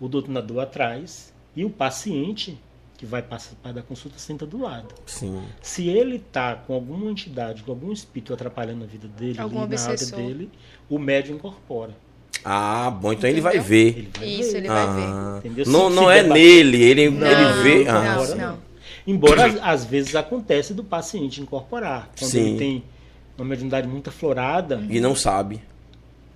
o 0.00 0.08
doutrinador 0.08 0.60
atrás 0.62 1.32
e 1.56 1.64
o 1.64 1.70
paciente 1.70 2.58
que 2.96 3.06
vai 3.06 3.22
participar 3.22 3.72
da 3.72 3.80
consulta 3.82 4.18
senta 4.18 4.44
do 4.44 4.60
lado. 4.60 4.92
Sim. 5.06 5.40
Se 5.62 5.88
ele 5.88 6.16
está 6.16 6.56
com 6.56 6.74
alguma 6.74 7.10
entidade, 7.10 7.62
com 7.62 7.70
algum 7.70 7.92
espírito 7.92 8.34
atrapalhando 8.34 8.82
a 8.84 8.86
vida 8.88 9.06
dele, 9.06 9.38
Algum 9.40 9.62
ali 9.62 9.74
na 9.76 9.80
área 9.82 9.92
obsessor. 9.94 10.18
dele, 10.18 10.50
o 10.90 10.98
médio 10.98 11.34
incorpora. 11.34 11.96
Ah, 12.44 12.90
bom, 12.90 13.12
então 13.12 13.28
ele 13.30 13.40
vai 13.40 13.54
Entendeu? 13.56 13.68
ver. 13.68 13.98
Ele 13.98 14.10
vai 14.18 14.28
Isso, 14.28 14.52
ver. 14.52 14.58
ele 14.58 14.68
vai 14.68 14.86
ver. 14.86 15.02
Ah, 15.06 15.36
Entendeu? 15.38 15.66
não 15.66 15.90
Se 15.90 15.96
não 15.96 16.10
é 16.10 16.22
nele, 16.22 16.82
ele, 16.82 17.10
Não, 17.10 17.26
ele 17.26 17.62
vê. 17.62 17.88
Ah, 17.88 18.02
não. 18.02 18.12
Embora 18.24 18.34
não. 18.34 18.58
Embora 19.06 19.46
às, 19.46 19.56
às 19.62 19.84
vezes 19.84 20.14
acontece 20.16 20.74
do 20.74 20.82
paciente 20.84 21.40
incorporar. 21.40 22.10
Quando 22.18 22.30
Sim. 22.30 22.40
ele 22.50 22.58
tem 22.58 22.84
uma 23.36 23.44
mediunidade 23.44 23.86
muito 23.88 24.10
aflorada, 24.10 24.84
E 24.90 25.00
não 25.00 25.14
sabe. 25.14 25.60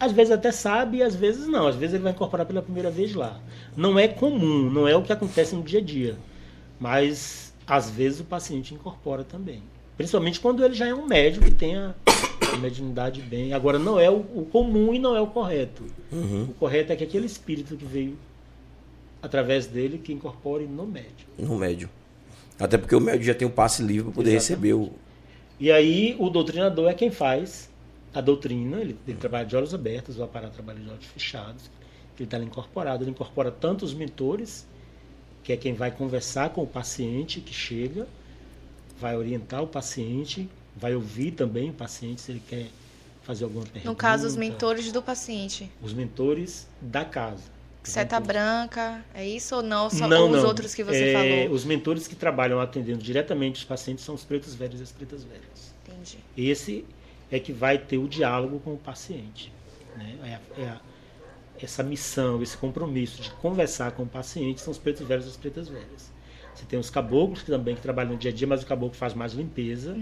Às 0.02 0.10
vezes 0.10 0.32
até 0.32 0.50
sabe 0.50 0.96
e 0.96 1.02
às 1.02 1.14
vezes 1.14 1.46
não. 1.46 1.68
Às 1.68 1.76
vezes 1.76 1.94
ele 1.94 2.02
vai 2.02 2.10
incorporar 2.10 2.44
pela 2.44 2.60
primeira 2.60 2.90
vez 2.90 3.14
lá. 3.14 3.40
Não 3.76 3.96
é 3.96 4.08
comum, 4.08 4.68
não 4.68 4.88
é 4.88 4.96
o 4.96 5.02
que 5.02 5.12
acontece 5.12 5.54
no 5.54 5.62
dia 5.62 5.78
a 5.78 5.82
dia. 5.82 6.16
Mas 6.80 7.54
às 7.64 7.88
vezes 7.88 8.18
o 8.18 8.24
paciente 8.24 8.74
incorpora 8.74 9.22
também. 9.22 9.62
Principalmente 9.96 10.40
quando 10.40 10.64
ele 10.64 10.74
já 10.74 10.88
é 10.88 10.94
um 10.94 11.06
médico 11.06 11.44
que 11.44 11.52
tem 11.52 11.76
a, 11.76 11.94
a 12.52 12.56
mediunidade 12.56 13.22
bem. 13.22 13.52
Agora 13.52 13.78
não 13.78 14.00
é 14.00 14.10
o, 14.10 14.16
o 14.34 14.48
comum 14.50 14.92
e 14.92 14.98
não 14.98 15.14
é 15.14 15.20
o 15.20 15.28
correto. 15.28 15.84
Uhum. 16.10 16.48
O 16.50 16.54
correto 16.54 16.92
é 16.92 16.96
que 16.96 17.04
aquele 17.04 17.26
espírito 17.26 17.76
que 17.76 17.84
veio 17.84 18.18
através 19.22 19.68
dele 19.68 19.98
que 19.98 20.12
incorpore 20.12 20.64
no 20.64 20.84
médium. 20.84 21.28
No 21.38 21.56
médio. 21.56 21.88
Até 22.58 22.76
porque 22.76 22.96
o 22.96 23.00
médio 23.00 23.22
já 23.22 23.34
tem 23.34 23.46
o 23.46 23.52
passe 23.52 23.80
livre 23.84 24.06
para 24.06 24.14
poder 24.14 24.34
Exatamente. 24.34 24.66
receber 24.66 24.74
o. 24.74 24.92
E 25.60 25.70
aí 25.70 26.16
o 26.18 26.28
doutrinador 26.28 26.90
é 26.90 26.94
quem 26.94 27.12
faz 27.12 27.70
a 28.14 28.20
doutrina, 28.20 28.80
ele, 28.80 28.96
ele 29.06 29.16
trabalha 29.16 29.46
de 29.46 29.56
olhos 29.56 29.72
abertos, 29.74 30.18
o 30.18 30.22
aparato 30.22 30.54
trabalha 30.54 30.78
de 30.80 30.88
olhos 30.88 31.04
fechados, 31.06 31.70
ele 32.18 32.24
está 32.24 32.38
incorporado, 32.38 33.02
ele 33.04 33.10
incorpora 33.10 33.50
tanto 33.50 33.84
os 33.84 33.94
mentores, 33.94 34.66
que 35.42 35.52
é 35.52 35.56
quem 35.56 35.74
vai 35.74 35.90
conversar 35.90 36.50
com 36.50 36.62
o 36.62 36.66
paciente 36.66 37.40
que 37.40 37.52
chega, 37.54 38.06
vai 39.00 39.16
orientar 39.16 39.62
o 39.62 39.66
paciente, 39.66 40.48
vai 40.76 40.94
ouvir 40.94 41.32
também 41.32 41.70
o 41.70 41.72
paciente 41.72 42.20
se 42.20 42.32
ele 42.32 42.42
quer 42.46 42.66
fazer 43.22 43.44
alguma 43.44 43.64
pergunta. 43.64 43.88
No 43.88 43.96
caso, 43.96 44.26
os 44.26 44.36
mentores 44.36 44.92
do 44.92 45.02
paciente. 45.02 45.70
Os 45.82 45.92
mentores 45.92 46.68
da 46.80 47.04
casa. 47.04 47.42
Seta 47.82 48.20
mentores- 48.20 48.26
branca, 48.42 49.04
é 49.12 49.26
isso 49.26 49.56
ou 49.56 49.62
não? 49.62 49.90
Só 49.90 50.06
não, 50.06 50.24
ou 50.26 50.30
os 50.30 50.36
não. 50.42 50.46
outros 50.46 50.72
que 50.72 50.84
você 50.84 51.10
É, 51.10 51.12
falou? 51.42 51.56
Os 51.56 51.64
mentores 51.64 52.06
que 52.06 52.14
trabalham 52.14 52.60
atendendo 52.60 53.02
diretamente 53.02 53.58
os 53.58 53.64
pacientes 53.64 54.04
são 54.04 54.14
os 54.14 54.22
pretos 54.22 54.54
velhos 54.54 54.78
e 54.78 54.82
as 54.84 54.92
pretas 54.92 55.24
velhas. 55.24 55.74
Entendi. 55.84 56.18
Esse 56.36 56.84
é 57.32 57.40
que 57.40 57.52
vai 57.52 57.78
ter 57.78 57.98
o 57.98 58.06
diálogo 58.06 58.60
com 58.60 58.74
o 58.74 58.78
paciente. 58.78 59.52
né? 59.96 60.38
É 60.56 60.60
é 60.62 60.76
essa 61.60 61.82
missão, 61.82 62.42
esse 62.42 62.56
compromisso 62.56 63.22
de 63.22 63.30
conversar 63.30 63.92
com 63.92 64.02
o 64.02 64.06
paciente 64.06 64.60
são 64.60 64.70
os 64.72 64.78
pretos 64.78 65.06
velhos 65.06 65.26
e 65.26 65.28
as 65.28 65.36
pretas 65.36 65.68
velhas. 65.68 66.10
Você 66.54 66.64
tem 66.66 66.78
os 66.78 66.90
caboclos 66.90 67.40
que 67.42 67.50
também 67.50 67.74
que 67.74 67.80
trabalham 67.80 68.12
no 68.12 68.18
dia 68.18 68.30
a 68.30 68.34
dia, 68.34 68.46
mas 68.46 68.62
o 68.62 68.66
caboclo 68.66 68.96
faz 68.96 69.14
mais 69.14 69.32
limpeza. 69.32 69.96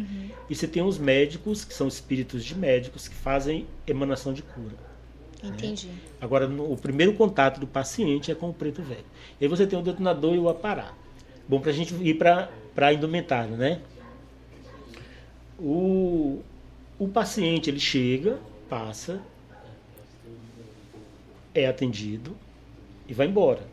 E 0.49 0.55
você 0.55 0.67
tem 0.67 0.83
os 0.83 0.99
médicos, 0.99 1.65
que 1.65 1.73
são 1.75 1.87
espíritos 1.87 2.45
de 2.45 2.57
médicos, 2.57 3.07
que 3.09 3.15
fazem 3.15 3.67
emanação 3.87 4.33
de 4.33 4.43
cura. 4.43 4.75
Entendi. 5.45 5.89
Agora, 6.21 6.49
no- 6.49 6.73
o 6.73 6.77
primeiro 6.77 7.13
contato 7.15 7.61
do 7.61 7.67
paciente 7.67 8.31
é 8.33 8.35
com 8.35 8.51
o 8.51 8.55
preto 8.55 8.83
velho. 8.83 9.05
E 9.41 9.45
aí 9.45 9.49
você 9.49 9.67
tem 9.67 9.79
o 9.79 9.83
detonador 9.83 10.35
e 10.35 10.39
o 10.39 10.49
apará. 10.49 10.93
Bom, 11.49 11.61
para 11.61 11.71
a 11.71 11.75
gente 11.75 11.95
ir 11.95 12.15
para 12.15 12.49
a 12.77 12.93
indumentária, 12.93 13.57
né? 13.57 13.81
O, 15.59 16.43
o 17.01 17.09
paciente, 17.09 17.71
ele 17.71 17.81
chega, 17.81 18.39
passa, 18.69 19.23
é 21.55 21.67
atendido 21.67 22.37
e 23.09 23.15
vai 23.15 23.27
embora. 23.27 23.67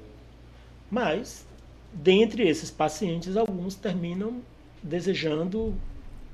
Mas, 0.89 1.45
dentre 1.91 2.47
esses 2.47 2.71
pacientes, 2.71 3.35
alguns 3.35 3.75
terminam 3.75 4.41
desejando 4.81 5.75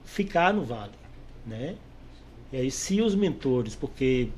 ficar 0.05 0.53
no 0.53 0.63
vale, 0.63 0.93
né? 1.43 1.75
E 2.51 2.57
aí, 2.57 2.69
se 2.69 3.01
os 3.01 3.15
mentores, 3.15 3.73
porque 3.73 4.29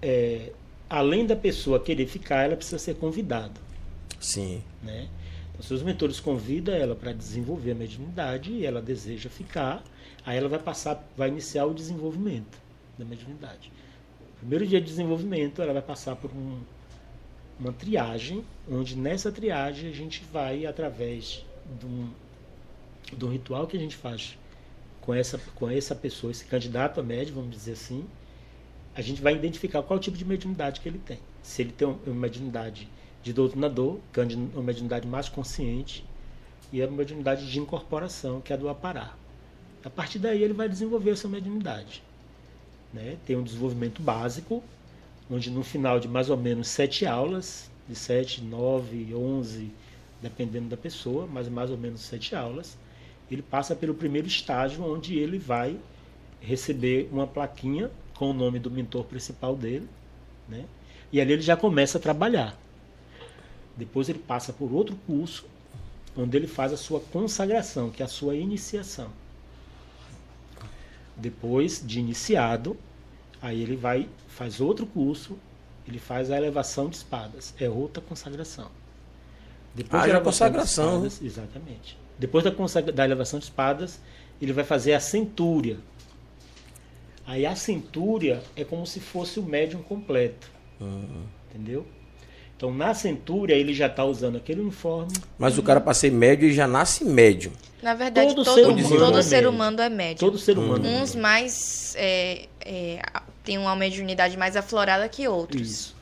é, 0.00 0.52
além 0.88 1.26
da 1.26 1.34
pessoa 1.34 1.80
querer 1.80 2.06
ficar, 2.06 2.44
ela 2.44 2.54
precisa 2.54 2.78
ser 2.78 2.94
convidada. 2.94 3.60
Sim. 4.20 4.62
Né? 4.80 5.08
Então, 5.50 5.62
se 5.62 5.74
os 5.74 5.82
mentores 5.82 6.20
convidam 6.20 6.72
ela 6.72 6.94
para 6.94 7.12
desenvolver 7.12 7.72
a 7.72 7.74
mediunidade 7.74 8.52
e 8.52 8.64
ela 8.64 8.80
deseja 8.80 9.28
ficar, 9.28 9.82
aí 10.30 10.38
ela 10.38 10.48
vai 10.48 10.60
passar, 10.60 11.04
vai 11.16 11.28
iniciar 11.28 11.66
o 11.66 11.74
desenvolvimento 11.74 12.56
da 12.96 13.04
mediunidade. 13.04 13.72
Primeiro 14.38 14.64
dia 14.64 14.80
de 14.80 14.86
desenvolvimento, 14.86 15.60
ela 15.60 15.72
vai 15.72 15.82
passar 15.82 16.14
por 16.14 16.30
um- 16.30 16.60
uma 17.58 17.72
triagem, 17.72 18.44
onde 18.70 18.96
nessa 18.96 19.32
triagem 19.32 19.90
a 19.90 19.92
gente 19.92 20.22
vai, 20.32 20.66
através 20.66 21.44
de 21.78 21.84
um, 21.84 22.10
de 23.12 23.24
um 23.24 23.28
ritual 23.28 23.66
que 23.66 23.76
a 23.76 23.80
gente 23.80 23.96
faz 23.96 24.38
com 25.00 25.12
essa, 25.12 25.36
com 25.56 25.68
essa 25.68 25.96
pessoa, 25.96 26.30
esse 26.30 26.44
candidato 26.44 27.00
a 27.00 27.02
médium, 27.02 27.34
vamos 27.34 27.50
dizer 27.50 27.72
assim, 27.72 28.06
a 28.94 29.00
gente 29.00 29.20
vai 29.20 29.34
identificar 29.34 29.82
qual 29.82 29.98
tipo 29.98 30.16
de 30.16 30.24
mediunidade 30.24 30.80
que 30.80 30.88
ele 30.88 30.98
tem. 30.98 31.18
Se 31.42 31.62
ele 31.62 31.72
tem 31.72 31.88
uma 31.88 32.14
mediunidade 32.14 32.88
de 33.20 33.32
doutrinador, 33.32 33.98
que 34.12 34.20
é 34.20 34.24
uma 34.24 34.62
mediunidade 34.62 35.08
mais 35.08 35.28
consciente, 35.28 36.04
e 36.72 36.80
a 36.80 36.86
mediunidade 36.86 37.50
de 37.50 37.58
incorporação, 37.58 38.40
que 38.40 38.52
é 38.52 38.56
a 38.56 38.58
do 38.58 38.68
aparar. 38.68 39.18
A 39.84 39.90
partir 39.90 40.18
daí 40.18 40.42
ele 40.42 40.52
vai 40.52 40.68
desenvolver 40.68 41.12
essa 41.12 41.28
mediunidade. 41.28 42.02
Né? 42.92 43.16
Tem 43.26 43.36
um 43.36 43.42
desenvolvimento 43.42 44.02
básico, 44.02 44.62
onde 45.30 45.50
no 45.50 45.62
final 45.62 45.98
de 45.98 46.08
mais 46.08 46.28
ou 46.28 46.36
menos 46.36 46.68
sete 46.68 47.06
aulas, 47.06 47.70
de 47.88 47.94
sete, 47.94 48.42
nove, 48.42 49.14
onze, 49.14 49.70
dependendo 50.20 50.68
da 50.68 50.76
pessoa, 50.76 51.26
mas 51.26 51.48
mais 51.48 51.70
ou 51.70 51.78
menos 51.78 52.00
sete 52.00 52.34
aulas, 52.34 52.76
ele 53.30 53.42
passa 53.42 53.74
pelo 53.74 53.94
primeiro 53.94 54.26
estágio, 54.26 54.84
onde 54.84 55.18
ele 55.18 55.38
vai 55.38 55.76
receber 56.40 57.08
uma 57.12 57.26
plaquinha 57.26 57.90
com 58.14 58.30
o 58.30 58.34
nome 58.34 58.58
do 58.58 58.70
mentor 58.70 59.04
principal 59.04 59.56
dele, 59.56 59.88
né? 60.48 60.64
E 61.12 61.20
ali 61.20 61.32
ele 61.32 61.42
já 61.42 61.56
começa 61.56 61.98
a 61.98 62.00
trabalhar. 62.00 62.58
Depois 63.76 64.08
ele 64.08 64.18
passa 64.18 64.52
por 64.52 64.72
outro 64.72 64.96
curso, 65.06 65.46
onde 66.16 66.36
ele 66.36 66.46
faz 66.46 66.72
a 66.72 66.76
sua 66.76 67.00
consagração, 67.00 67.90
que 67.90 68.02
é 68.02 68.04
a 68.04 68.08
sua 68.08 68.34
iniciação. 68.34 69.10
Depois 71.20 71.82
de 71.86 72.00
iniciado, 72.00 72.76
aí 73.42 73.60
ele 73.62 73.76
vai 73.76 74.08
faz 74.28 74.60
outro 74.60 74.86
curso, 74.86 75.36
ele 75.86 75.98
faz 75.98 76.30
a 76.30 76.36
elevação 76.36 76.88
de 76.88 76.96
espadas, 76.96 77.54
é 77.58 77.68
outra 77.68 78.02
consagração. 78.02 78.70
Depois 79.74 80.02
Ah, 80.02 80.06
da 80.06 80.12
já 80.12 80.14
elevação 80.18 80.46
de 80.48 80.52
consagração. 80.54 81.06
espadas- 81.06 81.22
exatamente. 81.22 81.98
Depois 82.18 82.44
da, 82.44 82.50
consagra- 82.50 82.92
da 82.92 83.04
elevação 83.04 83.38
de 83.38 83.44
espadas, 83.46 84.00
ele 84.40 84.52
vai 84.52 84.64
fazer 84.64 84.94
a 84.94 85.00
centúria. 85.00 85.78
Aí 87.26 87.44
a 87.46 87.54
centúria 87.54 88.42
é 88.56 88.64
como 88.64 88.86
se 88.86 88.98
fosse 89.00 89.38
o 89.38 89.42
médium 89.42 89.82
completo. 89.82 90.50
Entendeu? 91.50 91.86
Então 92.60 92.70
na 92.70 92.92
centúria 92.92 93.54
ele 93.54 93.72
já 93.72 93.86
está 93.86 94.04
usando 94.04 94.36
aquele 94.36 94.60
uniforme. 94.60 95.10
Mas 95.38 95.56
o 95.56 95.62
cara, 95.62 95.80
para 95.80 95.94
ser 95.94 96.12
médio, 96.12 96.44
ele 96.44 96.52
já 96.52 96.68
nasce 96.68 97.06
médio. 97.06 97.50
Na 97.82 97.94
verdade, 97.94 98.34
Todo 98.34 98.44
todo, 98.44 98.54
ser 98.54 98.62
todo, 98.64 98.78
humano 98.78 99.18
é 99.18 99.22
ser 99.22 99.36
médio. 99.36 99.50
humano 99.50 99.80
é 99.80 99.88
médio. 99.88 100.20
Todo 100.20 100.38
ser 100.38 100.58
humano. 100.58 100.86
é 100.86 101.00
Uns 101.00 101.14
mais. 101.14 101.94
É, 101.96 102.48
é, 102.60 103.02
tem 103.42 103.56
uma 103.56 103.74
mediunidade 103.74 104.36
mais 104.36 104.56
aflorada 104.56 105.08
que 105.08 105.26
outros. 105.26 105.70
Isso. 105.70 105.96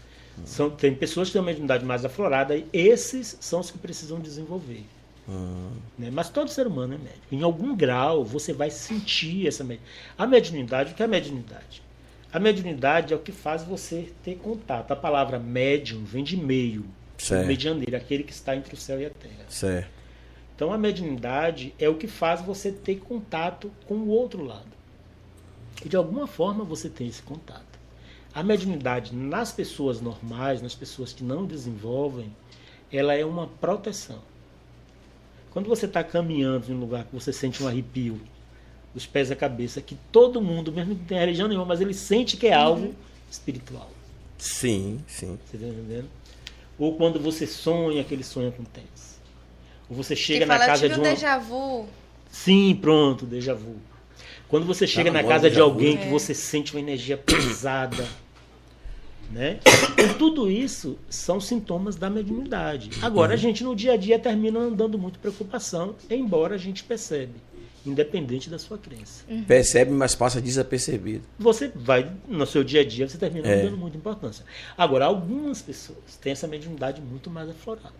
São, 0.44 0.68
tem 0.68 0.92
pessoas 0.92 1.28
que 1.28 1.34
têm 1.34 1.40
uma 1.40 1.46
mediunidade 1.46 1.84
mais 1.84 2.04
aflorada 2.04 2.56
e 2.56 2.66
esses 2.72 3.36
são 3.38 3.60
os 3.60 3.70
que 3.70 3.78
precisam 3.78 4.18
desenvolver. 4.18 4.84
Né? 5.96 6.10
Mas 6.10 6.28
todo 6.28 6.50
ser 6.50 6.66
humano 6.66 6.94
é 6.94 6.98
médium. 6.98 7.20
Em 7.30 7.42
algum 7.44 7.76
grau 7.76 8.24
você 8.24 8.52
vai 8.52 8.68
sentir 8.68 9.46
essa 9.46 9.62
mediunidade. 9.62 10.12
A 10.18 10.26
mediunidade, 10.26 10.92
o 10.92 10.96
que 10.96 11.02
é 11.02 11.04
a 11.04 11.08
mediunidade? 11.08 11.82
A 12.32 12.38
mediunidade 12.38 13.14
é 13.14 13.16
o 13.16 13.20
que 13.20 13.32
faz 13.32 13.62
você 13.64 14.12
ter 14.22 14.36
contato. 14.36 14.90
A 14.92 14.96
palavra 14.96 15.38
médium 15.38 16.04
vem 16.04 16.22
de 16.22 16.36
meio, 16.36 16.84
Certo. 17.16 17.46
medianeiro, 17.46 17.96
aquele 17.96 18.22
que 18.22 18.32
está 18.32 18.54
entre 18.54 18.74
o 18.74 18.76
céu 18.76 19.00
e 19.00 19.06
a 19.06 19.10
terra. 19.10 19.44
Certo. 19.48 19.88
Então 20.54 20.72
a 20.72 20.76
mediunidade 20.76 21.72
é 21.78 21.88
o 21.88 21.94
que 21.94 22.06
faz 22.06 22.40
você 22.42 22.70
ter 22.70 22.96
contato 22.96 23.70
com 23.86 23.94
o 23.94 24.08
outro 24.08 24.44
lado. 24.44 24.66
E 25.84 25.88
de 25.88 25.96
alguma 25.96 26.26
forma 26.26 26.64
você 26.64 26.88
tem 26.90 27.06
esse 27.06 27.22
contato. 27.22 27.78
A 28.34 28.42
mediunidade 28.42 29.14
nas 29.14 29.50
pessoas 29.50 30.00
normais, 30.00 30.60
nas 30.60 30.74
pessoas 30.74 31.12
que 31.12 31.24
não 31.24 31.46
desenvolvem, 31.46 32.34
ela 32.92 33.14
é 33.14 33.24
uma 33.24 33.46
proteção. 33.46 34.20
Quando 35.50 35.68
você 35.68 35.86
está 35.86 36.04
caminhando 36.04 36.70
em 36.70 36.74
um 36.74 36.80
lugar 36.80 37.04
que 37.04 37.14
você 37.14 37.32
sente 37.32 37.62
um 37.62 37.68
arrepio 37.68 38.20
dos 38.94 39.06
pés 39.06 39.30
à 39.30 39.36
cabeça, 39.36 39.80
que 39.80 39.96
todo 40.10 40.40
mundo, 40.40 40.72
mesmo 40.72 40.94
que 40.94 41.00
não 41.00 41.06
tenha 41.06 41.20
religião 41.20 41.48
nenhuma, 41.48 41.66
mas 41.66 41.80
ele 41.80 41.94
sente 41.94 42.36
que 42.36 42.46
é 42.46 42.54
algo 42.54 42.94
espiritual. 43.30 43.90
Sim, 44.38 45.00
sim. 45.06 45.38
Você 45.44 45.56
está 45.56 45.68
entendendo? 45.68 46.08
Ou 46.78 46.94
quando 46.94 47.18
você 47.18 47.46
sonha, 47.46 48.00
aquele 48.00 48.22
sonho 48.22 48.48
acontece. 48.48 49.18
Ou 49.90 49.96
você 49.96 50.14
chega 50.14 50.46
na 50.46 50.54
fala, 50.54 50.64
eu 50.64 50.68
casa 50.68 50.88
de 50.88 51.00
um 51.00 51.02
déjà 51.02 51.38
vu. 51.38 51.86
Sim, 52.30 52.78
pronto, 52.80 53.26
déjà 53.26 53.54
vu. 53.54 53.76
Quando 54.48 54.66
você 54.66 54.86
chega 54.86 55.10
na 55.10 55.22
na 55.22 55.28
casa 55.28 55.50
de 55.50 55.56
vu. 55.56 55.62
alguém 55.62 55.94
É. 55.94 55.96
que 55.98 56.08
você 56.08 56.34
sente 56.34 56.72
uma 56.74 56.80
energia 56.80 57.16
pesada, 57.18 58.06
né? 59.30 59.60
Então, 59.92 60.14
tudo 60.14 60.50
isso 60.50 60.98
são 61.10 61.40
sintomas 61.40 61.96
da 61.96 62.08
mediunidade. 62.08 62.90
Agora, 63.02 63.34
a 63.34 63.36
gente 63.36 63.64
no 63.64 63.74
dia 63.74 63.92
a 63.92 63.96
dia 63.96 64.18
termina 64.18 64.58
andando 64.58 64.98
muito 64.98 65.18
preocupação, 65.18 65.94
embora 66.08 66.54
a 66.54 66.58
gente 66.58 66.84
percebe, 66.84 67.34
independente 67.88 68.48
da 68.50 68.58
sua 68.58 68.78
crença. 68.78 69.24
Percebe, 69.46 69.90
mas 69.90 70.14
passa 70.14 70.40
desapercebido. 70.40 71.24
Você 71.38 71.68
vai, 71.74 72.12
no 72.26 72.46
seu 72.46 72.62
dia 72.62 72.80
a 72.82 72.84
dia, 72.84 73.08
você 73.08 73.18
termina 73.18 73.46
É. 73.48 73.62
dando 73.62 73.76
muita 73.76 73.96
importância. 73.96 74.44
Agora, 74.76 75.04
algumas 75.06 75.62
pessoas 75.62 76.16
têm 76.20 76.32
essa 76.32 76.46
mediunidade 76.46 77.00
muito 77.00 77.30
mais 77.30 77.48
aflorada. 77.48 77.92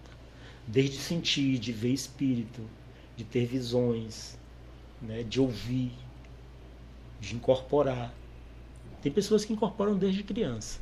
Desde 0.66 0.97
sentir, 0.99 1.59
de 1.59 1.72
ver 1.72 1.93
espírito, 1.93 2.61
de 3.16 3.24
ter 3.24 3.47
visões, 3.47 4.36
né, 5.01 5.22
de 5.22 5.41
ouvir, 5.41 5.93
de 7.20 7.34
incorporar. 7.34 8.12
Tem 9.03 9.11
pessoas 9.11 9.45
que 9.45 9.53
incorporam 9.53 9.97
desde 9.97 10.22
criança. 10.22 10.78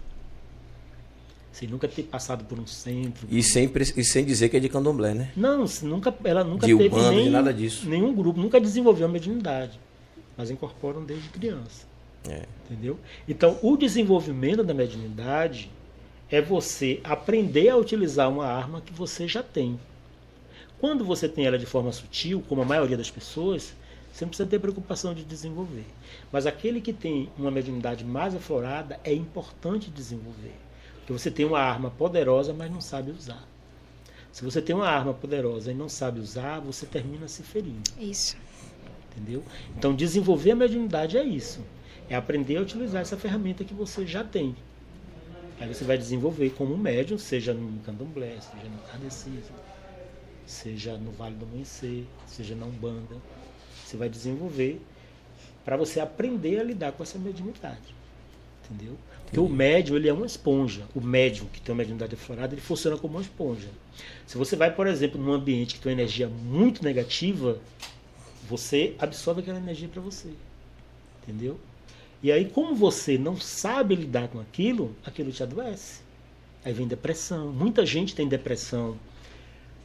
Sem 1.56 1.66
nunca 1.66 1.88
ter 1.88 2.02
passado 2.02 2.44
por 2.44 2.58
um 2.58 2.66
centro. 2.66 3.26
E 3.30 3.42
sem, 3.42 3.72
e 3.96 4.04
sem 4.04 4.26
dizer 4.26 4.50
que 4.50 4.58
é 4.58 4.60
de 4.60 4.68
candomblé, 4.68 5.14
né? 5.14 5.32
Não, 5.34 5.64
nunca, 5.84 6.14
ela 6.22 6.44
nunca 6.44 6.66
De 6.66 6.76
teve 6.76 6.94
de 6.94 7.08
nem, 7.08 7.30
nada 7.30 7.50
disso. 7.50 7.88
nenhum 7.88 8.14
grupo, 8.14 8.38
nunca 8.38 8.60
desenvolveu 8.60 9.06
a 9.06 9.10
mediunidade. 9.10 9.80
Mas 10.36 10.50
incorporam 10.50 11.02
desde 11.02 11.30
criança. 11.30 11.86
É. 12.28 12.42
Entendeu? 12.66 12.98
Então, 13.26 13.58
o 13.62 13.74
desenvolvimento 13.74 14.62
da 14.62 14.74
mediunidade 14.74 15.70
é 16.30 16.42
você 16.42 17.00
aprender 17.02 17.70
a 17.70 17.76
utilizar 17.78 18.30
uma 18.30 18.44
arma 18.44 18.82
que 18.82 18.92
você 18.92 19.26
já 19.26 19.42
tem. 19.42 19.80
Quando 20.78 21.06
você 21.06 21.26
tem 21.26 21.46
ela 21.46 21.58
de 21.58 21.64
forma 21.64 21.90
sutil, 21.90 22.44
como 22.50 22.60
a 22.60 22.66
maioria 22.66 22.98
das 22.98 23.10
pessoas, 23.10 23.72
você 24.12 24.26
não 24.26 24.28
precisa 24.28 24.46
ter 24.46 24.58
preocupação 24.58 25.14
de 25.14 25.24
desenvolver. 25.24 25.86
Mas 26.30 26.44
aquele 26.44 26.82
que 26.82 26.92
tem 26.92 27.30
uma 27.38 27.50
mediunidade 27.50 28.04
mais 28.04 28.34
aflorada 28.34 29.00
é 29.02 29.14
importante 29.14 29.88
desenvolver. 29.88 30.65
Porque 31.06 31.12
você 31.12 31.30
tem 31.30 31.46
uma 31.46 31.60
arma 31.60 31.88
poderosa, 31.88 32.52
mas 32.52 32.68
não 32.68 32.80
sabe 32.80 33.12
usar. 33.12 33.46
Se 34.32 34.44
você 34.44 34.60
tem 34.60 34.74
uma 34.74 34.88
arma 34.88 35.14
poderosa 35.14 35.70
e 35.70 35.74
não 35.74 35.88
sabe 35.88 36.18
usar, 36.18 36.58
você 36.58 36.84
termina 36.84 37.28
se 37.28 37.44
ferindo. 37.44 37.88
Isso. 37.96 38.36
Entendeu? 39.12 39.44
Então, 39.78 39.94
desenvolver 39.94 40.50
a 40.50 40.56
mediunidade 40.56 41.16
é 41.16 41.22
isso. 41.22 41.60
É 42.10 42.16
aprender 42.16 42.56
a 42.56 42.60
utilizar 42.60 43.02
essa 43.02 43.16
ferramenta 43.16 43.62
que 43.62 43.72
você 43.72 44.04
já 44.04 44.24
tem. 44.24 44.56
Aí 45.60 45.72
você 45.72 45.84
vai 45.84 45.96
desenvolver 45.96 46.50
como 46.50 46.74
um 46.74 46.76
médium, 46.76 47.16
seja 47.18 47.54
no 47.54 47.80
candomblé, 47.82 48.40
seja 48.40 48.68
no 48.68 48.78
kardecismo, 48.90 49.56
seja 50.44 50.96
no 50.98 51.12
Vale 51.12 51.36
do 51.36 51.44
Amanhecer, 51.44 52.04
seja 52.26 52.56
na 52.56 52.66
Umbanda. 52.66 53.16
Você 53.84 53.96
vai 53.96 54.08
desenvolver 54.08 54.82
para 55.64 55.76
você 55.76 56.00
aprender 56.00 56.58
a 56.58 56.64
lidar 56.64 56.90
com 56.90 57.04
essa 57.04 57.16
mediunidade. 57.16 57.95
Entendeu? 58.70 58.96
Porque 59.24 59.40
o 59.40 59.48
médium, 59.48 59.96
ele 59.96 60.08
é 60.08 60.12
uma 60.12 60.26
esponja. 60.26 60.84
O 60.94 61.00
médium 61.00 61.46
que 61.52 61.60
tem 61.60 61.72
uma 61.72 61.78
mediunidade 61.78 62.14
aflorada, 62.14 62.54
ele 62.54 62.60
funciona 62.60 62.96
como 62.96 63.14
uma 63.14 63.22
esponja. 63.22 63.68
Se 64.26 64.36
você 64.36 64.54
vai, 64.56 64.74
por 64.74 64.86
exemplo, 64.86 65.20
num 65.20 65.32
ambiente 65.32 65.74
que 65.74 65.80
tem 65.80 65.92
uma 65.92 66.00
energia 66.00 66.28
muito 66.28 66.84
negativa, 66.84 67.58
você 68.48 68.94
absorve 68.98 69.40
aquela 69.40 69.58
energia 69.58 69.88
para 69.88 70.00
você. 70.00 70.30
Entendeu? 71.22 71.58
E 72.22 72.30
aí, 72.30 72.44
como 72.46 72.74
você 72.74 73.18
não 73.18 73.36
sabe 73.38 73.94
lidar 73.94 74.28
com 74.28 74.40
aquilo, 74.40 74.94
aquilo 75.04 75.32
te 75.32 75.42
adoece. 75.42 76.00
Aí 76.64 76.72
vem 76.72 76.86
depressão. 76.86 77.52
Muita 77.52 77.84
gente 77.84 78.14
tem 78.14 78.28
depressão, 78.28 78.96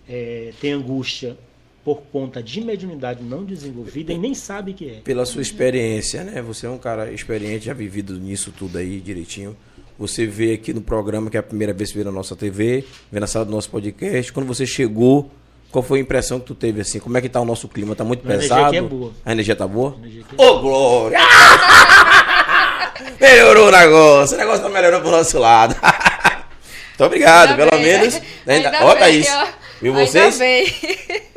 é, 0.08 0.54
tem 0.60 0.72
angústia 0.72 1.38
por 1.84 2.02
conta 2.12 2.44
de 2.44 2.62
mediunidade 2.62 3.24
não 3.24 3.44
desenvolvida 3.44 4.14
e 4.14 4.18
nem 4.18 4.36
sabe 4.36 4.74
que 4.74 4.88
é. 4.88 4.94
Pela 5.04 5.26
sua 5.26 5.42
experiência, 5.42 6.24
né? 6.24 6.42
Você 6.42 6.66
é 6.66 6.70
um 6.70 6.78
cara 6.78 7.12
experiente, 7.12 7.66
já 7.66 7.74
vivido 7.74 8.18
nisso 8.20 8.54
tudo 8.56 8.78
aí 8.78 9.00
direitinho. 9.00 9.56
Você 9.98 10.26
vê 10.26 10.54
aqui 10.54 10.74
no 10.74 10.82
programa, 10.82 11.30
que 11.30 11.38
é 11.38 11.40
a 11.40 11.44
primeira 11.44 11.74
vez 11.74 11.92
que 11.92 11.98
vê 11.98 12.04
na 12.04 12.12
nossa 12.12 12.36
TV, 12.36 12.84
vê 13.12 13.20
na 13.20 13.28
sala 13.28 13.46
do 13.46 13.52
nosso 13.52 13.70
podcast. 13.70 14.32
Quando 14.34 14.48
você 14.48 14.66
chegou, 14.66 15.30
qual 15.72 15.84
foi 15.84 16.00
a 16.00 16.02
impressão 16.02 16.40
que 16.40 16.46
tu 16.48 16.56
teve 16.56 16.82
assim? 16.82 17.00
Como 17.00 17.18
é 17.18 17.22
que 17.22 17.30
tá 17.30 17.40
o 17.42 17.46
nosso 17.46 17.68
clima? 17.68 17.96
Tá 17.96 18.04
muito 18.04 18.28
A 18.28 18.34
energia 18.34 18.50
pesado? 18.50 18.68
aqui 18.68 18.78
é 18.78 18.82
boa. 18.82 19.12
A 19.26 19.32
energia 19.32 19.56
tá 19.56 19.68
boa? 19.68 19.96
A 19.96 20.00
energia 20.00 20.22
aqui 20.24 20.36
é- 20.40 20.44
Ô, 20.46 20.60
Glória! 20.60 21.20
Melhorou 23.20 23.68
o 23.68 23.72
negócio. 23.72 24.36
O 24.36 24.40
negócio 24.40 24.64
tá 24.64 24.70
melhorando 24.70 25.02
pro 25.04 25.12
nosso 25.12 25.38
lado. 25.40 25.76
Muito 25.82 27.06
obrigado, 27.06 27.52
Ainda 27.52 27.66
pelo 27.70 27.82
bem. 27.82 28.00
menos. 28.00 28.16
Ainda, 28.48 28.70
Ainda 28.70 28.86
ó, 28.86 28.90
bem, 28.92 29.00
Thaís. 29.00 29.28
ó. 29.30 29.48
Viu 29.82 29.96
Ainda 29.96 30.06
vocês? 30.12 30.38
bem. 30.38 30.72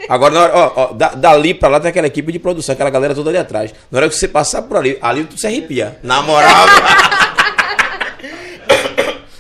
Agora, 0.09 0.35
na 0.35 0.41
hora, 0.43 0.53
ó, 0.55 0.73
ó, 0.77 0.93
da- 0.93 1.15
dali 1.15 1.55
pra 1.55 1.69
lá 1.69 1.81
tem 1.81 1.89
aquela 1.89 2.07
equipe 2.07 2.31
de 2.31 2.39
produção, 2.39 2.75
aquela 2.75 2.91
galera 2.91 3.15
toda 3.15 3.31
ali 3.31 3.39
atrás. 3.39 3.73
Na 3.91 3.99
hora 3.99 4.09
que 4.09 4.15
você 4.15 4.29
passar 4.29 4.63
por 4.63 4.77
ali, 4.77 4.99
ali 5.01 5.25
tu 5.25 5.39
se 5.41 5.47
arrepia. 5.47 5.99
Na 6.03 6.21
moral. 6.23 6.67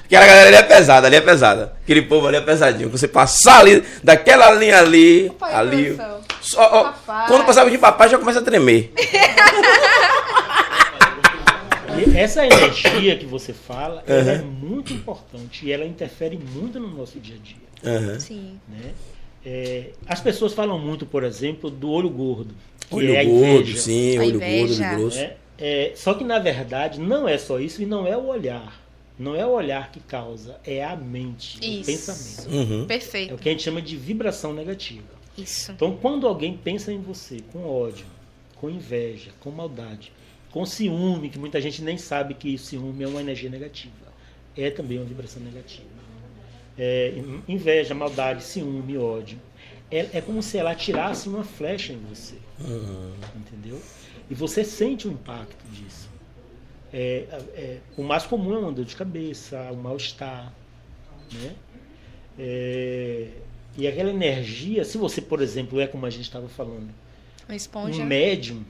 Aquela 0.07 0.27
galera 0.27 0.47
ali 0.49 0.57
é 0.57 0.63
pesada, 0.63 1.07
ali 1.09 1.17
é 1.17 1.21
pesada. 1.21 1.73
Aquele 1.83 2.03
povo 2.03 2.29
ali 2.29 2.37
é 2.37 2.41
pesadinho. 2.41 2.89
Você 2.89 3.09
passar 3.09 3.59
ali, 3.61 3.83
daquela 4.03 4.51
linha 4.53 4.79
ali, 4.79 5.29
Papai, 5.31 5.55
ali. 5.55 5.85
produção. 5.95 6.21
Só, 6.41 6.95
ó, 7.07 7.27
quando 7.27 7.45
passava 7.45 7.69
de 7.71 7.79
papai 7.79 8.09
já 8.11 8.19
começa 8.19 8.39
a 8.39 8.43
tremer. 8.43 8.93
E 11.97 12.17
essa 12.19 12.45
energia 12.47 13.17
que 13.17 13.27
você 13.27 13.53
fala, 13.53 14.05
ela 14.07 14.33
é 14.33 14.39
muito 14.39 14.93
importante 14.93 15.67
e 15.67 15.73
ela 15.73 15.85
interfere 15.85 16.39
muito 16.55 16.79
no 16.79 16.89
nosso 16.89 17.19
dia 17.19 17.35
a 17.35 17.45
dia. 17.45 17.64
Aham. 17.85 18.21
Sim. 18.21 18.59
né? 18.69 18.93
É, 19.47 19.91
as 20.07 20.21
pessoas 20.21 20.53
falam 20.55 20.79
muito, 20.79 21.05
por 21.05 21.23
exemplo, 21.23 21.69
do 21.71 21.91
olho 21.91 22.09
gordo, 22.09 22.55
que 22.89 22.95
Olho 22.97 23.15
é 23.15 23.25
gordo, 23.25 23.61
inveja. 23.63 23.79
sim, 23.79 24.17
A 24.17 24.23
olho 24.23 24.41
gordo, 24.41 24.53
olho 24.83 24.97
grosso. 24.97 25.17
né? 25.19 25.35
É, 25.59 25.93
só 25.95 26.15
que 26.15 26.25
na 26.25 26.39
verdade 26.39 26.99
não 26.99 27.29
é 27.29 27.37
só 27.39 27.61
isso 27.61 27.83
e 27.83 27.87
não 27.87 28.07
é 28.07 28.17
o 28.17 28.27
olhar. 28.27 28.83
Não 29.17 29.37
é 29.37 29.47
o 29.47 29.51
olhar 29.51 29.93
que 29.93 30.01
causa, 30.01 30.57
é 30.67 30.83
a 30.85 30.97
mente, 30.97 31.59
o 31.61 31.65
Isso. 31.65 31.85
pensamento. 31.87 32.53
Uhum. 32.53 32.83
É 32.83 32.87
Perfeito. 32.87 33.35
o 33.35 33.39
que 33.39 33.49
a 33.49 33.53
gente 33.53 33.63
chama 33.63 33.81
de 33.81 33.97
vibração 33.97 34.53
negativa. 34.53 35.05
Isso. 35.39 35.71
Então, 35.71 35.97
quando 36.01 36.27
alguém 36.27 36.57
pensa 36.57 36.93
em 36.93 37.01
você 37.01 37.39
com 37.53 37.65
ódio, 37.65 38.07
com 38.57 38.69
inveja, 38.69 39.31
com 39.39 39.51
maldade, 39.53 40.11
com 40.51 40.67
ciúme, 40.67 41.29
que 41.29 41.39
muita 41.39 41.61
gente 41.61 41.81
nem 41.83 41.97
sabe 41.97 42.35
que 42.35 42.59
ciúme 42.59 43.05
é 43.05 43.07
uma 43.07 43.21
energia 43.21 43.49
negativa, 43.51 43.93
é 44.57 44.69
também 44.71 44.99
uma 44.99 45.07
vibração 45.07 45.41
negativa. 45.43 45.85
É, 46.79 47.13
in- 47.17 47.43
inveja, 47.49 47.95
maldade, 47.95 48.43
ciúme, 48.43 48.97
ódio. 48.99 49.39
É, 49.91 50.09
é 50.15 50.21
como 50.21 50.43
se 50.43 50.59
ela 50.59 50.73
atirasse 50.73 51.29
uma 51.29 51.45
flecha 51.45 51.93
em 51.93 51.99
você. 52.09 52.37
Entendeu? 53.37 53.81
E 54.31 54.35
você 54.35 54.65
sente 54.65 55.07
o 55.07 55.13
impacto 55.13 55.63
disso. 55.71 56.09
É, 56.93 57.27
é, 57.55 57.79
o 57.97 58.03
mais 58.03 58.25
comum 58.25 58.55
é 58.55 58.59
uma 58.59 58.73
dor 58.73 58.85
de 58.85 58.97
cabeça, 58.97 59.59
um 59.73 59.77
mal-estar. 59.77 60.53
Né? 61.33 61.55
É, 62.39 63.29
e 63.77 63.87
aquela 63.87 64.11
energia, 64.11 64.85
se 64.85 64.97
você, 64.99 65.21
por 65.21 65.41
exemplo, 65.43 65.81
é 65.81 65.87
como 65.87 66.07
a 66.07 66.11
gente 66.11 66.23
estava 66.25 66.49
falando, 66.49 66.91
um 67.91 68.05
médium, 68.07 68.65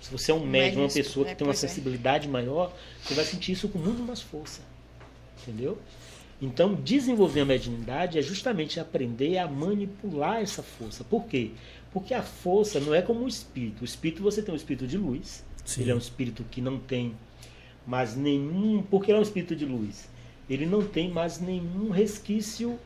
se 0.00 0.10
você 0.10 0.30
é 0.30 0.34
um 0.34 0.38
Um 0.38 0.46
médium, 0.46 0.82
uma 0.82 0.88
pessoa 0.88 1.26
é, 1.26 1.30
que 1.30 1.36
tem 1.36 1.46
uma 1.46 1.52
é. 1.52 1.56
sensibilidade 1.56 2.28
maior, 2.28 2.72
você 3.02 3.14
vai 3.14 3.24
sentir 3.24 3.52
isso 3.52 3.68
com 3.68 3.78
muito 3.78 4.02
mais 4.02 4.20
força. 4.20 4.60
Entendeu? 5.42 5.78
Então, 6.40 6.74
desenvolver 6.74 7.40
a 7.40 7.44
mediunidade 7.44 8.18
é 8.18 8.22
justamente 8.22 8.78
aprender 8.78 9.38
a 9.38 9.48
manipular 9.48 10.40
essa 10.40 10.62
força. 10.62 11.02
Por 11.02 11.24
quê? 11.24 11.50
Porque 11.92 12.14
a 12.14 12.22
força 12.22 12.78
não 12.78 12.94
é 12.94 13.02
como 13.02 13.24
o 13.24 13.28
espírito. 13.28 13.82
O 13.82 13.84
espírito, 13.84 14.22
você 14.22 14.40
tem 14.40 14.52
um 14.52 14.56
espírito 14.56 14.86
de 14.86 14.96
luz. 14.96 15.44
Sim. 15.64 15.82
Ele 15.82 15.90
é 15.90 15.94
um 15.94 15.98
espírito 15.98 16.44
que 16.48 16.60
não 16.60 16.78
tem 16.78 17.14
mais 17.84 18.14
nenhum. 18.14 18.82
Porque 18.88 19.10
ele 19.10 19.16
é 19.16 19.20
um 19.20 19.24
espírito 19.24 19.56
de 19.56 19.64
luz. 19.64 20.08
Ele 20.48 20.64
não 20.64 20.82
tem 20.82 21.10
mais 21.10 21.40
nenhum 21.40 21.90
resquício 21.90 22.78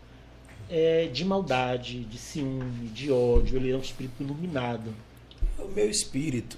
é, 0.71 1.07
de 1.09 1.25
maldade, 1.25 2.05
de 2.05 2.19
ciúme, 2.19 2.89
de 2.89 3.13
ódio. 3.13 3.57
Ele 3.57 3.71
é 3.71 3.77
um 3.77 3.81
espírito 3.81 4.23
iluminado. 4.23 4.95
O 5.59 5.69
meu 5.69 5.91
espírito. 5.91 6.57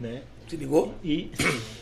Né? 0.00 0.22
Se 0.48 0.56
ligou? 0.56 0.94
E 1.02 1.30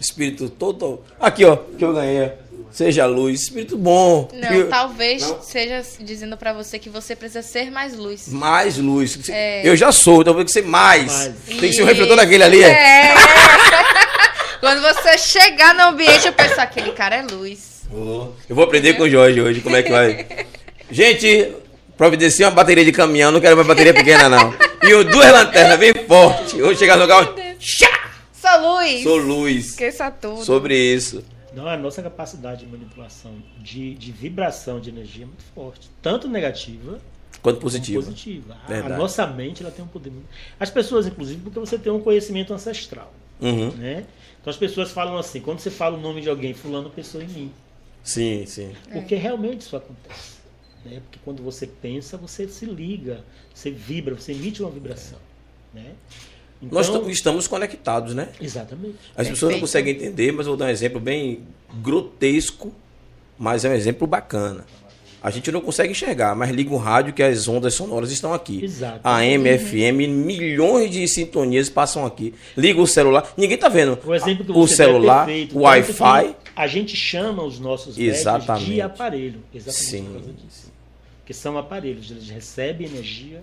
Espírito 0.01 0.49
todo. 0.49 1.03
Aqui, 1.21 1.45
ó, 1.45 1.57
que 1.57 1.85
eu 1.85 1.93
ganhei. 1.93 2.33
Seja 2.71 3.07
luz. 3.07 3.43
Espírito 3.43 3.77
bom. 3.77 4.29
Não, 4.33 4.49
Que- 4.49 4.65
talvez 4.65 5.23
Não? 5.23 5.41
seja 5.43 5.83
dizendo 6.01 6.37
pra 6.37 6.53
você 6.53 6.79
que 6.79 6.89
você 6.89 7.15
precisa 7.15 7.43
ser 7.43 7.71
mais 7.71 7.95
luz. 7.97 8.27
Mais 8.29 8.79
luz. 8.79 9.29
É. 9.29 9.67
Eu 9.69 9.77
já 9.77 9.93
sou, 9.93 10.23
então 10.23 10.35
tem 10.35 10.45
que 10.45 10.51
ser 10.51 10.65
mais. 10.65 11.13
Mais. 11.13 11.35
Tem 11.47 11.57
que 11.59 11.73
ser 11.73 11.83
um 11.83 11.87
refletor 11.87 12.17
daquele 12.17 12.43
ali. 12.43 12.63
É. 12.65 13.15
Quando 14.61 14.81
você 14.81 15.19
chegar 15.19 15.75
no 15.75 15.83
ambiente, 15.83 16.27
eu 16.27 16.33
penso, 16.33 16.59
aquele 16.61 16.93
cara 16.93 17.17
é 17.17 17.23
luz. 17.23 17.83
Oh, 17.93 18.29
Eu 18.49 18.57
vou 18.57 18.65
aprender 18.65 18.95
com 18.95 19.03
o 19.05 19.11
Jorge 19.11 19.41
hoje 19.41 19.61
como 19.61 19.77
é 19.77 19.83
que 19.83 19.91
vai. 19.93 20.27
Gente, 20.91 21.53
Providencia 21.97 22.47
uma 22.49 22.53
bateria 22.53 22.85
de 22.85 22.91
caminhão, 22.91 23.31
não 23.31 23.41
quero 23.41 23.55
mais 23.55 23.69
bateria 23.69 23.95
pequena, 23.95 24.29
não. 24.29 24.53
E 24.83 24.93
o 24.95 25.05
duas 25.05 25.31
lanternas 25.31 25.79
bem 25.79 25.93
forte. 26.09 26.61
Vou 26.61 26.75
chegar 26.75 26.97
no 26.97 27.03
lugar. 27.03 27.33
Chá! 27.61 28.04
Sou 28.51 28.61
luz. 28.79 29.03
Sou 29.03 29.17
luz. 29.17 29.67
Esqueça 29.71 30.11
tudo. 30.11 30.45
Sobre 30.45 30.77
isso. 30.77 31.25
Não, 31.55 31.67
a 31.69 31.77
nossa 31.77 32.03
capacidade 32.03 32.65
de 32.65 32.71
manipulação, 32.71 33.33
de, 33.59 33.95
de 33.95 34.11
vibração 34.13 34.81
de 34.81 34.91
energia 34.91 35.23
é 35.23 35.27
muito 35.27 35.45
forte. 35.55 35.89
Tanto 36.03 36.27
negativa 36.29 36.99
Quanto 37.41 37.57
como 37.57 37.61
positivo. 37.61 38.03
positiva. 38.03 38.57
A- 38.69 38.73
A 38.73 38.89
nossa 38.99 39.25
mente 39.27 39.63
ela 39.63 39.71
tem 39.71 39.85
um 39.85 39.89
poder 39.89 40.11
muito... 40.11 40.27
As 40.59 40.69
pessoas, 40.71 41.07
inclusive, 41.07 41.41
porque 41.43 41.59
você 41.61 41.79
tem 41.79 41.93
um 41.93 42.01
conhecimento 42.01 42.53
ancestral. 42.53 43.13
Uhum. 43.41 43.71
Né? 43.73 44.05
Então 44.41 44.51
as 44.51 44.57
pessoas 44.57 44.91
falam 44.91 45.17
assim, 45.17 45.41
quando 45.41 45.61
você 45.61 45.71
fala 45.71 45.97
o 45.97 46.01
nome 46.01 46.21
de 46.21 46.29
alguém, 46.29 46.55
fulano 46.55 46.91
pensou 46.91 47.23
em 47.23 47.29
mim. 47.29 47.53
Sim, 48.03 48.45
sim. 48.47 48.73
Porque 48.93 49.15
realmente 49.15 49.61
isso 49.63 49.77
acontece. 49.77 50.35
Né? 50.85 51.01
Porque 51.05 51.19
quando 51.25 51.43
você 51.43 51.67
pensa, 51.67 52.17
você 52.17 52.47
se 52.49 52.67
liga, 52.67 53.25
você 53.55 53.71
vibra, 53.71 54.15
você 54.17 54.33
emite 54.33 54.61
uma 54.61 54.71
vibração. 54.71 55.19
Né? 55.73 55.93
Então, 56.63 56.79
Nós 56.79 56.89
tam- 56.89 57.11
estamos 57.11 57.47
conectados, 57.47 58.15
né? 58.15 58.29
Exatamente. 58.41 58.97
As 59.17 59.29
pessoas 59.29 59.53
não 59.53 59.61
Perfeito. 59.61 59.61
conseguem 59.61 59.95
entender, 59.95 60.33
mas 60.33 60.47
vou 60.47 60.57
dar 60.57 60.67
um 60.67 60.71
exemplo 60.71 60.99
bem 61.01 61.41
grotesco, 61.83 62.73
mas 63.39 63.65
é 63.65 63.69
um 63.69 63.75
exemplo 63.75 64.07
bacana. 64.07 64.65
A 65.23 65.31
gente 65.31 65.51
não 65.51 65.61
consegue 65.63 65.91
enxergar, 65.93 66.35
mas 66.37 66.51
liga 66.51 66.73
o 66.75 66.77
rádio 66.77 67.15
que 67.15 67.23
as 67.23 67.49
ondas 67.49 67.73
sonoras 67.73 68.11
estão 68.11 68.35
aqui. 68.35 68.63
Exato. 68.63 69.01
AM, 69.03 69.59
FM, 69.59 70.07
milhões 70.07 70.91
de 70.91 71.07
sintonias 71.09 71.71
passam 71.71 72.05
aqui. 72.05 72.35
Liga 72.57 72.81
o 72.81 72.87
celular, 72.87 73.33
ninguém 73.37 73.57
tá 73.57 73.69
vendo. 73.71 73.99
O 74.05 74.15
exemplo 74.15 74.45
que 74.45 74.51
o 74.51 74.55
você 74.55 74.75
é 74.75 74.77
celular, 74.87 75.25
perfeito, 75.25 75.59
o 75.59 75.63
Wi-Fi. 75.63 76.37
A 76.55 76.67
gente 76.67 76.95
chama 76.95 77.43
os 77.43 77.59
nossos 77.59 77.97
Exatamente. 77.99 78.67
de 78.67 78.81
aparelho. 78.83 79.41
Exatamente 79.53 79.87
Sim. 79.87 80.07
Porque 81.25 81.33
são 81.33 81.57
aparelhos, 81.57 82.11
eles 82.11 82.29
recebem 82.29 82.87
energia. 82.87 83.43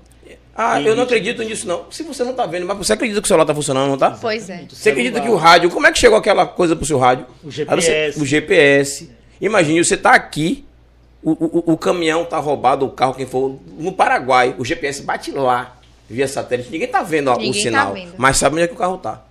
Ah, 0.56 0.80
E 0.80 0.86
eu 0.86 0.96
não 0.96 1.02
acredito 1.02 1.42
nisso 1.42 1.68
não. 1.68 1.92
Se 1.92 2.04
você 2.04 2.24
não 2.24 2.36
tá 2.36 2.46
vendo, 2.46 2.64
mas 2.68 2.78
você 2.78 2.94
acredita 2.94 3.20
que 3.20 3.26
o 3.26 3.28
celular 3.28 3.44
tá 3.44 3.56
funcionando, 3.56 3.90
não 3.90 3.98
tá? 3.98 4.12
Pois 4.22 4.52
é. 4.52 4.66
Você 4.70 4.92
acredita 4.92 5.20
que 5.20 5.28
o 5.28 5.36
rádio, 5.36 5.72
como 5.72 5.88
é 5.88 5.92
que 5.92 5.98
chegou 5.98 6.16
aquela 6.16 6.46
coisa 6.46 6.76
pro 6.76 6.86
seu 6.86 7.00
rádio? 7.00 7.26
O 7.44 7.50
GPS. 7.50 8.14
você- 8.14 8.22
o 8.22 8.26
GPS. 8.26 9.10
Imagine, 9.42 9.84
você 9.84 9.98
tá 9.98 10.12
aqui, 10.14 10.64
o, 11.24 11.32
o, 11.32 11.74
o 11.74 11.78
caminhão 11.78 12.24
tá 12.24 12.38
roubado, 12.38 12.86
o 12.86 12.92
carro, 12.92 13.16
quem 13.16 13.26
for, 13.26 13.58
no 13.80 13.92
Paraguai, 13.92 14.54
o 14.60 14.64
GPS 14.64 15.02
bate 15.02 15.32
lá, 15.32 15.76
via 16.08 16.28
satélite. 16.28 16.70
Ninguém 16.70 16.88
tá 16.88 17.02
vendo 17.02 17.30
ó, 17.30 17.34
o 17.36 17.38
Ninguém 17.40 17.54
tá 17.54 17.60
sinal, 17.64 17.94
vendo. 17.96 18.14
mas 18.16 18.38
sabe 18.38 18.58
onde 18.58 18.66
é 18.66 18.68
que 18.68 18.76
o 18.76 18.78
carro 18.78 19.00
tá. 19.00 19.26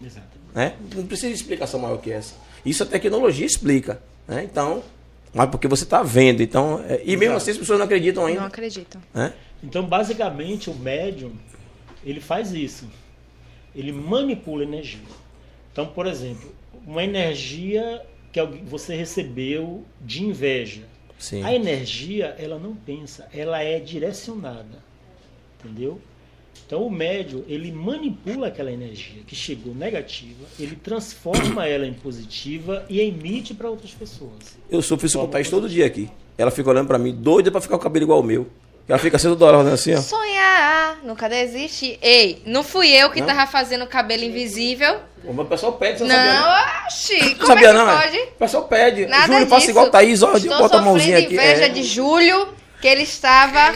Exatamente. 0.00 0.34
Né? 0.54 0.72
Não 0.94 1.04
precisa 1.06 1.28
de 1.28 1.34
explicação 1.34 1.78
maior 1.78 1.98
que 1.98 2.10
essa. 2.10 2.34
Isso 2.64 2.82
a 2.82 2.86
tecnologia 2.86 3.44
explica. 3.44 4.00
Né? 4.26 4.44
Então, 4.50 4.82
mas 5.34 5.50
porque 5.50 5.66
você 5.68 5.84
tá 5.84 6.02
vendo. 6.02 6.42
Então, 6.42 6.84
é- 6.88 7.00
e 7.04 7.08
mesmo 7.16 7.24
Exato. 7.24 7.36
assim 7.38 7.50
as 7.52 7.58
pessoas 7.58 7.78
não 7.78 7.86
acreditam 7.86 8.22
Não 8.22 8.28
ainda. 8.28 8.44
acredito. 8.46 8.98
Né? 9.12 9.32
Então, 9.62 9.84
basicamente, 9.84 10.70
o 10.70 10.74
médium, 10.74 11.32
ele 12.04 12.20
faz 12.20 12.52
isso. 12.52 12.88
Ele 13.74 13.92
manipula 13.92 14.62
energia. 14.62 15.00
Então, 15.72 15.86
por 15.86 16.06
exemplo, 16.06 16.54
uma 16.86 17.02
energia 17.02 18.02
que 18.32 18.38
alguém- 18.38 18.64
você 18.64 18.94
recebeu 18.94 19.84
de 20.00 20.22
inveja. 20.22 20.82
Sim. 21.18 21.42
A 21.42 21.54
energia, 21.54 22.34
ela 22.38 22.58
não 22.58 22.74
pensa, 22.74 23.28
ela 23.32 23.62
é 23.62 23.78
direcionada. 23.80 24.82
Entendeu? 25.58 26.00
Então 26.66 26.82
o 26.82 26.90
médio, 26.90 27.44
ele 27.46 27.70
manipula 27.70 28.48
aquela 28.48 28.72
energia 28.72 29.22
que 29.26 29.34
chegou 29.36 29.74
negativa, 29.74 30.44
ele 30.58 30.76
transforma 30.76 31.66
ela 31.66 31.86
em 31.86 31.92
positiva 31.92 32.84
e 32.88 33.00
emite 33.00 33.52
para 33.52 33.68
outras 33.68 33.90
pessoas. 33.92 34.56
Eu 34.70 34.80
sofro 34.80 35.06
isso 35.06 35.18
com 35.18 35.24
o 35.24 35.28
Thaís 35.28 35.50
todo 35.50 35.68
dia 35.68 35.84
aqui. 35.86 36.08
Ela 36.38 36.50
fica 36.50 36.70
olhando 36.70 36.86
pra 36.88 36.98
mim, 36.98 37.14
doida 37.14 37.50
pra 37.50 37.60
ficar 37.60 37.76
com 37.76 37.80
o 37.80 37.84
cabelo 37.84 38.04
igual 38.06 38.20
o 38.20 38.24
meu. 38.24 38.46
Ela 38.88 38.98
fica 38.98 39.16
assim 39.16 39.28
toda 39.28 39.44
hora 39.46 39.58
fazendo 39.58 39.74
assim, 39.74 39.94
ó. 39.94 40.00
Sonhar 40.00 40.98
nunca 41.04 41.28
desiste. 41.28 41.98
Ei, 42.02 42.42
não 42.44 42.62
fui 42.62 42.88
eu 42.90 43.10
que 43.10 43.20
Não? 43.20 43.26
tava 43.26 43.46
fazendo 43.46 43.84
o 43.84 43.86
cabelo 43.86 44.24
invisível. 44.24 44.96
O 45.26 45.44
pessoal 45.44 45.72
pede, 45.74 45.98
você 45.98 46.04
não 46.04 46.14
sabia, 46.14 46.32
não? 46.34 46.46
Não, 46.46 46.84
oxi, 46.86 47.18
Não 47.18 47.34
como 47.34 47.46
sabia 47.46 47.68
é 47.68 47.72
que 47.72 47.78
não, 47.78 47.98
pode? 47.98 48.16
é? 48.18 48.22
O 48.24 48.26
pessoal 48.32 48.64
pede. 48.64 49.06
Nada 49.06 49.26
Júlio, 49.26 49.38
disso. 49.38 49.50
faça 49.50 49.70
igual 49.70 49.86
o 49.86 49.90
Thaís, 49.90 50.22
ó, 50.22 50.38
bota 50.38 50.76
a 50.78 50.82
mãozinha 50.82 51.16
sofrendo 51.20 51.24
aqui. 51.26 51.34
inveja 51.34 51.64
é. 51.64 51.68
de 51.70 51.82
Júlio, 51.82 52.48
que 52.84 52.88
ele 52.88 53.02
estava... 53.02 53.74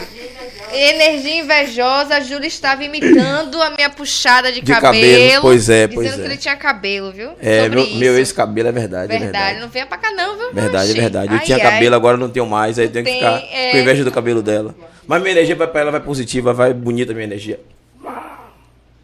Energia 0.71 1.39
invejosa, 1.39 2.21
Júlio 2.21 2.45
estava 2.45 2.83
imitando 2.83 3.59
a 3.59 3.71
minha 3.71 3.89
puxada 3.89 4.51
de, 4.51 4.61
De 4.61 4.71
cabelo. 4.71 5.01
cabelo, 5.01 5.41
pois 5.41 5.67
é, 5.67 5.87
pois 5.87 6.05
Dizendo 6.05 6.19
é. 6.19 6.23
que 6.27 6.31
ele 6.33 6.37
tinha 6.39 6.55
cabelo, 6.55 7.11
viu? 7.11 7.31
É, 7.41 7.63
Sobre 7.63 7.75
meu, 7.75 7.85
isso. 7.87 7.97
meu 7.97 8.17
ex-cabelo 8.19 8.69
é 8.69 8.71
verdade, 8.71 9.05
é 9.11 9.17
Verdade, 9.17 9.31
verdade. 9.45 9.59
não 9.61 9.69
venha 9.69 9.87
pra 9.87 9.97
cá 9.97 10.11
não, 10.11 10.37
viu? 10.37 10.53
Verdade, 10.53 10.91
é 10.91 10.93
verdade. 10.93 11.33
Eu 11.33 11.39
Ai, 11.39 11.43
tinha 11.43 11.57
ai. 11.57 11.63
cabelo, 11.63 11.95
agora 11.95 12.17
eu 12.17 12.19
não 12.19 12.29
tenho 12.29 12.45
mais, 12.45 12.77
aí 12.77 12.87
tenho 12.87 13.03
que 13.03 13.09
Tem, 13.09 13.19
ficar 13.19 13.43
é. 13.51 13.71
com 13.71 13.77
inveja 13.79 14.03
do 14.03 14.11
cabelo 14.11 14.43
dela. 14.43 14.75
Mas 15.07 15.21
minha 15.23 15.31
energia 15.31 15.55
vai 15.55 15.65
pra 15.67 15.81
ela, 15.81 15.89
vai 15.91 16.01
positiva, 16.01 16.53
vai 16.53 16.71
bonita 16.71 17.11
a 17.11 17.15
minha 17.15 17.25
energia. 17.25 17.59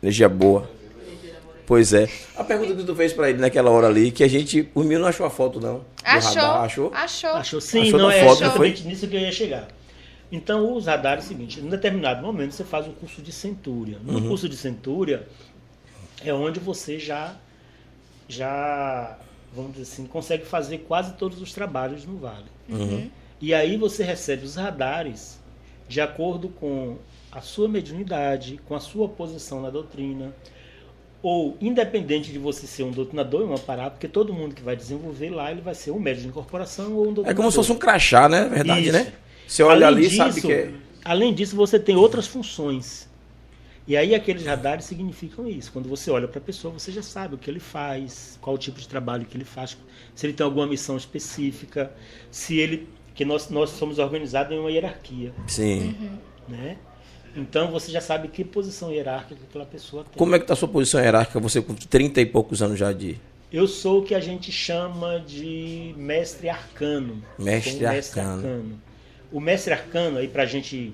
Energia 0.03 0.29
boa. 0.29 0.69
Pois 1.65 1.93
é. 1.93 2.07
A 2.37 2.43
pergunta 2.43 2.75
que 2.75 2.83
tu 2.83 2.95
fez 2.95 3.11
pra 3.11 3.27
ele 3.31 3.39
naquela 3.39 3.71
hora 3.71 3.87
ali, 3.87 4.11
que 4.11 4.23
a 4.23 4.27
gente, 4.27 4.69
o 4.75 4.83
meu 4.83 4.99
não 4.99 5.07
achou 5.07 5.25
a 5.25 5.31
foto 5.31 5.59
não. 5.59 5.81
Achou, 6.03 6.35
radar, 6.43 6.61
achou? 6.63 6.91
achou. 6.93 7.29
Achou 7.31 7.59
sim, 7.61 7.87
Achou 7.87 7.99
não 7.99 8.11
é 8.11 8.19
foto, 8.19 8.41
não 8.41 8.47
exatamente 8.49 8.83
nisso 8.87 9.07
que 9.07 9.15
eu 9.15 9.19
ia 9.21 9.31
chegar. 9.31 9.67
Então, 10.31 10.75
os 10.75 10.85
radares 10.87 11.23
é 11.23 11.27
o 11.27 11.29
seguinte, 11.29 11.59
em 11.59 11.69
determinado 11.69 12.21
momento 12.25 12.51
você 12.53 12.63
faz 12.63 12.87
um 12.87 12.91
curso 12.91 13.21
de 13.21 13.31
centúria. 13.31 13.99
No 14.03 14.19
Uhum. 14.19 14.27
curso 14.27 14.49
de 14.49 14.57
centúria 14.57 15.27
é 16.23 16.33
onde 16.33 16.59
você 16.59 16.97
já 16.99 17.35
já 18.27 19.17
vamos 19.55 19.71
dizer 19.73 19.83
assim, 19.83 20.05
consegue 20.05 20.45
fazer 20.45 20.79
quase 20.79 21.13
todos 21.13 21.41
os 21.41 21.53
trabalhos 21.53 22.05
no 22.05 22.17
vale. 22.17 22.45
Uhum. 22.67 23.09
E 23.39 23.53
aí 23.53 23.77
você 23.77 24.03
recebe 24.03 24.43
os 24.43 24.55
radares 24.55 25.39
de 25.87 26.01
acordo 26.01 26.49
com 26.49 26.97
a 27.31 27.41
sua 27.41 27.67
mediunidade, 27.69 28.59
com 28.67 28.75
a 28.75 28.79
sua 28.79 29.07
posição 29.07 29.61
na 29.61 29.69
doutrina, 29.69 30.33
ou 31.21 31.57
independente 31.61 32.31
de 32.31 32.37
você 32.39 32.67
ser 32.67 32.83
um 32.83 32.91
doutrinador 32.91 33.41
e 33.41 33.45
um 33.45 33.53
aparato, 33.53 33.91
porque 33.91 34.07
todo 34.07 34.33
mundo 34.33 34.53
que 34.53 34.61
vai 34.61 34.75
desenvolver 34.75 35.29
lá, 35.29 35.51
ele 35.51 35.61
vai 35.61 35.73
ser 35.73 35.91
um 35.91 35.99
médium 35.99 36.23
de 36.23 36.27
incorporação 36.29 36.93
ou 36.93 37.01
um 37.03 37.13
doutrinador. 37.13 37.31
É 37.31 37.33
como 37.33 37.49
se 37.51 37.55
fosse 37.55 37.71
um 37.71 37.77
crachá, 37.77 38.27
né? 38.27 38.47
Verdade, 38.47 38.83
Isso. 38.83 38.91
né? 38.93 39.13
Você 39.47 39.63
olha 39.63 39.87
Além 39.87 40.05
ali 40.05 40.13
e 40.13 40.17
sabe 40.17 40.33
disso- 40.35 40.47
que 40.47 40.53
é. 40.53 40.71
Além 41.03 41.33
disso, 41.33 41.55
você 41.55 41.79
tem 41.79 41.95
outras 41.95 42.25
funções. 42.27 43.07
E 43.87 43.95
aí 43.95 44.15
aqueles 44.15 44.43
radares 44.45 44.85
significam 44.85 45.47
isso. 45.47 45.71
Quando 45.71 45.87
você 45.87 46.09
olha 46.09 46.27
para 46.27 46.39
a 46.39 46.41
pessoa, 46.41 46.73
você 46.73 46.91
já 46.91 47.03
sabe 47.03 47.35
o 47.35 47.37
que 47.37 47.49
ele 47.49 47.59
faz, 47.59 48.39
qual 48.41 48.55
o 48.55 48.59
tipo 48.59 48.79
de 48.79 48.87
trabalho 48.87 49.25
que 49.25 49.37
ele 49.37 49.45
faz, 49.45 49.77
se 50.15 50.25
ele 50.25 50.33
tem 50.33 50.43
alguma 50.43 50.65
missão 50.65 50.97
específica, 50.97 51.91
se 52.31 52.57
ele 52.57 52.87
que 53.13 53.23
nós 53.23 53.49
nós 53.49 53.69
somos 53.69 53.99
organizados 53.99 54.51
em 54.53 54.59
uma 54.59 54.69
hierarquia, 54.71 55.31
Sim. 55.47 55.95
né? 56.49 56.77
Então 57.35 57.69
você 57.71 57.91
já 57.91 58.01
sabe 58.01 58.27
que 58.29 58.43
posição 58.43 58.91
hierárquica 58.91 59.39
aquela 59.47 59.65
pessoa 59.65 60.03
tem. 60.03 60.13
Como 60.17 60.35
é 60.35 60.39
que 60.39 60.45
tá 60.45 60.53
a 60.53 60.55
sua 60.55 60.67
posição 60.67 60.99
hierárquica, 60.99 61.39
você 61.39 61.61
com 61.61 61.75
30 61.75 62.19
e 62.21 62.25
poucos 62.25 62.61
anos 62.63 62.79
já 62.79 62.91
de 62.91 63.17
Eu 63.51 63.67
sou 63.67 63.99
o 63.99 64.03
que 64.03 64.15
a 64.15 64.19
gente 64.19 64.51
chama 64.51 65.19
de 65.19 65.93
mestre 65.95 66.49
arcano. 66.49 67.21
Mestre 67.37 67.73
Sou 67.73 67.81
um 68.23 68.27
arcano. 68.27 68.81
O 69.35 69.39
mestre 69.41 69.73
arcano, 69.73 70.17
aí 70.17 70.29
para 70.29 70.43
a 70.43 70.45
gente 70.45 70.93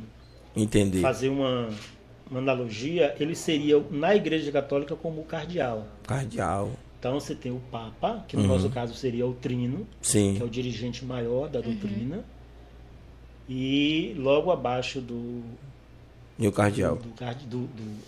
entender? 0.55 0.99
fazer 0.99 1.29
uma, 1.29 1.69
uma 2.27 2.39
analogia, 2.39 3.15
ele 3.19 3.35
seria 3.35 3.79
na 3.91 4.15
Igreja 4.15 4.51
Católica 4.51 4.95
como 4.95 5.21
o 5.21 5.23
cardeal. 5.23 5.85
Cardeal. 6.07 6.71
Então 6.99 7.19
você 7.19 7.35
tem 7.35 7.51
o 7.51 7.61
Papa, 7.71 8.25
que 8.27 8.35
no 8.35 8.41
Uhum. 8.41 8.47
nosso 8.49 8.67
caso 8.71 8.95
seria 8.95 9.27
o 9.27 9.33
Trino, 9.35 9.85
Sim. 10.01 10.33
que 10.37 10.41
é 10.41 10.45
o 10.45 10.49
dirigente 10.49 11.05
maior 11.05 11.49
da 11.49 11.61
doutrina, 11.61 12.23
e 13.47 14.15
logo 14.17 14.51
abaixo 14.51 14.99
do, 15.01 15.43
E 16.39 16.47
o 16.47 16.51
cardeal. 16.51 16.95
do, 16.95 17.09
do, 17.47 17.67
do 17.67 18.01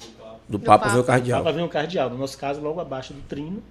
Do 0.50 0.60
Papa 0.60 0.90
vem 0.90 0.96
o 0.96 1.04
Papa. 1.04 1.14
cardeal. 1.14 1.44
Papa 1.44 1.56
vem 1.56 1.66
o 1.66 1.70
cardeal. 1.70 2.10
No 2.10 2.18
nosso 2.18 2.38
caso, 2.40 2.60
logo 2.60 2.80
abaixo 2.80 3.14
do 3.14 3.22
Trino, 3.22 3.62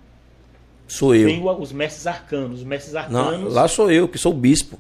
Sou 0.87 1.13
eu. 1.15 1.27
vem 1.27 1.41
o- 1.43 1.61
os 1.61 1.73
mestres 1.73 2.07
arcanos. 2.07 2.61
Os 2.61 2.65
mestres 2.65 2.93
Não, 2.95 3.01
arcanos, 3.21 3.53
lá 3.55 3.67
sou 3.67 3.91
eu, 3.91 4.07
que 4.09 4.19
sou 4.19 4.33
o 4.33 4.37
bispo. 4.37 4.79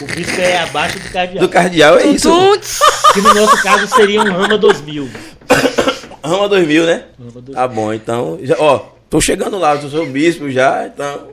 O 0.00 0.06
bispo 0.06 0.40
é 0.40 0.58
abaixo 0.58 0.98
do 0.98 1.10
cardeal. 1.10 1.40
Do 1.46 1.48
cardeal 1.48 1.98
é 1.98 2.06
isso. 2.08 2.30
Que 3.14 3.20
no 3.20 3.34
nosso 3.34 3.62
caso 3.62 3.86
seria 3.94 4.20
um 4.20 4.24
Rama 4.32 4.56
2000. 4.58 5.08
Rama 6.24 6.48
2000, 6.48 6.86
né? 6.86 7.04
Rama 7.18 7.30
2000. 7.32 7.54
Tá 7.54 7.68
bom, 7.68 7.92
então. 7.92 8.38
Já, 8.42 8.56
ó, 8.58 8.78
tô 9.10 9.20
chegando 9.20 9.58
lá, 9.58 9.74
eu 9.74 9.90
sou 9.90 10.04
o 10.04 10.10
bispo 10.10 10.50
já, 10.50 10.86
então. 10.86 11.28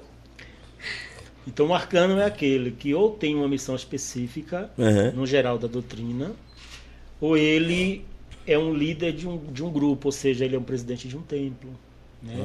Então, 1.48 1.68
o 1.68 1.74
arcano 1.74 2.20
é 2.20 2.26
aquele 2.26 2.72
que 2.72 2.94
ou 2.94 3.10
tem 3.12 3.34
uma 3.36 3.48
missão 3.48 3.76
específica, 3.76 4.70
Uhum. 4.78 5.12
no 5.14 5.26
geral 5.26 5.58
da 5.58 5.68
doutrina, 5.68 6.32
ou 7.20 7.36
ele 7.36 8.06
é 8.46 8.58
um 8.58 8.74
líder 8.74 9.14
de 9.14 9.28
um, 9.28 9.38
de 9.52 9.64
um 9.64 9.72
grupo, 9.72 10.10
ou 10.10 10.12
seja, 10.12 10.46
ele 10.46 10.56
é 10.56 10.60
um 10.60 10.64
presidente 10.64 11.08
de 11.08 11.18
um 11.18 11.22
templo. 11.22 11.72
Né? 12.22 12.36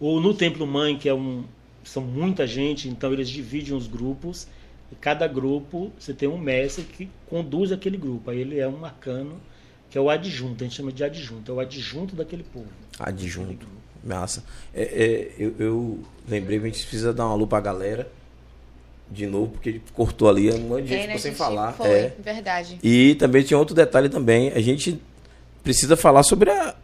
Ou 0.00 0.20
no 0.20 0.32
templo 0.32 0.66
mãe, 0.66 0.96
que 0.96 1.08
é 1.08 1.14
um, 1.14 1.44
são 1.84 2.02
muita 2.02 2.46
gente, 2.46 2.88
então 2.88 3.12
eles 3.12 3.28
dividem 3.28 3.74
os 3.74 3.86
grupos, 3.86 4.46
e 4.92 4.94
cada 4.96 5.26
grupo 5.26 5.90
você 5.98 6.12
tem 6.12 6.28
um 6.28 6.38
mestre 6.38 6.84
que 6.84 7.08
conduz 7.28 7.72
aquele 7.72 7.96
grupo. 7.96 8.30
Aí 8.30 8.38
ele 8.40 8.58
é 8.60 8.68
um 8.68 8.84
arcano, 8.84 9.40
que 9.90 9.96
é 9.98 10.00
o 10.00 10.10
adjunto, 10.10 10.62
a 10.62 10.66
gente 10.66 10.76
chama 10.76 10.92
de 10.92 11.02
adjunto, 11.02 11.50
é 11.50 11.54
o 11.54 11.60
adjunto 11.60 12.14
daquele 12.14 12.42
povo. 12.44 12.68
Adjunto. 12.98 13.66
Massa. 14.04 14.44
É, 14.74 14.82
é, 14.82 15.32
eu, 15.38 15.54
eu 15.58 16.00
lembrei, 16.28 16.58
a 16.58 16.62
gente 16.62 16.80
precisa 16.82 17.12
dar 17.12 17.26
uma 17.26 17.34
lupa 17.36 17.56
à 17.58 17.60
galera. 17.60 18.08
de 19.10 19.26
novo, 19.26 19.52
porque 19.52 19.80
cortou 19.92 20.28
ali, 20.28 20.50
um 20.50 20.58
monte 20.68 20.84
de 20.84 20.88
gente 20.88 20.98
É, 21.02 21.06
né, 21.06 21.06
ficou 21.08 21.18
sem 21.20 21.34
falar. 21.34 21.72
Foi, 21.72 21.86
É. 21.88 22.14
verdade. 22.18 22.78
E 22.82 23.14
também 23.16 23.42
tinha 23.42 23.58
outro 23.58 23.74
detalhe 23.74 24.08
também, 24.08 24.48
a 24.50 24.60
gente 24.60 25.00
precisa 25.62 25.96
falar 25.96 26.22
sobre 26.22 26.50
a, 26.50 26.74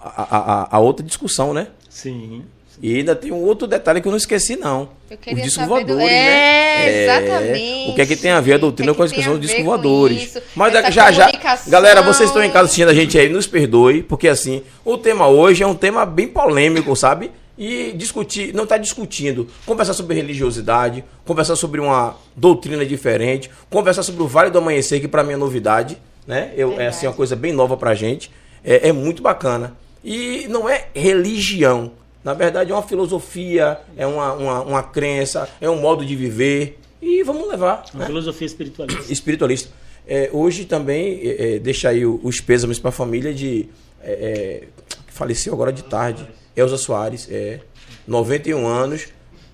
a, 0.00 0.36
a, 0.36 0.76
a 0.76 0.78
outra 0.80 1.04
discussão, 1.04 1.52
né? 1.52 1.68
Sim. 1.90 2.44
E 2.80 2.96
ainda 2.96 3.14
tem 3.14 3.30
um 3.32 3.42
outro 3.42 3.66
detalhe 3.66 4.00
que 4.00 4.08
eu 4.08 4.10
não 4.10 4.16
esqueci, 4.16 4.56
não. 4.56 4.88
Eu 5.10 5.16
Os 5.16 5.42
discos 5.42 5.52
saber 5.52 5.84
do... 5.84 5.94
voadores, 5.94 6.10
é, 6.10 6.24
né? 6.24 6.86
É, 6.86 7.04
exatamente. 7.04 7.90
O 7.90 7.94
que 7.94 8.00
é 8.02 8.06
que 8.06 8.16
tem 8.16 8.30
a 8.30 8.40
ver 8.40 8.54
a 8.54 8.58
doutrina 8.58 8.92
O 8.92 8.94
que 8.94 8.98
com 8.98 9.04
é 9.04 9.06
a 9.06 9.10
questão 9.10 9.32
tem 9.32 9.40
dos 9.40 9.48
discos 9.48 9.64
voadores? 9.64 10.22
isso? 10.22 10.42
Mas 10.54 10.74
Essa 10.74 10.90
já, 10.90 11.12
já. 11.12 11.30
Galera, 11.68 12.02
vocês 12.02 12.30
estão 12.30 12.42
em 12.42 12.50
casa 12.50 12.64
assistindo 12.64 12.88
a 12.88 12.94
gente 12.94 13.18
aí, 13.18 13.28
nos 13.28 13.46
perdoe, 13.46 14.02
porque 14.02 14.28
assim, 14.28 14.62
o 14.84 14.96
tema 14.96 15.28
hoje 15.28 15.62
é 15.62 15.66
um 15.66 15.74
tema 15.74 16.06
bem 16.06 16.26
polêmico, 16.28 16.94
sabe? 16.96 17.30
E 17.58 17.92
discutir, 17.92 18.54
não 18.54 18.64
está 18.64 18.78
discutindo, 18.78 19.46
conversar 19.66 19.92
sobre 19.92 20.16
religiosidade, 20.16 21.04
conversar 21.24 21.54
sobre 21.54 21.80
uma 21.80 22.16
doutrina 22.34 22.84
diferente, 22.84 23.50
conversar 23.68 24.02
sobre 24.02 24.22
o 24.22 24.26
Vale 24.26 24.50
do 24.50 24.58
Amanhecer, 24.58 25.00
que 25.00 25.06
para 25.06 25.22
mim 25.22 25.34
é 25.34 25.36
novidade, 25.36 25.98
né? 26.26 26.52
Eu, 26.56 26.80
é 26.80 26.86
assim 26.86 27.06
uma 27.06 27.12
coisa 27.12 27.36
bem 27.36 27.52
nova 27.52 27.76
pra 27.76 27.94
gente. 27.94 28.30
É, 28.64 28.88
é 28.88 28.92
muito 28.92 29.22
bacana. 29.22 29.76
E 30.04 30.46
não 30.48 30.68
é 30.68 30.86
religião. 30.94 31.92
Na 32.24 32.34
verdade, 32.34 32.70
é 32.70 32.74
uma 32.74 32.82
filosofia, 32.82 33.80
é 33.96 34.06
uma, 34.06 34.32
uma, 34.34 34.62
uma 34.62 34.82
crença, 34.82 35.48
é 35.60 35.68
um 35.68 35.80
modo 35.80 36.04
de 36.04 36.14
viver. 36.14 36.78
E 37.00 37.22
vamos 37.24 37.48
levar. 37.48 37.84
Uma 37.92 38.00
né? 38.00 38.06
filosofia 38.06 38.46
espiritualista. 38.46 39.12
espiritualista. 39.12 39.70
É, 40.06 40.30
hoje 40.32 40.64
também, 40.64 41.20
é, 41.22 41.56
é, 41.56 41.58
deixa 41.58 41.88
aí 41.88 42.06
os 42.06 42.40
pêsames 42.40 42.78
para 42.78 42.90
a 42.90 42.92
família 42.92 43.34
de. 43.34 43.68
é, 44.02 44.12
é, 44.12 44.68
faleceu 45.08 45.52
agora 45.52 45.72
de 45.72 45.82
tarde. 45.82 46.26
Elza 46.56 46.76
Soares, 46.76 47.28
é, 47.30 47.60
91 48.06 48.66
anos, 48.66 49.08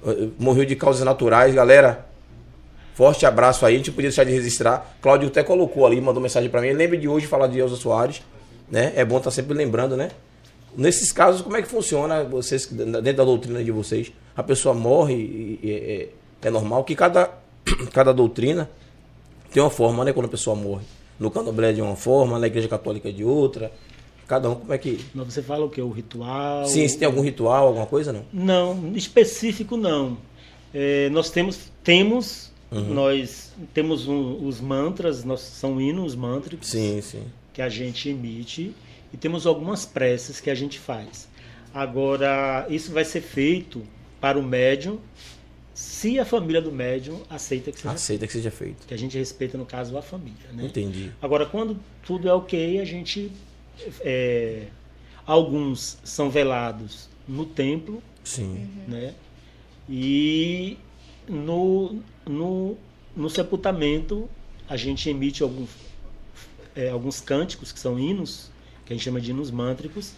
eh, 0.06 0.28
morreu 0.38 0.64
de 0.64 0.74
causas 0.74 1.04
naturais. 1.04 1.54
Galera, 1.54 2.06
forte 2.94 3.26
abraço 3.26 3.64
aí. 3.64 3.74
A 3.74 3.76
gente 3.76 3.88
não 3.88 3.94
podia 3.94 4.10
deixar 4.10 4.24
de 4.24 4.32
registrar. 4.32 4.96
Cláudio 5.00 5.28
até 5.28 5.42
colocou 5.42 5.86
ali, 5.86 6.00
mandou 6.00 6.22
mensagem 6.22 6.50
para 6.50 6.60
mim. 6.60 6.72
Lembre 6.72 6.96
de 6.96 7.08
hoje 7.08 7.26
falar 7.26 7.46
de 7.46 7.58
Elza 7.58 7.76
Soares. 7.76 8.22
Né? 8.70 8.92
É 8.96 9.04
bom 9.04 9.18
estar 9.18 9.30
sempre 9.30 9.54
lembrando, 9.54 9.96
né? 9.96 10.10
Nesses 10.78 11.10
casos, 11.10 11.42
como 11.42 11.56
é 11.56 11.62
que 11.62 11.68
funciona 11.68 12.22
vocês 12.24 12.66
dentro 12.66 13.02
da 13.02 13.24
doutrina 13.24 13.62
de 13.64 13.70
vocês? 13.72 14.12
A 14.36 14.42
pessoa 14.44 14.72
morre 14.74 15.14
e, 15.14 15.60
e- 15.62 15.70
é, 15.72 16.08
é 16.46 16.50
normal 16.50 16.84
que 16.84 16.94
cada, 16.94 17.30
cada 17.92 18.12
doutrina 18.14 18.70
tem 19.52 19.60
uma 19.62 19.70
forma, 19.70 20.04
né? 20.04 20.12
Quando 20.12 20.26
a 20.26 20.30
pessoa 20.30 20.54
morre. 20.54 20.84
No 21.18 21.32
candomblé 21.32 21.72
de 21.72 21.82
uma 21.82 21.96
forma, 21.96 22.38
na 22.38 22.46
igreja 22.46 22.68
católica 22.68 23.12
de 23.12 23.24
outra. 23.24 23.72
Cada 24.28 24.48
um, 24.50 24.54
como 24.54 24.72
é 24.72 24.78
que. 24.78 25.04
Mas 25.12 25.32
você 25.34 25.42
fala 25.42 25.64
o 25.64 25.68
que? 25.68 25.80
O 25.82 25.90
ritual? 25.90 26.64
Sim, 26.66 26.86
se 26.86 26.96
tem 26.96 27.06
algum 27.06 27.22
ritual, 27.22 27.66
alguma 27.66 27.86
coisa, 27.86 28.12
não? 28.12 28.24
Não, 28.32 28.92
específico 28.94 29.76
não. 29.76 30.16
É, 30.72 31.08
nós 31.10 31.28
temos, 31.30 31.58
temos, 31.82 32.52
Uhum. 32.70 32.92
nós 32.94 33.52
temos 33.74 34.06
um- 34.06 34.46
os 34.46 34.60
mantras, 34.60 35.24
nós, 35.24 35.40
são 35.40 35.80
hinos 35.80 36.14
mântricos 36.14 36.68
Sim, 36.68 37.00
sim. 37.00 37.22
que 37.52 37.60
a 37.62 37.68
gente 37.70 38.10
emite 38.10 38.72
e 39.12 39.16
temos 39.16 39.46
algumas 39.46 39.84
preces 39.86 40.40
que 40.40 40.50
a 40.50 40.54
gente 40.54 40.78
faz. 40.78 41.28
Agora, 41.72 42.66
isso 42.68 42.92
vai 42.92 43.04
ser 43.04 43.20
feito 43.20 43.82
para 44.20 44.38
o 44.38 44.42
médium, 44.42 44.98
se 45.74 46.18
a 46.18 46.24
família 46.24 46.60
do 46.60 46.72
médium 46.72 47.22
aceita 47.30 47.70
que 47.70 47.78
seja 47.78 47.94
Aceita 47.94 48.26
que 48.26 48.32
seja 48.32 48.50
feito. 48.50 48.78
feito. 48.78 48.88
Que 48.88 48.94
a 48.94 48.98
gente 48.98 49.16
respeita, 49.16 49.56
no 49.56 49.64
caso, 49.64 49.96
a 49.96 50.02
família. 50.02 50.50
Né? 50.52 50.64
Entendi. 50.66 51.12
Agora, 51.22 51.46
quando 51.46 51.78
tudo 52.04 52.28
é 52.28 52.32
ok, 52.34 52.80
a 52.80 52.84
gente. 52.84 53.30
é, 54.00 54.66
alguns 55.24 55.98
são 56.02 56.30
velados 56.30 57.08
no 57.28 57.44
templo, 57.44 58.02
Sim. 58.24 58.68
né? 58.88 59.14
E 59.88 60.76
no, 61.28 62.00
no, 62.26 62.76
no 63.14 63.30
sepultamento 63.30 64.28
a 64.68 64.76
gente 64.76 65.08
emite 65.08 65.42
alguns, 65.42 65.70
é, 66.74 66.90
alguns 66.90 67.20
cânticos, 67.20 67.70
que 67.72 67.78
são 67.78 67.98
hinos, 67.98 68.50
que 68.88 68.94
a 68.94 68.96
gente 68.96 69.04
chama 69.04 69.20
de 69.20 69.30
hinos 69.30 69.50
mântricos, 69.50 70.14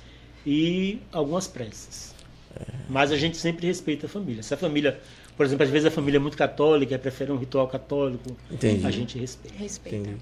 e 0.47 1.01
algumas 1.13 1.47
preces. 1.49 2.15
Mas 2.89 3.11
a 3.13 3.17
gente 3.17 3.37
sempre 3.37 3.67
respeita 3.67 4.07
a 4.07 4.09
família. 4.09 4.43
Se 4.43 4.55
a 4.55 4.57
família, 4.57 4.99
por 5.37 5.45
exemplo, 5.45 5.65
às 5.65 5.71
vezes 5.71 5.87
a 5.87 5.91
família 5.91 6.19
é 6.19 6.21
muito 6.21 6.37
católica 6.37 6.95
e 6.95 6.99
prefere 6.99 7.31
um 7.33 7.37
ritual 7.37 7.67
católico, 7.69 8.37
Entendi. 8.51 8.87
a 8.87 8.91
gente 8.91 9.19
respeita. 9.19 9.57
Respeita. 9.59 9.97
Entendi. 9.99 10.17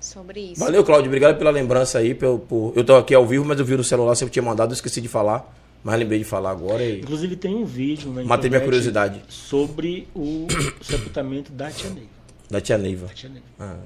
Sobre 0.00 0.40
isso. 0.40 0.60
Valeu, 0.60 0.84
Cláudio. 0.84 1.06
Obrigado 1.06 1.38
pela 1.38 1.50
lembrança 1.50 1.98
aí. 1.98 2.14
Por, 2.14 2.38
por- 2.40 2.72
Eu 2.76 2.84
tô 2.84 2.96
aqui 2.96 3.14
ao 3.14 3.26
vivo, 3.26 3.44
mas 3.44 3.58
eu 3.58 3.64
vi 3.64 3.76
no 3.76 3.82
celular, 3.84 4.14
você 4.14 4.28
tinha 4.28 4.42
mandado, 4.42 4.70
eu 4.72 4.74
esqueci 4.74 5.00
de 5.00 5.08
falar. 5.08 5.52
Mas 5.82 5.98
lembrei 5.98 6.18
de 6.18 6.24
falar 6.24 6.50
agora 6.50 6.82
e 6.84 6.98
Inclusive 7.00 7.36
tem 7.36 7.54
um 7.54 7.64
vídeo 7.64 8.12
na 8.12 8.24
matei 8.24 8.50
minha 8.50 8.60
curiosidade. 8.60 9.22
sobre 9.28 10.08
o 10.14 10.46
sepultamento 10.82 11.52
da 11.52 11.70
Tia 11.70 11.90
Neiva. 11.90 12.08
Da 12.50 12.60
tia 12.60 12.76
Neiva. 12.78 13.06
Da 13.06 13.14
Tia 13.14 13.28
Neiva. 13.28 13.46
Ah. 13.60 13.76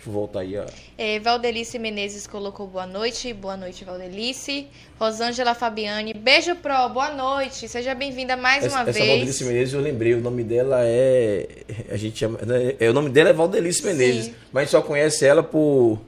Deixa 0.00 0.08
eu 0.08 0.14
voltar 0.14 0.40
aí, 0.40 0.56
ó. 0.56 0.64
É, 0.96 1.20
Valdelice 1.20 1.78
Menezes 1.78 2.26
colocou 2.26 2.66
boa 2.66 2.86
noite. 2.86 3.34
Boa 3.34 3.54
noite, 3.54 3.84
Valdelice. 3.84 4.66
Rosângela 4.98 5.54
Fabiane. 5.54 6.14
Beijo, 6.14 6.56
Pro. 6.56 6.88
Boa 6.88 7.10
noite. 7.10 7.68
Seja 7.68 7.94
bem-vinda 7.94 8.34
mais 8.34 8.64
Essa, 8.64 8.76
uma 8.76 8.88
essa 8.88 8.92
vez. 8.92 9.06
Valdelice 9.06 9.44
Menezes 9.44 9.74
eu 9.74 9.80
lembrei, 9.82 10.14
o 10.14 10.20
nome 10.22 10.42
dela 10.42 10.78
é. 10.84 11.46
A 11.90 11.98
gente 11.98 12.18
chama. 12.18 12.38
né, 12.38 12.76
é, 12.80 12.88
o 12.88 12.94
nome 12.94 13.10
dela 13.10 13.28
é 13.28 13.32
Valdelice 13.34 13.84
Menezes. 13.84 14.24
Sim. 14.26 14.34
Mas 14.50 14.62
a 14.62 14.64
gente 14.64 14.70
só 14.70 14.80
conhece 14.80 15.26
ela 15.26 15.42
por. 15.42 16.00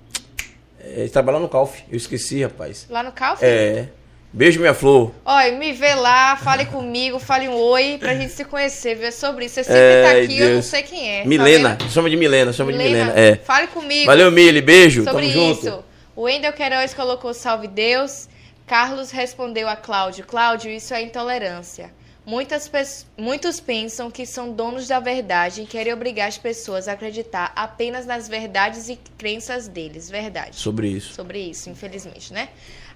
É, 0.81 1.07
trabalhar 1.09 1.39
no 1.39 1.49
Calf. 1.49 1.81
Eu 1.91 1.97
esqueci, 1.99 2.43
rapaz. 2.43 2.87
Lá 2.89 3.03
no 3.03 3.13
Calf? 3.13 3.43
É. 3.43 3.89
Beijo, 4.33 4.61
minha 4.61 4.73
flor. 4.73 5.13
Olha, 5.27 5.53
me 5.59 5.73
vê 5.73 5.95
lá, 5.95 6.37
fale 6.37 6.65
comigo, 6.65 7.19
fale 7.19 7.49
um 7.49 7.55
oi 7.55 7.99
pra 7.99 8.15
gente 8.15 8.33
se 8.33 8.45
conhecer, 8.47 8.95
ver 8.95 9.13
sobre 9.13 9.45
isso. 9.45 9.57
Você 9.57 9.65
sempre 9.65 9.79
É, 9.79 10.03
tá 10.03 10.11
aqui, 10.23 10.39
eu 10.39 10.47
não 10.47 10.53
Deus. 10.55 10.65
sei 10.67 10.83
quem 10.83 11.11
é. 11.19 11.23
tá 11.23 11.29
Milena. 11.29 11.77
vendo? 11.79 11.91
chama 11.91 12.09
de 12.09 12.17
Milena, 12.17 12.53
chama 12.53 12.73
de 12.73 12.79
Milena. 12.79 13.13
É. 13.15 13.37
Fale 13.37 13.67
comigo. 13.67 14.07
Valeu, 14.07 14.31
Mili. 14.31 14.63
Beijo. 14.63 15.05
sobre 15.05 15.29
Tamo 15.31 15.53
isso. 15.53 15.63
junto. 15.65 15.85
O 16.17 16.23
Wendel 16.23 16.53
Queiroz 16.55 16.95
colocou 16.95 17.35
salve 17.35 17.69
Deus. 17.69 18.27
Carlos 18.67 19.11
respondeu 19.11 19.69
a 19.69 19.77
Cláudio: 19.77 20.25
Cláudio, 20.25 20.71
isso 20.71 20.95
é 20.95 21.03
intolerância. 21.03 21.93
Muitas 22.25 22.71
muitos 23.19 23.59
pensam 23.61 24.09
que 24.09 24.25
são 24.25 24.53
donos 24.53 24.87
da 24.87 25.01
verdade 25.01 25.63
e 25.63 25.67
querem 25.67 25.93
obrigar 25.93 26.29
as 26.29 26.39
pessoas 26.39 26.87
a 26.87 26.93
acreditar 26.93 27.53
apenas 27.57 28.07
nas 28.07 28.29
verdades 28.29 28.89
e 28.89 28.97
crenças 29.19 29.67
deles. 29.69 30.09
Verdade. 30.09 30.55
Sobre 30.57 30.87
isso. 30.89 31.13
Sobre 31.15 31.41
isso, 31.41 31.69
infelizmente, 31.69 32.33
né? 32.33 32.49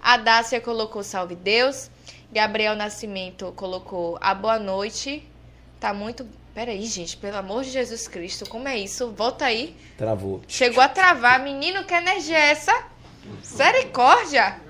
A 0.06 0.16
Dácia 0.16 0.60
colocou 0.60 1.02
salve 1.02 1.34
Deus. 1.34 1.90
Gabriel 2.30 2.76
Nascimento 2.76 3.52
colocou 3.56 4.16
a 4.20 4.32
boa 4.32 4.56
noite. 4.56 5.28
Tá 5.80 5.92
muito. 5.92 6.24
Peraí, 6.54 6.86
gente, 6.86 7.16
pelo 7.16 7.38
amor 7.38 7.64
de 7.64 7.70
Jesus 7.70 8.06
Cristo, 8.06 8.48
como 8.48 8.68
é 8.68 8.78
isso? 8.78 9.10
Volta 9.10 9.46
aí. 9.46 9.74
Travou. 9.98 10.42
Chegou 10.46 10.80
a 10.80 10.88
travar. 10.88 11.42
Menino, 11.42 11.82
que 11.82 11.92
energia 11.92 12.38
é 12.38 12.50
essa? 12.52 12.84
Misericórdia! 13.24 14.60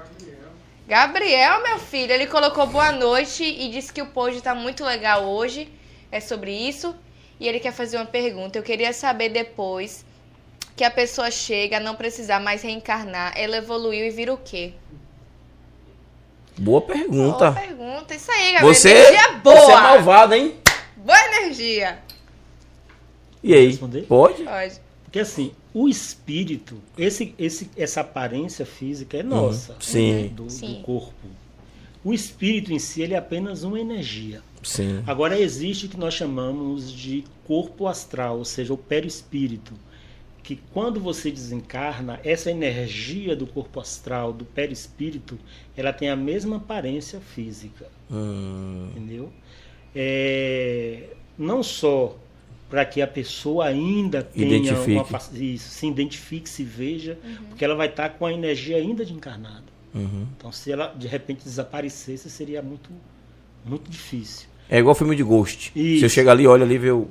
Gabriel, 0.88 1.62
meu 1.62 1.78
filho, 1.80 2.12
ele 2.12 2.28
colocou 2.28 2.66
boa 2.66 2.90
noite 2.90 3.44
e 3.44 3.68
disse 3.68 3.92
que 3.92 4.00
o 4.00 4.06
pod 4.06 4.40
tá 4.40 4.54
muito 4.54 4.82
legal 4.86 5.22
hoje. 5.26 5.70
É 6.10 6.18
sobre 6.18 6.50
isso. 6.50 6.96
E 7.38 7.46
ele 7.46 7.60
quer 7.60 7.74
fazer 7.74 7.98
uma 7.98 8.06
pergunta. 8.06 8.58
Eu 8.58 8.62
queria 8.62 8.94
saber 8.94 9.28
depois 9.28 10.02
que 10.74 10.82
a 10.82 10.90
pessoa 10.90 11.30
chega 11.30 11.76
a 11.76 11.80
não 11.80 11.94
precisar 11.94 12.40
mais 12.40 12.62
reencarnar, 12.62 13.34
ela 13.36 13.58
evoluiu 13.58 14.06
e 14.06 14.10
vira 14.10 14.32
o 14.32 14.38
quê? 14.38 14.72
Boa 16.58 16.80
Boa 16.80 16.82
pergunta. 16.82 17.52
pergunta. 17.52 18.14
Isso 18.14 18.30
aí, 18.30 18.52
Gabriel. 18.52 18.74
Você, 18.74 18.90
energia 18.90 19.32
boa. 19.38 19.56
você 19.56 19.72
é 19.72 19.80
malvada, 19.80 20.36
hein? 20.38 20.54
Boa 20.96 21.18
energia. 21.26 21.98
E 23.42 23.54
aí? 23.54 23.66
Responder? 23.68 24.02
Pode? 24.02 24.42
Pode. 24.44 24.80
Porque 25.04 25.20
assim, 25.20 25.52
o 25.72 25.88
espírito, 25.88 26.80
esse, 26.98 27.34
esse, 27.38 27.70
essa 27.76 28.00
aparência 28.00 28.66
física 28.66 29.18
é 29.18 29.22
nossa, 29.22 29.72
Uhum. 29.74 29.80
Sim. 29.80 30.28
do, 30.34 30.44
do 30.44 30.50
Sim. 30.50 30.82
corpo. 30.84 31.12
O 32.04 32.12
espírito 32.12 32.72
em 32.72 32.78
si 32.78 33.02
ele 33.02 33.14
é 33.14 33.18
apenas 33.18 33.62
uma 33.62 33.78
energia. 33.80 34.42
Sim. 34.62 35.02
Agora 35.06 35.38
existe 35.38 35.86
o 35.86 35.88
que 35.88 35.96
nós 35.96 36.14
chamamos 36.14 36.90
de 36.92 37.24
corpo 37.46 37.86
astral, 37.86 38.38
ou 38.38 38.44
seja, 38.44 38.72
o 38.74 38.76
perispírito, 38.78 39.74
que 40.42 40.56
quando 40.72 41.00
você 41.00 41.30
desencarna, 41.30 42.20
essa 42.24 42.50
energia 42.50 43.34
do 43.34 43.46
corpo 43.46 43.80
astral, 43.80 44.32
do 44.32 44.44
perispírito, 44.44 45.38
ela 45.76 45.92
tem 45.92 46.08
a 46.10 46.16
mesma 46.16 46.56
aparência 46.56 47.20
física, 47.20 47.86
Hum, 48.10 48.88
entendeu? 48.90 49.30
É, 49.94 51.04
não 51.38 51.62
só 51.62 52.16
para 52.68 52.84
que 52.84 53.00
a 53.00 53.06
pessoa 53.06 53.66
ainda 53.66 54.22
tenha 54.22 54.56
Identifique. 54.56 54.92
uma 54.98 55.20
isso, 55.34 55.70
se 55.70 55.86
identifique, 55.86 56.48
se 56.48 56.64
veja, 56.64 57.18
porque 57.48 57.64
ela 57.64 57.74
vai 57.74 57.88
estar 57.88 58.10
com 58.10 58.26
a 58.26 58.32
energia 58.32 58.76
ainda 58.76 59.04
de 59.04 59.12
encarnada. 59.14 59.64
uhum. 59.94 60.26
Então, 60.36 60.50
se 60.52 60.70
ela 60.72 60.88
de 60.88 61.06
repente 61.06 61.44
desaparecesse, 61.44 62.28
seria 62.28 62.60
muito, 62.62 62.90
muito 63.64 63.90
difícil. 63.90 64.48
É 64.68 64.78
igual 64.78 64.94
filme 64.94 65.14
de 65.14 65.22
Ghost. 65.22 65.72
Isso. 65.76 66.00
Se 66.00 66.04
eu 66.06 66.08
chegar 66.08 66.32
ali, 66.32 66.46
olha 66.46 66.64
ali 66.64 66.74
e 66.74 66.78
ver 66.78 66.92
o. 66.92 67.08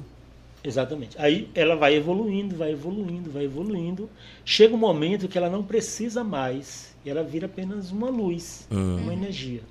Exatamente. 0.64 1.16
Aí 1.20 1.48
ela 1.56 1.76
vai 1.76 1.96
evoluindo, 1.96 2.56
vai 2.56 2.72
evoluindo, 2.72 3.30
vai 3.32 3.46
evoluindo. 3.46 4.10
Chega 4.44 4.74
um 4.76 4.80
momento 4.80 5.28
que 5.28 5.38
ela 5.38 5.50
não 5.50 5.64
precisa 5.64 6.24
mais. 6.24 6.95
E 7.06 7.10
ela 7.10 7.24
vira 7.24 7.46
apenas 7.46 7.92
uma 7.92 8.10
luz, 8.10 8.68
Hum. 8.72 8.98
uma 9.02 9.14
energia. 9.14 9.62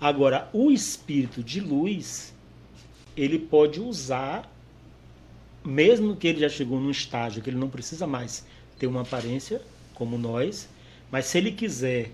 Agora, 0.00 0.48
o 0.52 0.70
espírito 0.70 1.42
de 1.42 1.60
luz, 1.60 2.32
ele 3.16 3.38
pode 3.38 3.80
usar 3.80 4.50
mesmo 5.64 6.16
que 6.16 6.26
ele 6.26 6.40
já 6.40 6.48
chegou 6.48 6.80
num 6.80 6.90
estágio 6.90 7.42
que 7.42 7.50
ele 7.50 7.58
não 7.58 7.68
precisa 7.68 8.06
mais 8.06 8.44
ter 8.78 8.86
uma 8.86 9.02
aparência 9.02 9.60
como 9.94 10.16
nós, 10.16 10.68
mas 11.10 11.26
se 11.26 11.36
ele 11.36 11.50
quiser 11.52 12.10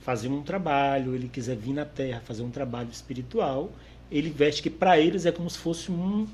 fazer 0.00 0.28
um 0.28 0.42
trabalho, 0.42 1.14
ele 1.14 1.28
quiser 1.28 1.56
vir 1.56 1.72
na 1.72 1.84
Terra 1.84 2.20
fazer 2.24 2.42
um 2.42 2.50
trabalho 2.50 2.88
espiritual, 2.90 3.70
ele 4.10 4.28
veste 4.30 4.62
que 4.62 4.68
para 4.70 4.98
eles 4.98 5.24
é 5.24 5.32
como 5.32 5.48
se 5.48 5.56
fosse 5.58 5.90
um, 5.90 6.26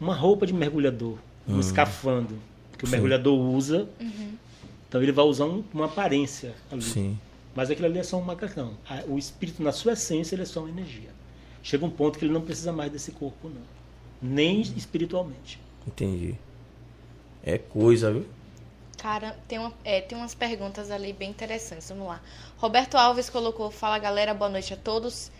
uma 0.00 0.14
roupa 0.14 0.46
de 0.46 0.54
mergulhador, 0.54 1.18
um 1.46 1.56
Hum. 1.56 1.60
escafandro 1.60 2.38
que 2.78 2.84
o 2.84 2.86
Sim. 2.86 2.92
mergulhador 2.92 3.38
usa. 3.38 3.88
Uhum. 4.00 4.32
Então 4.90 5.00
ele 5.00 5.12
vai 5.12 5.24
usar 5.24 5.44
um- 5.44 5.62
uma 5.72 5.84
aparência 5.84 6.52
ali. 6.68 6.82
Sim. 6.82 7.18
Mas 7.54 7.70
aquilo 7.70 7.86
ali 7.86 8.00
é 8.00 8.02
só 8.02 8.20
questão. 8.34 8.74
A- 8.88 9.04
O 9.06 9.16
espírito, 9.16 9.62
na 9.62 9.70
sua 9.70 9.92
essência, 9.92 10.34
ele 10.34 10.42
é 10.42 10.46
só 10.46 10.58
uma 10.58 10.68
energia. 10.68 11.10
Chega 11.62 11.86
um 11.86 11.90
ponto 11.90 12.18
que 12.18 12.24
ele 12.24 12.32
não 12.32 12.40
precisa 12.40 12.72
mais 12.72 12.90
desse 12.90 13.12
corpo, 13.12 13.48
não. 13.48 13.62
Nem 14.20 14.60
espiritualmente. 14.60 15.60
Entendi. 15.86 16.34
É 17.44 17.56
coisa, 17.56 18.12
viu? 18.12 18.26
Cara, 18.98 19.38
tem, 19.46 19.60
uma, 19.60 19.72
é, 19.84 20.00
tem 20.00 20.18
umas 20.18 20.34
perguntas 20.34 20.90
ali 20.90 21.12
bem 21.12 21.30
interessantes. 21.30 21.88
Vamos 21.88 22.08
lá. 22.08 22.20
Roberto 22.58 22.96
Alves 22.96 23.30
colocou: 23.30 23.70
Fala 23.70 23.96
galera, 23.96 24.34
boa 24.34 24.50
noite 24.50 24.74
a 24.74 24.76
todos. 24.76 25.30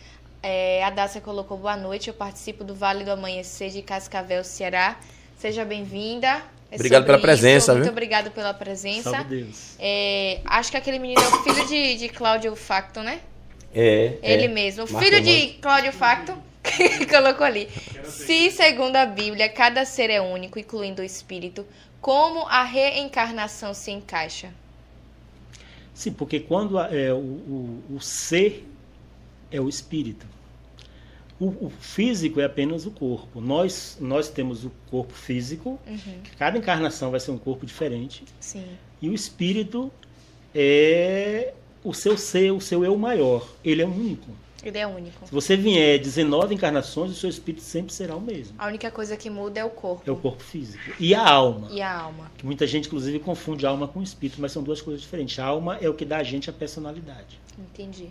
É, 0.45 0.85
a 0.85 0.91
Dácia 0.91 1.21
colocou: 1.21 1.59
Boa 1.59 1.77
noite, 1.77 2.07
eu 2.07 2.15
participo 2.15 2.63
do 2.63 2.73
Vale 2.75 3.05
do 3.05 3.11
Amanhecer 3.11 3.71
de 3.71 3.83
Cascavel, 3.83 4.45
Ceará. 4.45 4.99
Seja 5.37 5.65
bem-vinda. 5.65 6.41
É 6.71 6.77
Obrigado 6.77 7.05
pela 7.05 7.19
presença, 7.19 7.73
Muito 7.73 7.85
viu? 7.85 7.93
obrigado 7.93 8.31
pela 8.31 8.55
presença. 8.55 9.11
Salve 9.11 9.43
Deus. 9.43 9.75
É, 9.79 10.41
acho 10.45 10.71
que 10.71 10.77
aquele 10.77 11.01
menino 11.01 11.21
é 11.21 11.27
o 11.27 11.43
filho 11.43 11.67
de, 11.67 11.97
de 11.97 12.09
Cláudio 12.09 12.55
Facto, 12.55 13.01
né? 13.01 13.21
É. 13.75 14.19
Ele 14.23 14.45
é. 14.45 14.49
mesmo. 14.49 14.85
O 14.85 14.87
filho 14.87 15.21
de 15.21 15.55
Cláudio 15.61 15.93
Facto, 15.93 16.33
que 16.63 17.07
colocou 17.11 17.45
ali. 17.45 17.69
Se, 18.05 18.53
segundo 18.53 18.97
a 18.97 19.05
Bíblia, 19.07 19.49
cada 19.49 19.85
ser 19.85 20.11
é 20.11 20.21
único, 20.21 20.59
incluindo 20.59 21.03
o 21.03 21.05
espírito, 21.05 21.67
como 22.01 22.47
a 22.47 22.63
reencarnação 22.63 23.75
se 23.75 23.91
encaixa? 23.91 24.51
Sim, 25.93 26.13
porque 26.13 26.41
quando 26.41 26.79
é, 26.79 27.13
o, 27.13 27.17
o, 27.17 27.85
o 27.97 28.01
ser 28.01 28.65
é 29.51 29.61
o 29.61 29.69
espírito. 29.69 30.25
O, 31.41 31.47
o 31.67 31.71
físico 31.81 32.39
é 32.39 32.45
apenas 32.45 32.85
o 32.85 32.91
corpo. 32.91 33.41
Nós, 33.41 33.97
nós 33.99 34.29
temos 34.29 34.65
o 34.65 34.71
corpo 34.91 35.15
físico, 35.15 35.81
Uhum, 35.87 36.15
cada 36.39 36.59
encarnação 36.59 37.11
vai 37.11 37.19
ser 37.19 37.31
um 37.31 37.39
corpo 37.39 37.65
diferente. 37.67 38.25
sim. 38.39 38.67
E 39.03 39.09
o 39.09 39.15
espírito 39.15 39.91
é 40.55 41.55
o 41.83 41.95
seu 41.95 42.17
ser, 42.19 42.51
o 42.53 42.61
seu 42.61 42.85
eu 42.85 42.97
maior. 42.97 43.49
Ele 43.65 43.81
é 43.83 43.87
único. 43.87 44.29
Ele 44.63 44.77
é 44.77 44.87
único. 44.87 45.27
Se 45.27 45.33
você 45.33 45.57
vier 45.57 45.99
19 45.99 46.55
encarnações, 46.55 47.11
o 47.13 47.15
seu 47.15 47.31
espírito 47.31 47.63
sempre 47.63 47.95
será 47.95 48.15
o 48.15 48.21
mesmo. 48.21 48.55
A 48.59 48.67
única 48.67 48.91
coisa 48.91 49.17
que 49.17 49.31
muda 49.31 49.59
é 49.61 49.65
o 49.65 49.71
corpo 49.71 50.03
É 50.07 50.13
o 50.13 50.17
corpo 50.17 50.43
físico. 50.43 50.83
E 51.01 51.15
a 51.15 51.27
alma. 51.27 51.69
e 51.73 51.81
a 51.81 51.91
alma. 51.99 52.31
Que 52.37 52.45
muita 52.45 52.67
gente, 52.67 52.87
inclusive, 52.89 53.19
confunde 53.21 53.65
alma 53.65 53.89
com 53.89 54.03
espírito, 54.03 54.39
mas 54.39 54.53
são 54.53 54.63
duas 54.63 54.83
coisas 54.83 55.01
diferentes. 55.01 55.39
A 55.39 55.47
alma 55.47 55.79
é 55.81 55.89
o 55.89 55.95
que 55.95 56.05
dá 56.05 56.19
a 56.19 56.23
gente 56.23 56.51
a 56.51 56.53
personalidade. 56.53 57.41
Entendi. 57.59 58.11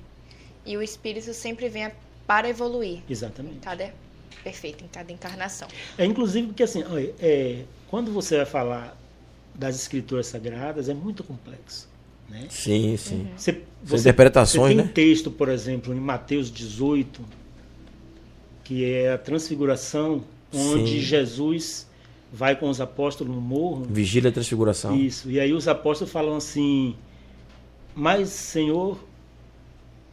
E 0.65 0.75
o 0.75 0.81
espírito 0.81 1.31
sempre 1.35 1.69
vem 1.69 1.85
a- 1.85 1.91
para 2.29 2.47
evoluir. 2.47 2.99
Exatamente. 3.09 3.55
em 3.55 3.59
Cada... 3.59 3.91
Perfeito, 4.43 4.85
em 4.85 4.87
cada 4.87 5.11
encarnação. 5.11 5.67
É 5.97 6.05
inclusive 6.05 6.47
porque 6.47 6.61
assim, 6.61 6.83
olha, 6.83 7.11
é, 7.19 7.63
quando 7.87 8.11
você 8.13 8.37
vai 8.37 8.45
falar 8.45 8.95
das 9.55 9.75
escrituras 9.75 10.27
sagradas, 10.27 10.87
é 10.87 10.93
muito 10.93 11.23
complexo. 11.23 11.89
Né? 12.29 12.45
Sim, 12.51 12.95
sim. 12.97 13.27
Você, 13.35 13.63
São 13.83 13.97
interpretações, 13.97 14.61
você 14.61 14.75
tem 14.75 14.77
né? 14.77 14.83
um 14.83 14.93
texto, 14.93 15.31
por 15.31 15.49
exemplo, 15.49 15.91
em 15.91 15.99
Mateus 15.99 16.51
18, 16.51 17.25
que 18.63 18.85
é 18.85 19.11
a 19.11 19.17
transfiguração, 19.17 20.23
onde 20.53 20.91
Sim. 20.91 20.99
Jesus 20.99 21.87
vai 22.31 22.55
com 22.55 22.69
os 22.69 22.79
apóstolos 22.79 23.35
no 23.35 23.41
morro. 23.41 23.87
Vigília 23.89 24.29
da 24.29 24.35
transfiguração. 24.35 24.95
Isso. 24.95 25.31
E 25.31 25.39
aí 25.39 25.51
os 25.51 25.67
apóstolos 25.67 26.13
falam 26.13 26.37
assim: 26.37 26.95
Mas, 27.95 28.29
Senhor, 28.29 28.99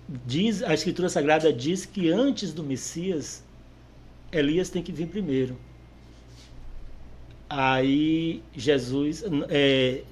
diz, 0.09 0.63
a 0.63 0.75
Escritura 0.75 1.09
Sagrada 1.09 1.53
diz 1.53 1.85
que 1.85 2.11
antes 2.11 2.53
do 2.53 2.63
Messias, 2.63 3.43
Elias 4.33 4.69
tem 4.71 4.83
que 4.83 4.93
vir 4.93 5.07
primeiro. 5.09 5.57
Aí 7.49 8.43
Jesus, 8.57 9.25
é, 9.49 10.03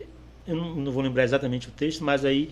eu 0.46 0.56
não, 0.56 0.92
vou 0.92 1.02
lembrar 1.02 1.24
exatamente 1.24 1.68
o 1.68 1.72
texto, 1.72 2.04
mas 2.04 2.24
aí 2.24 2.50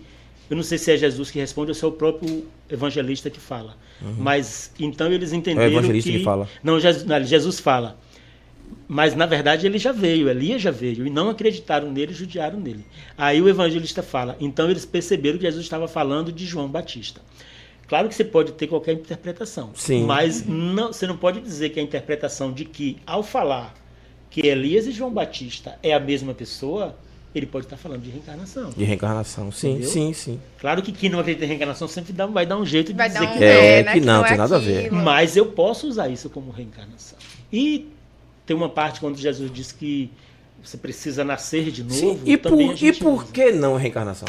eu 0.49 0.55
não 0.57 0.63
sei 0.63 0.77
se 0.77 0.91
é 0.91 0.97
Jesus 0.97 1.31
que 1.31 1.39
responde 1.39 1.71
ou 1.71 1.75
se 1.75 1.83
é 1.83 1.87
o 1.87 1.91
próprio 1.91 2.45
evangelista 2.69 3.29
que 3.29 3.39
fala. 3.39 3.77
Mas 4.17 4.71
então 4.79 5.11
eles 5.11 5.31
É 5.31 5.35
o 5.35 5.39
entenderam 5.39 5.71
evangelista 5.71 6.11
que, 6.11 6.17
que 6.17 6.23
fala. 6.23 6.51
não, 6.61 6.79
Jesus, 6.79 7.05
não, 7.05 7.23
Jesus 7.23 7.59
fala. 7.59 7.97
Mas 8.87 9.15
na 9.15 9.25
verdade 9.25 9.65
ele 9.65 9.77
já 9.77 9.91
veio, 9.91 10.29
Elias 10.29 10.61
já 10.61 10.69
veio, 10.71 11.07
e 11.07 11.09
não 11.09 11.29
acreditaram 11.29 11.91
nele, 11.91 12.13
judiaram 12.13 12.59
nele. 12.59 12.85
Aí 13.17 13.41
o 13.41 13.47
evangelista 13.49 14.03
fala, 14.03 14.35
então 14.39 14.69
eles 14.69 14.85
perceberam 14.85 15.37
que 15.37 15.45
Jesus 15.45 15.63
estava 15.65 15.87
falando 15.87 16.31
de 16.31 16.45
João 16.45 16.67
Batista. 16.67 17.21
Claro 17.87 18.07
que 18.09 18.15
você 18.15 18.23
pode 18.23 18.51
ter 18.53 18.67
qualquer 18.67 18.93
interpretação, 18.93 19.71
Sim. 19.75 20.05
mas 20.05 20.45
não, 20.45 20.87
você 20.93 21.05
não 21.07 21.17
pode 21.17 21.39
dizer 21.41 21.69
que 21.69 21.79
a 21.79 21.83
interpretação 21.83 22.51
de 22.51 22.65
que, 22.65 22.97
ao 23.05 23.23
falar 23.23 23.73
que 24.29 24.45
Elias 24.47 24.85
e 24.87 24.91
João 24.91 25.11
Batista 25.11 25.77
é 25.83 25.93
a 25.93 25.99
mesma 25.99 26.33
pessoa, 26.33 26.95
ele 27.35 27.45
pode 27.45 27.65
estar 27.65 27.77
falando 27.77 28.01
de 28.01 28.09
reencarnação. 28.09 28.69
De 28.71 28.83
reencarnação. 28.83 29.51
Sim, 29.51 29.71
Entendeu? 29.71 29.89
sim, 29.89 30.13
sim. 30.13 30.39
Claro 30.59 30.81
que 30.81 30.91
quem 30.91 31.09
não 31.09 31.19
acredita 31.19 31.45
em 31.45 31.47
reencarnação 31.49 31.87
sempre 31.87 32.13
dá- 32.13 32.25
vai 32.25 32.45
dar 32.45 32.57
um 32.57 32.65
jeito 32.65 32.91
de 32.91 32.97
Vai 32.97 33.09
dizer 33.09 33.21
um 33.23 33.37
que 33.37 33.43
É, 33.43 33.79
é, 33.79 33.83
né, 33.83 33.93
que 33.93 34.01
não, 34.01 34.23
tem 34.23 34.33
é 34.33 34.37
nada 34.37 34.55
a 34.55 34.59
ver. 34.59 34.85
aquilo. 34.85 34.95
mas 35.01 35.35
eu 35.37 35.47
posso 35.47 35.87
usar 35.87 36.09
isso 36.09 36.29
como 36.29 36.51
reencarnação. 36.51 37.17
E 37.51 37.87
tem 38.45 38.55
uma 38.55 38.69
parte 38.69 38.99
quando 38.99 39.17
Jesus 39.17 39.51
diz 39.51 39.71
que 39.71 40.09
você 40.63 40.77
precisa 40.77 41.23
nascer 41.23 41.71
de 41.71 41.83
novo. 41.83 41.95
Sim, 41.95 42.19
E, 42.25 42.37
por, 42.37 42.59
e 42.83 42.93
por 42.93 43.23
usa. 43.23 43.31
que 43.33 43.51
não 43.51 43.75
reencarnação? 43.75 44.27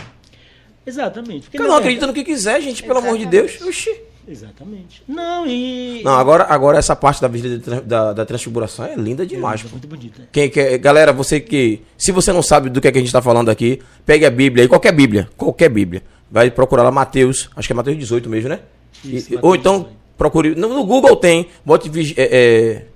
Exatamente. 0.87 1.43
Porque 1.45 1.59
na 1.59 1.65
não 1.65 1.71
verdade- 1.75 1.85
acredita 1.97 2.07
no 2.07 2.13
que 2.13 2.25
quiser, 2.25 2.61
gente, 2.61 2.83
pelo 2.83 2.99
amor 2.99 3.17
de 3.17 3.23
Exatamente. 3.25 3.59
Deus. 3.59 3.69
Oxi. 3.69 4.01
Exatamente. 4.27 5.03
Não, 5.07 5.47
e. 5.47 6.01
Não, 6.03 6.13
agora, 6.19 6.45
agora 6.45 6.79
essa 6.79 6.97
parte 6.97 7.21
da 7.21 7.29
vigília 7.29 7.59
da, 7.85 8.13
da, 8.15 8.25
transfiguração 8.25 8.87
é 8.87 8.95
linda 8.97 9.27
demais, 9.27 9.61
É 9.61 9.65
pô. 9.65 9.71
muito 9.71 9.87
bonita. 9.87 10.27
Quem 10.33 10.49
quer, 10.49 10.79
galera, 10.79 11.13
você 11.13 11.39
que. 11.41 11.83
Se 11.99 12.11
você 12.11 12.33
não 12.33 12.43
sabe 12.43 12.71
do 12.71 12.81
que, 12.81 12.89
é 12.89 12.93
que 12.93 12.97
a 12.99 13.01
gente 13.01 13.09
está 13.09 13.21
falando 13.21 13.51
aqui, 13.51 13.81
pegue 14.07 14.25
a 14.25 14.31
Bíblia 14.31 14.65
aí, 14.65 14.69
qualquer 14.69 14.93
Bíblia, 14.93 15.29
qualquer 15.37 15.69
Bíblia. 15.69 16.03
Vai 16.31 16.51
procurar 16.51 16.83
lá 16.83 16.91
Mateus, 16.91 17.51
acho 17.55 17.69
que 17.69 17.73
é 17.73 17.77
Mateus 17.77 17.99
18 17.99 18.29
mesmo, 18.31 18.49
né? 18.49 18.61
Isso, 19.05 19.35
e- 19.35 19.39
ou 19.43 19.55
então 19.55 19.81
18. 19.81 19.97
procure. 20.17 20.55
No, 20.55 20.69
no 20.71 20.85
Google 20.87 21.17
tem, 21.17 21.49
bote 21.65 21.91
é, 22.17 22.23
é, 22.23 22.87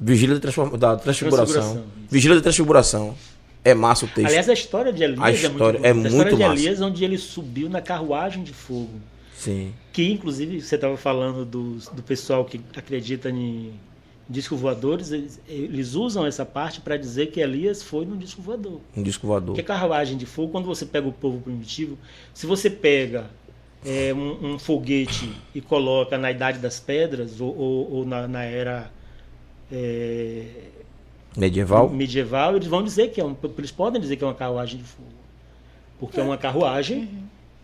Vigília 0.00 0.34
da, 0.34 0.40
transforma- 0.40 0.76
da 0.76 0.96
Transfiguração. 0.96 1.46
Transfiguração. 1.54 1.84
Vigília 2.10 2.36
da 2.36 2.42
Transfiguração. 2.42 3.14
É 3.64 3.74
massa 3.74 4.04
o 4.04 4.08
texto. 4.08 4.26
Aliás, 4.28 4.48
a 4.48 4.52
história 4.52 4.92
de 4.92 5.02
Elias 5.02 5.20
A 5.20 5.30
é 5.30 5.34
história 5.34 5.50
muito 5.50 5.64
bonita. 5.72 5.86
é 5.86 5.90
a 5.90 5.94
muito 5.94 6.06
história 6.08 6.32
de 6.36 6.42
massa. 6.42 6.54
Elias, 6.62 6.80
onde 6.80 7.04
ele 7.04 7.18
subiu 7.18 7.68
na 7.68 7.80
carruagem 7.80 8.44
de 8.44 8.52
fogo. 8.52 9.00
Sim. 9.36 9.72
Que, 9.92 10.10
inclusive, 10.12 10.60
você 10.60 10.76
estava 10.76 10.96
falando 10.96 11.44
dos- 11.44 11.88
do, 11.88 12.02
pessoal 12.02 12.44
que 12.44 12.60
acredita 12.76 13.28
em 13.28 13.72
disco 14.28 14.56
voadores, 14.56 15.10
eles, 15.12 15.40
eles 15.48 15.94
usam 15.94 16.24
essa 16.26 16.44
parte 16.44 16.80
para 16.80 16.96
dizer 16.96 17.26
que 17.26 17.40
Elias 17.40 17.82
foi 17.82 18.04
num 18.06 18.16
disco 18.16 18.40
voador. 18.42 18.80
Um 18.96 19.02
disco 19.02 19.26
voador. 19.26 19.54
Porque 19.54 19.62
carruagem 19.62 20.16
de 20.16 20.26
fogo, 20.26 20.52
quando 20.52 20.64
você 20.66 20.84
pega 20.86 21.06
o 21.08 21.12
povo 21.12 21.40
primitivo, 21.40 21.98
se 22.34 22.46
você 22.46 22.68
pega 22.70 23.26
é, 23.84 24.12
um, 24.14 24.54
um 24.54 24.58
foguete 24.58 25.30
e 25.54 25.60
coloca 25.60 26.16
na 26.18 26.30
Idade 26.30 26.58
das 26.58 26.78
Pedras 26.80 27.40
ou, 27.40 27.56
ou- 27.56 27.92
ou 27.92 28.06
na, 28.06 28.26
na 28.26 28.42
era 28.42 28.90
é, 29.72 30.44
Medieval? 31.36 31.88
medieval, 31.90 32.56
eles 32.56 32.68
vão 32.68 32.82
dizer 32.82 33.10
que 33.10 33.20
é 33.20 33.24
um, 33.24 33.36
eles 33.58 33.70
podem 33.70 34.00
dizer 34.00 34.16
que 34.16 34.24
é 34.24 34.26
uma 34.26 34.34
carruagem 34.34 34.78
de 34.78 34.84
fogo, 34.84 35.08
porque 36.00 36.18
é, 36.18 36.22
uma 36.22 36.38
carruagem 36.38 37.08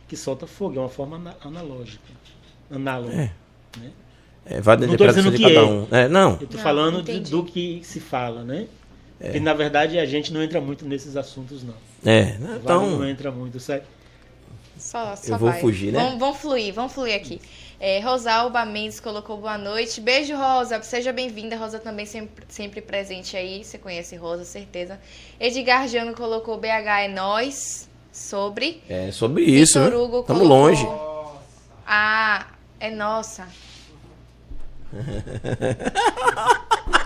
que 0.08 0.16
solta 0.16 0.46
fogo, 0.46 0.76
é 0.76 0.80
uma 0.80 0.88
forma 0.88 1.16
ana- 1.16 1.36
analógica, 1.42 2.04
análoga. 2.70 3.12
É. 3.14 3.30
Né? 3.78 3.90
É, 4.44 4.60
vai 4.60 4.76
Não 4.76 4.88
tô 4.88 4.94
interpretação 4.94 5.22
dizendo 5.30 5.36
de 5.38 5.42
que 5.48 5.54
cada 5.54 5.66
é. 5.66 5.70
um. 5.70 5.86
É, 5.90 6.08
não. 6.08 6.30
Eu 6.32 6.34
estou 6.44 6.56
Não, 6.56 6.62
falando 6.62 7.02
de- 7.02 7.12
entendi. 7.12 7.30
do 7.30 7.44
que 7.44 7.80
se 7.84 8.00
fala, 8.00 8.42
né? 8.42 8.66
É. 9.20 9.36
E 9.36 9.40
na 9.40 9.54
verdade 9.54 9.98
a 9.98 10.04
gente 10.04 10.32
não 10.32 10.42
entra 10.42 10.60
muito 10.60 10.84
nesses 10.84 11.16
assuntos, 11.16 11.62
não. 11.62 11.74
É, 12.04 12.36
Então, 12.60 12.90
não 12.98 13.08
entra 13.08 13.30
muito. 13.30 13.60
Sai- 13.60 13.82
Só, 14.76 15.14
só 15.14 15.34
Eu 15.34 15.38
vou 15.38 15.50
vai. 15.50 15.60
fugir, 15.60 15.92
né? 15.92 16.00
Vamos, 16.00 16.18
vamos 16.18 16.36
fluir, 16.38 16.74
vamos 16.74 16.92
fluir 16.92 17.14
aqui. 17.14 17.40
É, 17.84 17.98
Rosalba 17.98 18.64
Mendes 18.64 19.00
colocou 19.00 19.36
boa 19.38 19.58
noite. 19.58 20.00
Beijo, 20.00 20.36
Rosa. 20.36 20.80
Seja 20.82 21.12
bem-vinda. 21.12 21.56
Rosa 21.56 21.80
também 21.80 22.06
sempre, 22.06 22.44
sempre 22.48 22.80
presente 22.80 23.36
aí. 23.36 23.64
Você 23.64 23.76
conhece 23.76 24.14
Rosa, 24.14 24.44
certeza. 24.44 25.00
Edgar 25.40 25.88
Jano 25.88 26.14
colocou 26.14 26.56
BH 26.58 26.66
é 27.02 27.08
nós. 27.08 27.88
Sobre. 28.12 28.80
É 28.88 29.10
sobre 29.10 29.42
isso, 29.42 29.80
Vitor 29.82 29.98
né? 29.98 30.04
Hugo 30.04 30.22
Tamo 30.22 30.40
colocou- 30.40 30.58
longe. 30.58 30.86
Ah, 31.84 32.46
é 32.78 32.88
nossa. 32.88 33.48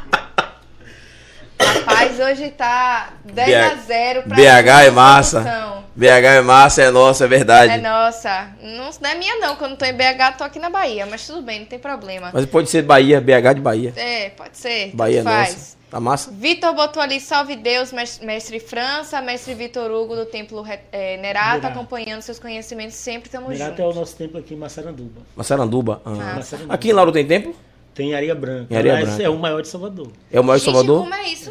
Rapaz, 1.84 2.18
hoje 2.20 2.50
tá 2.50 3.10
10 3.24 3.72
a 3.72 3.74
0 3.76 4.22
pra 4.22 4.36
BH 4.36 4.84
é 4.86 4.90
massa. 4.90 5.42
solução. 5.42 5.84
BH 5.94 6.06
é 6.08 6.40
massa, 6.42 6.82
é 6.82 6.90
nossa, 6.90 7.24
é 7.24 7.28
verdade. 7.28 7.72
É 7.72 7.78
nossa. 7.78 8.48
Não, 8.62 8.90
não 9.00 9.10
é 9.10 9.14
minha 9.14 9.36
não, 9.36 9.56
quando 9.56 9.72
eu 9.72 9.76
tô 9.78 9.84
em 9.84 9.92
BH, 9.94 10.36
tô 10.38 10.44
aqui 10.44 10.58
na 10.58 10.68
Bahia, 10.70 11.06
mas 11.06 11.26
tudo 11.26 11.42
bem, 11.42 11.60
não 11.60 11.66
tem 11.66 11.78
problema. 11.78 12.30
Mas 12.32 12.44
pode 12.46 12.68
ser 12.70 12.82
Bahia, 12.82 13.20
BH 13.20 13.54
de 13.54 13.60
Bahia. 13.60 13.92
É, 13.96 14.30
pode 14.30 14.56
ser. 14.58 14.90
Bahia 14.94 15.20
é 15.20 15.22
faz. 15.22 15.54
nossa. 15.54 15.76
Tá 15.88 16.00
massa? 16.00 16.32
Vitor 16.32 16.74
botou 16.74 17.00
ali, 17.00 17.20
salve 17.20 17.54
Deus, 17.54 17.92
mes- 17.92 18.18
mestre 18.18 18.58
França, 18.58 19.22
mestre 19.22 19.54
Vitor 19.54 19.88
Hugo 19.88 20.16
do 20.16 20.26
Templo 20.26 20.60
Re- 20.60 20.80
eh, 20.90 21.16
Nerato, 21.18 21.54
Nerato. 21.58 21.66
acompanhando 21.68 22.22
seus 22.22 22.40
conhecimentos 22.40 22.96
sempre, 22.96 23.30
tamo 23.30 23.48
Mirato 23.48 23.70
junto. 23.70 23.82
é 23.82 23.86
o 23.86 23.94
nosso 23.94 24.16
templo 24.16 24.40
aqui 24.40 24.54
em 24.54 24.56
Massaranduba. 24.56 25.20
Massaranduba. 25.36 26.02
Ah. 26.04 26.10
Massaranduba. 26.34 26.74
Aqui 26.74 26.90
em 26.90 26.92
Lauro 26.92 27.12
tem 27.12 27.24
templo? 27.24 27.54
Tem 27.96 28.14
Areia 28.14 28.34
Branca. 28.34 28.66
Em 28.72 28.76
Areia 28.76 28.96
Branca. 29.00 29.22
É 29.22 29.28
o 29.30 29.38
maior 29.38 29.62
de 29.62 29.68
Salvador. 29.68 30.08
É 30.30 30.38
o 30.38 30.44
maior 30.44 30.58
de 30.58 30.64
Gente, 30.66 30.74
Salvador? 30.74 31.00
como 31.00 31.14
é 31.14 31.28
isso? 31.28 31.50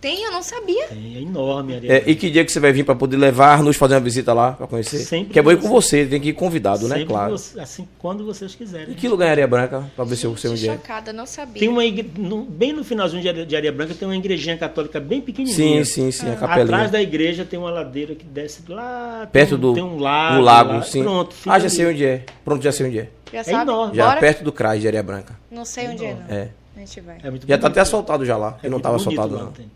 Tem, 0.00 0.24
eu 0.24 0.32
não 0.32 0.42
sabia. 0.42 0.86
Tem, 0.88 1.16
é 1.16 1.20
enorme 1.20 1.74
a 1.74 1.76
Areia 1.76 1.90
É, 1.92 1.94
Branca. 1.96 2.10
e 2.10 2.14
que 2.16 2.30
dia 2.30 2.42
que 2.42 2.50
você 2.50 2.58
vai 2.58 2.72
vir 2.72 2.84
pra 2.84 2.94
poder 2.94 3.18
levar, 3.18 3.62
nos 3.62 3.76
fazer 3.76 3.94
uma 3.94 4.00
visita 4.00 4.32
lá 4.32 4.52
pra 4.52 4.66
conhecer? 4.66 4.98
Sempre 5.00 5.32
que 5.34 5.38
é 5.38 5.42
bom 5.42 5.52
ir 5.52 5.58
com 5.60 5.68
você- 5.68 6.04
você, 6.04 6.06
tem 6.06 6.18
que 6.20 6.30
ir 6.30 6.32
convidado, 6.32 6.88
né? 6.88 6.94
Sempre 6.96 7.04
Claro. 7.12 7.32
você- 7.32 7.60
assim, 7.60 7.86
quando 7.98 8.24
vocês 8.24 8.54
quiserem. 8.54 8.92
E 8.92 8.94
que 8.94 9.06
lugar 9.06 9.26
é 9.26 9.30
Areia 9.32 9.46
Branca? 9.46 9.84
Pra 9.94 10.04
ver 10.06 10.16
se 10.16 10.24
eu 10.24 10.34
sei 10.38 10.50
Gente, 10.56 10.60
onde 10.60 10.68
é. 10.70 10.72
chocada, 10.76 11.12
não 11.12 11.26
sabia. 11.26 11.60
Tem 11.60 11.68
uma 11.68 11.84
igre... 11.84 12.10
no- 12.16 12.44
bem 12.44 12.72
no 12.72 12.82
finalzinho 12.82 13.20
de 13.20 13.28
Areia, 13.28 13.44
de 13.44 13.54
Areia 13.54 13.72
Branca 13.72 13.94
tem 13.94 14.08
uma 14.08 14.16
igrejinha 14.16 14.56
católica 14.56 14.98
bem 14.98 15.20
pequenininha. 15.20 15.84
Sim, 15.84 15.84
sim, 15.84 16.10
sim, 16.10 16.30
a 16.30 16.36
capelinha. 16.36 16.64
Atrás 16.64 16.90
da 16.90 17.02
igreja 17.02 17.44
tem 17.44 17.58
uma 17.58 17.70
ladeira 17.70 18.14
que 18.14 18.24
desce 18.24 18.62
lá. 18.68 19.28
Perto 19.30 19.48
tem, 19.50 19.58
um- 19.58 19.60
do 19.60 19.74
tem 19.74 19.82
um 19.82 19.98
lago. 19.98 20.38
o 20.38 20.40
lago, 20.40 20.72
lá. 20.74 20.82
sim. 20.82 21.02
Pronto, 21.02 21.36
ah, 21.44 21.58
já 21.58 21.66
ali. 21.66 21.70
sei 21.76 21.86
onde 21.86 22.04
é. 22.06 22.24
Pronto, 22.42 22.62
já 22.64 22.72
sei 22.72 22.86
onde 22.86 22.98
é. 23.00 23.08
Já 23.30 23.40
É 23.40 23.42
sabe? 23.42 23.70
enorme. 23.70 23.96
Já 23.96 24.06
Bora? 24.06 24.20
perto 24.20 24.42
do 24.44 24.50
CRAS 24.50 24.80
de 24.80 24.86
Areia 24.88 25.02
Branca. 25.02 25.38
Não 25.50 25.64
sei 25.66 25.88
onde 25.88 26.06
é, 26.06 26.14
não. 26.14 26.34
É. 26.34 26.48
A 26.76 26.80
gente 26.80 27.00
vai. 27.02 27.18
É 27.22 27.28
muito 27.30 27.42
Já 27.46 27.56
tá 27.58 27.62
bonito. 27.62 27.66
até 27.66 27.80
asfaltado 27.80 28.24
já 28.24 28.36
lá. 28.38 28.56
É 28.62 28.66
Eu 28.66 28.70
não 28.70 28.76
muito 28.78 28.82
tava 28.84 28.96
bonito 28.96 29.10
asfaltado 29.10 29.34
lá, 29.38 29.44
não. 29.44 29.52
tem. 29.52 29.66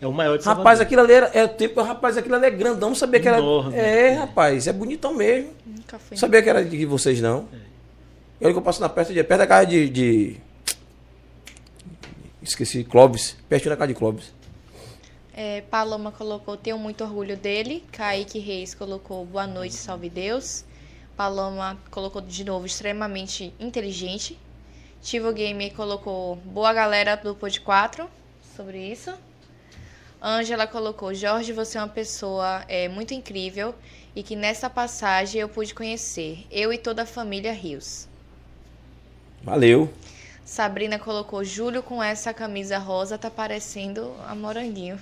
É 0.00 0.06
o 0.06 0.12
maior 0.12 0.38
de 0.38 0.44
Rapaz, 0.44 0.78
Salvador. 0.78 0.82
aquilo 0.82 1.00
ali 1.02 1.12
era, 1.12 1.26
é 1.34 1.44
o 1.44 1.48
tempo, 1.48 1.82
rapaz, 1.82 2.16
aquilo 2.16 2.34
ali 2.36 2.46
é 2.46 2.50
grandão, 2.50 2.90
não 2.90 2.96
sabia 2.96 3.18
que 3.20 3.26
era. 3.28 3.38
Enorme. 3.38 3.74
É, 3.76 4.12
rapaz, 4.14 4.66
é 4.68 4.72
bonitão 4.72 5.12
mesmo. 5.14 5.52
Nunca 5.66 5.98
fui. 5.98 6.12
Não 6.12 6.18
sabia 6.18 6.40
que 6.42 6.48
era 6.48 6.64
de 6.64 6.86
vocês 6.86 7.20
não. 7.20 7.48
E 8.40 8.44
olha 8.44 8.52
que 8.54 8.58
eu 8.58 8.62
passo 8.62 8.80
na 8.80 8.88
perto 8.88 9.12
de 9.12 9.24
perto 9.24 9.40
da 9.40 9.46
casa 9.46 9.66
de, 9.66 9.88
de- 9.88 10.36
esqueci, 12.42 12.84
Clóvis, 12.84 13.36
perto 13.48 13.68
da 13.68 13.76
casa 13.76 13.88
de 13.88 13.94
Clóvis. 13.94 14.32
É, 15.34 15.60
Paloma 15.62 16.10
colocou, 16.12 16.56
tenho 16.56 16.78
muito 16.78 17.04
orgulho 17.04 17.36
dele. 17.36 17.84
Kaique 17.92 18.38
Reis 18.38 18.74
colocou, 18.74 19.24
boa 19.24 19.46
noite, 19.46 19.74
salve 19.74 20.08
Deus. 20.08 20.64
Paloma 21.16 21.76
colocou 21.90 22.20
de 22.20 22.44
novo, 22.44 22.66
extremamente 22.66 23.52
inteligente. 23.58 24.38
Tivo 25.02 25.32
Game 25.32 25.70
colocou, 25.70 26.36
boa 26.36 26.72
galera 26.72 27.16
do 27.16 27.34
Pod 27.34 27.60
4, 27.60 28.08
sobre 28.56 28.78
isso. 28.78 29.12
Ângela 30.22 30.66
colocou, 30.66 31.14
Jorge, 31.14 31.52
você 31.52 31.78
é 31.78 31.80
uma 31.80 31.88
pessoa 31.88 32.64
é, 32.68 32.88
muito 32.88 33.14
incrível 33.14 33.74
e 34.16 34.22
que 34.22 34.34
nessa 34.34 34.68
passagem 34.68 35.40
eu 35.40 35.48
pude 35.48 35.72
conhecer, 35.74 36.44
eu 36.50 36.72
e 36.72 36.78
toda 36.78 37.02
a 37.02 37.06
família 37.06 37.52
Rios. 37.52 38.08
Valeu. 39.44 39.88
Sabrina 40.44 40.98
colocou, 40.98 41.44
Júlio 41.44 41.82
com 41.82 42.02
essa 42.02 42.32
camisa 42.34 42.78
rosa 42.78 43.16
tá 43.16 43.30
parecendo 43.30 44.12
a 44.26 44.34
Moranguinho. 44.34 44.98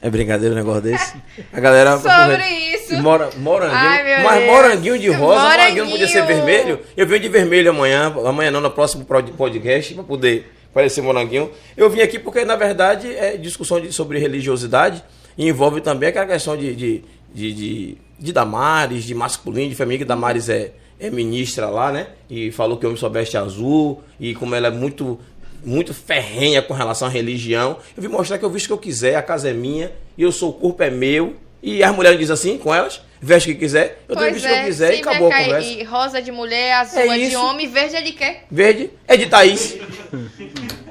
É 0.00 0.10
brincadeira 0.10 0.54
um 0.54 0.58
negócio 0.58 0.82
desse? 0.82 1.14
A 1.52 1.58
galera. 1.58 1.98
Sobre 1.98 2.46
isso. 2.74 2.94
E 2.94 3.00
Mora, 3.00 3.30
moranguinho. 3.36 3.78
Ai, 3.80 4.22
mas 4.22 4.38
Deus. 4.38 4.50
moranguinho 4.52 4.98
de 4.98 5.10
rosa, 5.10 5.42
moranguinho 5.42 5.84
não 5.84 5.90
podia 5.90 6.06
ser 6.06 6.22
Moranguinho. 6.22 6.46
vermelho. 6.46 6.80
Eu 6.96 7.06
venho 7.06 7.20
de 7.20 7.28
vermelho 7.28 7.70
amanhã, 7.70 8.14
amanhã 8.24 8.50
não, 8.50 8.60
no 8.60 8.70
próximo 8.70 9.04
podcast, 9.04 9.94
pra 9.94 10.04
poder 10.04 10.52
parecer 10.78 11.02
moranguinho. 11.02 11.50
Eu 11.76 11.90
vim 11.90 12.00
aqui 12.00 12.18
porque, 12.20 12.44
na 12.44 12.54
verdade, 12.54 13.12
é 13.12 13.36
discussão 13.36 13.80
de- 13.80 13.92
sobre 13.92 14.18
religiosidade 14.20 15.02
e 15.36 15.48
envolve 15.48 15.80
também 15.80 16.08
aquela 16.10 16.26
questão 16.26 16.56
de, 16.56 16.74
de, 16.76 17.04
de, 17.34 17.52
de, 17.52 17.98
de 18.18 18.32
Damares, 18.32 19.02
de 19.02 19.12
masculino, 19.14 19.68
de 19.68 19.74
feminino, 19.74 19.98
que 19.98 20.04
Damares 20.04 20.48
é, 20.48 20.70
é 21.00 21.10
ministra 21.10 21.68
lá, 21.68 21.90
né? 21.90 22.06
E 22.30 22.52
falou 22.52 22.76
que 22.78 22.86
o 22.86 22.88
homem 22.90 22.98
só 23.00 23.08
veste 23.08 23.36
azul, 23.36 24.00
e 24.20 24.34
como 24.36 24.54
ela 24.54 24.68
é 24.68 24.70
muito 24.70 25.18
muito 25.64 25.92
ferrenha 25.92 26.62
com 26.62 26.72
relação 26.72 27.08
à 27.08 27.10
religião. 27.10 27.78
Eu 27.96 28.02
vim 28.02 28.08
mostrar 28.08 28.38
que 28.38 28.44
eu 28.44 28.50
visto 28.50 28.68
que 28.68 28.72
eu 28.72 28.78
quiser, 28.78 29.16
a 29.16 29.22
casa 29.22 29.50
é 29.50 29.52
minha, 29.52 29.90
e 30.16 30.22
eu 30.22 30.30
sou 30.30 30.50
o 30.50 30.52
corpo 30.52 30.80
é 30.84 30.90
meu. 30.90 31.34
E 31.60 31.82
as 31.82 31.92
mulheres 31.94 32.16
dizem 32.20 32.34
assim 32.34 32.56
com 32.58 32.72
elas, 32.72 33.00
veste 33.20 33.50
o 33.50 33.54
que 33.54 33.60
quiser, 33.60 34.02
eu 34.08 34.14
também 34.14 34.30
Pois 34.32 34.42
visto 34.42 34.52
o 34.52 34.54
que 34.54 34.60
eu 34.60 34.64
quiser 34.66 34.94
e 34.94 35.00
acabou 35.00 35.32
a 35.32 35.34
conversa. 35.36 35.68
E 35.68 35.82
rosa 35.84 36.22
de 36.22 36.32
mulher, 36.32 36.72
azul 36.74 37.00
É 37.00 37.06
é, 37.24 37.28
de 37.28 37.36
homem, 37.36 37.68
verde 37.68 37.96
é 37.96 38.02
de 38.02 38.12
quê? 38.12 38.36
Verde 38.50 38.90
é 39.06 39.16
de 39.16 39.26
Thaís. 39.26 39.76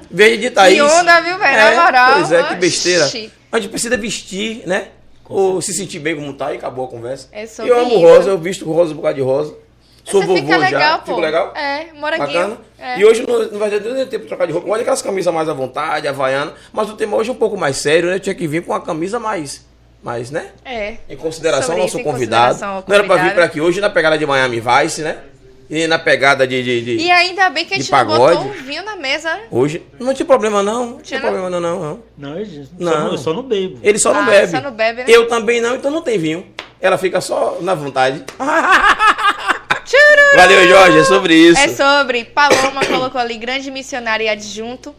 Verde 0.09 0.37
de 0.37 0.49
Thaís. 0.49 0.75
Que 0.75 0.81
onda, 0.81 1.21
viu, 1.21 1.37
velho? 1.37 1.57
É, 1.57 1.75
Na 1.75 1.83
moral. 1.83 2.13
Pois 2.13 2.31
é, 2.31 2.37
que 2.37 2.43
Oxi. 2.49 2.55
besteira. 2.55 3.05
A 3.51 3.59
gente 3.59 3.69
precisa 3.69 3.97
vestir, 3.97 4.63
né? 4.65 4.89
Ou 5.29 5.61
se 5.61 5.73
sentir 5.73 5.99
bem 5.99 6.15
como 6.15 6.33
tá 6.33 6.53
e 6.53 6.57
acabou 6.57 6.85
a 6.85 6.87
conversa. 6.87 7.27
É 7.31 7.45
sobre 7.45 7.71
eu 7.71 7.79
amo 7.79 7.91
isso. 7.91 7.99
rosa, 7.99 8.29
eu 8.29 8.37
visto 8.37 8.71
rosa 8.71 8.95
por 8.95 9.01
causa 9.01 9.15
de 9.15 9.21
rosa. 9.21 9.55
Sou 10.05 10.21
Você 10.21 10.27
vovô 10.27 10.39
fica 10.39 10.55
legal, 10.57 10.81
já. 10.81 10.97
pô. 10.99 11.05
Fico 11.07 11.19
legal? 11.19 11.53
É, 11.53 11.87
moranguinho. 11.93 12.27
Bacana. 12.27 12.57
É. 12.79 12.97
E 12.97 13.05
hoje 13.05 13.25
não, 13.27 13.59
vai 13.59 13.69
ter 13.69 13.81
nem 13.81 14.05
tempo 14.07 14.23
de 14.23 14.27
trocar 14.29 14.45
de 14.47 14.53
roupa. 14.53 14.69
Olha 14.69 14.79
aquelas 14.81 15.01
camisas 15.01 15.33
mais 15.33 15.49
à 15.49 15.53
vontade, 15.53 16.07
havaiana. 16.07 16.53
Mas 16.71 16.89
o 16.89 16.93
tema 16.93 17.17
hoje 17.17 17.29
é 17.29 17.33
um 17.33 17.35
pouco 17.35 17.57
mais 17.57 17.75
sério, 17.75 18.09
né? 18.09 18.17
Tinha 18.17 18.33
que 18.33 18.47
vir 18.47 18.63
com 18.63 18.71
uma 18.71 18.79
camisa 18.79 19.19
mais, 19.19 19.65
mais 20.03 20.31
né? 20.31 20.47
É. 20.63 20.95
Em 21.09 21.17
consideração 21.17 21.75
ao 21.75 21.81
nosso 21.81 21.99
convidado. 22.01 22.53
consideração 22.53 22.69
ao 22.77 22.83
Não 22.87 22.95
era 22.95 23.03
pra 23.03 23.17
vir 23.17 23.33
pra 23.33 23.45
aqui 23.45 23.59
hoje 23.61 23.81
na 23.81 23.89
pegada 23.89 24.17
de 24.17 24.25
Miami 24.25 24.61
Vice, 24.61 25.01
né? 25.01 25.17
E 25.69 25.85
na 25.85 25.99
pegada 25.99 26.47
de. 26.47 26.63
de, 26.63 26.81
de- 26.81 27.03
E 27.03 27.11
ainda 27.11 27.49
bem 27.49 27.65
que 27.65 27.73
a 27.73 27.77
gente 27.77 27.91
não 27.91 27.97
pagode. 27.97 28.35
botou 28.37 28.51
um 28.51 28.53
vinho 28.63 28.85
na 28.85 28.95
mesa, 28.95 29.33
né? 29.33 29.43
Hoje. 29.51 29.83
Não 29.99 30.13
tinha 30.13 30.25
problema, 30.25 30.63
não. 30.63 30.85
Não 30.91 31.01
Tinha 31.01 31.19
não? 31.19 31.27
problema, 31.29 31.49
não, 31.49 31.59
não. 31.59 31.79
não. 31.81 32.03
Não, 32.17 32.39
eu, 32.39 32.45
só 32.45 32.61
Não. 32.79 32.99
não, 32.99 33.11
eu 33.11 33.17
só 33.17 33.33
não 33.33 33.43
bebo. 33.43 33.79
Ele 33.83 33.99
só 33.99 34.13
não 34.13 34.21
Ah, 34.21 34.25
bebe. 34.25 34.47
só 34.51 34.61
não 34.61 34.71
bebe, 34.71 34.99
né? 35.03 35.05
Eu 35.09 35.27
também 35.27 35.59
não, 35.59 35.75
então 35.75 35.91
não 35.91 36.01
tem 36.01 36.17
vinho. 36.17 36.47
Ela 36.79 36.97
fica 36.97 37.19
só 37.19 37.57
na 37.59 37.73
vontade. 37.75 38.23
Valeu, 40.35 40.67
Jorge, 40.67 40.99
é 40.99 41.03
sobre 41.03 41.33
isso. 41.35 41.59
É 41.59 41.67
sobre. 41.69 42.25
Paloma 42.25 42.85
colocou 42.85 43.19
ali, 43.19 43.37
grande 43.37 43.71
missionário 43.71 44.25
e 44.25 44.29
adjunto. 44.29 44.93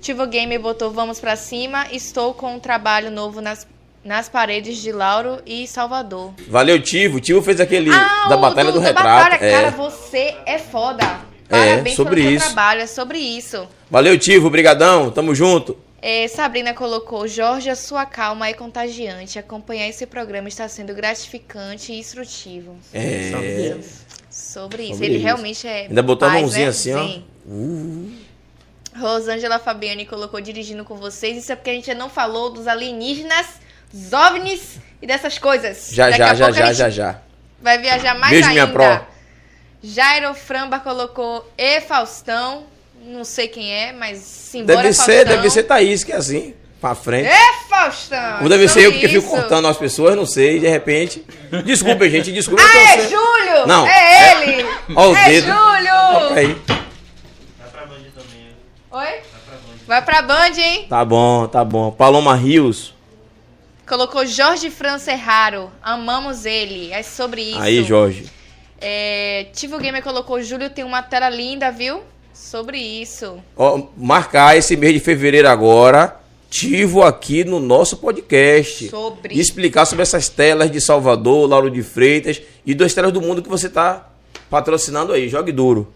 Tivo 0.00 0.26
Game 0.26 0.56
botou 0.58 0.90
vamos 0.90 1.20
pra 1.20 1.36
cima. 1.36 1.86
Estou 1.92 2.34
com 2.34 2.54
um 2.56 2.58
trabalho 2.58 3.10
novo 3.10 3.40
nas, 3.40 3.66
nas 4.04 4.28
paredes 4.28 4.78
de 4.78 4.90
Lauro 4.92 5.40
e 5.46 5.66
Salvador. 5.66 6.34
Valeu, 6.48 6.80
Tivo. 6.82 7.20
Tivo 7.20 7.40
fez 7.42 7.60
aquele 7.60 7.90
da 7.90 8.36
o 8.36 8.40
Batalha 8.40 8.72
do, 8.72 8.80
da 8.80 8.86
Retrato. 8.86 9.30
Batalha. 9.30 9.44
é. 9.46 9.50
Cara, 9.52 9.70
você 9.70 10.36
é 10.46 10.58
foda. 10.58 11.20
Parabéns 11.48 11.94
sobre 11.96 12.16
pelo 12.16 12.28
seu 12.28 12.36
isso. 12.36 12.46
trabalho, 12.46 12.80
é 12.80 12.86
sobre 12.86 13.18
isso. 13.18 13.68
Valeu, 13.90 14.18
Tivo. 14.18 14.48
Brigadão. 14.50 15.10
Tamo 15.10 15.34
junto. 15.34 15.76
É, 16.00 16.26
Sabrina 16.26 16.74
colocou, 16.74 17.28
Jorge, 17.28 17.70
a 17.70 17.76
sua 17.76 18.04
calma 18.04 18.48
é 18.48 18.52
contagiante. 18.52 19.38
Acompanhar 19.38 19.86
esse 19.88 20.04
programa 20.04 20.48
está 20.48 20.66
sendo 20.66 20.92
gratificante 20.94 21.92
e 21.92 21.98
instrutivo. 21.98 22.76
É. 22.92 23.30
Salve 23.30 23.46
Deus. 23.54 23.86
Sobre 24.28 24.82
isso. 24.82 24.92
Sobre 24.94 25.06
Ele 25.06 25.16
isso. 25.16 25.24
realmente 25.24 25.68
é. 25.68 25.82
Ainda 25.82 26.02
botou 26.02 26.26
a 26.26 26.30
paz, 26.32 26.40
mãozinha 26.42 26.64
né? 26.64 26.70
assim, 26.70 26.94
ó. 26.94 27.06
Sim. 27.06 28.18
Rosângela 28.98 29.58
Fabiani 29.58 30.04
colocou 30.04 30.40
dirigindo 30.40 30.84
com 30.84 30.96
vocês. 30.96 31.36
Isso 31.36 31.52
é 31.52 31.56
porque 31.56 31.70
a 31.70 31.74
gente 31.74 31.94
não 31.94 32.08
falou 32.10 32.50
dos 32.50 32.66
alienígenas, 32.66 33.46
dos 33.92 34.12
OVNIs 34.12 34.78
e 35.00 35.06
dessas 35.06 35.38
coisas. 35.38 35.90
Já, 35.92 36.06
Daqui 36.06 36.18
já, 36.18 36.30
a 36.30 36.34
já, 36.34 36.50
já, 36.50 36.72
já, 36.72 36.90
já. 36.90 37.18
Vai 37.60 37.78
viajar 37.78 38.14
mais 38.18 38.30
Beijo, 38.32 38.48
ainda. 38.48 38.66
minha 38.66 38.72
pró. 38.72 39.06
Jairo 39.82 40.34
Framba 40.34 40.78
colocou 40.80 41.50
E 41.58 41.80
Faustão. 41.80 42.64
Não 43.04 43.24
sei 43.24 43.48
quem 43.48 43.72
é, 43.72 43.92
mas 43.92 44.18
simbora 44.18 44.76
Deve 44.82 44.92
ser, 44.94 45.02
Faustão. 45.16 45.36
deve 45.36 45.50
ser 45.50 45.62
Thaís, 45.64 46.04
que 46.04 46.12
é 46.12 46.16
assim, 46.16 46.54
pra 46.80 46.94
frente. 46.94 47.28
E 47.28 47.68
Faustão! 47.68 48.42
Ou 48.44 48.48
deve 48.48 48.68
ser 48.68 48.84
eu 48.84 48.92
porque 48.92 49.08
Sobre 49.08 49.20
fico 49.20 49.32
isso. 49.32 49.40
cortando 49.42 49.66
as 49.66 49.76
pessoas, 49.76 50.14
não 50.14 50.24
sei, 50.24 50.60
de 50.60 50.68
repente. 50.68 51.24
Desculpa, 51.64 52.08
gente, 52.08 52.30
desculpa. 52.30 52.62
Ah, 52.64 52.78
é 52.78 52.96
sendo- 52.98 53.10
Júlio! 53.10 53.66
Não, 53.66 53.84
É 53.88 54.42
ele! 54.44 54.66
Ó 54.94 55.10
os 55.10 55.18
é 55.18 55.28
dedos. 55.30 55.50
Júlio! 55.52 56.34
Aí. 56.36 56.56
Oi? 58.92 59.20
Vai 59.86 60.02
pra 60.02 60.22
Band, 60.22 60.56
hein? 60.58 60.86
Tá 60.88 61.04
bom, 61.04 61.46
tá 61.48 61.64
bom. 61.64 61.90
Paloma 61.90 62.36
Rios. 62.36 62.91
Colocou 63.86 64.24
Jorge 64.26 64.70
França 64.70 65.14
Raro. 65.14 65.70
Amamos 65.82 66.44
ele. 66.44 66.92
É 66.92 67.02
sobre 67.02 67.42
isso. 67.42 67.60
Aí, 67.60 67.82
Jorge. 67.82 68.30
É, 68.80 69.46
Tivo 69.52 69.78
Gamer 69.78 70.02
colocou 70.02 70.42
Júlio 70.42 70.70
tem 70.70 70.84
uma 70.84 71.02
tela 71.02 71.28
linda, 71.28 71.70
viu? 71.70 72.02
Sobre 72.34 72.78
isso. 72.78 73.40
Ó, 73.56 73.88
marcar 73.96 74.56
esse 74.56 74.76
mês 74.76 74.94
de 74.94 75.00
fevereiro 75.00 75.48
agora, 75.48 76.20
Tivo 76.52 77.02
aqui 77.02 77.44
no 77.44 77.58
nosso 77.58 77.96
podcast. 77.96 78.90
Sobre. 78.90 79.34
E 79.34 79.40
explicar 79.40 79.86
sobre 79.86 80.02
essas 80.02 80.28
telas 80.28 80.70
de 80.70 80.82
Salvador, 80.82 81.48
Lauro 81.48 81.70
de 81.70 81.82
Freitas 81.82 82.42
e 82.66 82.74
das 82.74 82.92
telas 82.92 83.10
do 83.10 83.22
mundo 83.22 83.42
que 83.42 83.48
você 83.48 83.70
tá 83.70 84.10
patrocinando 84.50 85.14
aí. 85.14 85.30
Jogue 85.30 85.50
duro. 85.50 85.90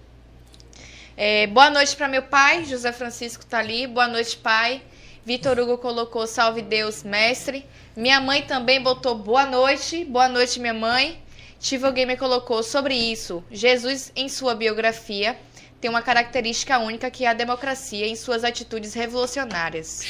É, 1.15 1.47
boa 1.47 1.69
noite 1.69 1.95
para 1.95 2.09
meu 2.09 2.23
pai, 2.23 2.65
José 2.65 2.91
Francisco 2.91 3.45
tá 3.45 3.59
ali. 3.59 3.87
Boa 3.87 4.09
noite, 4.09 4.39
pai. 4.39 4.81
Vitor 5.27 5.59
Hugo 5.59 5.77
colocou 5.79 6.25
salve 6.25 6.63
Deus, 6.63 7.03
mestre. 7.03 7.67
Minha 7.97 8.21
mãe 8.21 8.43
também 8.43 8.81
botou 8.81 9.17
boa 9.17 9.45
noite. 9.45 10.05
Boa 10.05 10.29
noite, 10.29 10.61
minha 10.61 10.73
mãe. 10.73 11.21
Tivo 11.59 11.91
Gamer 11.91 12.17
colocou 12.17 12.63
sobre 12.63 12.95
isso. 12.95 13.43
Jesus, 13.51 14.13
em 14.15 14.29
sua 14.29 14.55
biografia, 14.55 15.37
tem 15.81 15.91
uma 15.91 16.01
característica 16.01 16.79
única 16.79 17.11
que 17.11 17.25
é 17.25 17.29
a 17.29 17.35
democracia 17.35 18.07
em 18.07 18.15
suas 18.15 18.45
atitudes 18.45 18.95
revolucionárias. 18.95 20.05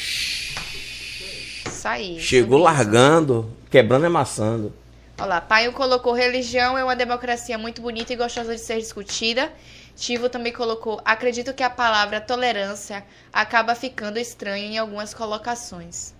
Isso 1.66 1.88
aí. 1.88 2.20
Chegou 2.20 2.58
largando, 2.58 3.50
quebrando 3.70 4.04
e 4.04 4.08
amassando. 4.08 4.70
Olha 5.16 5.28
lá, 5.28 5.40
Paio 5.40 5.72
colocou 5.72 6.12
religião 6.12 6.76
é 6.76 6.84
uma 6.84 6.94
democracia 6.94 7.56
muito 7.56 7.80
bonita 7.80 8.12
e 8.12 8.16
gostosa 8.16 8.54
de 8.54 8.60
ser 8.60 8.78
discutida. 8.78 9.50
Tivo 9.96 10.28
também 10.28 10.52
colocou: 10.52 11.00
acredito 11.04 11.54
que 11.54 11.62
a 11.62 11.70
palavra 11.70 12.20
tolerância 12.20 13.02
acaba 13.32 13.74
ficando 13.74 14.18
estranha 14.18 14.66
em 14.66 14.78
algumas 14.78 15.14
colocações. 15.14 16.12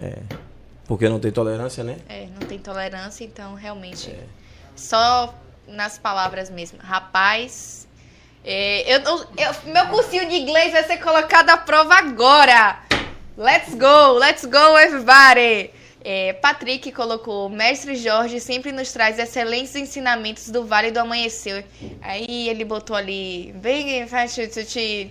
É. 0.00 0.18
Porque 0.86 1.08
não 1.08 1.18
tem 1.18 1.32
tolerância, 1.32 1.82
né? 1.82 1.96
É, 2.08 2.26
não 2.38 2.46
tem 2.46 2.58
tolerância, 2.58 3.24
então 3.24 3.54
realmente. 3.54 4.14
Só 4.76 5.34
nas 5.66 5.96
palavras 5.98 6.50
mesmo. 6.50 6.78
Rapaz. 6.78 7.88
é, 8.44 8.82
eu, 8.94 9.00
eu- 9.00 9.72
meu 9.72 9.86
cursinho 9.88 10.28
de 10.28 10.34
inglês 10.36 10.72
vai 10.72 10.84
ser 10.84 10.98
colocado 10.98 11.48
à 11.48 11.56
prova 11.56 11.94
agora. 11.94 12.78
Let's 13.38 13.74
go, 13.74 14.12
let's 14.18 14.44
go, 14.44 14.78
everybody! 14.78 15.70
É, 16.04 16.34
Patrick 16.34 16.92
colocou: 16.92 17.48
Mestre 17.48 17.96
Jorge 17.96 18.38
sempre 18.38 18.70
nos 18.72 18.92
traz 18.92 19.18
excelentes 19.18 19.74
ensinamentos 19.74 20.50
do 20.50 20.66
Vale 20.66 20.90
do 20.90 20.98
Amanhecer. 20.98 21.64
Aí 22.02 22.48
ele 22.48 22.64
botou 22.64 22.94
ali: 22.94 23.54
Big 23.56 24.06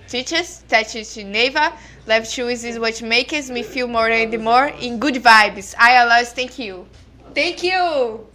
teachers, 0.07 0.63
that 0.67 1.23
never 1.23 1.73
left 2.05 2.35
to 2.35 2.49
is 2.49 2.77
what 2.77 3.03
makes 3.03 3.49
me 3.49 3.63
feel 3.63 3.87
more 3.87 4.11
and 4.11 4.37
more 4.39 4.71
in 4.79 4.99
good 4.99 5.19
vibes. 5.19 5.73
I 5.79 5.97
always 5.97 6.31
thank 6.31 6.63
you. 6.63 6.85
Thank 7.33 7.65
you! 7.67 8.27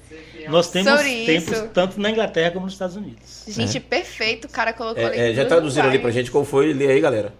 Nós 0.49 0.71
temos 0.71 0.91
Sobre 0.91 1.27
tempos 1.27 1.53
isso. 1.53 1.69
tanto 1.69 2.01
na 2.01 2.11
Inglaterra 2.11 2.51
como 2.51 2.65
nos 2.65 2.73
Estados 2.75 2.97
Unidos. 2.97 3.45
Gente, 3.47 3.79
perfeito, 3.79 4.47
o 4.47 4.49
cara 4.49 4.73
colocou 4.73 5.05
ali. 5.05 5.17
É, 5.19 5.31
é, 5.31 5.35
já 5.35 5.45
traduziram 5.45 5.89
ali 5.89 5.99
pra 5.99 6.11
gente 6.11 6.31
qual 6.31 6.45
foi. 6.45 6.73
Lê 6.73 6.91
aí, 6.91 7.01
galera. 7.01 7.33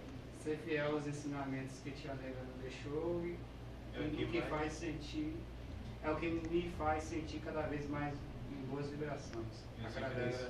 Ser 0.43 0.59
fiel 0.65 0.85
aos 0.93 1.07
ensinamentos 1.07 1.77
que 1.83 1.89
Tia 1.91 2.11
Negra 2.11 2.39
nos 2.45 2.61
deixou 2.61 3.21
e 3.25 3.35
É 3.97 3.99
o 4.01 4.05
o 4.05 4.09
que 4.11 4.25
que 4.25 4.41
faz. 4.41 4.49
faz 4.61 4.73
sentir 4.73 5.33
é 6.09 6.11
o 6.11 6.15
que 6.15 6.27
me 6.27 6.71
faz 6.77 7.03
sentir 7.03 7.39
cada 7.39 7.61
vez 7.63 7.87
mais 7.89 8.15
em 8.51 8.65
boas 8.67 8.87
vibrações. 8.87 9.65
Agradeço. 9.85 10.49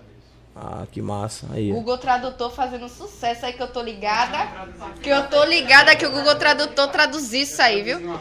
Ah, 0.62 0.86
que 0.92 1.02
massa. 1.02 1.48
Aí. 1.54 1.72
Google 1.72 1.98
Tradutor 1.98 2.52
fazendo 2.52 2.90
sucesso 2.90 3.46
aí 3.46 3.54
que 3.54 3.64
eu 3.64 3.68
tô 3.68 3.82
ligada. 3.82 4.46
Que 5.02 5.08
eu 5.10 5.26
tô 5.28 5.46
ligada 5.46 5.96
que 5.96 6.06
o 6.06 6.12
Google 6.12 6.36
Tradutor 6.36 6.90
traduzir 6.90 7.44
isso 7.44 7.62
aí, 7.62 7.82
viu? 7.82 8.20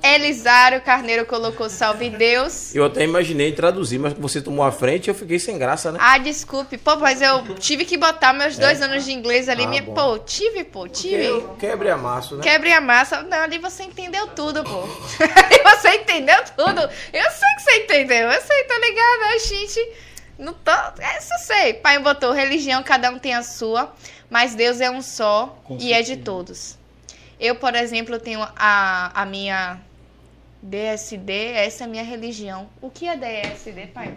Elisário 0.00 0.80
Carneiro 0.82 1.26
colocou 1.26 1.68
salve 1.68 2.08
Deus. 2.08 2.76
Eu 2.76 2.84
até 2.84 3.02
imaginei 3.02 3.50
traduzir, 3.50 3.98
mas 3.98 4.12
você 4.12 4.40
tomou 4.40 4.64
a 4.64 4.70
frente 4.70 5.08
e 5.08 5.10
eu 5.10 5.14
fiquei 5.16 5.40
sem 5.40 5.58
graça, 5.58 5.90
né? 5.90 5.98
Ah, 6.00 6.16
desculpe. 6.18 6.78
Pô, 6.78 6.94
mas 6.94 7.20
eu 7.20 7.56
tive 7.56 7.84
que 7.84 7.96
botar 7.96 8.32
meus 8.32 8.56
dois 8.56 8.80
anos 8.80 9.04
de 9.04 9.12
inglês 9.12 9.48
ali. 9.48 9.64
Ah, 9.64 9.68
minha... 9.68 9.82
Pô, 9.82 10.16
tive, 10.20 10.62
pô, 10.62 10.86
tive. 10.86 11.24
Eu 11.24 11.56
quebre 11.58 11.90
amasso, 11.90 12.36
né? 12.36 12.42
Quebre 12.44 12.72
a 12.72 12.80
massa. 12.80 13.24
Não, 13.24 13.38
ali 13.38 13.58
você 13.58 13.82
entendeu 13.82 14.28
tudo, 14.28 14.62
pô. 14.62 14.82
Ali 15.40 15.60
você 15.64 15.88
entendeu 15.96 16.36
tudo. 16.56 16.80
Eu 17.12 17.30
sei 17.30 17.48
que 17.56 17.62
você 17.62 17.76
entendeu. 17.82 18.30
Eu 18.30 18.40
sei, 18.40 18.64
tá 18.64 18.78
ligado? 18.78 19.34
A 19.34 19.38
gente. 19.38 20.09
Não 20.40 20.54
tô. 20.54 20.72
Essa 20.98 21.34
eu 21.34 21.38
sei. 21.38 21.74
Pai 21.74 21.98
botou 21.98 22.32
religião, 22.32 22.82
cada 22.82 23.10
um 23.10 23.18
tem 23.18 23.34
a 23.34 23.42
sua. 23.42 23.94
Mas 24.30 24.54
Deus 24.54 24.80
é 24.80 24.90
um 24.90 25.02
só 25.02 25.58
Com 25.64 25.76
e 25.78 25.92
é 25.92 26.00
de 26.00 26.08
certeza. 26.08 26.24
todos. 26.24 26.78
Eu, 27.38 27.56
por 27.56 27.74
exemplo, 27.74 28.18
tenho 28.18 28.42
a, 28.56 29.22
a 29.22 29.26
minha 29.26 29.78
DSD, 30.62 31.52
essa 31.52 31.84
é 31.84 31.86
a 31.86 31.88
minha 31.88 32.02
religião. 32.02 32.68
O 32.80 32.90
que 32.90 33.06
é 33.06 33.16
DSD, 33.16 33.88
pai? 33.88 34.14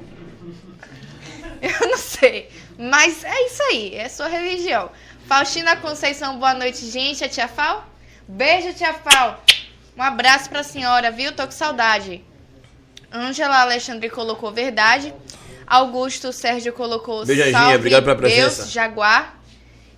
Eu 1.61 1.87
não 1.87 1.97
sei. 1.97 2.49
Mas 2.77 3.23
é 3.23 3.45
isso 3.45 3.63
aí, 3.63 3.95
é 3.95 4.07
sua 4.09 4.27
religião. 4.27 4.89
Faustina 5.27 5.75
Conceição, 5.75 6.37
boa 6.37 6.53
noite, 6.53 6.85
gente. 6.85 7.23
É 7.23 7.27
tia 7.27 7.47
Fal? 7.47 7.85
Beijo, 8.27 8.73
tia 8.73 8.93
Fal. 8.93 9.41
Um 9.97 10.01
abraço 10.01 10.49
pra 10.49 10.63
senhora, 10.63 11.11
viu? 11.11 11.33
Tô 11.33 11.45
com 11.45 11.51
saudade. 11.51 12.23
Ângela 13.11 13.61
Alexandre 13.61 14.09
colocou 14.09 14.51
verdade. 14.51 15.13
Augusto 15.65 16.31
Sérgio 16.33 16.73
colocou 16.73 17.25
Beijo, 17.25 17.51
salve 17.51 17.75
Obrigado 17.75 18.03
pela 18.03 18.15
presença. 18.15 18.61
Deus, 18.63 18.71
Jaguar. 18.71 19.37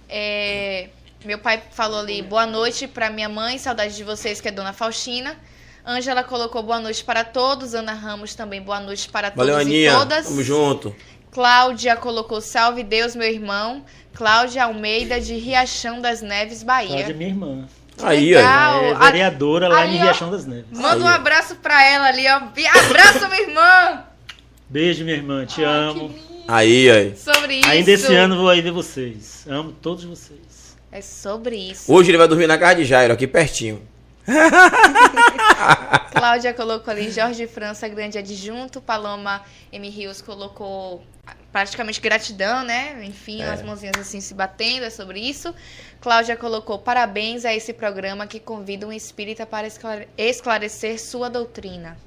É, 0.08 0.90
meu 1.26 1.40
pai 1.40 1.62
falou 1.72 2.00
ali 2.00 2.22
boa 2.22 2.46
noite 2.46 2.88
pra 2.88 3.10
minha 3.10 3.28
mãe, 3.28 3.58
saudade 3.58 3.96
de 3.96 4.04
vocês, 4.04 4.40
que 4.40 4.48
é 4.48 4.52
Dona 4.52 4.74
Faustina. 4.74 5.36
Ângela 5.86 6.24
colocou 6.24 6.64
boa 6.64 6.80
noite 6.80 7.04
para 7.04 7.24
todos. 7.24 7.74
Ana 7.76 7.94
Ramos 7.94 8.34
também 8.34 8.62
boa 8.62 8.80
noite 8.80 9.08
para 9.10 9.30
todos 9.30 9.48
Valeu, 9.48 9.60
e 9.60 9.62
Aninha. 9.62 9.94
todas. 9.94 10.26
Tamo 10.26 10.44
junto. 10.44 10.96
Cláudia 11.32 11.96
colocou 11.96 12.42
salve 12.42 12.82
Deus, 12.84 13.16
meu 13.16 13.28
irmão. 13.28 13.84
Cláudia 14.14 14.64
Almeida 14.64 15.20
de 15.20 15.36
Riachão 15.36 16.00
das 16.00 16.22
Neves, 16.22 16.64
Cláudia 16.64 16.94
é 16.96 17.04
Bahia. 17.04 17.14
minha 17.14 17.30
irmã. 17.30 17.68
Aí, 18.02 18.34
legal. 18.34 18.80
aí. 18.80 18.92
É 18.92 18.96
vereadora 18.96 19.68
lá 19.68 19.82
ali, 19.82 19.96
em. 19.96 20.02
Riachão 20.02 20.32
das 20.32 20.46
Neves. 20.46 20.66
Manda 20.72 21.04
um 21.04 21.08
Aí. 21.08 21.16
abraço 21.16 21.56
pra 21.58 21.84
ela 21.84 22.08
ali, 22.08 22.26
ó. 22.28 22.42
E 22.56 22.68
Abraço, 22.68 23.28
minha 23.30 23.42
irmã! 23.42 24.04
Beijo, 24.70 25.04
minha 25.04 25.16
irmã. 25.16 25.46
Te 25.46 25.64
Ai, 25.64 25.74
amo. 25.90 26.10
que 26.10 26.16
lindo. 26.16 26.26
Aí, 26.48 26.90
aí. 26.92 27.16
Sobre 27.18 27.56
isso. 27.60 27.68
Ainda 27.70 27.92
esse 27.92 28.14
ano 28.16 28.36
vou 28.38 28.50
aí 28.50 28.62
ver 28.62 28.72
vocês. 28.72 29.46
Amo 29.48 29.72
todos 29.72 30.04
vocês. 30.04 30.76
É 30.92 31.02
sobre 31.02 31.56
isso. 31.56 31.92
Hoje 31.92 32.12
ele 32.12 32.18
vai 32.18 32.28
dormir 32.28 32.48
na 32.48 32.58
casa 32.58 32.76
de 32.76 32.86
Jairo, 32.86 33.14
aqui 33.14 33.28
pertinho. 33.28 33.82
Cláudia 36.12 36.54
colocou 36.54 36.92
ali 36.92 37.12
Jorge 37.12 37.46
França, 37.48 37.88
grande 37.88 38.18
adjunto. 38.18 38.82
Paloma 38.82 39.44
M. 39.72 39.90
Rios 39.90 40.22
colocou 40.22 41.04
praticamente 41.52 42.00
gratidão, 42.02 42.64
né? 42.64 43.04
Enfim, 43.06 43.42
É. 43.42 43.50
as 43.50 43.62
mãozinhas 43.62 43.96
assim 44.00 44.22
se 44.22 44.34
batendo, 44.34 44.86
é 44.86 44.90
sobre 44.90 45.20
isso. 45.20 45.54
Cláudia 46.02 46.36
colocou 46.36 46.80
parabéns 46.80 47.46
a 47.46 47.54
esse 47.54 47.74
programa 47.74 48.26
que 48.28 48.40
convida 48.40 48.88
um 48.88 48.94
espírita 48.94 49.46
para 49.46 49.68
esclare- 49.68 50.08
esclarecer 50.18 51.00
sua 51.00 51.30
doutrina. 51.30 51.98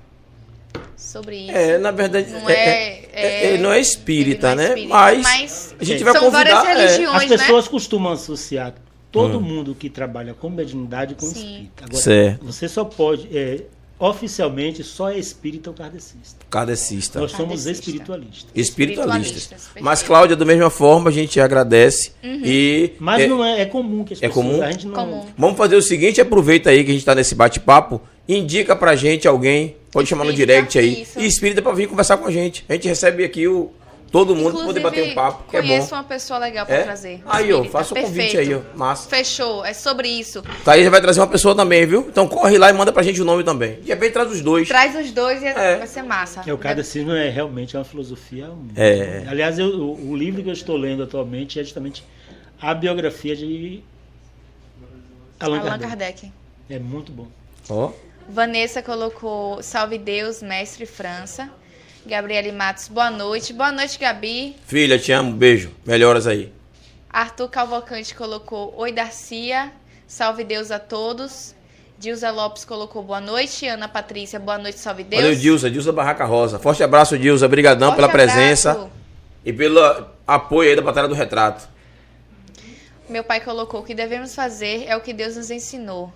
Sobre 0.98 1.36
isso. 1.36 1.52
É, 1.52 1.78
na 1.78 1.90
verdade, 1.92 2.30
Não 2.30 2.50
é, 2.50 2.52
é- 2.52 3.08
é- 3.12 3.44
é- 3.44 3.52
ele 3.54 3.62
não 3.62 3.72
é 3.72 3.80
espírita, 3.80 4.54
não 4.54 4.62
é 4.62 4.66
né? 4.66 4.68
espírita, 4.74 4.94
mas, 4.94 5.22
mas 5.22 5.74
a 5.80 5.84
gente 5.84 6.04
vai 6.04 6.12
São 6.12 6.22
convidar. 6.24 6.44
várias 6.62 6.64
é, 6.64 6.74
religiões. 6.74 7.22
As 7.24 7.30
né? 7.30 7.36
pessoas 7.38 7.68
costumam 7.68 8.12
associar 8.12 8.74
todo 9.12 9.38
Hum. 9.38 9.42
mundo 9.42 9.74
que 9.74 9.88
trabalha 9.88 10.34
com 10.34 10.50
mediunidade 10.50 11.14
com 11.14 11.24
Sim. 11.24 11.30
espírita. 11.30 11.84
Agora, 11.84 12.02
Certo. 12.02 12.44
você 12.44 12.68
só 12.68 12.84
pode, 12.84 13.28
é, 13.36 13.62
oficialmente, 13.98 14.82
só 14.84 15.10
é 15.10 15.18
espírita 15.18 15.70
ou 15.70 15.74
kardecista. 15.76 16.44
Kardecista. 16.50 17.20
Nós 17.20 17.30
somos 17.32 17.46
Kardecista. 17.64 17.70
espiritualistas. 17.90 18.50
Espiritualistas. 18.54 19.36
Espiritualistas. 19.36 19.82
Mas, 19.82 20.02
Cláudia, 20.02 20.36
da 20.36 20.44
mesma 20.44 20.70
forma, 20.70 21.10
a 21.10 21.12
gente 21.12 21.40
agradece. 21.40 22.12
E 22.22 22.92
Mas 22.98 23.22
é, 23.22 23.26
não 23.26 23.44
é, 23.44 23.60
é 23.62 23.66
comum 23.66 24.04
que 24.04 24.14
as 24.14 24.22
É 24.22 24.28
pessoas... 24.28 24.46
comum? 24.46 24.62
A 24.62 24.70
gente 24.70 24.86
não, 24.86 24.94
Comum. 24.94 25.26
vamos 25.36 25.56
fazer 25.56 25.76
o 25.76 25.82
seguinte: 25.82 26.20
aproveita 26.20 26.70
aí 26.70 26.84
que 26.84 26.90
a 26.90 26.94
gente 26.94 27.04
tá 27.04 27.14
nesse 27.14 27.34
bate-papo. 27.34 28.00
Indica 28.28 28.76
pra 28.76 28.94
gente 28.94 29.26
alguém. 29.26 29.76
Pode 29.98 30.08
chamar 30.08 30.24
no 30.24 30.32
direct 30.32 30.78
aí. 30.78 31.02
isso. 31.02 31.18
E 31.18 31.26
espírita 31.26 31.60
pra 31.60 31.72
vir 31.72 31.88
conversar 31.88 32.16
com 32.18 32.26
a 32.26 32.30
gente. 32.30 32.64
A 32.68 32.74
gente 32.74 32.86
recebe 32.86 33.24
aqui 33.24 33.48
o, 33.48 33.72
todo 34.12 34.34
mundo 34.36 34.56
pra 34.56 34.66
poder 34.66 34.80
bater 34.80 35.10
um 35.10 35.14
papo, 35.14 35.50
que 35.50 35.56
é 35.56 35.60
conheço 35.60 35.90
bom. 35.90 35.96
uma 35.96 36.04
pessoa 36.04 36.38
legal 36.38 36.64
pra 36.64 36.76
É? 36.76 36.82
trazer. 36.84 37.20
Aí, 37.26 37.52
ó, 37.52 37.64
faça 37.64 37.94
o 37.94 38.00
convite 38.00 38.30
perfeito. 38.32 38.38
aí, 38.52 38.54
ó. 38.54 38.78
Massa. 38.78 39.08
Fechou, 39.08 39.64
é 39.64 39.72
sobre 39.74 40.08
isso. 40.08 40.40
Thaís 40.64 40.84
já 40.84 40.90
vai 40.90 41.00
trazer 41.00 41.18
uma 41.20 41.26
pessoa 41.26 41.52
também, 41.54 41.84
viu? 41.84 42.06
Então 42.08 42.28
corre 42.28 42.56
lá 42.58 42.70
e 42.70 42.72
manda 42.72 42.92
pra 42.92 43.02
gente 43.02 43.20
o 43.20 43.24
nome 43.24 43.42
também. 43.42 43.80
De 43.80 43.88
repente 43.88 44.12
traz 44.12 44.30
os 44.30 44.40
dois. 44.40 44.68
Traz 44.68 44.94
os 44.94 45.10
dois 45.10 45.42
e 45.42 45.46
É. 45.46 45.78
vai 45.78 45.86
ser 45.88 46.02
massa. 46.02 46.42
É, 46.46 46.52
o 46.52 46.58
kardecismo 46.58 47.10
é 47.12 47.28
realmente 47.28 47.76
uma 47.76 47.84
filosofia. 47.84 48.48
É. 48.76 49.24
Aliás, 49.26 49.58
eu- 49.58 49.66
o, 49.68 50.10
o 50.10 50.16
livro 50.16 50.42
que 50.44 50.48
eu 50.48 50.52
estou 50.54 50.76
lendo 50.76 51.02
atualmente 51.02 51.58
é 51.58 51.64
justamente 51.64 52.04
a 52.62 52.72
biografia 52.72 53.34
de 53.34 53.82
Allan, 55.40 55.58
Allan 55.60 55.68
Kardec. 55.78 55.88
Kardec. 55.88 56.32
É 56.70 56.78
muito 56.78 57.12
bom. 57.12 57.26
Ó. 57.68 57.90
Vanessa 58.28 58.82
colocou 58.82 59.62
Salve 59.62 59.96
Deus, 59.96 60.42
Mestre 60.42 60.84
França. 60.84 61.48
Gabriele 62.05 62.52
Matos, 62.52 62.86
boa 62.88 63.10
noite. 63.10 63.52
Boa 63.55 63.72
noite, 63.72 63.98
Gabi. 63.98 64.55
Filha, 64.66 64.98
te 64.98 65.12
amo. 65.12 65.32
Beijo. 65.32 65.70
Melhoras 65.84 66.26
aí. 66.26 66.52
Arthur 67.10 67.48
Calvocante 67.48 68.14
colocou 68.14 68.74
Oi, 68.76 68.92
Darcia. 68.92 69.72
Salve 70.06 70.44
Deus 70.44 70.70
a 70.70 70.78
todos. 70.78 71.55
Dilza 71.98 72.30
Lopes 72.30 72.64
colocou 72.64 73.02
boa 73.02 73.20
noite. 73.20 73.66
Ana 73.66 73.88
Patrícia, 73.88 74.38
boa 74.38 74.59
noite, 74.59 74.78
salve 74.78 75.05
Deus. 75.05 75.22
Valeu, 75.22 75.36
Dilza. 75.36 75.70
Dilza 75.70 75.90
Barraca 75.90 76.24
Rosa. 76.24 76.59
Forte 76.59 76.82
abraço, 76.82 77.18
Dilza. 77.18 77.46
Obrigadão 77.46 77.88
Forte 77.88 77.96
pela 77.96 78.09
abraço. 78.09 78.34
presença 78.34 78.90
e 79.44 79.52
pelo 79.52 79.80
apoio 80.26 80.68
aí 80.68 80.76
da 80.76 80.82
Batalha 80.82 81.09
do 81.09 81.14
Retrato. 81.14 81.66
Meu 83.09 83.24
pai 83.24 83.40
colocou: 83.40 83.80
o 83.80 83.84
que 83.84 83.94
devemos 83.94 84.34
fazer 84.34 84.84
é 84.86 84.94
o 84.96 85.00
que 85.00 85.14
Deus 85.14 85.36
nos 85.36 85.50
ensinou. 85.50 86.12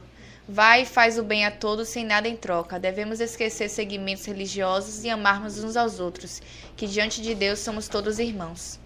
Vai 0.52 0.82
e 0.82 0.84
faz 0.84 1.18
o 1.18 1.22
bem 1.22 1.46
a 1.46 1.50
todos 1.50 1.88
sem 1.88 2.04
nada 2.04 2.28
em 2.28 2.36
troca. 2.36 2.78
Devemos 2.78 3.20
esquecer 3.20 3.70
segmentos 3.70 4.26
religiosos 4.26 5.02
e 5.02 5.08
amarmos 5.08 5.64
uns 5.64 5.78
aos 5.78 5.98
outros, 5.98 6.42
que 6.76 6.86
diante 6.86 7.22
de 7.22 7.34
Deus 7.34 7.60
somos 7.60 7.88
todos 7.88 8.18
irmãos. 8.18 8.78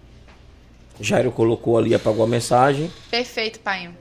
Jairo 0.97 1.29
colocou 1.29 1.77
ali, 1.77 1.93
apagou 1.93 2.23
a 2.23 2.27
mensagem. 2.27 2.89
Perfeito, 3.11 3.59
pai. 3.59 3.93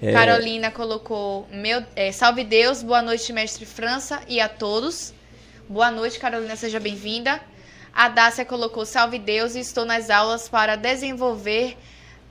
É. 0.00 0.12
Carolina 0.12 0.70
colocou: 0.70 1.48
meu, 1.50 1.84
é, 1.96 2.12
Salve 2.12 2.44
Deus, 2.44 2.80
boa 2.80 3.02
noite, 3.02 3.32
mestre 3.32 3.66
França 3.66 4.22
e 4.28 4.40
a 4.40 4.48
todos. 4.48 5.12
Boa 5.68 5.90
noite, 5.90 6.16
Carolina, 6.16 6.54
seja 6.54 6.78
bem-vinda. 6.78 7.40
A 7.92 8.08
Dácia 8.08 8.44
colocou: 8.44 8.86
Salve 8.86 9.18
Deus, 9.18 9.56
estou 9.56 9.84
nas 9.84 10.10
aulas 10.10 10.48
para 10.48 10.76
desenvolver 10.76 11.76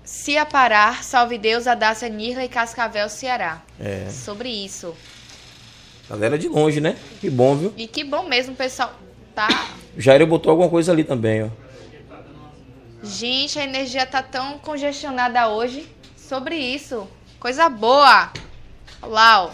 se 0.10 0.36
aparar. 0.40 1.04
Salve 1.04 1.38
Deus, 1.38 1.68
a 1.68 1.76
Dácia 1.76 2.10
Nirley 2.10 2.50
Cascavel, 2.50 3.08
Ceará. 3.08 3.62
É. 3.80 4.10
Sobre 4.10 4.50
isso. 4.50 4.96
Galera 6.10 6.36
de 6.36 6.48
longe, 6.50 6.82
né? 6.82 6.98
Que 7.22 7.30
bom, 7.30 7.56
viu? 7.56 7.74
E 7.78 7.86
que 7.86 8.04
bom 8.04 8.28
mesmo, 8.28 8.56
pessoal. 8.56 8.92
Tá? 9.36 9.48
Jairo 9.96 10.26
botou 10.26 10.50
alguma 10.50 10.68
coisa 10.68 10.92
ali 10.92 11.04
também, 11.04 11.44
ó. 11.44 11.50
Gente, 13.04 13.60
a 13.60 13.64
energia 13.64 14.04
tá 14.04 14.24
tão 14.24 14.58
congestionada 14.58 15.48
hoje. 15.48 15.88
Sobre 16.18 16.56
isso. 16.56 17.08
Coisa 17.40 17.70
boa. 17.70 18.34
Ó. 19.04 19.52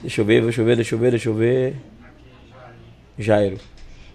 Deixa 0.00 0.20
eu 0.20 0.24
ver, 0.24 0.42
deixa 0.42 0.60
eu 0.60 0.64
ver, 0.64 0.76
deixa 0.76 0.94
eu 0.94 0.98
ver, 0.98 1.10
deixa 1.10 1.28
eu 1.28 1.34
ver. 1.34 1.76
Jairo. 3.18 3.58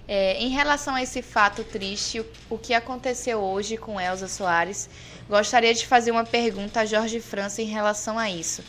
É, 0.08 0.38
em 0.38 0.50
relação 0.50 0.96
a 0.96 1.02
esse 1.02 1.22
fato 1.22 1.64
triste, 1.64 2.20
o, 2.20 2.26
o 2.50 2.58
que 2.58 2.74
aconteceu 2.74 3.40
hoje 3.40 3.78
com 3.78 4.00
Elza 4.00 4.28
Soares, 4.28 4.90
gostaria 5.30 5.74
de 5.74 5.86
fazer 5.88 6.12
uma 6.12 6.26
pergunta 6.26 6.82
a 6.82 6.86
Jorge 6.86 7.20
França 7.20 7.62
em 7.62 7.66
relação 7.66 8.20
a 8.20 8.30
isso. 8.30 8.64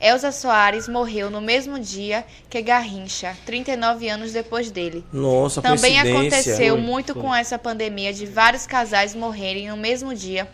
Elza 0.00 0.32
Soares 0.32 0.86
morreu 0.86 1.30
no 1.30 1.40
mesmo 1.40 1.78
dia 1.78 2.26
que 2.50 2.60
Garrincha, 2.60 3.36
39 3.46 4.08
anos 4.08 4.32
depois 4.32 4.70
dele. 4.70 5.04
Nossa, 5.12 5.62
Também 5.62 5.98
aconteceu 5.98 6.76
muito 6.76 7.14
com 7.14 7.34
essa 7.34 7.58
pandemia 7.58 8.12
de 8.12 8.26
vários 8.26 8.66
casais 8.66 9.14
morrerem 9.14 9.68
no 9.68 9.76
mesmo 9.76 10.14
dia 10.14 10.46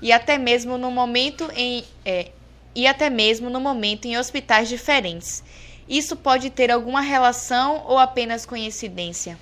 e 0.00 0.12
até 0.12 0.38
mesmo 0.38 0.78
no 0.78 0.90
momento 0.90 1.50
em 1.54 1.84
é, 2.04 2.30
e 2.74 2.86
até 2.86 3.10
mesmo 3.10 3.50
no 3.50 3.60
momento 3.60 4.06
em 4.06 4.16
hospitais 4.16 4.68
diferentes. 4.68 5.44
Isso 5.88 6.16
pode 6.16 6.50
ter 6.50 6.70
alguma 6.70 7.00
relação 7.00 7.84
ou 7.86 7.98
apenas 7.98 8.46
coincidência? 8.46 9.38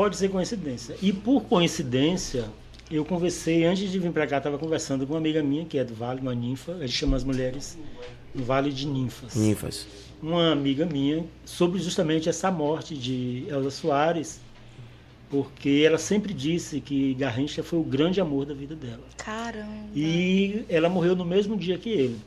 Pode 0.00 0.16
ser 0.16 0.30
coincidência. 0.30 0.96
E 1.02 1.12
por 1.12 1.42
coincidência, 1.42 2.48
eu 2.90 3.04
conversei, 3.04 3.66
antes 3.66 3.90
de 3.90 3.98
vir 3.98 4.10
para 4.10 4.26
cá, 4.26 4.38
estava 4.38 4.56
conversando 4.56 5.06
com 5.06 5.12
uma 5.12 5.18
amiga 5.18 5.42
minha, 5.42 5.66
que 5.66 5.76
é 5.76 5.84
do 5.84 5.94
Vale, 5.94 6.22
uma 6.22 6.34
ninfa, 6.34 6.72
a 6.72 6.86
gente 6.86 6.92
chama 6.92 7.18
as 7.18 7.22
mulheres 7.22 7.76
no 8.34 8.42
Vale 8.42 8.72
de 8.72 8.86
Ninfas. 8.86 9.34
Ninfas. 9.34 9.86
Uma 10.22 10.52
amiga 10.52 10.86
minha, 10.86 11.26
sobre 11.44 11.78
justamente 11.80 12.30
essa 12.30 12.50
morte 12.50 12.96
de 12.96 13.44
Elza 13.46 13.70
Soares, 13.70 14.40
porque 15.28 15.82
ela 15.86 15.98
sempre 15.98 16.32
disse 16.32 16.80
que 16.80 17.12
Garrincha 17.12 17.62
foi 17.62 17.78
o 17.78 17.84
grande 17.84 18.22
amor 18.22 18.46
da 18.46 18.54
vida 18.54 18.74
dela. 18.74 19.04
Caramba. 19.18 19.90
E 19.94 20.64
ela 20.70 20.88
morreu 20.88 21.14
no 21.14 21.26
mesmo 21.26 21.58
dia 21.58 21.76
que 21.76 21.90
ele. 21.90 22.18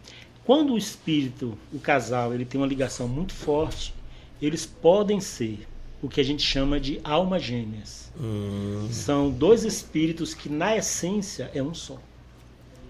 Quando 0.46 0.74
o 0.74 0.78
espírito, 0.78 1.58
o 1.74 1.80
casal, 1.80 2.36
ele 2.36 2.46
tem 2.46 2.62
uma 2.62 2.68
ligação 2.68 3.08
muito 3.08 3.34
forte, 3.34 3.96
eles 4.40 4.64
podem 4.64 5.20
ser 5.20 5.66
o 6.04 6.08
que 6.10 6.22
a 6.22 6.24
gente 6.24 6.44
chama 6.44 6.80
de 6.80 7.00
almas 7.04 7.42
gêmeas. 7.42 8.12
Hum, 8.20 8.88
São 8.92 9.32
dois 9.32 9.64
espíritos 9.64 10.34
que 10.36 10.50
na 10.50 10.76
essência 10.78 11.50
é 11.56 11.64
um 11.64 11.74
só. 11.74 11.98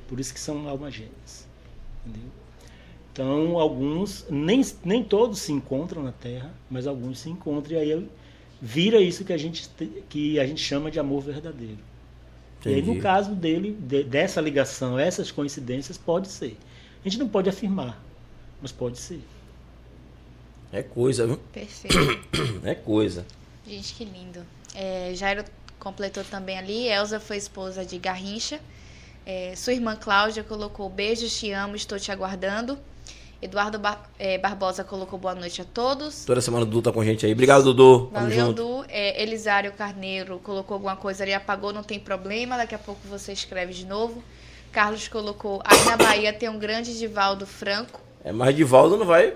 Por 0.09 0.19
isso 0.19 0.33
que 0.33 0.39
são 0.39 0.67
almas 0.67 0.93
gêmeas. 0.93 1.47
Entendeu? 2.05 2.29
Então, 3.11 3.59
alguns, 3.59 4.25
nem, 4.29 4.61
nem 4.83 5.03
todos 5.03 5.39
se 5.39 5.51
encontram 5.51 6.01
na 6.03 6.11
Terra, 6.11 6.51
mas 6.69 6.87
alguns 6.87 7.19
se 7.19 7.29
encontram 7.29 7.77
e 7.77 7.79
aí 7.79 8.07
vira 8.59 8.99
isso 8.99 9.23
que 9.23 9.31
a 9.31 9.37
gente, 9.37 9.69
te- 9.69 10.03
que 10.09 10.39
a 10.39 10.45
gente 10.47 10.61
chama 10.61 10.89
de 10.89 10.99
amor 10.99 11.21
verdadeiro. 11.21 11.77
E 12.65 12.69
aí, 12.69 12.75
no 12.81 12.81
Entendi. 12.89 12.99
caso 13.01 13.35
dele, 13.35 13.77
de- 13.79 14.03
dessa 14.03 14.41
ligação, 14.41 14.97
essas 14.97 15.29
coincidências, 15.31 15.97
pode 15.97 16.27
ser. 16.29 16.57
A 17.05 17.07
gente 17.09 17.19
não 17.19 17.27
pode 17.29 17.47
afirmar, 17.49 18.01
mas 18.61 18.71
pode 18.71 18.97
ser. 18.97 19.19
É 20.73 20.83
coisa, 20.83 21.25
viu? 21.27 21.37
Perfeito. 21.51 21.97
É 22.65 22.73
coisa. 22.75 23.25
Gente, 23.67 23.93
que 23.93 24.03
lindo. 24.05 24.41
É, 24.75 25.11
Jairo 25.15 25.43
completou 25.79 26.23
também 26.23 26.57
ali. 26.57 26.87
Elza 26.87 27.19
foi 27.19 27.37
esposa 27.37 27.85
de 27.85 27.97
Garrincha. 27.97 28.59
É, 29.25 29.53
sua 29.55 29.73
irmã 29.73 29.95
Cláudia 29.95 30.43
colocou 30.43 30.89
beijos, 30.89 31.37
te 31.37 31.51
amo, 31.51 31.75
estou 31.75 31.97
te 31.99 32.11
aguardando. 32.11 32.77
Eduardo 33.41 33.77
Bar- 33.77 34.09
é, 34.17 34.37
Barbosa 34.37 34.83
colocou 34.85 35.19
boa 35.19 35.35
noite 35.35 35.61
a 35.61 35.65
todos. 35.65 36.23
Toda 36.23 36.39
semana 36.39 36.63
o 36.63 36.65
Dudu 36.65 36.81
tá 36.83 36.91
com 36.93 37.01
a 37.01 37.05
gente 37.05 37.25
aí. 37.25 37.33
Obrigado, 37.33 37.63
Dudu. 37.65 38.09
Valeu, 38.13 38.31
junto. 38.31 38.53
Du. 38.63 38.85
É, 38.87 39.21
Elisário 39.21 39.73
Carneiro 39.73 40.39
colocou 40.39 40.75
alguma 40.75 40.95
coisa 40.95 41.23
ali, 41.23 41.33
apagou, 41.33 41.73
não 41.73 41.83
tem 41.83 41.99
problema. 41.99 42.55
Daqui 42.55 42.73
a 42.75 42.79
pouco 42.79 43.01
você 43.09 43.33
escreve 43.33 43.73
de 43.73 43.85
novo. 43.85 44.23
Carlos 44.71 45.07
colocou, 45.09 45.61
aí 45.65 45.83
na 45.85 45.97
Bahia 45.97 46.31
tem 46.33 46.47
um 46.49 46.57
grande 46.57 46.97
Divaldo 46.97 47.45
Franco. 47.45 47.99
É, 48.23 48.31
mas 48.31 48.55
Divaldo 48.55 48.97
não 48.97 49.05
vai. 49.05 49.33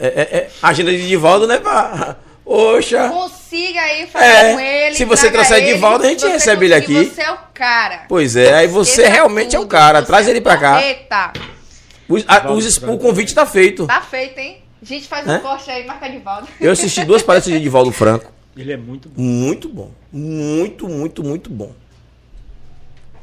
É, 0.00 0.06
é- 0.06 0.36
é- 0.38 0.50
a 0.62 0.68
agenda 0.68 0.90
de 0.90 1.06
Divaldo 1.06 1.46
não 1.46 1.54
é 1.54 1.58
pra. 1.60 2.16
Oxa! 2.44 3.08
Consiga 3.08 3.80
aí 3.80 4.06
falar 4.06 4.24
É, 4.24 4.52
com 4.54 4.60
ele. 4.60 4.94
se 4.94 5.04
você 5.04 5.30
trouxer 5.30 5.58
ele, 5.62 5.74
Divaldo, 5.74 6.04
a 6.04 6.08
gente 6.08 6.26
recebe 6.26 6.66
ele 6.66 6.74
aqui. 6.74 7.04
Você 7.06 7.22
é 7.22 7.32
o 7.32 7.38
cara. 7.52 8.04
Pois 8.08 8.36
é, 8.36 8.54
aí 8.54 8.68
você 8.68 8.92
Esqueça 9.02 9.10
realmente 9.10 9.56
é 9.56 9.58
o 9.58 9.62
tudo, 9.62 9.70
cara. 9.70 10.02
Traz 10.02 10.28
é 10.28 10.30
ele 10.30 10.40
pra 10.40 10.56
cá. 10.56 10.80
Eita, 10.82 11.32
Os- 12.08 12.24
a- 12.28 12.52
os- 12.52 12.76
o 12.76 12.98
convite 12.98 13.34
tá 13.34 13.44
feito. 13.44 13.84
tá 13.86 14.00
feito, 14.00 14.38
hein? 14.38 14.58
A 14.80 14.84
gente 14.84 15.08
faz 15.08 15.26
um 15.26 15.30
Hã? 15.30 15.38
corte 15.40 15.68
aí, 15.70 15.84
marca 15.84 16.08
Divaldo. 16.08 16.46
Eu 16.60 16.70
assisti 16.70 17.04
duas 17.04 17.22
palestras 17.22 17.52
de 17.56 17.60
Divaldo 17.60 17.90
Franco. 17.92 18.30
Ele 18.56 18.72
é 18.72 18.76
muito 18.76 19.08
bom. 19.08 19.20
Muito 19.20 19.68
bom. 19.68 19.90
Muito, 20.12 20.88
muito, 20.88 21.24
muito 21.24 21.50
bom. 21.50 21.72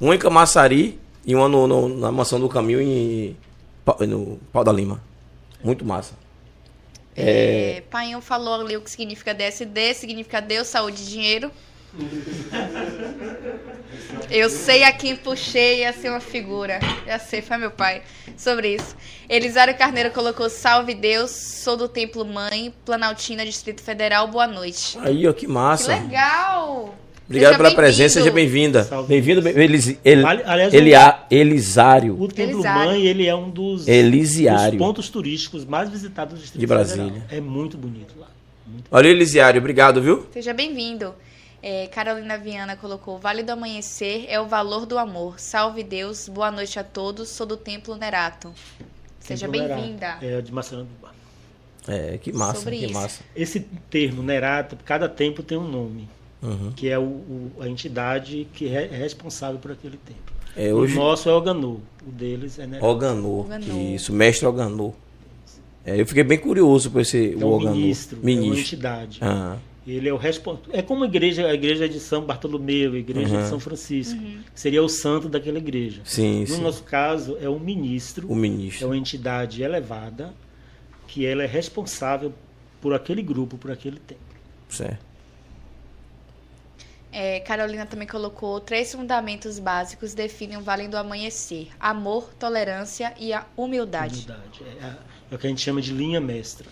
Uma 0.01 0.15
em 0.15 0.19
Camaçari 0.19 0.99
e 1.25 1.33
uma 1.33 1.47
no, 1.47 1.65
no- 1.65 1.89
na 1.97 2.11
Mansão 2.11 2.39
do 2.39 2.49
Caminho 2.49 2.81
em, 2.81 3.37
no 4.01 4.37
Pau 4.51 4.63
da 4.65 4.71
Lima. 4.73 5.01
Muito 5.63 5.85
massa. 5.85 6.13
É... 7.15 7.83
Painho 7.89 8.21
falou 8.21 8.55
ali 8.55 8.75
o 8.75 8.81
que 8.81 8.89
significa 8.89 9.33
DSD, 9.33 9.93
significa 9.93 10.41
Deus, 10.41 10.67
saúde 10.67 11.01
e 11.03 11.05
dinheiro. 11.05 11.51
Eu 14.31 14.49
sei 14.49 14.83
a 14.83 14.91
quem 14.91 15.15
puxei, 15.15 15.81
ia 15.81 15.93
ser 15.93 16.09
uma 16.09 16.19
figura. 16.19 16.79
Já 17.05 17.19
sei, 17.19 17.41
foi 17.41 17.57
meu 17.57 17.69
pai. 17.69 18.01
Sobre 18.35 18.75
isso. 18.75 18.95
Elisário 19.29 19.77
Carneiro 19.77 20.09
colocou 20.11 20.49
salve 20.49 20.95
Deus, 20.95 21.29
sou 21.29 21.77
do 21.77 21.87
Templo 21.87 22.25
Mãe, 22.25 22.73
Planaltina, 22.83 23.45
Distrito 23.45 23.81
Federal, 23.83 24.27
boa 24.27 24.47
noite. 24.47 24.97
Aí, 24.99 25.27
ó, 25.27 25.33
que 25.33 25.41
Que 25.41 25.47
massa. 25.47 25.95
legal! 25.95 26.95
Obrigado 27.25 27.51
Seja 27.53 27.57
pela 27.63 27.75
presença, 27.75 28.19
seja 28.19 28.31
bem-vinda. 28.31 28.87
Bem-vindo, 29.07 29.41
bem 29.41 29.53
Elis, 29.57 29.97
El, 30.03 30.27
Ali- 30.27 30.43
aliás, 30.45 30.73
Elia- 30.73 31.23
Elisário. 31.31 32.19
O 32.21 32.27
Templo 32.27 32.55
Elisário. 32.57 32.91
Mãe, 32.91 33.05
ele 33.05 33.25
é 33.25 33.33
um 33.35 33.49
dos, 33.49 33.87
Elisiário. 33.87 34.77
dos 34.77 34.87
pontos 34.87 35.09
turísticos 35.09 35.63
mais 35.65 35.89
visitados 35.89 36.33
do 36.35 36.41
Distrito 36.41 36.59
De 36.59 36.67
Brasília. 36.67 37.05
Federal. 37.05 37.27
É 37.31 37.39
muito 37.39 37.77
bonito 37.77 38.13
lá. 38.19 38.27
Muito 38.67 38.87
Olha 38.91 39.07
o 39.07 39.11
Elisiário, 39.11 39.59
obrigado, 39.59 40.01
viu? 40.01 40.27
Seja 40.33 40.53
bem-vindo. 40.53 41.13
É, 41.61 41.87
Carolina 41.87 42.37
Viana 42.37 42.75
colocou: 42.75 43.17
Vale 43.17 43.41
do 43.41 43.51
Amanhecer 43.53 44.25
é 44.27 44.39
o 44.41 44.45
valor 44.45 44.85
do 44.85 44.97
amor. 44.97 45.39
Salve 45.39 45.81
Deus, 45.81 46.27
boa 46.27 46.51
noite 46.51 46.77
a 46.77 46.83
todos. 46.83 47.29
Sou 47.29 47.45
do 47.45 47.55
Templo 47.55 47.95
Nerato. 47.95 48.51
Seja 49.21 49.47
bem-vinda. 49.47 50.17
É 50.21 50.41
de 50.41 50.51
Massaranduba. 50.51 51.13
É, 51.87 52.17
que 52.17 52.33
massa, 52.33 52.59
Sobre 52.59 52.77
que 52.79 52.85
isso. 52.85 52.93
massa. 52.93 53.21
Esse 53.35 53.61
termo, 53.89 54.21
Nerato, 54.21 54.77
cada 54.83 55.07
templo 55.07 55.41
tem 55.43 55.57
um 55.57 55.67
nome, 55.67 56.07
Uhum. 56.43 56.71
que 56.75 56.89
é 56.89 56.99
o, 56.99 57.03
o- 57.03 57.51
a 57.61 57.69
entidade 57.69 58.45
que 58.53 58.67
é 58.67 58.85
responsável 58.87 59.59
por 59.59 59.71
aquele 59.71 59.97
templo. 59.97 60.33
É, 60.55 60.71
O 60.73 60.77
hoje, 60.77 60.95
nosso 60.95 61.29
é 61.29 61.33
Oganô, 61.33 61.77
o 62.05 62.11
deles 62.11 62.59
é 62.59 62.67
Nerato. 62.67 62.85
Oganô. 62.85 63.39
Oganô. 63.39 63.79
Isso, 63.95 64.11
mestre 64.13 64.45
Oganô. 64.45 64.93
É, 65.85 65.99
eu 65.99 66.05
fiquei 66.05 66.23
bem 66.23 66.37
curioso 66.37 66.91
por 66.91 67.01
esse 67.01 67.33
É 67.33 67.43
o 67.43 67.47
Oganô. 67.53 67.75
ministro, 67.75 68.17
é 68.17 68.19
uma 68.19 68.25
Ministro. 68.25 68.59
entidade. 68.59 69.17
Ah, 69.21 69.57
Ele 69.85 70.07
é 70.07 70.13
o 70.13 70.17
responsável. 70.17 70.69
É 70.73 70.81
como 70.81 71.03
a 71.03 71.07
igreja, 71.07 71.45
a 71.45 71.53
igreja 71.53 71.89
de 71.89 71.99
São 71.99 72.23
Bartolomeu, 72.23 72.93
a 72.93 72.97
igreja 72.97 73.35
Uhum. 73.35 73.43
de 73.43 73.49
São 73.49 73.59
Francisco, 73.59 74.17
que 74.53 74.59
seria 74.59 74.81
o 74.81 74.87
santo 74.87 75.27
daquela 75.27 75.57
igreja. 75.57 76.01
sim, 76.05 76.41
No 76.41 76.47
sim. 76.47 76.61
nosso 76.61 76.83
caso, 76.83 77.37
é 77.41 77.49
um 77.49 77.59
ministro, 77.59 78.29
O 78.29 78.33
é 78.33 78.35
ministro. 78.35 78.87
uma 78.87 78.95
entidade 78.95 79.61
elevada, 79.61 80.33
que 81.07 81.25
ela 81.25 81.43
é 81.43 81.45
responsável 81.47 82.31
por 82.81 82.93
aquele 82.93 83.21
grupo, 83.21 83.57
por 83.57 83.71
aquele 83.71 83.97
templo. 83.99 84.23
Certo. 84.69 85.03
É, 87.13 87.39
Carolina 87.41 87.85
também 87.85 88.07
colocou: 88.07 88.59
três 88.59 88.91
fundamentos 88.91 89.59
básicos 89.59 90.13
definem 90.13 90.57
o 90.57 90.61
Vale 90.61 90.87
do 90.87 90.97
Amanhecer: 90.97 91.69
amor, 91.79 92.33
tolerância 92.39 93.13
e 93.19 93.31
a 93.31 93.45
humildade. 93.55 94.15
Humildade. 94.25 94.63
É, 94.81 94.83
a- 94.85 94.97
é 95.31 95.35
o 95.35 95.37
que 95.37 95.45
a 95.47 95.49
gente 95.49 95.61
chama 95.61 95.81
de 95.81 95.93
linha 95.93 96.19
mestra. 96.19 96.67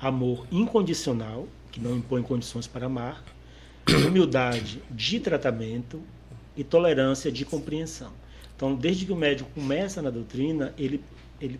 Amor 0.00 0.46
incondicional, 0.50 1.46
que 1.70 1.78
não 1.80 1.94
impõe 1.96 2.22
condições 2.22 2.66
para 2.66 2.86
amar. 2.86 3.22
Humildade 4.06 4.82
de 4.90 5.20
tratamento 5.20 6.00
e 6.56 6.62
tolerância 6.64 7.30
de 7.32 7.44
compreensão. 7.44 8.12
Então, 8.56 8.74
desde 8.74 9.04
que 9.06 9.12
o 9.12 9.16
médium 9.16 9.46
começa 9.54 10.00
na 10.00 10.08
doutrina, 10.10 10.72
ele, 10.78 11.02
ele 11.40 11.58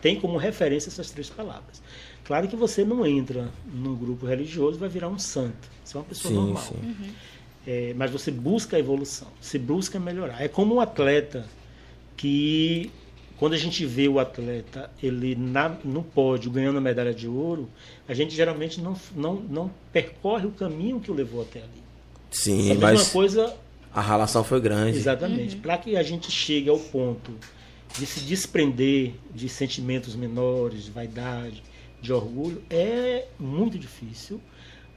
tem 0.00 0.18
como 0.18 0.38
referência 0.38 0.88
essas 0.88 1.10
três 1.10 1.28
palavras. 1.28 1.82
Claro 2.24 2.48
que 2.48 2.56
você 2.56 2.82
não 2.84 3.04
entra 3.06 3.50
num 3.66 3.94
grupo 3.94 4.24
religioso 4.24 4.78
e 4.78 4.80
vai 4.80 4.88
virar 4.88 5.08
um 5.08 5.18
santo. 5.18 5.68
Você 5.84 5.96
é 5.96 6.00
uma 6.00 6.06
pessoa 6.06 6.32
Sim, 6.32 6.40
normal. 6.40 6.62
sim. 6.62 7.14
É, 7.66 7.92
mas 7.94 8.10
você 8.10 8.30
busca 8.30 8.76
a 8.76 8.80
evolução, 8.80 9.28
você 9.40 9.58
busca 9.58 9.98
melhorar. 10.00 10.42
É 10.42 10.48
como 10.48 10.76
um 10.76 10.80
atleta 10.80 11.46
que, 12.16 12.90
quando 13.36 13.52
a 13.52 13.58
gente 13.58 13.84
vê 13.84 14.08
o 14.08 14.18
atleta 14.18 14.90
ele 15.02 15.34
na, 15.34 15.68
no 15.84 16.02
pódio 16.02 16.50
ganhando 16.50 16.78
a 16.78 16.80
medalha 16.80 17.12
de 17.12 17.28
ouro, 17.28 17.68
a 18.08 18.14
gente 18.14 18.34
geralmente 18.34 18.80
não, 18.80 18.96
não, 19.14 19.34
não 19.36 19.70
percorre 19.92 20.46
o 20.46 20.50
caminho 20.50 21.00
que 21.00 21.10
o 21.10 21.14
levou 21.14 21.42
até 21.42 21.60
ali. 21.60 21.82
Sim, 22.30 22.70
a 22.70 22.74
mesma 22.74 22.92
mas 22.92 23.08
coisa, 23.08 23.54
a 23.92 24.00
relação 24.00 24.44
foi 24.44 24.60
grande. 24.60 24.96
exatamente. 24.96 25.56
Para 25.56 25.76
que 25.78 25.96
a 25.96 26.02
gente 26.02 26.30
chegue 26.30 26.68
ao 26.68 26.78
ponto 26.78 27.32
de 27.98 28.06
se 28.06 28.20
desprender 28.20 29.14
de 29.34 29.48
sentimentos 29.48 30.14
menores, 30.14 30.84
de 30.84 30.90
vaidade, 30.90 31.62
de 32.00 32.12
orgulho, 32.12 32.62
é 32.70 33.26
muito 33.38 33.78
difícil. 33.78 34.40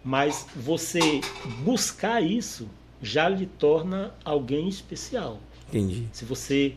Mas 0.03 0.45
você 0.55 1.21
buscar 1.63 2.21
isso 2.21 2.69
já 3.01 3.29
lhe 3.29 3.45
torna 3.45 4.13
alguém 4.23 4.67
especial. 4.67 5.39
Entendi. 5.69 6.07
Se 6.11 6.25
você 6.25 6.75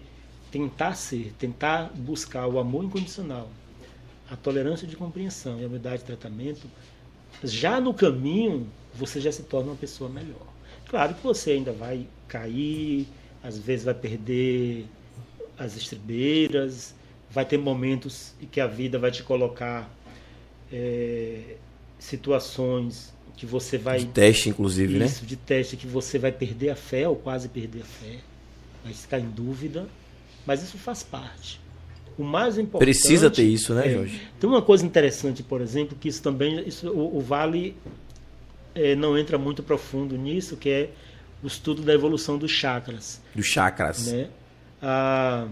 tentar 0.50 0.94
ser, 0.94 1.34
tentar 1.38 1.90
buscar 1.94 2.46
o 2.46 2.58
amor 2.58 2.84
incondicional, 2.84 3.48
a 4.30 4.36
tolerância 4.36 4.86
de 4.86 4.96
compreensão 4.96 5.60
e 5.60 5.64
a 5.64 5.66
humildade 5.66 5.98
de 5.98 6.04
tratamento, 6.04 6.66
já 7.42 7.80
no 7.80 7.92
caminho 7.92 8.66
você 8.94 9.20
já 9.20 9.30
se 9.30 9.42
torna 9.42 9.70
uma 9.70 9.76
pessoa 9.76 10.08
melhor. 10.08 10.46
Claro 10.88 11.14
que 11.14 11.22
você 11.22 11.52
ainda 11.52 11.72
vai 11.72 12.06
cair, 12.28 13.06
às 13.42 13.58
vezes 13.58 13.84
vai 13.84 13.94
perder 13.94 14.86
as 15.58 15.76
estribeiras, 15.76 16.94
vai 17.30 17.44
ter 17.44 17.58
momentos 17.58 18.34
em 18.40 18.46
que 18.46 18.60
a 18.60 18.66
vida 18.66 18.98
vai 18.98 19.10
te 19.10 19.22
colocar 19.22 19.90
é, 20.72 21.56
situações 21.98 23.12
que 23.36 23.44
você 23.44 23.76
vai 23.76 23.98
De 23.98 24.06
teste, 24.06 24.48
inclusive, 24.48 24.98
né? 24.98 25.06
isso 25.06 25.26
de 25.26 25.36
teste 25.36 25.76
que 25.76 25.86
você 25.86 26.18
vai 26.18 26.32
perder 26.32 26.70
a 26.70 26.76
fé 26.76 27.06
ou 27.06 27.16
quase 27.16 27.48
perder 27.48 27.82
a 27.82 27.84
fé, 27.84 28.18
vai 28.82 28.94
ficar 28.94 29.18
em 29.18 29.28
dúvida, 29.28 29.86
mas 30.46 30.62
isso 30.62 30.78
faz 30.78 31.02
parte. 31.02 31.60
O 32.16 32.24
mais 32.24 32.56
importante 32.56 32.86
Precisa 32.86 33.30
ter 33.30 33.42
isso, 33.42 33.74
né, 33.74 33.88
é, 33.88 33.92
Jorge? 33.92 34.22
Tem 34.40 34.48
uma 34.48 34.62
coisa 34.62 34.86
interessante, 34.86 35.42
por 35.42 35.60
exemplo, 35.60 35.96
que 36.00 36.08
isso 36.08 36.22
também 36.22 36.66
isso, 36.66 36.88
o, 36.88 37.18
o 37.18 37.20
Vale 37.20 37.76
é, 38.74 38.94
não 38.94 39.18
entra 39.18 39.36
muito 39.36 39.62
profundo 39.62 40.16
nisso, 40.16 40.56
que 40.56 40.70
é 40.70 40.90
o 41.42 41.46
estudo 41.46 41.82
da 41.82 41.92
evolução 41.92 42.38
dos 42.38 42.50
chakras 42.50 43.20
Dos 43.34 43.46
chakras. 43.46 44.10
né? 44.10 44.28
A, 44.80 45.46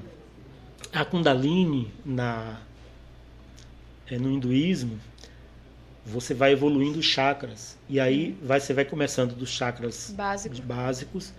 a 0.91 1.05
Kundalini 1.05 1.93
na 2.05 2.61
é, 4.11 4.19
no 4.19 4.31
hinduísmo 4.31 4.99
você 6.07 6.35
vai 6.35 6.53
evoluindo 6.53 6.99
os 6.99 7.05
chakras 7.07 7.77
e 7.89 7.99
aí 7.99 8.37
vai, 8.43 8.61
você 8.61 8.73
vai 8.75 8.85
começando 8.85 9.35
dos 9.35 9.49
chakras 9.51 10.13
Básico. 10.17 10.61
básicos 10.63 11.33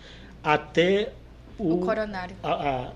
até 0.44 1.14
O 1.58 1.76
o, 1.76 1.80
coronário. 1.80 2.36
a, 2.44 2.52
a, 2.88 2.92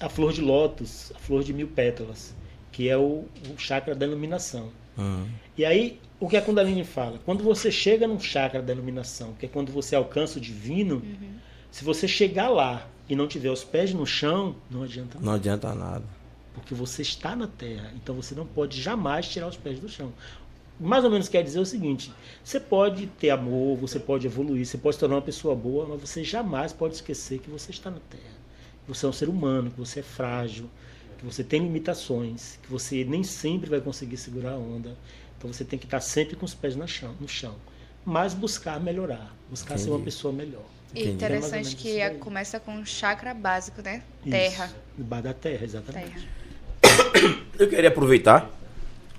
a 0.00 0.08
flor 0.08 0.32
de 0.32 0.40
lótus, 0.40 1.12
a 1.14 1.18
flor 1.18 1.42
de 1.42 1.52
mil 1.52 1.68
pétalas, 1.68 2.34
que 2.72 2.88
é 2.88 2.96
o, 2.96 3.24
o 3.52 3.58
chakra 3.58 3.94
da 3.94 4.06
iluminação. 4.06 4.70
Hum. 4.98 5.26
E 5.56 5.64
aí, 5.64 6.00
o 6.18 6.28
que 6.28 6.36
a 6.36 6.42
Kundalini 6.42 6.84
fala? 6.84 7.18
Quando 7.24 7.42
você 7.42 7.70
chega 7.70 8.06
num 8.06 8.18
chakra 8.20 8.62
da 8.62 8.72
iluminação, 8.72 9.32
que 9.34 9.46
é 9.46 9.48
quando 9.48 9.72
você 9.72 9.94
alcança 9.96 10.38
o 10.38 10.40
divino, 10.40 11.02
se 11.70 11.84
você 11.84 12.06
chegar 12.08 12.48
lá 12.48 12.86
e 13.08 13.14
não 13.16 13.26
tiver 13.26 13.50
os 13.50 13.64
pés 13.64 13.92
no 13.92 14.06
chão, 14.06 14.54
não 14.70 14.82
adianta 14.82 15.14
nada, 15.14 15.26
Não 15.26 15.32
adianta 15.34 15.74
nada. 15.74 16.04
porque 16.54 16.74
você 16.74 17.02
está 17.02 17.34
na 17.36 17.46
terra, 17.46 17.90
então 17.96 18.14
você 18.14 18.34
não 18.34 18.46
pode 18.46 18.80
jamais 18.80 19.28
tirar 19.28 19.48
os 19.48 19.56
pés 19.56 19.78
do 19.78 19.88
chão. 19.88 20.12
Mais 20.80 21.04
ou 21.04 21.10
menos 21.10 21.28
quer 21.28 21.44
dizer 21.44 21.60
o 21.60 21.66
seguinte: 21.66 22.10
você 22.42 22.58
pode 22.58 23.06
ter 23.06 23.30
amor, 23.30 23.76
você 23.76 24.00
pode 24.00 24.26
evoluir, 24.26 24.64
você 24.64 24.78
pode 24.78 24.96
se 24.96 25.00
tornar 25.00 25.16
uma 25.16 25.22
pessoa 25.22 25.54
boa, 25.54 25.86
mas 25.86 26.00
você 26.00 26.24
jamais 26.24 26.72
pode 26.72 26.94
esquecer 26.94 27.38
que 27.38 27.50
você 27.50 27.70
está 27.70 27.90
na 27.90 28.00
terra. 28.08 28.40
Que 28.84 28.88
você 28.88 29.04
é 29.04 29.08
um 29.08 29.12
ser 29.12 29.28
humano, 29.28 29.70
que 29.70 29.78
você 29.78 30.00
é 30.00 30.02
frágil, 30.02 30.70
que 31.18 31.24
você 31.24 31.44
tem 31.44 31.60
limitações, 31.62 32.58
que 32.62 32.70
você 32.70 33.04
nem 33.04 33.22
sempre 33.22 33.68
vai 33.68 33.80
conseguir 33.80 34.16
segurar 34.16 34.52
a 34.52 34.56
onda. 34.56 34.96
Então 35.36 35.52
você 35.52 35.64
tem 35.64 35.78
que 35.78 35.84
estar 35.84 36.00
sempre 36.00 36.34
com 36.34 36.46
os 36.46 36.54
pés 36.54 36.74
no 36.74 36.88
chão, 36.88 37.14
no 37.20 37.28
chão. 37.28 37.54
mas 38.04 38.32
buscar 38.32 38.80
melhorar, 38.80 39.34
buscar 39.50 39.78
ser 39.78 39.90
uma 39.90 39.96
Entendi. 39.96 40.04
pessoa 40.06 40.32
melhor. 40.32 40.64
E 40.94 41.00
Entendi. 41.00 41.08
É 41.08 41.12
interessante 41.12 41.76
que 41.76 42.10
começa 42.18 42.58
com 42.58 42.72
um 42.72 42.84
chakra 42.84 43.34
básico, 43.34 43.82
né? 43.82 44.02
Isso, 44.22 44.30
Terra. 44.30 44.70
Debaixo 44.96 45.24
da 45.24 45.34
terra, 45.34 45.64
exatamente. 45.64 46.28
Terra. 46.80 47.36
Eu 47.58 47.68
queria 47.68 47.88
aproveitar 47.90 48.50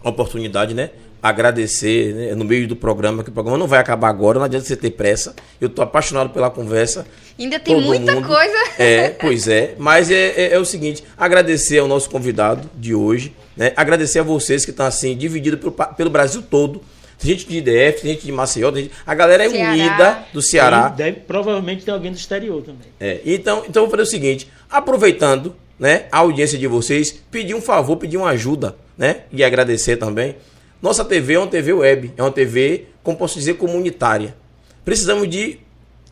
a 0.03 0.09
oportunidade, 0.09 0.73
né? 0.73 0.91
Agradecer 1.21 2.13
né, 2.13 2.35
no 2.35 2.43
meio 2.43 2.67
do 2.67 2.75
programa, 2.75 3.23
que 3.23 3.29
o 3.29 3.33
programa 3.33 3.57
não 3.57 3.67
vai 3.67 3.79
acabar 3.79 4.09
agora, 4.09 4.39
não 4.39 4.45
adianta 4.45 4.65
você 4.65 4.75
ter 4.75 4.91
pressa. 4.91 5.35
Eu 5.59 5.69
tô 5.69 5.81
apaixonado 5.81 6.29
pela 6.31 6.49
conversa. 6.49 7.05
Ainda 7.39 7.59
tem 7.59 7.75
Todo 7.75 7.85
muita 7.85 8.13
mundo. 8.15 8.27
coisa. 8.27 8.57
É, 8.79 9.09
pois 9.09 9.47
é. 9.47 9.75
Mas 9.77 10.09
é, 10.11 10.33
é- 10.35 10.53
é 10.53 10.59
o 10.59 10.65
seguinte: 10.65 11.03
agradecer 11.17 11.77
ao 11.79 11.87
nosso 11.87 12.09
convidado 12.09 12.69
de 12.75 12.93
hoje, 12.95 13.33
né? 13.55 13.71
Agradecer 13.75 14.19
a 14.19 14.23
vocês 14.23 14.65
que 14.65 14.71
estão 14.71 14.85
assim, 14.85 15.15
divididos 15.15 15.59
pelo, 15.59 15.71
pelo 15.71 16.09
Brasil 16.09 16.41
todo. 16.41 16.81
Tem 17.19 17.29
gente 17.31 17.47
de 17.47 17.57
IDF, 17.57 18.01
tem 18.01 18.13
gente 18.13 18.25
de 18.25 18.31
Maceió, 18.31 18.73
gente- 18.73 18.89
a 19.05 19.13
galera 19.13 19.45
é 19.45 19.49
Ceará. 19.49 19.71
unida 19.71 20.19
do 20.33 20.41
Ceará. 20.41 20.91
E 20.91 20.97
deve, 20.97 21.19
provavelmente 21.19 21.85
tem 21.85 21.93
alguém 21.93 22.11
do 22.11 22.17
exterior 22.17 22.63
também. 22.63 22.87
É, 22.99 23.19
então, 23.23 23.63
então 23.69 23.83
eu 23.83 23.87
vou 23.87 23.91
fazer 23.91 24.01
o 24.01 24.11
seguinte, 24.11 24.47
aproveitando, 24.67 25.55
né, 25.79 26.05
a 26.11 26.17
audiência 26.17 26.57
de 26.57 26.65
vocês, 26.65 27.11
pedir 27.29 27.53
um 27.53 27.61
favor, 27.61 27.95
pedir 27.97 28.17
uma 28.17 28.29
ajuda, 28.31 28.75
né, 28.97 29.17
e 29.31 29.43
agradecer 29.43 29.97
também. 29.97 30.35
Nossa 30.81 31.05
TV 31.05 31.33
é 31.35 31.39
uma 31.39 31.47
TV 31.47 31.73
web, 31.73 32.13
é 32.17 32.21
uma 32.23 32.31
TV, 32.31 32.85
como 33.03 33.17
posso 33.17 33.37
dizer, 33.37 33.55
comunitária. 33.55 34.35
Precisamos 34.83 35.29
de, 35.29 35.59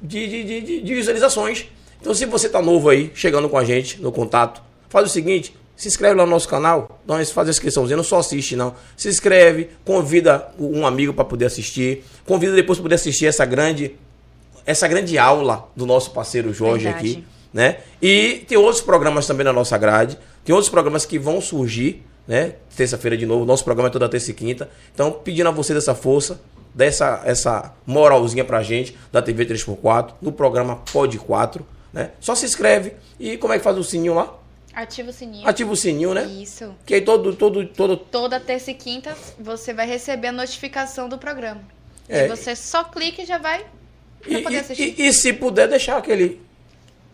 de, 0.01 0.27
de, 0.27 0.43
de- 0.61 0.81
de- 0.81 0.95
visualizações. 0.95 1.65
Então, 1.99 2.13
se 2.13 2.25
você 2.25 2.47
tá 2.47 2.61
novo 2.61 2.89
aí, 2.89 3.11
chegando 3.15 3.49
com 3.49 3.57
a 3.57 3.63
gente 3.63 4.01
no 4.01 4.11
contato, 4.11 4.61
faz 4.87 5.07
o 5.07 5.09
seguinte, 5.09 5.55
se 5.75 5.87
inscreve 5.87 6.15
lá 6.15 6.25
no 6.25 6.31
nosso 6.31 6.47
canal, 6.47 7.01
nós 7.05 7.31
faz 7.31 7.47
a 7.47 7.51
inscriçãozinha, 7.51 7.97
não 7.97 8.03
só 8.03 8.19
assiste 8.19 8.55
não. 8.55 8.75
Se 8.95 9.09
inscreve, 9.09 9.69
convida 9.83 10.49
um 10.59 10.85
amigo 10.85 11.13
para 11.13 11.25
poder 11.25 11.45
assistir, 11.45 12.03
convida 12.25 12.53
depois 12.53 12.77
para 12.77 12.83
poder 12.83 12.95
assistir 12.95 13.25
essa 13.25 13.45
grande 13.45 13.95
essa 14.65 14.87
grande 14.87 15.17
aula 15.17 15.67
do 15.75 15.83
nosso 15.85 16.11
parceiro 16.11 16.53
Jorge 16.53 16.83
Verdade. 16.83 17.09
aqui, 17.09 17.23
né? 17.51 17.77
E 17.99 18.43
tem 18.47 18.55
outros 18.57 18.81
programas 18.81 19.25
também 19.25 19.43
na 19.43 19.51
nossa 19.53 19.75
grade, 19.79 20.15
tem 20.45 20.53
outros 20.53 20.69
programas 20.69 21.05
que 21.07 21.17
vão 21.17 21.41
surgir, 21.41 22.03
né? 22.29 22.53
Terça-feira 22.77 23.17
de 23.17 23.25
novo, 23.25 23.43
nosso 23.43 23.65
programa 23.65 23.89
é 23.89 23.91
toda 23.91 24.07
terça 24.07 24.31
e 24.31 24.33
quinta. 24.33 24.69
Então, 24.93 25.11
pedindo 25.11 25.49
a 25.49 25.51
vocês 25.51 25.75
essa 25.77 25.93
força, 25.95 26.39
dessa 26.73 27.21
essa 27.25 27.73
moralzinha 27.85 28.45
pra 28.45 28.61
gente 28.63 28.95
da 29.11 29.21
TV 29.21 29.45
3x4, 29.47 30.13
no 30.21 30.31
programa 30.31 30.77
Pod 30.93 31.17
4, 31.17 31.65
né? 31.91 32.11
Só 32.21 32.35
se 32.35 32.45
inscreve 32.45 32.93
e 33.19 33.35
como 33.37 33.51
é 33.53 33.57
que 33.57 33.63
faz 33.63 33.75
o 33.77 33.83
sininho 33.83 34.13
lá? 34.13 34.35
Ativa 34.73 35.09
o 35.09 35.13
sininho. 35.13 35.47
Ativa 35.47 35.71
o 35.71 35.75
sininho, 35.75 36.13
né? 36.13 36.23
Isso. 36.25 36.73
Que 36.85 36.93
aí 36.93 37.01
todo 37.01 37.33
todo 37.35 37.65
todo 37.65 37.97
Toda 37.97 38.39
terça 38.39 38.69
e 38.69 38.75
quinta 38.75 39.17
você 39.39 39.73
vai 39.73 39.87
receber 39.87 40.27
a 40.27 40.31
notificação 40.31 41.09
do 41.09 41.17
programa. 41.17 41.61
É. 42.07 42.25
E 42.25 42.27
você 42.29 42.55
só 42.55 42.83
clica 42.83 43.23
e 43.23 43.25
já 43.25 43.39
vai 43.39 43.65
e, 44.25 44.33
pra 44.35 44.41
poder 44.43 44.57
assistir. 44.59 44.95
e- 44.97 45.07
e 45.07 45.13
se 45.13 45.33
puder 45.33 45.67
deixar 45.67 45.97
aquele 45.97 46.39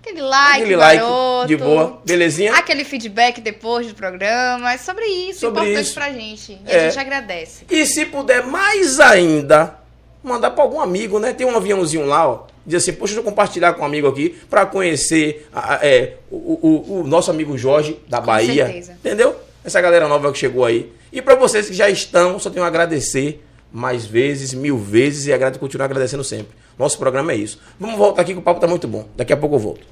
aquele 0.06 0.22
like, 0.22 0.61
aquele 0.61 0.76
like 0.76 1.02
garoto. 1.02 1.48
de 1.48 1.57
boa, 1.57 1.99
belezinha? 2.06 2.53
Aquele 2.53 2.84
feedback 2.84 3.41
depois 3.41 3.88
do 3.88 3.95
programa. 3.95 4.73
É 4.73 4.77
sobre 4.77 5.06
isso, 5.06 5.40
Sobre 5.41 5.61
importante 5.61 5.86
isso. 5.86 5.94
pra 5.94 6.11
gente. 6.11 6.52
E 6.53 6.72
É. 6.72 6.76
a 6.86 6.90
gente 6.90 6.99
agradece. 6.99 7.65
E 7.69 7.86
se 7.86 8.06
puder 8.06 8.45
mais 8.45 8.99
ainda, 8.99 9.76
mandar 10.23 10.52
para 10.52 10.64
algum 10.64 10.80
amigo, 10.80 11.19
né? 11.19 11.34
Tem 11.34 11.45
um 11.45 11.56
aviãozinho 11.56 12.06
lá, 12.06 12.27
ó. 12.27 12.44
Diz 12.65 12.82
assim, 12.82 12.94
poxa, 12.94 13.14
deixa 13.14 13.19
eu 13.19 13.23
compartilhar 13.23 13.73
com 13.73 13.84
um 13.84 13.86
amigo 13.86 14.07
aqui 14.07 14.36
para 14.49 14.65
conhecer 14.65 15.48
a- 15.53 15.80
é, 15.84 16.14
o, 16.32 16.36
o- 16.36 17.02
o 17.02 17.07
nosso 17.07 17.30
amigo 17.30 17.56
Jorge 17.57 17.99
da 18.07 18.19
Bahia. 18.19 18.65
certeza. 18.65 18.94
Entendeu? 18.94 19.36
Essa 19.64 19.80
galera 19.82 20.07
nova 20.07 20.32
que 20.32 20.38
chegou 20.40 20.65
aí. 20.65 20.91
E 21.14 21.22
para 21.22 21.36
vocês 21.36 21.68
que 21.68 21.73
já 21.76 21.90
estão, 21.90 22.40
só 22.40 22.49
tenho 22.49 22.64
a 22.65 22.68
agradecer 22.68 23.44
mais 23.72 24.06
vezes, 24.06 24.53
mil 24.53 24.77
vezes 24.77 25.27
e 25.27 25.34
agrade, 25.34 25.60
continuar 25.60 25.86
agradecendo 25.86 26.23
sempre. 26.23 26.56
Nosso 26.78 26.98
programa 26.98 27.32
é 27.32 27.36
isso. 27.36 27.60
Vamos 27.80 27.98
voltar 27.98 28.22
aqui 28.24 28.34
que 28.34 28.40
o 28.40 28.42
papo 28.42 28.60
tá 28.60 28.68
muito 28.68 28.88
bom. 28.88 29.06
Daqui 29.16 29.32
a 29.34 29.38
pouco 29.38 29.56
eu 29.56 29.60
volto. 29.60 29.86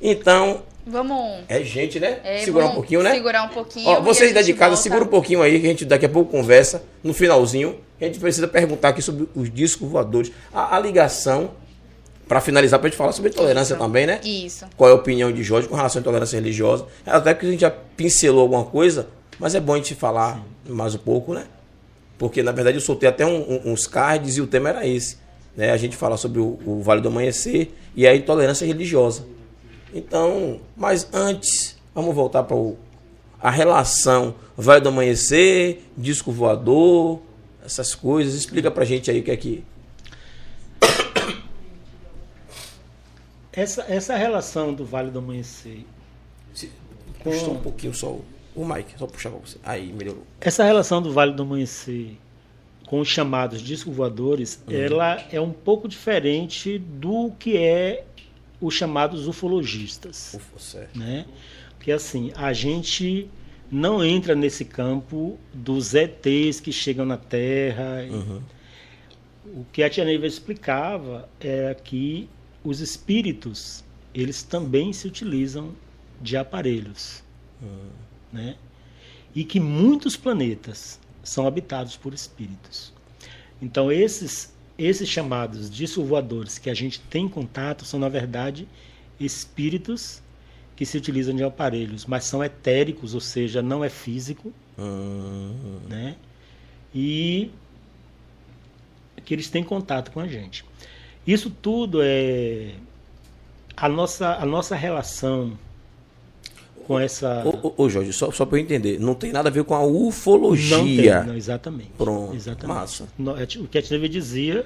Então, 0.00 0.62
Vamos. 0.86 1.40
é 1.48 1.62
gente, 1.62 1.98
né? 1.98 2.18
é, 2.22 2.38
Segurar 2.38 2.66
um 2.66 2.74
pouquinho, 2.74 3.02
né? 3.02 3.12
Segurar 3.14 3.42
um 3.44 3.48
pouquinho. 3.48 3.88
Ó, 3.88 4.00
vocês 4.00 4.30
a 4.32 4.34
da 4.34 4.42
de 4.42 4.52
casa, 4.52 4.70
volta. 4.70 4.82
segura 4.82 5.04
um 5.04 5.08
pouquinho 5.08 5.42
aí, 5.42 5.58
que 5.60 5.66
a 5.66 5.68
gente 5.70 5.84
daqui 5.84 6.06
a 6.06 6.08
pouco 6.08 6.30
conversa. 6.30 6.82
No 7.02 7.12
finalzinho, 7.14 7.78
a 8.00 8.04
gente 8.04 8.18
precisa 8.18 8.46
perguntar 8.46 8.90
aqui 8.90 9.02
sobre 9.02 9.28
os 9.34 9.50
discos 9.52 9.88
voadores. 9.88 10.30
A, 10.52 10.76
a 10.76 10.80
ligação, 10.80 11.50
para 12.28 12.40
finalizar, 12.40 12.78
pra 12.78 12.88
gente 12.88 12.98
falar 12.98 13.12
sobre 13.12 13.30
tolerância 13.30 13.74
Isso. 13.74 13.82
também, 13.82 14.06
né? 14.06 14.20
Isso. 14.22 14.66
Qual 14.76 14.88
é 14.90 14.92
a 14.92 14.96
opinião 14.96 15.32
de 15.32 15.42
Jorge 15.42 15.66
com 15.68 15.76
relação 15.76 15.98
à 15.98 16.02
intolerância 16.02 16.36
religiosa. 16.36 16.86
Até 17.06 17.34
que 17.34 17.46
a 17.46 17.50
gente 17.50 17.60
já 17.60 17.70
pincelou 17.70 18.42
alguma 18.42 18.64
coisa, 18.64 19.08
mas 19.38 19.54
é 19.54 19.60
bom 19.60 19.74
a 19.74 19.76
gente 19.76 19.94
falar 19.94 20.42
mais 20.68 20.94
um 20.94 20.98
pouco, 20.98 21.32
né? 21.34 21.44
Porque, 22.18 22.42
na 22.42 22.52
verdade, 22.52 22.76
eu 22.76 22.80
soltei 22.80 23.08
até 23.08 23.24
um- 23.26 23.60
um- 23.66 23.72
uns 23.72 23.86
cards 23.86 24.36
e 24.36 24.40
o 24.40 24.46
tema 24.46 24.68
era 24.70 24.86
esse. 24.86 25.18
Né? 25.56 25.70
A 25.70 25.76
gente 25.76 25.96
fala 25.96 26.16
sobre 26.16 26.40
o, 26.40 26.58
o 26.66 26.80
Vale 26.82 27.00
do 27.00 27.08
Amanhecer 27.08 27.70
e 27.94 28.06
a 28.06 28.14
intolerância 28.14 28.66
religiosa. 28.66 29.26
Então, 29.94 30.60
mas 30.76 31.08
antes, 31.12 31.76
vamos 31.94 32.14
voltar 32.14 32.42
para 32.42 32.56
a 33.40 33.50
relação 33.50 34.34
Vale 34.56 34.80
do 34.82 34.88
Amanhecer, 34.90 35.82
disco 35.96 36.30
voador, 36.32 37.20
essas 37.64 37.94
coisas. 37.94 38.34
Explica 38.34 38.70
pra 38.70 38.84
gente 38.84 39.10
aí 39.10 39.20
o 39.20 39.22
que 39.22 39.30
é 39.30 39.36
que. 39.36 39.64
Essa, 43.52 43.86
essa 43.88 44.14
relação 44.16 44.74
do 44.74 44.84
Vale 44.84 45.10
do 45.10 45.18
Amanhecer, 45.18 45.78
Se, 46.52 46.70
Com- 47.24 47.30
um 47.52 47.58
pouquinho 47.58 47.94
só 47.94 48.18
o, 48.54 48.64
mic, 48.66 48.86
só 48.98 49.06
puxar 49.06 49.30
pra 49.30 49.38
você. 49.38 49.56
Aí, 49.64 49.92
melhorou. 49.92 50.24
essa 50.40 50.62
relação 50.62 51.00
do 51.00 51.10
Vale 51.12 51.32
do 51.32 51.42
Amanhecer 51.42 52.18
com 52.86 53.00
os 53.00 53.08
chamados 53.08 53.60
discos 53.60 53.94
voadores, 53.94 54.62
ela 54.70 55.22
é 55.30 55.40
um 55.40 55.52
pouco 55.52 55.88
diferente 55.88 56.78
do 56.78 57.32
que 57.38 57.56
é 57.56 58.06
os 58.60 58.74
chamados 58.74 59.26
ufologistas. 59.26 60.34
Ufa, 60.34 60.58
certo. 60.58 60.98
né? 60.98 61.26
Porque 61.76 61.90
assim, 61.90 62.32
a 62.36 62.52
gente 62.52 63.28
não 63.70 64.04
entra 64.04 64.34
nesse 64.36 64.64
campo 64.64 65.38
dos 65.52 65.94
ETs 65.94 66.60
que 66.60 66.72
chegam 66.72 67.04
na 67.04 67.16
Terra. 67.16 68.06
Uhum. 68.08 68.40
O 69.46 69.64
que 69.72 69.82
a 69.82 69.90
Tia 69.90 70.04
Neiva 70.04 70.26
explicava 70.26 71.28
era 71.40 71.74
que 71.74 72.28
os 72.62 72.80
espíritos, 72.80 73.84
eles 74.14 74.42
também 74.44 74.92
se 74.92 75.08
utilizam 75.08 75.74
de 76.20 76.36
aparelhos, 76.36 77.22
né? 78.32 78.56
E 79.34 79.44
que 79.44 79.60
muitos 79.60 80.16
planetas 80.16 80.98
são 81.28 81.46
habitados 81.46 81.96
por 81.96 82.14
espíritos. 82.14 82.92
Então 83.60 83.90
esses 83.90 84.54
esses 84.78 85.08
chamados 85.08 85.70
dissolvoadores 85.70 86.58
que 86.58 86.68
a 86.68 86.74
gente 86.74 87.00
tem 87.00 87.26
contato 87.26 87.84
são 87.86 87.98
na 87.98 88.10
verdade 88.10 88.68
espíritos 89.18 90.22
que 90.76 90.84
se 90.84 90.98
utilizam 90.98 91.34
de 91.34 91.42
aparelhos, 91.42 92.04
mas 92.04 92.24
são 92.24 92.44
etéricos, 92.44 93.14
ou 93.14 93.20
seja, 93.20 93.62
não 93.62 93.82
é 93.82 93.88
físico, 93.88 94.52
Hum, 94.78 95.80
né? 95.88 96.16
E 96.94 97.50
que 99.24 99.34
eles 99.34 99.48
têm 99.48 99.64
contato 99.64 100.10
com 100.10 100.20
a 100.20 100.28
gente. 100.28 100.64
Isso 101.26 101.50
tudo 101.50 102.00
é 102.02 102.74
a 103.76 103.88
nossa 103.88 104.36
a 104.36 104.46
nossa 104.46 104.76
relação 104.76 105.58
com 106.86 106.98
essa 106.98 107.42
Ô, 107.44 107.68
ô, 107.68 107.84
ô, 107.84 107.88
Jorge, 107.88 108.12
só, 108.12 108.30
só 108.30 108.46
para 108.46 108.58
eu 108.58 108.62
entender, 108.62 109.00
não 109.00 109.14
tem 109.14 109.32
nada 109.32 109.48
a 109.48 109.52
ver 109.52 109.64
com 109.64 109.74
a 109.74 109.80
não 109.80 109.92
tem, 109.92 110.06
ufologia. 110.06 111.24
não, 111.24 111.36
exatamente. 111.36 111.90
Pronto, 111.98 112.34
exatamente. 112.34 112.78
massa. 112.78 113.08
É, 113.18 113.58
O 113.60 113.66
que 113.66 113.78
a 113.78 113.82
Tineve 113.82 114.08
dizia 114.08 114.64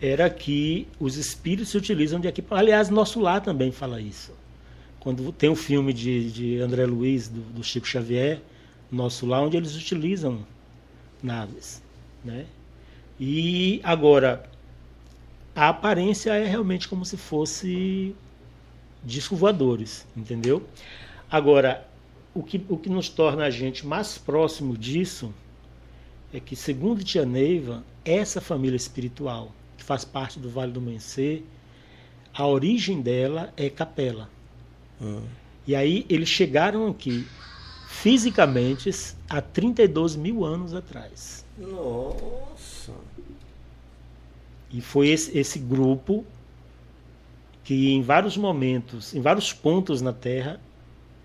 era 0.00 0.28
que 0.30 0.88
os 0.98 1.16
espíritos 1.16 1.68
se 1.68 1.76
utilizam 1.76 2.18
de 2.18 2.26
equipamento. 2.26 2.64
Aliás, 2.64 2.88
nosso 2.88 3.20
lar 3.20 3.40
também 3.40 3.70
fala 3.70 4.00
isso. 4.00 4.32
Quando 4.98 5.30
tem 5.32 5.50
um 5.50 5.56
filme 5.56 5.92
de, 5.92 6.30
de 6.30 6.58
André 6.60 6.86
Luiz, 6.86 7.28
do, 7.28 7.40
do 7.40 7.62
Chico 7.62 7.86
Xavier, 7.86 8.40
Nosso 8.90 9.26
Lar, 9.26 9.42
onde 9.42 9.56
eles 9.56 9.76
utilizam 9.76 10.40
naves. 11.22 11.82
Né? 12.24 12.46
E 13.18 13.80
agora, 13.82 14.44
a 15.54 15.68
aparência 15.68 16.32
é 16.32 16.46
realmente 16.46 16.88
como 16.88 17.04
se 17.04 17.16
fosse 17.16 18.14
disco 19.04 19.34
voadores, 19.36 20.06
entendeu? 20.16 20.62
Agora, 21.32 21.88
o 22.34 22.42
que, 22.42 22.62
o 22.68 22.76
que 22.76 22.90
nos 22.90 23.08
torna 23.08 23.46
a 23.46 23.50
gente 23.50 23.86
mais 23.86 24.18
próximo 24.18 24.76
disso 24.76 25.32
é 26.30 26.38
que, 26.38 26.54
segundo 26.54 27.02
Tia 27.02 27.24
Neiva, 27.24 27.82
essa 28.04 28.38
família 28.38 28.76
espiritual, 28.76 29.50
que 29.78 29.82
faz 29.82 30.04
parte 30.04 30.38
do 30.38 30.50
Vale 30.50 30.72
do 30.72 30.80
Amanhecer, 30.80 31.42
a 32.34 32.46
origem 32.46 33.00
dela 33.00 33.50
é 33.56 33.70
capela. 33.70 34.28
Hum. 35.00 35.22
E 35.66 35.74
aí 35.74 36.04
eles 36.06 36.28
chegaram 36.28 36.86
aqui 36.88 37.26
fisicamente 37.88 38.90
há 39.26 39.40
32 39.40 40.16
mil 40.16 40.44
anos 40.44 40.74
atrás. 40.74 41.46
Nossa. 41.56 42.92
E 44.70 44.82
foi 44.82 45.08
esse, 45.08 45.38
esse 45.38 45.58
grupo 45.58 46.26
que 47.64 47.90
em 47.90 48.02
vários 48.02 48.36
momentos, 48.36 49.14
em 49.14 49.20
vários 49.22 49.50
pontos 49.50 50.02
na 50.02 50.12
Terra, 50.12 50.60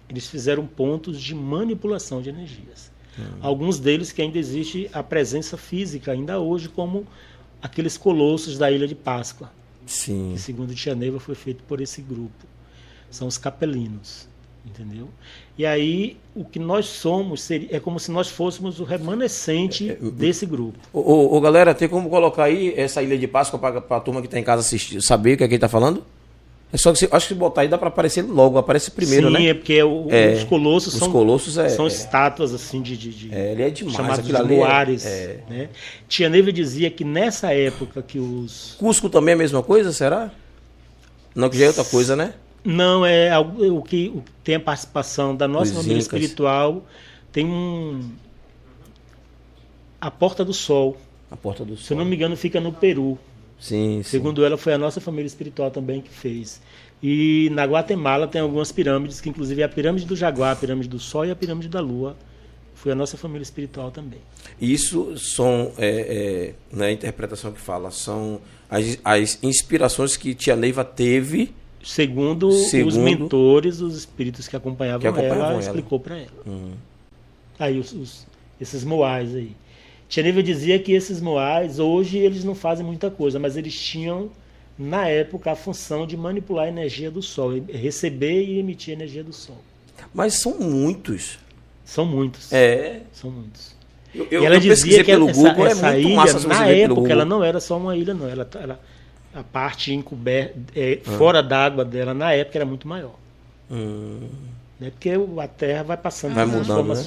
eles 0.10 0.28
fizeram 0.28 0.66
pontos 0.66 1.22
de 1.22 1.36
manipulação 1.36 2.22
de 2.22 2.30
energias. 2.30 2.92
Alguns 3.42 3.80
deles 3.80 4.12
que 4.12 4.22
ainda 4.22 4.38
existe 4.38 4.90
a 4.94 5.02
presença 5.02 5.58
física 5.58 6.12
ainda 6.12 6.40
hoje, 6.40 6.70
como 6.70 7.08
aqueles 7.62 7.98
colossos 7.98 8.58
da 8.58 8.72
Ilha 8.72 8.88
de 8.88 8.96
Páscoa, 8.96 9.52
Sim. 9.86 10.34
que 10.34 10.40
segundo 10.40 10.76
Tia 10.76 10.94
Neiva 10.94 11.20
foi 11.20 11.36
feito 11.36 11.64
por 11.64 11.82
esse 11.82 12.02
grupo. 12.02 12.46
São 13.10 13.28
os 13.28 13.38
capelinos, 13.38 14.28
entendeu? 14.66 15.08
E 15.58 15.66
aí 15.66 16.18
o 16.36 16.46
que 16.46 16.60
nós 16.60 16.86
somos 16.86 17.42
seria, 17.42 17.76
é 17.76 17.80
como 17.80 18.00
se 18.00 18.12
nós 18.12 18.28
fôssemos 18.28 18.80
o 18.80 18.84
remanescente 18.84 19.94
desse 20.14 20.46
grupo. 20.46 20.78
Ô, 20.94 21.00
ô, 21.00 21.38
ô, 21.38 21.42
galera, 21.42 21.74
tem 21.74 21.90
como 21.90 22.10
colocar 22.10 22.44
aí 22.44 22.74
essa 22.78 23.02
Ilha 23.02 23.18
de 23.18 23.28
Páscoa 23.28 23.58
para 23.58 23.98
a 23.98 24.00
turma 24.00 24.22
que 24.22 24.28
está 24.28 24.38
em 24.38 24.44
casa 24.44 24.62
assistir, 24.62 25.02
saber 25.02 25.34
o 25.34 25.38
que 25.38 25.44
é 25.44 25.48
que 25.48 25.54
ele 25.56 25.60
tá 25.60 25.70
falando? 25.70 26.04
É 26.72 26.76
só 26.77 26.91
que 26.91 26.99
se, 26.99 27.06
acho 27.10 27.27
que 27.27 27.34
se 27.34 27.39
botar 27.39 27.61
aí 27.61 27.68
dá 27.69 27.77
para 27.77 27.88
aparecer 27.88 28.23
logo, 28.23 28.57
aparece 28.57 28.91
primeiro, 28.91 29.27
Sim, 29.27 29.34
né? 29.34 29.45
é 29.45 29.53
porque 29.53 29.81
o- 29.84 30.07
É, 30.10 30.34
os 30.34 30.44
colossos 30.44 30.94
os 30.94 30.99
são, 30.99 31.10
colossos 31.11 31.57
é- 31.57 31.69
são 31.69 31.85
é. 31.85 31.88
estátuas 31.88 32.53
assim 32.53 32.81
de, 32.81 32.98
de, 32.98 33.10
de 33.10 33.34
É, 33.34 33.53
ele 33.53 33.64
é 33.64 33.69
demais, 33.69 33.95
chamados 33.95 34.26
de 34.27 34.35
é- 34.35 34.44
moares. 34.44 35.06
é. 35.06 35.39
Né? 35.49 35.69
Tia 36.10 36.27
Neiva 36.27 36.52
dizia 36.52 36.89
que 36.91 37.06
nessa 37.06 37.53
época 37.53 38.02
que 38.02 38.19
os 38.19 38.76
Cusco 38.77 39.10
também 39.10 39.31
é 39.31 39.35
a 39.35 39.38
mesma 39.38 39.64
coisa, 39.64 39.94
será? 39.94 40.30
Não, 41.34 41.49
que 41.49 41.57
já 41.57 41.65
é 41.65 41.68
outra 41.69 41.85
coisa, 41.85 42.15
né? 42.15 42.34
não 42.65 43.06
é 43.06 43.30
algo- 43.30 43.77
o 43.77 43.81
que 43.81 44.11
tem 44.44 44.56
a 44.56 44.60
participação 44.60 45.34
da 45.34 45.48
nossa 45.48 45.72
Os 45.72 45.77
família 45.77 45.94
incas. 46.02 46.03
espiritual 46.03 46.84
tem 47.31 47.45
um 47.45 48.02
a 50.02 50.11
Porta 50.11 50.44
do 50.44 50.53
Sol, 50.53 50.98
A 51.31 51.38
porta 51.38 51.64
do 51.64 51.76
se 51.77 51.84
eu 51.84 51.88
sol. 51.88 51.98
não 51.98 52.06
me 52.06 52.15
engano, 52.15 52.35
fica 52.35 52.60
no 52.60 52.73
Peru. 52.73 53.18
Sim, 53.60 54.02
sim. 54.04 54.10
Segundo 54.10 54.46
ela, 54.46 54.58
foi 54.58 54.74
a 54.74 54.78
nossa 54.78 55.02
família 55.02 55.28
espiritual 55.28 55.72
também 55.72 56.02
que 56.02 56.10
fez. 56.10 56.62
E 57.02 57.50
na 57.54 57.64
Guatemala 57.66 58.28
tem 58.28 58.42
algumas 58.42 58.72
pirâmides, 58.72 59.20
que 59.22 59.30
inclusive 59.30 59.62
é 59.62 59.66
a 59.66 59.70
pirâmide 59.70 60.06
do 60.06 60.16
Jaguar, 60.16 60.52
a 60.54 60.56
pirâmide 60.56 60.88
do 60.88 61.00
Sol 61.00 61.26
e 61.26 61.32
a 61.32 61.36
pirâmide 61.36 61.68
da 61.68 61.80
Lua. 61.80 62.16
Foi 62.76 62.92
a 62.92 62.96
nossa 62.96 63.18
família 63.18 63.42
espiritual 63.44 63.90
também. 63.92 64.20
Isso 64.62 65.18
são, 65.18 65.72
é, 65.78 65.88
é, 65.90 66.76
não 66.76 66.86
é 66.86 66.90
a 66.90 66.92
interpretação 66.92 67.52
que 67.52 67.60
fala, 67.60 67.90
são 67.90 68.40
as, 68.70 69.00
as 69.04 69.40
inspirações 69.44 70.16
que 70.16 70.36
Tia 70.36 70.56
Neiva 70.56 70.84
teve. 70.86 71.52
Segundo, 71.84 72.48
os 72.50 72.70
Segundo- 72.70 73.00
mentores, 73.02 73.80
os 73.82 73.96
espíritos 73.98 74.48
que 74.48 74.56
acompanhavam, 74.56 75.02
Que 75.02 75.08
acompanhavam 75.08 75.44
ela, 75.44 75.52
ela. 75.54 75.62
explicou 75.62 76.00
para 76.00 76.18
ela. 76.18 76.28
Hum. 76.46 76.74
Aí 77.58 77.80
os, 77.80 77.92
os- 77.94 78.28
esses 78.62 78.84
moais 78.84 79.34
aí. 79.36 79.52
Neiva 80.16 80.42
dizia 80.42 80.80
que 80.80 80.94
esses 80.94 81.20
moais, 81.22 81.80
hoje 81.80 82.18
eles 82.18 82.44
não 82.44 82.56
fazem 82.56 82.86
muita 82.86 83.12
coisa, 83.12 83.38
mas 83.40 83.58
eles 83.58 83.78
tinham, 83.80 84.30
na 84.78 85.08
época, 85.08 85.52
a 85.52 85.56
função 85.56 86.08
de 86.08 86.16
manipular 86.16 86.66
a 86.66 86.70
energia 86.70 87.12
do 87.12 87.22
Sol, 87.22 87.52
receber 87.70 88.44
e 88.44 88.60
emitir 88.60 88.94
a 88.94 88.98
energia 88.98 89.24
do 89.24 89.34
Sol. 89.34 89.58
Mas 90.14 90.36
são 90.36 90.58
muitos. 90.60 91.38
São 91.84 92.06
muitos. 92.06 92.52
É. 92.54 93.02
São 93.12 93.30
muitos. 93.30 93.76
Eu, 94.16 94.28
eu, 94.32 94.42
e 94.44 94.46
ela 94.46 94.60
dizia 94.60 95.04
que 95.04 95.12
pelo 95.12 95.30
essa, 95.30 95.42
Google, 95.50 95.68
essa 95.68 95.96
é 95.96 96.02
ilha, 96.02 96.16
massa 96.16 96.48
na 96.48 96.68
época, 96.68 97.12
ela 97.12 97.26
não 97.26 97.44
era 97.44 97.60
só 97.60 97.78
uma 97.78 97.96
ilha, 97.96 98.14
não. 98.14 98.28
Ela, 98.28 98.50
ela- 98.56 98.80
a 99.34 99.44
parte 99.44 99.94
encoberta, 99.94 100.56
é, 100.76 101.00
Ah. 101.06 101.12
fora 101.18 101.44
d'água 101.44 101.86
dela, 101.86 102.14
na 102.14 102.32
época, 102.34 102.58
era 102.58 102.66
muito 102.66 102.88
maior. 102.88 103.16
Hum. 103.70 104.22
Né? 104.80 104.90
Porque 104.92 105.12
a 105.12 105.48
Terra 105.48 105.84
vai 105.84 105.98
passando 105.98 106.34
Vai 106.34 106.46
mudando, 106.46 106.94
né? 106.96 107.04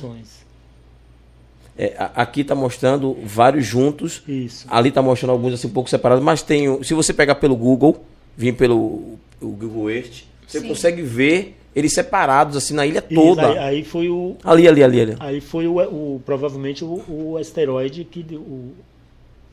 É, 1.83 1.95
aqui 2.15 2.43
está 2.43 2.55
mostrando 2.55 3.17
vários 3.25 3.65
juntos. 3.65 4.23
Isso. 4.29 4.67
Ali 4.69 4.91
está 4.91 5.01
mostrando 5.01 5.31
alguns 5.31 5.55
assim 5.55 5.67
um 5.67 5.71
pouco 5.71 5.89
separados, 5.89 6.23
mas 6.23 6.43
tem. 6.43 6.69
o- 6.69 6.85
Se 6.85 6.93
você 6.93 7.15
pegar 7.15 7.37
pelo 7.37 7.57
Google, 7.57 8.05
vir 8.37 8.55
pelo 8.55 9.19
o 9.41 9.49
Google 9.49 9.91
Earth, 9.91 10.25
você 10.47 10.61
Sim. 10.61 10.69
consegue 10.69 11.01
ver 11.01 11.57
eles 11.75 11.95
separados 11.95 12.55
assim 12.57 12.75
na 12.75 12.85
ilha 12.85 13.03
Isso, 13.09 13.15
toda. 13.19 13.49
aí, 13.49 13.59
aí 13.59 13.85
foi 13.85 14.11
o. 14.11 14.37
Ali, 14.45 14.69
ali, 14.69 14.85
ali, 14.85 15.01
ali. 15.01 15.17
Aí 15.21 15.41
foi 15.41 15.67
o, 15.67 15.79
o- 15.79 16.21
provavelmente 16.27 16.85
o, 16.85 17.03
o 17.09 17.37
asteroide 17.39 18.05
que, 18.05 18.23
de- 18.23 18.37
o, 18.37 18.73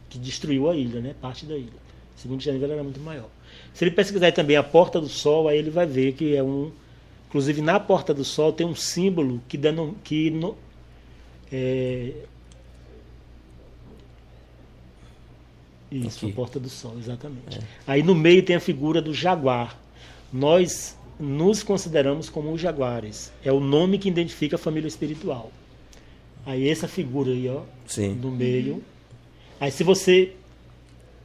que 0.09 0.17
destruiu 0.19 0.69
a 0.69 0.75
ilha, 0.75 0.99
né? 0.99 1.15
Parte 1.21 1.45
da 1.45 1.55
ilha. 1.55 1.71
Segundo 2.17 2.41
Janeiro 2.41 2.65
ela 2.65 2.73
era 2.73 2.83
muito 2.83 2.99
maior. 2.99 3.29
Se 3.73 3.85
ele 3.85 3.91
pesquisar 3.91 4.31
também 4.33 4.57
a 4.57 4.63
Porta 4.63 4.99
do 4.99 5.07
Sol, 5.07 5.47
aí 5.47 5.57
ele 5.59 5.69
vai 5.69 5.85
ver 5.85 6.11
que 6.11 6.35
é 6.35 6.43
um. 6.43 6.71
Inclusive 7.29 7.61
na 7.61 7.79
Porta 7.79 8.13
do 8.13 8.25
Sol 8.25 8.51
tem 8.51 8.67
um 8.67 8.75
símbolo 8.75 9.39
que, 9.47 9.55
deno, 9.57 9.95
que 10.03 10.29
no, 10.31 10.57
é, 11.51 12.11
Isso, 15.91 16.25
Aqui. 16.25 16.31
a 16.31 16.35
Porta 16.35 16.59
do 16.59 16.69
Sol, 16.69 16.95
exatamente. 16.99 17.59
Aí 17.85 18.03
no 18.03 18.13
meio 18.13 18.43
tem 18.43 18.55
a 18.55 18.59
figura 18.59 19.01
do 19.01 19.13
jaguar. 19.13 19.79
Nós 20.33 20.97
nos 21.19 21.63
consideramos 21.63 22.29
como 22.29 22.51
os 22.51 22.59
jaguares. 22.59 23.31
É 23.43 23.51
o 23.51 23.59
nome 23.59 23.97
que 23.97 24.09
identifica 24.09 24.57
a 24.57 24.59
família 24.59 24.87
espiritual. 24.87 25.49
Aí 26.45 26.67
essa 26.69 26.87
figura 26.87 27.31
aí, 27.31 27.47
ó, 27.47 27.61
Sim. 27.87 28.15
no 28.21 28.29
meio. 28.31 28.83
Aí 29.59 29.71
se 29.71 29.83
você 29.83 30.33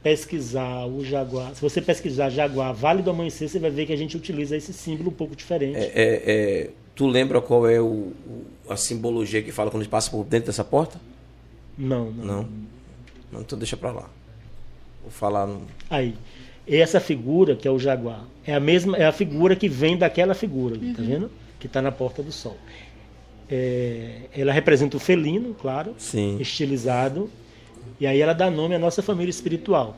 pesquisar 0.01 0.85
o 0.85 1.03
jaguar, 1.03 1.53
se 1.55 1.61
você 1.61 1.81
pesquisar 1.81 2.29
jaguar 2.29 2.73
Vale 2.73 3.01
do 3.01 3.09
Amanhecer, 3.09 3.47
você 3.49 3.59
vai 3.59 3.69
ver 3.69 3.85
que 3.85 3.93
a 3.93 3.97
gente 3.97 4.15
utiliza 4.17 4.55
esse 4.55 4.73
símbolo 4.73 5.09
um 5.09 5.13
pouco 5.13 5.35
diferente. 5.35 5.77
É, 5.77 5.91
é, 5.93 6.23
é, 6.63 6.69
tu 6.95 7.05
lembra 7.07 7.41
qual 7.41 7.67
é 7.69 7.79
o, 7.81 7.85
o- 7.85 8.45
a 8.73 8.77
simbologia 8.77 9.41
que 9.41 9.51
fala 9.51 9.69
quando 9.71 9.81
a 9.81 9.83
gente 9.83 9.91
passa 9.91 10.09
por 10.11 10.23
dentro 10.23 10.47
dessa 10.47 10.63
porta? 10.63 10.99
Não, 11.77 12.11
não. 12.11 12.25
Não. 12.25 12.49
Não, 13.31 13.41
então 13.41 13.57
deixa 13.57 13.75
pra 13.75 13.91
lá. 13.91 14.09
Vou 15.01 15.11
falar 15.11 15.47
no. 15.47 15.61
Aí, 15.89 16.15
essa 16.67 16.99
figura 16.99 17.55
que 17.55 17.67
é 17.67 17.71
o 17.71 17.79
jaguar 17.79 18.23
é 18.45 18.53
a 18.53 18.59
mesma, 18.59 18.95
é 18.97 19.05
a 19.05 19.11
figura 19.11 19.55
que 19.55 19.67
vem 19.67 19.97
daquela 19.97 20.33
figura, 20.33 20.75
tá 20.77 21.01
vendo? 21.01 21.31
Que 21.59 21.67
está 21.67 21.81
na 21.81 21.91
Porta 21.91 22.21
do 22.21 22.31
Sol. 22.31 22.57
É, 23.49 24.21
ela 24.35 24.53
representa 24.53 24.97
o 24.97 24.99
felino, 24.99 25.53
claro, 25.53 25.93
Sim. 25.97 26.37
estilizado, 26.39 27.29
e 27.99 28.07
aí 28.07 28.21
ela 28.21 28.33
dá 28.33 28.49
nome 28.49 28.75
à 28.75 28.79
nossa 28.79 29.01
família 29.01 29.29
espiritual. 29.29 29.97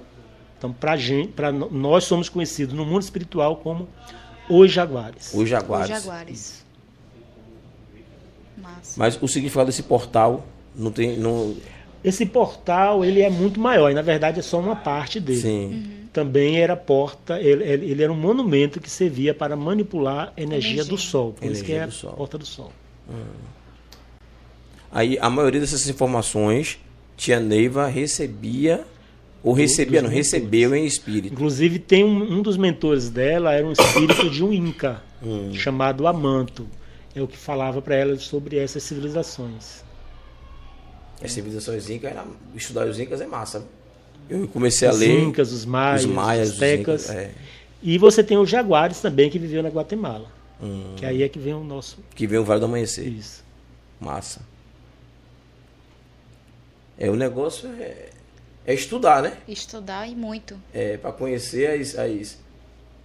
Então, 0.57 0.71
para 0.73 0.97
gente, 0.97 1.29
para 1.29 1.51
nós 1.51 2.05
somos 2.05 2.29
conhecidos 2.29 2.73
no 2.73 2.85
mundo 2.85 3.03
espiritual 3.03 3.57
como 3.57 3.87
os 4.49 4.71
jaguares. 4.71 5.33
Os 5.33 5.49
Os 5.91 6.03
jaguares. 6.03 6.64
Massa. 8.75 8.93
Mas 8.97 9.19
o 9.21 9.27
significado 9.27 9.67
desse 9.67 9.83
portal 9.83 10.45
não 10.75 10.91
tem. 10.91 11.17
Não, 11.17 11.55
Esse 12.03 12.25
portal 12.25 13.03
ele 13.05 13.21
é 13.21 13.29
muito 13.29 13.59
maior, 13.59 13.89
e 13.91 13.93
na 13.93 14.01
verdade 14.01 14.39
é 14.39 14.41
só 14.43 14.59
uma 14.59 14.75
parte 14.75 15.19
dele. 15.19 15.39
sim. 15.41 15.85
também 16.13 16.57
era 16.61 16.75
porta, 16.77 17.39
ele, 17.41 17.63
ele 17.63 17.91
ele 17.91 18.03
era 18.03 18.11
um 18.11 18.15
monumento 18.15 18.79
que 18.79 18.89
servia 18.89 19.33
para 19.33 19.55
manipular 19.55 20.31
a 20.37 20.41
energia, 20.41 20.71
Energia. 20.75 20.85
do 20.85 20.97
Sol. 20.97 21.33
Por 21.33 21.45
isso 21.51 21.63
que 21.63 21.71
Energia 21.73 21.75
é 21.81 21.83
a 21.83 21.87
do 21.87 21.91
Sol. 21.93 22.13
porta 22.13 22.37
do 22.37 22.45
Sol. 22.45 22.71
Aí 24.91 25.17
a 25.19 25.29
maioria 25.29 25.59
dessas 25.59 25.87
informações, 25.89 26.79
tia 27.17 27.39
Neiva 27.39 27.87
recebia, 27.87 28.85
ou 29.43 29.53
recebia, 29.53 30.01
não, 30.01 30.09
mentores. 30.09 30.31
recebeu 30.31 30.73
em 30.75 30.85
espírito. 30.85 31.33
Inclusive, 31.33 31.79
tem 31.79 32.03
um, 32.03 32.37
um 32.37 32.41
dos 32.41 32.55
mentores 32.57 33.09
dela, 33.09 33.53
era 33.53 33.65
um 33.67 33.71
espírito 33.73 34.29
de 34.29 34.43
um 34.43 34.51
Inca, 34.53 35.01
Hum. 35.23 35.51
chamado 35.53 36.05
Amanto. 36.07 36.67
É 37.15 37.21
o 37.21 37.27
que 37.27 37.37
falava 37.37 37.81
para 37.81 37.95
ela 37.95 38.17
sobre 38.19 38.57
essas 38.57 38.83
civilizações. 38.83 39.83
As 41.23 41.31
civilizações 41.31 41.89
incas, 41.89 42.11
era- 42.11 42.25
estudar 42.53 42.85
os 42.87 42.99
incas 42.99 43.21
é 43.21 43.25
massa. 43.27 43.65
Eu 44.29 44.47
comecei 44.47 44.87
a 44.87 44.91
Os 44.91 44.97
ler 44.99 45.19
Incas, 45.21 45.51
os 45.51 45.65
Maias, 45.65 46.01
os 46.03 46.09
os 46.09 46.15
maias, 46.15 46.47
os 46.49 46.53
Aztecas. 46.55 47.03
incas, 47.05 47.15
é, 47.15 47.31
E 47.81 47.97
você 47.97 48.23
tem 48.23 48.37
os 48.37 48.49
Jaguares 48.49 48.99
também, 48.99 49.29
que 49.29 49.37
viveu 49.39 49.61
na 49.63 49.69
Guatemala. 49.69 50.27
Hum. 50.61 50.93
Que 50.97 51.05
aí 51.05 51.21
é 51.23 51.29
que 51.29 51.37
vem 51.39 51.53
o 51.53 51.63
nosso. 51.63 51.99
que 52.15 52.25
vem 52.25 52.39
o 52.39 52.43
Vale 52.43 52.59
do 52.59 52.65
Amanhecer. 52.65 53.07
Isso. 53.07 53.43
Massa. 53.99 54.41
É, 56.97 57.09
o 57.09 57.15
negócio 57.15 57.69
é, 57.79 58.09
é 58.65 58.73
estudar, 58.73 59.21
né? 59.21 59.37
Estudar 59.47 60.07
e 60.09 60.15
muito. 60.15 60.57
É, 60.73 60.97
para 60.97 61.11
conhecer 61.11 61.79
as, 61.79 61.95
as, 61.97 62.37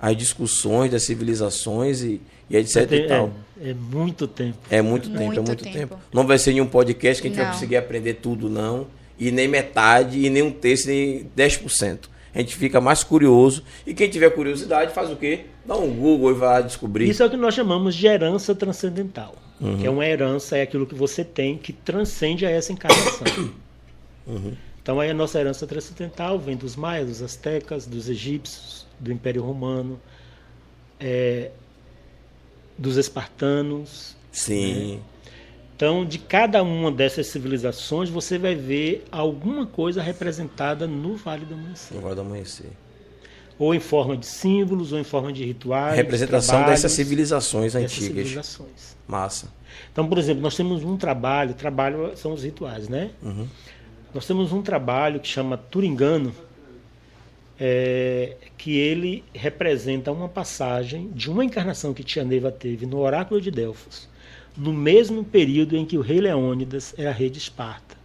as 0.01 0.17
discussões 0.17 0.91
das 0.91 1.03
civilizações 1.03 2.03
e, 2.03 2.21
e 2.49 2.57
etc 2.57 2.89
Tem- 2.89 3.05
e 3.05 3.09
tal. 3.09 3.27
é, 3.27 3.31
é 3.63 3.75
muito 3.75 4.27
tempo. 4.27 4.59
É 4.71 4.81
muito 4.81 5.09
tempo, 5.11 5.23
é 5.23 5.27
Muito 5.27 5.43
muito 5.43 5.65
tempo. 5.65 5.77
tempo. 5.77 5.97
Não 6.13 6.27
vai 6.27 6.39
ser 6.39 6.53
nenhum 6.53 6.67
podcast 6.67 7.21
que 7.21 7.29
a 7.29 7.31
gente 7.31 7.37
vai 7.39 7.47
Não. 7.47 7.53
conseguir 7.53 7.77
aprender 7.77 8.15
tudo, 8.15 8.49
não. 8.49 8.87
E 9.19 9.31
nem 9.31 9.47
metade, 9.47 10.25
e 10.25 10.31
nem 10.31 10.43
um 10.43 10.51
terço, 10.51 10.89
nem 10.89 11.29
10%. 11.37 12.09
A 12.35 12.39
gente 12.39 12.57
fica 12.57 12.81
mais 12.81 13.03
curioso. 13.05 13.63
E 13.87 13.93
quem 13.93 14.09
tiver 14.09 14.31
curiosidade 14.31 14.95
faz 14.95 15.11
o 15.11 15.17
quê? 15.17 15.47
Dá 15.67 15.77
um 15.77 15.93
Google 15.93 16.31
e 16.31 16.35
vai 16.35 16.63
descobrir. 16.63 17.09
Isso 17.09 17.23
é 17.23 17.27
o 17.27 17.31
que 17.31 17.37
nós 17.37 17.55
chamamos 17.55 17.95
de 17.95 18.07
herança 18.07 18.55
transcendental. 18.55 19.35
Uhum. 19.61 19.77
Que 19.79 19.87
é 19.87 19.91
uma 19.91 20.07
herança, 20.07 20.57
é 20.57 20.63
aquilo 20.63 20.87
que 20.87 20.95
você 20.95 21.23
tem 21.23 21.59
que 21.59 21.73
transcende 21.73 22.47
a 22.47 22.51
essa 22.51 22.73
encarnação. 22.73 23.27
Uhum. 24.27 24.53
Então 24.81 25.01
aí 25.01 25.11
a 25.11 25.15
nossa 25.15 25.41
herança 25.41 25.67
transcendental 25.67 26.39
vem 26.39 26.57
dos 26.57 26.77
maias, 26.77 27.09
dos 27.09 27.23
astecas, 27.23 27.87
dos 27.87 28.09
egípcios, 28.09 28.87
do 29.01 29.11
Império 29.11 29.43
Romano, 29.43 29.99
é, 31.01 31.51
dos 32.81 32.97
espartanos. 32.97 34.17
Sim. 34.33 35.01
Então, 35.77 36.05
de 36.05 36.19
cada 36.19 36.63
uma 36.63 36.91
dessas 36.91 37.27
civilizações, 37.27 38.09
você 38.09 38.39
vai 38.39 38.55
ver 38.55 39.05
alguma 39.13 39.67
coisa 39.67 40.03
representada 40.03 40.87
no 40.87 41.17
Vale 41.17 41.45
do 41.45 41.55
Amanhecer. 41.55 41.97
No 41.97 42.03
Vale 42.03 42.15
do 42.15 42.21
Amanhecer. 42.23 42.71
Ou 43.59 43.75
em 43.75 43.81
forma 43.81 44.17
de 44.17 44.25
símbolos, 44.25 44.93
ou 44.93 44.99
em 44.99 45.05
forma 45.05 45.33
de 45.33 45.45
rituais. 45.45 45.95
Representação 45.97 46.65
dessas 46.65 46.93
civilizações 46.93 47.75
dessas 47.75 47.93
antigas. 47.93 48.09
civilizações. 48.09 48.97
Massa. 49.07 49.53
Então, 49.93 50.09
por 50.09 50.19
exemplo, 50.19 50.43
nós 50.43 50.57
temos 50.57 50.83
um 50.83 50.97
trabalho, 50.97 51.53
trabalho 51.55 52.13
são 52.17 52.33
os 52.33 52.43
rituais, 52.43 52.89
né? 52.89 53.11
Uhum. 53.23 53.47
Nós 54.15 54.27
temos 54.27 54.53
um 54.53 54.63
trabalho 54.63 55.21
que 55.21 55.29
chama 55.29 55.57
Turingano, 55.57 56.35
é, 57.61 58.37
que 58.57 58.77
ele 58.79 59.23
representa 59.35 60.11
uma 60.11 60.29
passagem 60.29 61.11
de 61.15 61.31
uma 61.31 61.45
encarnação 61.45 61.93
que 61.93 62.03
Tia 62.03 62.25
Neiva 62.25 62.51
teve 62.51 62.87
no 62.87 62.99
Oráculo 62.99 63.41
de 63.41 63.51
Delfos, 63.51 64.09
no 64.57 64.73
mesmo 64.73 65.23
período 65.23 65.77
em 65.77 65.85
que 65.85 65.99
o 65.99 66.01
rei 66.01 66.21
Leônidas 66.21 66.95
era 66.97 67.13
rei 67.13 67.29
de 67.29 67.39
Esparta. 67.39 67.97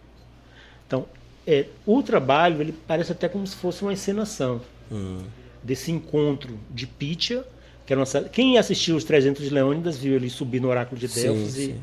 Então, 0.86 1.06
é, 1.46 1.66
o 1.86 2.02
trabalho 2.02 2.60
ele 2.60 2.74
parece 2.86 3.12
até 3.12 3.28
como 3.28 3.46
se 3.46 3.56
fosse 3.56 3.82
uma 3.82 3.92
encenação 3.92 4.60
Hum. 4.92 5.18
desse 5.62 5.90
encontro 5.90 6.58
de 6.70 6.86
Pitia, 6.86 7.42
que 7.84 7.92
era 7.92 7.98
uma, 7.98 8.06
cidade- 8.06 8.28
quem 8.30 8.56
assistiu 8.58 8.94
os 8.94 9.04
300 9.04 9.42
de 9.42 9.50
Leônidas 9.50 9.96
viu 9.98 10.14
ele 10.14 10.28
subir 10.30 10.60
no 10.60 10.68
Oráculo 10.68 11.00
de 11.00 11.08
Sim, 11.08 11.22
Delfos 11.22 11.56
e 11.56 11.66
sim. 11.66 11.80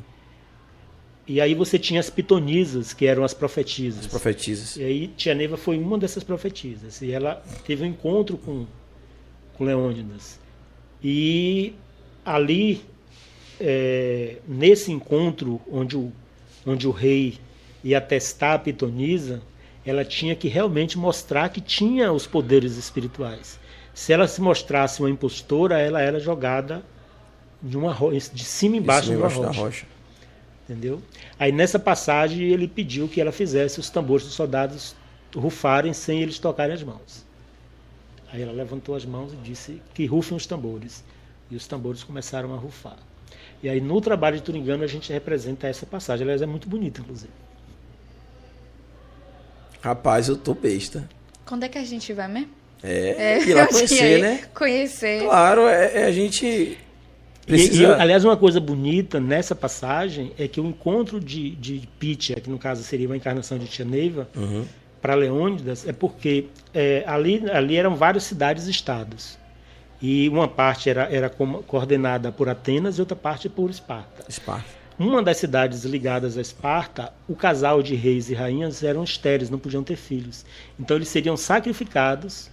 E 1.26 1.40
aí 1.40 1.54
você 1.56 1.80
tinha 1.80 2.00
as 2.00 2.10
pitonisas, 2.10 2.94
que 2.94 3.06
eram 3.06 3.24
as 3.24 3.34
profetisas. 3.34 4.02
As 4.02 4.08
profetisas. 4.08 4.76
E 4.76 4.84
aí 4.84 5.08
Tia 5.08 5.34
Neiva 5.34 5.56
foi 5.56 5.78
uma 5.78 5.98
dessas 5.98 6.24
profetisas. 6.24 7.02
E 7.02 7.12
ela 7.12 7.42
teve 7.66 7.84
um 7.84 7.88
encontro 7.88 8.38
com, 8.38 8.66
com 9.54 9.64
Leônidas. 9.64 10.38
E 11.02 11.74
ali, 12.26 12.82
é, 13.60 14.38
nesse 14.48 14.92
encontro, 14.92 15.62
onde 15.72 15.96
o, 15.96 16.12
onde 16.66 16.88
o 16.88 16.92
rei 16.92 17.38
ia 17.84 18.02
testar 18.02 18.56
a 18.56 18.60
pitonisa, 18.60 19.42
ela 19.86 20.04
tinha 20.04 20.36
que 20.36 20.48
realmente 20.50 20.98
mostrar 20.98 21.50
que 21.50 21.62
tinha 21.62 22.12
os 22.12 22.28
poderes 22.28 22.76
espirituais. 22.78 23.60
Se 23.94 24.12
ela 24.12 24.28
se 24.28 24.42
mostrasse 24.42 25.00
uma 25.02 25.10
impostora, 25.10 25.80
ela 25.80 26.02
era 26.02 26.20
jogada 26.20 26.84
de, 27.62 27.78
uma, 27.78 27.96
de 28.12 28.44
cima 28.44 28.76
embaixo 28.78 29.10
Em 29.10 29.16
de 29.16 29.22
uma 29.22 29.30
cima, 29.30 29.46
rocha. 29.48 29.58
da 29.58 29.64
rocha. 29.64 29.93
Entendeu? 30.64 31.02
Aí 31.38 31.52
nessa 31.52 31.78
passagem 31.78 32.42
ele 32.44 32.68
pediu 32.68 33.08
que 33.08 33.20
ela 33.20 33.32
fizesse 33.32 33.80
os 33.80 33.90
tambores 33.90 34.26
dos 34.26 34.34
soldados 34.34 34.96
rufarem 35.36 35.92
sem 35.94 36.22
eles 36.22 36.40
tocarem 36.40 36.74
as 36.74 36.84
mãos. 36.84 37.26
Aí 38.32 38.42
ela 38.42 38.52
levantou 38.52 38.96
as 38.96 39.06
mãos 39.06 39.34
e 39.34 39.36
disse 39.36 39.82
que 39.94 40.06
rufem 40.06 40.38
os 40.38 40.48
tambores. 40.48 41.04
E 41.52 41.56
os 41.56 41.68
tambores 41.68 42.04
começaram 42.04 42.54
a 42.54 42.58
rufar. 42.58 42.98
E 43.62 43.70
aí 43.70 43.80
no 43.80 44.00
trabalho 44.02 44.38
de 44.38 44.44
Turingano 44.44 44.84
a 44.84 44.88
gente 44.88 45.12
representa 45.12 45.68
essa 45.68 45.86
passagem. 45.86 46.24
Aliás, 46.24 46.42
é 46.42 46.46
muito 46.46 46.68
bonita, 46.68 47.02
inclusive. 47.02 47.32
Rapaz, 49.82 50.30
eu 50.30 50.38
tô 50.38 50.54
besta. 50.54 51.08
Quando 51.46 51.64
é 51.64 51.70
que 51.70 51.78
a 51.78 51.84
gente 51.84 52.14
vai 52.14 52.28
mesmo? 52.28 52.50
É, 52.82 53.40
ir 53.44 53.54
lá 53.54 53.68
conhecer, 53.72 54.02
aí, 54.02 54.22
né? 54.22 54.42
Conhecer. 54.54 55.24
Claro, 55.24 55.68
é, 55.68 56.02
é 56.02 56.06
a 56.06 56.12
gente 56.12 56.78
precisa... 57.46 57.84
E, 57.84 57.86
aliás, 58.02 58.24
uma 58.24 58.38
coisa 58.38 58.60
bonita 58.60 59.20
nessa 59.20 59.56
passagem 59.56 60.32
é 60.38 60.48
que 60.48 60.60
o 60.62 60.66
encontro 60.66 61.20
de, 61.20 61.52
de 61.52 61.88
Pitia, 62.00 62.36
que 62.36 62.50
no 62.50 62.58
caso 62.58 62.84
seria 62.84 63.08
uma 63.08 63.18
encarnação 63.18 63.58
de 63.58 63.66
Tia 63.68 63.86
Neiva, 63.86 64.28
Uhum. 64.36 64.66
para 65.02 65.16
Leônidas, 65.16 65.88
é 65.88 65.92
porque 65.94 66.46
é, 66.74 67.04
ali, 67.06 67.44
ali 67.52 67.76
eram 67.76 67.96
várias 67.96 68.24
cidades-estados. 68.24 69.38
E 70.02 70.28
uma 70.30 70.48
parte 70.48 70.90
era, 70.90 71.04
era 71.14 71.30
como- 71.30 71.64
coordenada 71.64 72.32
por 72.32 72.50
Atenas 72.50 72.98
e 72.98 73.02
outra 73.02 73.16
parte 73.16 73.48
por 73.48 73.70
Esparta. 73.70 74.24
Esparta. 74.28 74.66
Uma 75.00 75.24
das 75.24 75.38
cidades 75.38 75.84
ligadas 75.86 76.38
a 76.38 76.42
Esparta, 76.42 77.12
o 77.28 77.36
casal 77.36 77.82
de 77.82 77.96
reis 77.96 78.30
e 78.30 78.34
rainhas 78.34 78.84
eram 78.84 79.04
estéreis, 79.04 79.50
não 79.50 79.58
podiam 79.58 79.84
ter 79.84 79.96
filhos. 79.96 80.46
Então 80.80 80.98
eles 80.98 81.08
seriam 81.08 81.36
sacrificados 81.36 82.50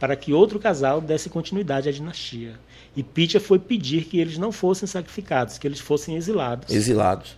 para 0.00 0.16
que 0.16 0.32
outro 0.32 0.58
casal 0.58 1.00
desse 1.00 1.30
continuidade 1.30 1.88
à 1.88 1.92
dinastia. 1.92 2.54
E 2.96 3.02
Pitia 3.02 3.38
foi 3.38 3.58
pedir 3.58 4.04
que 4.06 4.18
eles 4.18 4.38
não 4.38 4.50
fossem 4.50 4.86
sacrificados, 4.88 5.58
que 5.58 5.66
eles 5.68 5.78
fossem 5.78 6.16
exilados. 6.16 6.74
Exilados. 6.74 7.36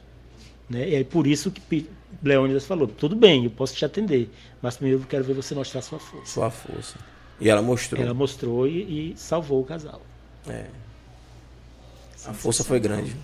Né? 0.70 0.88
E 0.90 0.96
aí 0.96 1.04
por 1.04 1.26
isso 1.26 1.50
que 1.50 1.86
Leônidas 2.22 2.64
falou: 2.64 2.86
tudo 2.86 3.16
bem, 3.16 3.44
eu 3.44 3.50
posso 3.50 3.74
te 3.74 3.84
atender, 3.84 4.30
mas 4.62 4.76
primeiro 4.76 5.02
eu 5.02 5.06
quero 5.06 5.24
ver 5.24 5.34
você 5.34 5.54
mostrar 5.54 5.82
sua 5.82 5.98
força. 5.98 6.32
Sua 6.32 6.50
força. 6.50 6.96
E 7.40 7.48
ela 7.48 7.60
mostrou. 7.62 8.02
Ela 8.02 8.14
mostrou 8.14 8.66
e, 8.68 9.12
e 9.12 9.14
salvou 9.16 9.60
o 9.60 9.64
casal. 9.64 10.00
É. 10.48 10.66
A 12.24 12.32
força 12.32 12.64
foi 12.64 12.80
grande. 12.80 13.14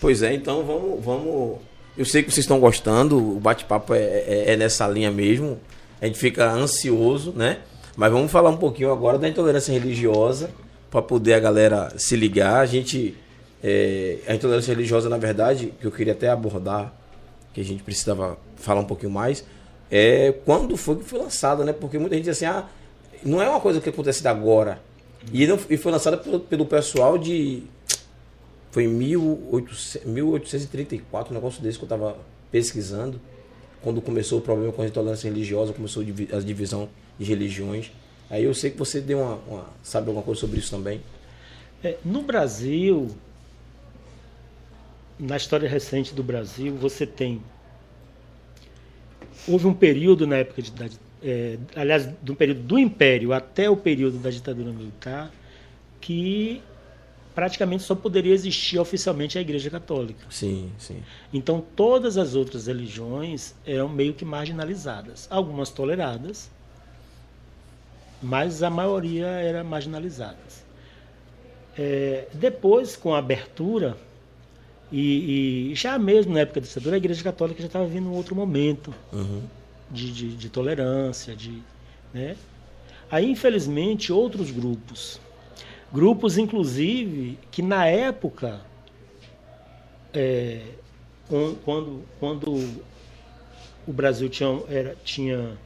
Pois 0.00 0.22
é, 0.22 0.34
então 0.34 0.64
vamos, 0.64 1.04
vamos. 1.04 1.58
Eu 1.96 2.04
sei 2.04 2.22
que 2.22 2.30
vocês 2.30 2.44
estão 2.44 2.58
gostando, 2.58 3.18
o 3.18 3.38
bate-papo 3.38 3.94
é, 3.94 3.98
é- 4.00 4.52
é 4.52 4.56
nessa 4.56 4.86
linha 4.88 5.10
mesmo. 5.10 5.60
A 6.00 6.06
gente 6.06 6.18
fica 6.18 6.50
ansioso, 6.50 7.32
né? 7.32 7.60
Mas 7.96 8.10
vamos 8.10 8.32
falar 8.32 8.50
um 8.50 8.56
pouquinho 8.56 8.90
agora 8.90 9.18
da 9.18 9.28
intolerância 9.28 9.72
religiosa, 9.72 10.50
para 10.92 11.00
poder 11.00 11.32
a 11.32 11.40
galera 11.40 11.92
se 11.96 12.14
ligar. 12.14 12.60
A 12.60 12.66
gente. 12.66 13.16
é, 13.64 14.18
a 14.28 14.34
intolerância 14.34 14.72
religiosa, 14.74 15.08
na 15.08 15.16
verdade, 15.16 15.72
que 15.80 15.86
eu 15.86 15.90
queria 15.90 16.12
até 16.12 16.28
abordar, 16.28 16.92
que 17.54 17.62
a 17.62 17.64
gente 17.64 17.82
precisava 17.82 18.38
falar 18.56 18.82
um 18.82 18.84
pouquinho 18.84 19.10
mais, 19.10 19.42
é 19.90 20.32
quando 20.44 20.76
foi 20.76 20.96
que 20.96 21.04
foi 21.04 21.18
lançada, 21.18 21.64
né? 21.64 21.72
Porque 21.72 21.98
muita 21.98 22.14
gente 22.14 22.26
diz 22.26 22.36
assim, 22.36 22.44
ah, 22.44 22.68
não 23.24 23.40
é 23.40 23.48
uma 23.48 23.60
coisa 23.60 23.80
que 23.80 23.88
acontece 23.88 24.26
agora. 24.28 24.80
E, 25.32 25.46
não, 25.46 25.58
e 25.70 25.76
foi 25.78 25.90
lançada 25.90 26.18
pelo, 26.18 26.40
pelo 26.40 26.66
pessoal 26.66 27.16
de. 27.16 27.62
Foi 28.70 28.84
em 28.84 28.88
1800 28.88 29.98
1834, 30.04 31.32
um 31.32 31.34
negócio 31.34 31.62
desse 31.62 31.78
que 31.78 31.84
eu 31.84 31.86
estava 31.86 32.16
pesquisando. 32.50 33.18
Quando 33.80 34.00
começou 34.02 34.38
o 34.38 34.42
problema 34.42 34.72
com 34.72 34.82
a 34.82 34.86
intolerância 34.86 35.28
religiosa, 35.28 35.72
começou 35.72 36.02
a 36.02 36.40
divisão 36.40 36.88
de 37.18 37.24
religiões. 37.24 37.90
Aí 38.32 38.44
eu 38.44 38.54
sei 38.54 38.70
que 38.70 38.78
você 38.78 38.98
deu 38.98 39.18
uma, 39.20 39.34
uma- 39.46 39.66
sabe 39.82 40.06
alguma 40.08 40.24
coisa 40.24 40.40
sobre 40.40 40.58
isso 40.58 40.70
também. 40.70 41.02
É, 41.84 41.98
no 42.02 42.22
Brasil, 42.22 43.14
na 45.18 45.36
história 45.36 45.68
recente 45.68 46.14
do 46.14 46.22
Brasil, 46.22 46.74
você 46.74 47.06
tem. 47.06 47.42
Houve 49.46 49.66
um 49.66 49.74
período 49.74 50.26
na 50.26 50.36
época 50.36 50.62
de. 50.62 50.70
Da, 50.70 50.88
é, 51.22 51.58
aliás, 51.76 52.06
do 52.22 52.34
período 52.34 52.62
do 52.62 52.78
Império 52.78 53.34
até 53.34 53.68
o 53.68 53.76
período 53.76 54.16
da 54.16 54.30
ditadura 54.30 54.72
militar, 54.72 55.30
que 56.00 56.62
praticamente 57.34 57.82
só 57.82 57.94
poderia 57.94 58.32
existir 58.32 58.78
oficialmente 58.78 59.36
a 59.36 59.42
Igreja 59.42 59.68
Católica. 59.68 60.24
Sim, 60.30 60.70
sim. 60.78 61.02
Então 61.34 61.62
todas 61.76 62.16
as 62.16 62.34
outras 62.34 62.66
religiões 62.66 63.54
eram 63.66 63.90
meio 63.90 64.14
que 64.14 64.24
marginalizadas, 64.24 65.28
algumas 65.30 65.68
toleradas 65.68 66.50
mas 68.22 68.62
a 68.62 68.70
maioria 68.70 69.26
era 69.26 69.64
marginalizada. 69.64 70.36
É, 71.76 72.28
depois, 72.34 72.96
com 72.96 73.14
a 73.14 73.18
abertura, 73.18 73.96
e, 74.90 75.70
e, 75.70 75.74
já 75.74 75.98
mesmo 75.98 76.34
na 76.34 76.40
época 76.40 76.60
da 76.60 76.66
ditadura, 76.66 76.96
a 76.96 76.98
Igreja 76.98 77.22
Católica 77.24 77.60
já 77.60 77.66
estava 77.66 77.86
vindo 77.86 78.08
um 78.08 78.14
outro 78.14 78.34
momento 78.34 78.94
Uhum. 79.12 79.42
de, 79.90 80.12
de, 80.12 80.36
de 80.36 80.48
tolerância, 80.50 81.34
de, 81.34 81.62
né? 82.12 82.36
Aí, 83.10 83.30
infelizmente, 83.30 84.12
outros 84.12 84.50
grupos, 84.50 85.20
grupos, 85.92 86.38
inclusive, 86.38 87.38
que 87.50 87.60
na 87.62 87.86
época, 87.86 88.60
é, 90.14 90.60
quando, 91.64 92.02
quando 92.20 92.52
o 93.86 93.92
Brasil 93.92 94.28
tinha, 94.28 94.62
era, 94.68 94.96
tinha 95.04 95.56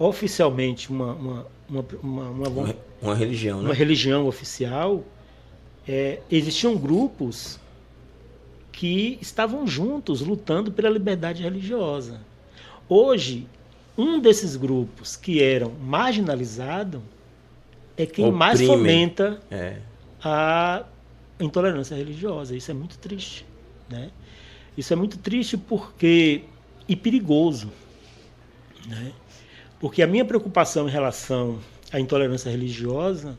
oficialmente 0.00 0.90
uma, 0.90 1.12
uma, 1.12 1.46
uma, 1.68 1.84
uma, 2.02 2.30
uma, 2.30 2.48
Uma, 2.48 2.76
uma 3.02 3.14
religião, 3.14 3.60
uma 3.60 3.68
né? 3.68 3.74
religião 3.74 4.26
oficial, 4.26 5.04
é, 5.86 6.20
existiam 6.30 6.76
grupos 6.76 7.60
que 8.72 9.18
estavam 9.20 9.66
juntos 9.66 10.22
lutando 10.22 10.72
pela 10.72 10.88
liberdade 10.88 11.42
religiosa. 11.42 12.20
Hoje, 12.88 13.46
um 13.96 14.18
desses 14.18 14.56
grupos 14.56 15.16
que 15.16 15.42
eram 15.42 15.70
marginalizados 15.72 17.02
é 17.94 18.06
quem 18.06 18.32
mais 18.32 18.58
Oprimem. 18.58 18.76
fomenta 18.78 19.40
É. 19.50 19.76
a 20.24 20.86
intolerância 21.38 21.94
religiosa. 21.94 22.56
Isso 22.56 22.70
é 22.70 22.74
muito 22.74 22.96
triste, 22.98 23.44
né? 23.88 24.10
Isso 24.78 24.92
é 24.94 24.96
muito 24.96 25.18
triste 25.18 25.58
porque 25.58 26.44
e 26.88 26.96
perigoso, 26.96 27.70
né? 28.88 29.12
Porque 29.80 30.02
a 30.02 30.06
minha 30.06 30.24
preocupação 30.24 30.86
em 30.86 30.90
relação 30.92 31.58
à 31.90 31.98
intolerância 31.98 32.50
religiosa 32.50 33.36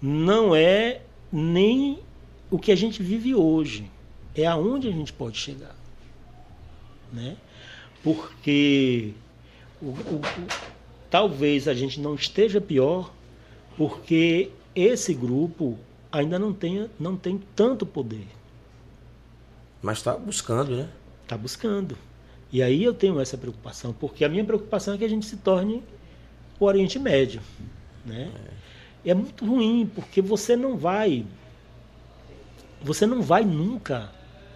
não 0.00 0.54
é 0.54 1.02
nem 1.32 1.98
o 2.50 2.58
que 2.58 2.70
a 2.72 2.76
gente 2.76 3.02
vive 3.02 3.34
hoje, 3.34 3.90
é 4.34 4.46
aonde 4.46 4.88
a 4.88 4.92
gente 4.92 5.12
pode 5.12 5.36
chegar, 5.36 5.74
né? 7.12 7.36
Porque 8.02 9.12
o- 9.82 9.88
o- 9.88 10.20
talvez 11.10 11.66
a 11.66 11.74
gente 11.74 12.00
não 12.00 12.14
esteja 12.14 12.60
pior 12.60 13.12
porque 13.76 14.50
esse 14.74 15.12
grupo 15.12 15.76
ainda 16.12 16.38
não 16.38 16.52
tem, 16.52 16.88
não 17.00 17.16
tem 17.16 17.40
tanto 17.56 17.84
poder. 17.84 18.26
Mas 19.82 19.98
está 19.98 20.16
buscando, 20.16 20.76
né? 20.76 20.88
Está 21.24 21.36
buscando. 21.36 21.96
E 22.54 22.62
aí 22.62 22.84
eu 22.84 22.94
tenho 22.94 23.20
essa 23.20 23.36
preocupação, 23.36 23.92
porque 23.92 24.24
a 24.24 24.28
minha 24.28 24.44
preocupação 24.44 24.94
é 24.94 24.98
que 24.98 25.04
a 25.04 25.08
gente 25.08 25.26
se 25.26 25.38
torne 25.38 25.82
o 26.60 26.66
Oriente 26.66 27.00
Médio. 27.00 27.40
Né? 28.06 28.30
E 29.04 29.10
é 29.10 29.14
muito 29.14 29.44
ruim, 29.44 29.90
porque 29.92 30.22
você 30.22 30.54
não 30.54 30.76
vai. 30.76 31.26
Você 32.80 33.06
não 33.06 33.20
vai 33.20 33.44
nunca 33.44 34.08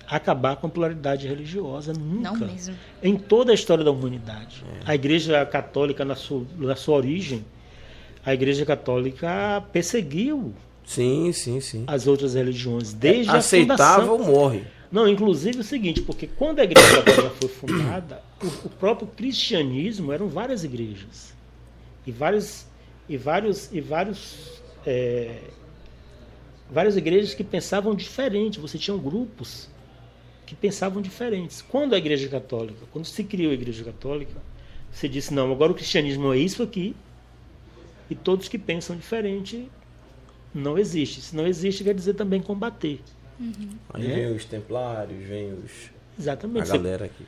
acabar 0.07 0.55
com 0.55 0.69
a 0.69 0.70
pluralidade 0.70 1.27
religiosa, 1.27 1.93
nunca. 1.93 2.31
Não 2.31 2.37
mesmo. 2.37 2.77
Em 3.03 3.16
toda 3.16 3.51
a 3.51 3.55
história 3.55 3.83
da 3.83 3.91
humanidade. 3.91 4.65
A 4.87 4.95
Igreja 4.95 5.45
Católica, 5.45 6.05
na 6.05 6.15
sua, 6.15 6.47
na 6.57 6.77
sua 6.77 6.99
origem, 6.99 7.45
a 8.25 8.33
Igreja 8.33 8.65
Católica 8.65 9.61
perseguiu 9.73 10.55
Sim, 10.89 11.31
sim, 11.32 11.60
sim. 11.60 11.85
as 11.86 12.06
outras 12.06 12.32
religiões 12.32 12.94
desde 12.94 13.31
a 13.31 13.36
Aceitava 13.36 14.06
fundação. 14.06 14.27
ou 14.27 14.40
morre. 14.40 14.62
Não, 14.90 15.06
inclusive 15.06 15.59
é 15.59 15.60
o 15.60 15.65
seguinte, 15.65 16.01
porque 16.01 16.27
quando 16.27 16.60
a 16.60 16.65
Igreja 16.65 17.02
Católica 17.02 17.35
foi 17.39 17.48
fundada, 17.51 18.23
o, 18.43 18.47
o 18.47 18.70
próprio 18.70 19.06
cristianismo 19.06 20.10
eram 20.15 20.28
várias 20.28 20.65
igrejas 20.65 21.35
e 22.06 22.10
vários 22.10 22.65
e 23.06 23.19
vários 23.19 23.70
e 23.70 23.82
vários 23.82 24.62
é, 24.86 25.40
várias 26.70 26.97
igrejas 26.97 27.35
que 27.35 27.44
pensavam 27.44 27.94
diferente. 27.94 28.59
Você 28.59 28.78
tinha 28.78 28.97
grupos 28.97 29.69
que 30.47 30.55
pensavam 30.55 31.02
diferentes. 31.02 31.60
Quando 31.60 31.94
a 31.94 31.98
Igreja 31.98 32.31
Católica, 32.31 32.86
quando 32.90 33.05
se 33.05 33.23
criou 33.24 33.51
a 33.51 33.55
Igreja 33.55 33.85
Católica, 33.85 34.40
você 34.90 35.06
disse 35.06 35.35
não, 35.35 35.52
agora 35.52 35.70
o 35.70 35.74
cristianismo 35.74 36.32
é 36.32 36.39
isso 36.39 36.62
aqui 36.62 36.97
e 38.09 38.15
todos 38.15 38.48
que 38.48 38.56
pensam 38.56 38.97
diferente 38.97 39.69
não 40.55 40.79
existe. 40.79 41.20
Se 41.20 41.35
não 41.37 41.47
existe, 41.47 41.85
quer 41.85 41.95
dizer 41.95 42.15
também 42.15 42.41
combater. 42.41 43.01
Aí 43.95 44.11
É. 44.11 44.15
vem 44.15 44.33
os 44.37 44.45
templários, 44.45 45.23
vem 45.27 45.53
os, 45.53 45.70
a 46.19 46.20
Exatamente. 46.20 46.66
Você 46.66 46.77
galera 46.77 47.05
aqui. 47.05 47.25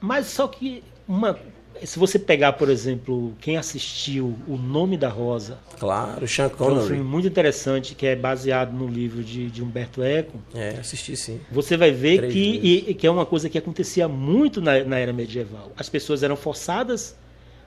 Mas 0.00 0.26
só 0.26 0.46
que 0.48 0.82
uma, 1.08 1.38
se 1.82 1.98
você 1.98 2.18
pegar, 2.18 2.52
por 2.54 2.68
exemplo, 2.68 3.34
quem 3.40 3.56
assistiu 3.56 4.36
O 4.46 4.56
Nome 4.56 4.96
da 4.98 5.08
Rosa, 5.08 5.58
Claro, 5.78 6.26
Sean 6.28 6.48
que 6.50 6.62
é 6.62 6.66
um 6.66 6.68
filme 6.72 6.80
Connery. 6.86 7.02
muito 7.02 7.26
interessante, 7.28 7.94
que 7.94 8.06
é 8.06 8.14
baseado 8.14 8.72
no 8.72 8.86
livro 8.86 9.22
de, 9.24 9.50
de 9.50 9.62
Humberto 9.62 10.02
Eco, 10.02 10.38
É, 10.54 10.70
assisti 10.78 11.16
sim. 11.16 11.40
você 11.50 11.76
vai 11.76 11.90
ver 11.90 12.18
Três 12.18 12.32
que, 12.34 12.38
e- 12.38 12.90
e 12.90 12.94
que 12.94 13.06
é 13.06 13.10
uma 13.10 13.24
coisa 13.24 13.48
que 13.48 13.56
acontecia 13.56 14.06
muito 14.08 14.60
na, 14.60 14.84
na 14.84 14.98
era 14.98 15.12
medieval. 15.12 15.72
As 15.76 15.88
pessoas 15.88 16.22
eram 16.22 16.36
forçadas 16.36 17.16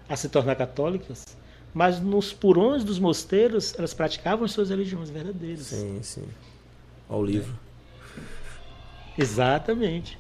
a 0.08 0.16
se 0.16 0.30
tornar 0.30 0.56
católicas, 0.56 1.24
mas 1.74 2.00
nos 2.00 2.32
porões 2.32 2.84
dos 2.84 3.00
mosteiros 3.00 3.74
elas 3.78 3.94
praticavam 3.94 4.46
as 4.46 4.52
suas 4.52 4.70
religiões 4.70 5.10
verdadeiras. 5.10 5.68
Sim, 5.68 6.00
sim. 6.02 6.28
Olha 7.10 7.20
o 7.20 7.26
livro. 7.26 7.60
Exatamente. 9.18 10.18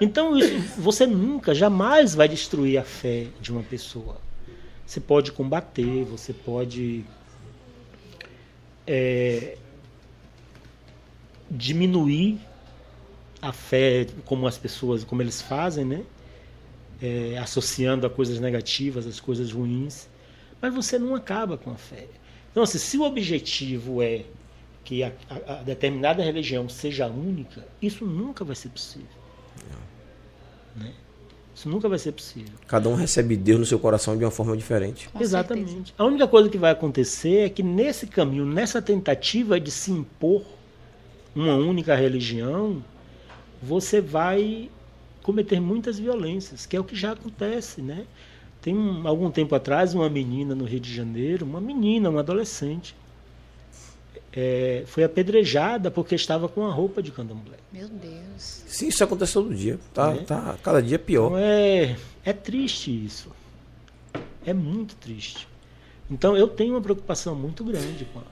Então 0.00 0.36
isso, 0.36 0.80
você 0.80 1.06
nunca, 1.06 1.54
jamais 1.54 2.14
vai 2.14 2.28
destruir 2.28 2.78
a 2.78 2.84
fé 2.84 3.28
de 3.40 3.50
uma 3.50 3.62
pessoa. 3.62 4.18
Você 4.84 5.00
pode 5.00 5.32
combater, 5.32 6.04
você 6.04 6.32
pode 6.32 7.04
é, 8.86 9.56
diminuir 11.50 12.38
a 13.42 13.52
fé, 13.52 14.06
como 14.24 14.46
as 14.46 14.56
pessoas, 14.56 15.02
como 15.04 15.22
eles 15.22 15.42
fazem, 15.42 15.84
né? 15.84 16.04
É, 17.02 17.36
associando 17.38 18.06
a 18.06 18.10
coisas 18.10 18.38
negativas, 18.38 19.06
as 19.06 19.20
coisas 19.20 19.52
ruins. 19.52 20.08
Mas 20.60 20.74
você 20.74 20.98
não 20.98 21.14
acaba 21.14 21.56
com 21.56 21.70
a 21.70 21.76
fé. 21.76 22.06
Então, 22.50 22.62
assim, 22.62 22.78
se 22.78 22.96
o 22.98 23.02
objetivo 23.02 24.02
é 24.02 24.24
que 24.84 25.02
a, 25.02 25.12
a- 25.28 25.52
a 25.54 25.62
determinada 25.62 26.22
religião 26.22 26.68
seja 26.68 27.06
única, 27.06 27.66
isso 27.82 28.04
nunca 28.06 28.44
vai 28.44 28.56
ser 28.56 28.68
possível. 28.70 29.06
Né? 30.74 30.92
Isso 31.54 31.68
nunca 31.68 31.88
vai 31.88 31.98
ser 31.98 32.12
possível. 32.12 32.52
Cada 32.66 32.88
um 32.88 32.94
recebe 32.94 33.36
Deus 33.36 33.58
no 33.60 33.66
seu 33.66 33.78
coração 33.78 34.16
de 34.16 34.24
uma 34.24 34.30
forma 34.30 34.56
diferente. 34.56 35.08
Com 35.08 35.20
Exatamente. 35.20 35.70
certeza. 35.70 35.92
A 35.96 36.04
única 36.04 36.28
coisa 36.28 36.48
que 36.50 36.58
vai 36.58 36.70
acontecer 36.70 37.46
é 37.46 37.48
que 37.48 37.62
nesse 37.62 38.06
caminho, 38.06 38.44
nessa 38.44 38.82
tentativa 38.82 39.58
de 39.58 39.70
se 39.70 39.90
impor 39.90 40.44
uma 41.34 41.54
única 41.56 41.94
religião, 41.94 42.84
você 43.62 44.00
vai 44.00 44.70
cometer 45.22 45.58
muitas 45.60 45.98
violências, 45.98 46.66
que 46.66 46.76
é 46.76 46.80
o 46.80 46.84
que 46.84 46.94
já 46.94 47.12
acontece, 47.12 47.80
né? 47.82 48.06
Tem 48.62 48.74
um- 48.76 49.06
algum 49.06 49.30
tempo 49.30 49.54
atrás 49.54 49.94
uma 49.94 50.08
menina 50.10 50.54
no 50.54 50.64
Rio 50.64 50.80
de 50.80 50.92
Janeiro, 50.94 51.44
uma 51.46 51.60
menina, 51.60 52.10
uma 52.10 52.20
adolescente, 52.20 52.94
é, 54.32 54.82
foi 54.86 55.04
apedrejada 55.04 55.90
porque 55.90 56.14
estava 56.14 56.48
com 56.48 56.66
a 56.66 56.70
roupa 56.72 57.02
de 57.02 57.10
candomblé. 57.10 57.56
Meu 57.72 57.88
Deus. 57.88 58.62
Sim, 58.66 58.88
isso 58.88 59.02
acontece 59.02 59.32
todo 59.34 59.54
dia. 59.54 59.78
Tá, 59.94 60.12
É. 60.12 60.16
tá 60.18 60.58
cada 60.62 60.82
dia 60.82 60.98
pior. 60.98 61.26
Então 61.28 61.38
é, 61.38 61.96
é 62.24 62.32
triste 62.32 62.90
isso. 62.90 63.30
É 64.44 64.52
muito 64.52 64.94
triste. 64.96 65.48
Então 66.10 66.36
eu 66.36 66.46
tenho 66.48 66.74
uma 66.74 66.80
preocupação 66.80 67.34
muito 67.34 67.64
grande 67.64 68.04
com 68.12 68.18
a, 68.20 68.22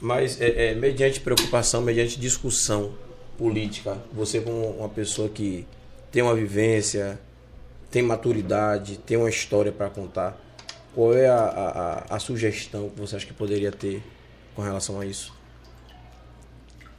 Mas 0.00 0.40
é, 0.40 0.70
é, 0.70 0.74
mediante 0.74 1.20
preocupação, 1.20 1.82
mediante 1.82 2.18
discussão 2.20 2.92
política, 3.36 3.98
você 4.12 4.40
como 4.40 4.64
uma 4.78 4.88
pessoa 4.88 5.28
que 5.28 5.66
tem 6.10 6.22
uma 6.22 6.34
vivência, 6.34 7.20
tem 7.90 8.02
maturidade, 8.02 8.98
tem 8.98 9.16
uma 9.16 9.28
história 9.30 9.72
para 9.72 9.88
contar, 9.88 10.36
qual 10.94 11.14
é 11.14 11.28
a, 11.28 11.38
a, 12.10 12.16
a- 12.16 12.18
sugestão 12.18 12.90
que 12.90 13.00
você 13.00 13.16
acha 13.16 13.26
que 13.26 13.32
poderia 13.32 13.72
ter 13.72 14.02
com 14.54 14.62
relação 14.62 15.00
a 15.00 15.06
isso? 15.06 15.32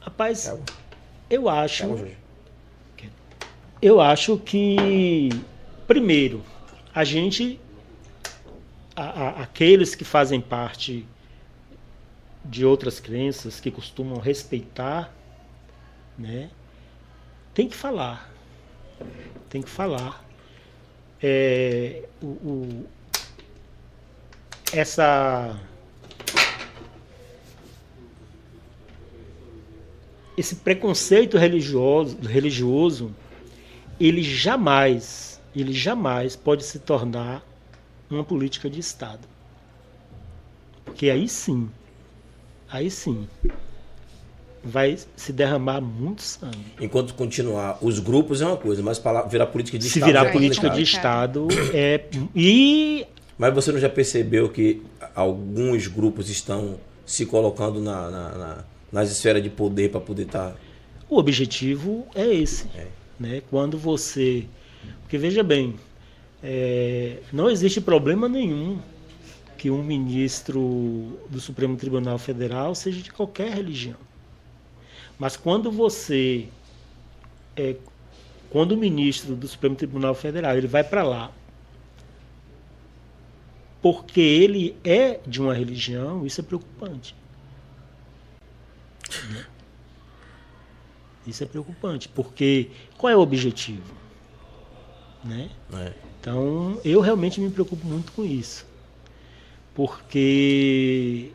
Rapaz, 0.00 0.46
Calma, 0.46 0.64
eu 1.28 1.48
acho, 1.48 1.82
calma, 1.86 2.08
eu 3.82 4.00
acho 4.00 4.38
que 4.38 5.28
primeiro 5.86 6.42
a 6.94 7.04
gente, 7.04 7.60
a- 8.96 9.42
aqueles 9.42 9.94
que 9.94 10.04
fazem 10.04 10.40
parte 10.40 11.06
de 12.44 12.64
outras 12.64 12.98
crenças 12.98 13.60
que 13.60 13.70
costumam 13.70 14.18
respeitar, 14.18 15.12
né, 16.18 16.50
tem 17.54 17.68
que 17.68 17.76
falar, 17.76 18.30
tem 19.48 19.60
que 19.62 19.68
falar. 19.68 20.24
É, 21.22 22.02
o- 22.22 22.26
o- 22.26 22.86
essa 24.72 25.58
esse 30.36 30.56
preconceito 30.56 31.36
religioso, 31.36 32.16
religioso 32.22 33.14
ele 34.00 34.22
jamais, 34.22 35.38
ele 35.54 35.72
jamais 35.74 36.34
pode 36.34 36.64
se 36.64 36.78
tornar 36.78 37.44
uma 38.08 38.24
política 38.24 38.70
de 38.70 38.80
Estado. 38.80 39.28
Porque 40.84 41.10
aí 41.10 41.28
sim, 41.28 41.68
aí 42.70 42.90
sim, 42.90 43.28
vai 44.62 44.98
se 45.16 45.32
derramar 45.32 45.80
muito 45.80 46.22
sangue. 46.22 46.58
Enquanto 46.80 47.14
continuar, 47.14 47.78
os 47.80 47.98
grupos 47.98 48.42
é 48.42 48.46
uma 48.46 48.56
coisa, 48.56 48.82
mas 48.82 49.00
virar 49.30 49.46
política 49.46 49.78
de 49.78 49.84
Se 49.84 49.98
Estado. 49.98 50.06
virar 50.06 50.26
é 50.26 50.32
política 50.32 50.70
de. 50.70 50.82
Estado 50.82 51.48
é. 51.72 52.04
E 52.34 53.06
Mas 53.38 53.54
você 53.54 53.72
não 53.72 53.78
já 53.78 53.88
percebeu 53.88 54.48
que 54.50 54.82
alguns 55.14 55.86
grupos 55.86 56.28
estão 56.28 56.78
se 57.06 57.24
colocando 57.26 57.80
na, 57.80 58.10
na- 58.10 58.38
na- 58.38 58.64
nas 58.92 59.10
esferas 59.10 59.42
de 59.42 59.48
poder 59.50 59.90
para 59.90 60.00
poder 60.00 60.26
tá- 60.26 60.48
estar. 60.48 60.60
o 61.08 61.16
objetivo 61.18 62.06
é 62.14 62.26
esse. 62.26 62.66
É. 62.76 62.86
Né? 63.18 63.42
Quando 63.50 63.78
você. 63.78 64.44
Porque 65.02 65.16
veja 65.18 65.42
bem, 65.42 65.74
é, 66.42 67.18
não 67.32 67.48
existe 67.50 67.80
problema 67.80 68.28
nenhum 68.28 68.78
que 69.58 69.70
um 69.70 69.82
ministro 69.82 71.18
do 71.28 71.38
Supremo 71.40 71.76
Tribunal 71.76 72.16
Federal 72.18 72.74
seja 72.74 73.02
de 73.02 73.12
qualquer 73.12 73.52
religião. 73.52 73.96
Mas 75.20 75.36
quando 75.36 75.70
você. 75.70 76.48
é, 77.56 77.76
quando 78.50 78.72
o 78.72 78.76
ministro 78.76 79.36
do 79.36 79.46
Supremo 79.46 79.76
Tribunal 79.76 80.14
Federal 80.16 80.56
ele 80.56 80.66
vai 80.66 80.82
para 80.82 81.04
lá 81.04 81.30
porque 83.82 84.20
ele 84.20 84.76
é 84.84 85.20
de 85.26 85.40
uma 85.40 85.54
religião, 85.54 86.26
isso 86.26 86.40
é 86.40 86.44
preocupante. 86.44 87.14
Né? 89.30 89.46
Isso 91.26 91.42
é 91.42 91.46
preocupante, 91.46 92.08
porque 92.08 92.70
qual 92.98 93.10
é 93.10 93.16
o 93.16 93.20
objetivo? 93.20 93.94
Né? 95.24 95.50
né? 95.70 95.94
Então, 96.20 96.78
eu 96.84 97.00
realmente 97.00 97.40
me 97.40 97.50
preocupo 97.50 97.86
muito 97.86 98.12
com 98.12 98.24
isso. 98.24 98.66
Porque 99.74 101.32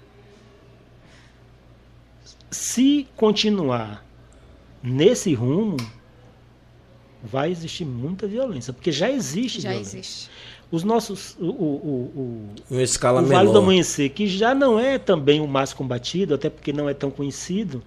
se 2.50 3.08
continuar 3.16 4.06
nesse 4.82 5.34
rumo, 5.34 5.78
vai 7.24 7.52
existir 7.52 7.86
muita 7.86 8.28
violência, 8.28 8.72
porque 8.72 8.92
já 8.92 9.10
existe 9.10 9.62
Já 9.62 9.70
violência. 9.70 9.98
existe. 9.98 10.30
Os 10.72 10.84
nossos 10.84 11.36
o, 11.40 11.46
o, 11.48 12.56
o, 12.70 12.80
escala 12.80 13.22
o 13.22 13.26
Vale 13.26 13.48
do 13.48 13.54
menor. 13.54 13.64
Amanhecer, 13.64 14.10
que 14.10 14.28
já 14.28 14.54
não 14.54 14.80
é 14.80 14.98
também 14.98 15.40
o 15.40 15.48
mais 15.48 15.74
combatido, 15.74 16.34
até 16.34 16.50
porque 16.50 16.74
não 16.74 16.90
é 16.90 16.94
tão 16.94 17.12
conhecido, 17.12 17.84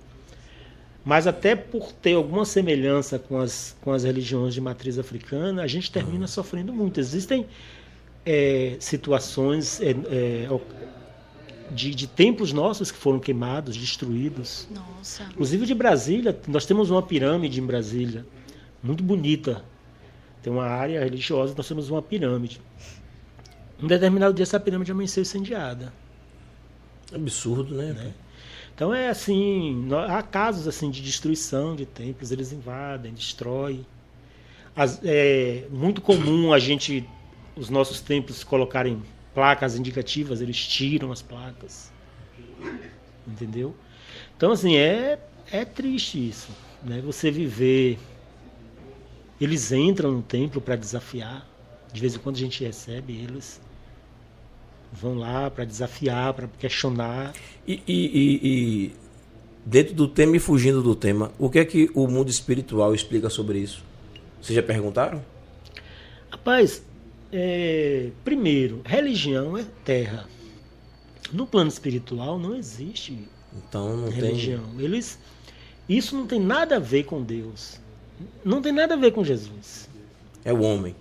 mas 1.05 1.27
até 1.27 1.57
por 1.57 1.93
ter 1.93 2.15
alguma 2.15 2.45
semelhança 2.45 3.19
com 3.19 3.39
as, 3.39 3.77
com 3.81 3.93
as 3.93 4.05
religiões 4.05 4.55
de 4.55 4.61
matriz 4.61 4.99
africana, 4.99 5.63
a 5.63 5.67
gente 5.67 5.91
termina 5.91 6.27
sofrendo 6.27 6.73
muito. 6.73 7.01
Existem 7.01 7.47
é, 8.25 8.77
situações 8.79 9.81
é, 9.81 9.91
é, 10.11 10.49
de, 11.71 11.95
de 11.95 12.07
templos 12.07 12.53
nossos 12.53 12.91
que 12.91 12.99
foram 12.99 13.19
queimados, 13.19 13.77
destruídos. 13.77 14.69
Nossa. 14.71 15.25
Inclusive 15.25 15.67
de 15.67 15.75
Brasília, 15.75 16.39
nós 16.47 16.67
temos 16.67 16.91
uma 16.91 17.03
pirâmide 17.03 17.61
em 17.61 17.67
Brasília, 17.67 18.27
muito 18.83 19.03
bonita. 19.03 19.65
Tem 20.43 20.53
uma 20.53 20.65
área 20.67 21.03
religiosa, 21.03 21.55
nós 21.57 21.67
temos 21.69 21.91
uma 21.91 22.01
pirâmide. 22.03 22.61
Um 23.83 23.87
determinado 23.87 24.35
dia 24.35 24.43
essa 24.43 24.59
pirâmide 24.59 24.91
amanheceu 24.93 25.23
incendiada. 25.23 25.93
Absurdo, 27.13 27.75
né? 27.75 27.93
Né? 27.93 28.13
Então 28.75 28.95
é 28.95 29.09
assim, 29.09 29.89
há 30.09 30.23
casos 30.23 30.69
assim 30.69 30.91
de 30.91 31.03
destruição 31.03 31.75
de 31.75 31.85
templos, 31.87 32.31
eles 32.31 32.53
invadem, 32.53 33.13
destroem. 33.13 33.85
As- 34.77 35.01
é 35.03 35.67
muito 35.71 36.01
comum 36.01 36.53
a 36.53 36.59
gente, 36.59 37.05
os 37.57 37.69
nossos 37.69 38.01
templos 38.01 38.45
colocarem 38.45 39.03
placas 39.39 39.77
indicativas, 39.77 40.41
eles 40.41 40.57
tiram 40.67 41.13
as 41.13 41.23
placas, 41.23 41.93
entendeu? 43.25 43.73
Então 44.37 44.51
assim 44.51 44.77
é 44.77 45.17
é 45.53 45.65
triste 45.65 46.29
isso, 46.29 46.49
né? 46.83 47.01
Você 47.03 47.31
viver, 47.31 48.01
eles 49.41 49.71
entram 49.71 50.11
no 50.11 50.23
templo 50.23 50.61
para 50.61 50.75
desafiar. 50.75 51.47
De 51.93 52.01
vez 52.01 52.17
em 52.17 52.19
quando 52.19 52.35
a 52.35 52.41
gente 52.41 52.65
recebe 52.65 53.13
eles 53.17 53.61
vão 54.93 55.15
lá 55.15 55.49
para 55.51 55.65
desafiar, 55.65 56.35
para 56.35 56.49
questionar. 56.59 57.33
E, 57.67 57.81
e- 57.87 58.11
e- 58.19 58.41
e 58.43 58.95
dentro 59.65 59.95
do 59.95 60.09
tema 60.09 60.37
e 60.37 60.41
fugindo 60.41 60.83
do 60.83 60.97
tema, 60.97 61.31
o 61.39 61.49
que 61.49 61.61
é 61.61 61.65
que 61.65 61.91
o 61.95 62.09
mundo 62.09 62.29
espiritual 62.29 62.93
explica 62.93 63.31
sobre 63.31 63.61
isso? 63.61 63.85
Vocês 64.43 64.57
já 64.57 64.63
perguntaram? 64.65 65.25
Rapaz, 66.29 66.83
é, 67.33 68.11
primeiro, 68.25 68.81
religião 68.85 69.57
é 69.57 69.65
terra. 69.85 70.29
No 71.33 71.47
plano 71.47 71.69
espiritual 71.69 72.39
não 72.39 72.55
existe 72.55 73.29
Então 73.55 73.97
não 73.97 74.09
religião. 74.09 74.65
Eles, 74.79 75.19
isso 75.89 76.17
não 76.17 76.27
tem 76.27 76.41
nada 76.41 76.77
a 76.77 76.79
ver 76.79 77.05
com 77.05 77.23
Deus. 77.23 77.79
Não 78.45 78.63
tem 78.63 78.73
nada 78.73 78.95
a 78.95 78.97
ver 78.97 79.13
com 79.13 79.23
Jesus. 79.23 79.89
tem. 79.93 80.53
É 80.53 80.53
o 80.53 80.63
homem. 80.63 80.97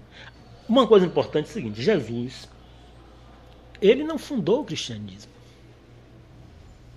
Uma 0.67 0.85
coisa 0.85 1.05
importante 1.05 1.47
é 1.47 1.49
o 1.49 1.53
seguinte: 1.53 1.81
Jesus, 1.81 2.49
ele 3.81 4.03
não 4.03 4.17
fundou 4.17 4.61
o 4.61 4.65
cristianismo. 4.65 5.31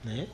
Né? 0.02 0.26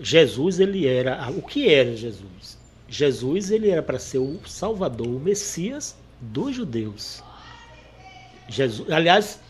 Jesus, 0.00 0.58
ele 0.58 0.86
era. 0.86 1.30
O 1.30 1.42
que 1.42 1.68
era 1.68 1.94
Jesus? 1.94 2.58
Jesus, 2.88 3.50
ele 3.50 3.68
era 3.68 3.82
para 3.82 3.98
ser 3.98 4.18
o 4.18 4.40
Salvador, 4.46 5.08
o 5.08 5.20
Messias 5.20 5.96
dos 6.20 6.56
judeus. 6.56 7.22
Jesus, 8.48 8.90
aliás, 8.90 9.40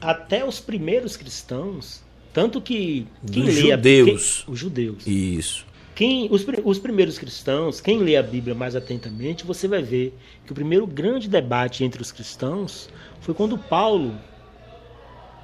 até 0.00 0.44
os 0.44 0.60
primeiros 0.60 1.16
cristãos, 1.16 2.02
tanto 2.32 2.60
que. 2.60 3.06
quem 3.30 3.44
Dos 3.44 3.54
lê 3.56 3.72
a- 3.72 3.76
judeus. 3.76 4.42
quem- 4.44 4.52
os 4.54 4.58
judeus. 4.58 5.06
Isso. 5.06 5.66
Quem, 5.94 6.26
os, 6.30 6.44
os 6.64 6.78
primeiros 6.78 7.18
cristãos, 7.18 7.80
quem 7.80 7.98
lê 7.98 8.16
a 8.16 8.22
Bíblia 8.22 8.54
mais 8.54 8.74
atentamente, 8.74 9.44
você 9.44 9.68
vai 9.68 9.82
ver 9.82 10.16
que 10.46 10.52
o 10.52 10.54
primeiro 10.54 10.86
grande 10.86 11.28
debate 11.28 11.84
entre 11.84 12.00
os 12.00 12.10
cristãos 12.10 12.88
foi 13.20 13.34
quando 13.34 13.58
Paulo 13.58 14.14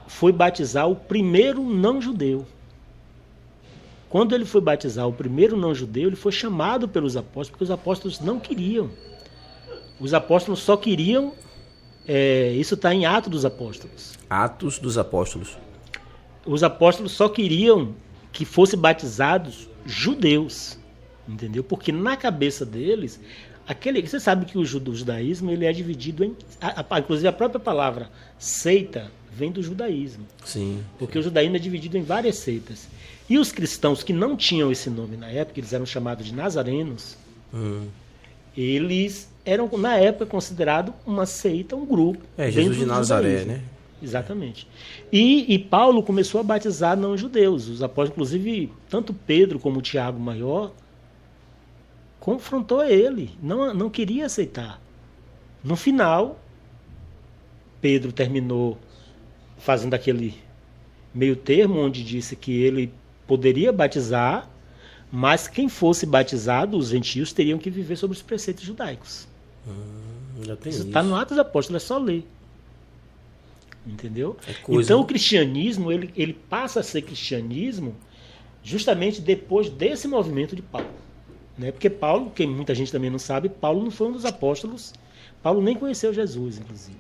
foi 0.07 0.33
batizar 0.33 0.89
o 0.89 0.97
primeiro 0.97 1.63
não-judeu. 1.63 2.47
Quando 4.09 4.35
ele 4.35 4.47
foi 4.47 4.63
batizar 4.63 5.07
o 5.07 5.13
primeiro 5.13 5.55
não-judeu, 5.55 6.07
ele 6.09 6.17
foi 6.17 6.33
chamado 6.33 6.89
pelos 6.89 7.15
apóstolos, 7.15 7.51
porque 7.51 7.65
os 7.65 7.71
apóstolos 7.71 8.21
não 8.21 8.41
queriam. 8.41 8.89
Os 10.01 10.15
apóstolos 10.15 10.61
só 10.61 10.77
queriam. 10.79 11.35
É, 12.09 12.53
isso 12.53 12.75
está 12.75 12.93
em 12.95 13.05
Atos 13.07 13.31
dos 13.31 13.45
Apóstolos 13.45 14.19
Atos 14.31 14.79
dos 14.79 14.97
Apóstolos. 14.99 15.57
os 16.47 16.63
apóstolos 16.65 17.13
só 17.13 17.29
queriam 17.29 17.95
que 18.33 18.45
fossem 18.45 18.79
batizados 18.79 19.69
judeus, 19.87 20.79
entendeu? 21.29 21.63
Porque 21.63 21.93
na 21.93 22.17
cabeça 22.17 22.65
deles, 22.65 23.21
aquele, 23.67 24.01
você 24.07 24.19
sabe 24.21 24.45
que 24.47 24.57
o 24.59 24.65
judaísmo 24.65 25.51
ele 25.51 25.65
é 25.67 25.73
dividido 25.73 26.25
em, 26.25 26.35
inclusive 26.99 27.29
a 27.29 27.33
própria 27.33 27.61
palavra 27.61 28.11
seita 28.39 29.11
vem 29.33 29.51
do 29.53 29.63
judaísmo, 29.63 30.27
Sim. 30.45 30.83
porque 30.99 31.19
o 31.19 31.23
judaísmo 31.23 31.57
é 31.57 31.59
dividido 31.59 31.97
em 31.97 32.03
várias 32.03 32.37
seitas. 32.37 32.89
E 33.31 33.39
os 33.39 33.53
cristãos 33.53 34.03
que 34.03 34.13
não 34.13 34.37
tinham 34.37 34.73
esse 34.73 34.89
nome 34.91 35.17
na 35.17 35.29
época, 35.29 35.61
eles 35.61 35.73
eram 35.73 35.85
chamados 35.87 36.27
de 36.27 36.35
nazarenos, 36.35 37.17
Hum. 37.53 37.87
eles 38.57 39.29
eram 39.49 39.69
na 39.79 39.97
época 39.97 40.27
considerados 40.27 40.93
uma 41.07 41.25
seita, 41.25 41.75
um 41.75 41.87
grupo. 41.87 42.23
É, 42.37 42.51
Jesus 42.51 42.77
de 42.77 42.85
Nazaré, 42.85 43.39
judaísmo. 43.39 43.53
né? 43.53 43.63
Exatamente. 44.03 44.69
E, 45.13 45.53
e 45.53 45.59
Paulo 45.59 46.03
começou 46.03 46.41
a 46.41 46.45
batizar 46.45 46.97
não-judeus. 46.97 47.69
Os 47.69 47.83
apóstolos, 47.83 48.33
inclusive, 48.33 48.73
tanto 48.89 49.13
Pedro 49.13 49.59
como 49.59 49.83
Tiago 49.83 50.21
Maior, 50.21 50.73
confrontou 52.21 52.85
ele. 52.85 53.31
Não, 53.43 53.73
não 53.75 53.91
queria 53.91 54.27
aceitar. 54.27 54.81
No 55.65 55.77
final, 55.77 56.39
Pedro 57.81 58.13
terminou 58.13 58.79
fazendo 59.59 59.95
aquele 59.95 60.35
meio 61.15 61.35
termo, 61.37 61.81
onde 61.81 62.05
disse 62.05 62.37
que 62.37 62.63
ele 62.63 62.93
poderia 63.27 63.73
batizar, 63.73 64.49
mas 65.11 65.49
quem 65.49 65.69
fosse 65.69 66.07
batizado, 66.07 66.77
os 66.77 66.89
gentios, 66.89 67.33
teriam 67.33 67.59
que 67.59 67.71
viver 67.71 67.97
sobre 67.97 68.17
os 68.17 68.23
preceitos 68.23 68.65
judaicos. 68.65 69.28
Já 70.43 70.57
tem 70.57 70.71
Isso 70.71 70.81
isso. 70.81 70.89
está 70.89 71.03
no 71.03 71.15
Atos 71.15 71.37
dos 71.37 71.39
Apóstolos, 71.39 71.83
é 71.83 71.87
só 71.87 71.99
ler. 71.99 72.27
Entendeu? 73.87 74.37
É 74.47 74.53
coisa, 74.55 74.83
então 74.83 74.99
né? 74.99 75.05
o 75.05 75.07
cristianismo, 75.07 75.91
ele, 75.91 76.13
ele 76.17 76.33
passa 76.33 76.81
a 76.81 76.83
ser 76.83 77.03
cristianismo 77.03 77.97
justamente 78.63 79.21
depois 79.21 79.71
desse 79.71 80.07
movimento 80.07 80.55
de 80.55 80.63
Paulo. 80.63 80.91
Né? 81.57 81.73
Porque 81.73 81.89
Paulo, 81.89 82.31
que 82.31 82.47
muita 82.47 82.75
gente 82.75 82.93
também 82.93 83.11
não 83.11 83.19
sabe, 83.19 83.49
Paulo 83.49 83.83
não 83.83 83.91
foi 83.91 84.09
um 84.09 84.13
dos 84.13 84.25
apóstolos. 84.25 84.93
Paulo 85.43 85.63
nem 85.63 85.75
conheceu 85.75 86.13
Jesus, 86.13 86.59
inclusive. 86.59 86.99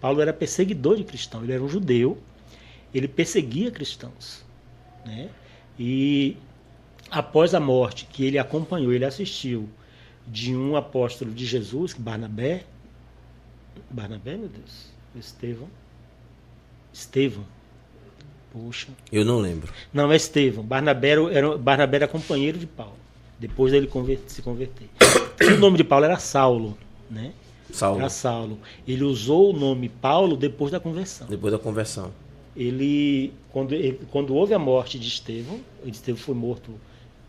Paulo 0.00 0.20
era 0.20 0.32
perseguidor 0.32 0.96
de 0.96 1.04
cristãos, 1.04 1.44
ele 1.44 1.52
era 1.52 1.62
um 1.62 1.68
judeu, 1.68 2.18
ele 2.94 3.08
perseguia 3.08 3.70
cristãos. 3.70 4.44
Né? 5.04 5.28
E 5.78 6.36
após 7.10 7.54
a 7.54 7.60
morte 7.60 8.06
que 8.06 8.24
ele 8.24 8.38
acompanhou, 8.38 8.92
ele 8.92 9.04
assistiu 9.04 9.68
de 10.26 10.54
um 10.54 10.76
apóstolo 10.76 11.30
de 11.32 11.46
Jesus, 11.46 11.92
Barnabé. 11.94 12.64
Barnabé, 13.90 14.36
meu 14.36 14.48
Deus, 14.48 14.86
Estevão. 15.14 15.68
Estevão. 16.92 17.44
Puxa. 18.52 18.88
Eu 19.12 19.24
não 19.24 19.38
lembro. 19.38 19.72
Não, 19.92 20.10
é 20.10 20.16
Estevão. 20.16 20.64
Barnabé 20.64 21.10
era, 21.32 21.58
Barnabé 21.58 21.96
era 21.98 22.08
companheiro 22.08 22.58
de 22.58 22.66
Paulo. 22.66 22.94
Depois 23.38 23.70
dele 23.72 23.86
conver- 23.86 24.20
se 24.26 24.40
converter. 24.42 24.88
o 25.54 25.58
nome 25.58 25.76
de 25.76 25.84
Paulo 25.84 26.06
era 26.06 26.18
Saulo, 26.18 26.76
né? 27.10 27.32
Saulo. 27.70 27.98
Era 28.00 28.08
Saulo. 28.08 28.58
Ele 28.88 29.04
usou 29.04 29.54
o 29.54 29.58
nome 29.58 29.88
Paulo 29.90 30.36
depois 30.36 30.72
da 30.72 30.80
conversão. 30.80 31.26
Depois 31.28 31.52
da 31.52 31.58
conversão. 31.58 32.12
Ele, 32.56 33.34
quando, 33.52 33.74
ele- 33.74 34.00
quando 34.10 34.34
houve 34.34 34.54
a 34.54 34.58
morte 34.58 34.98
de 34.98 35.06
Estevão, 35.08 35.60
Estevão 35.84 36.18
foi 36.18 36.34
morto 36.34 36.72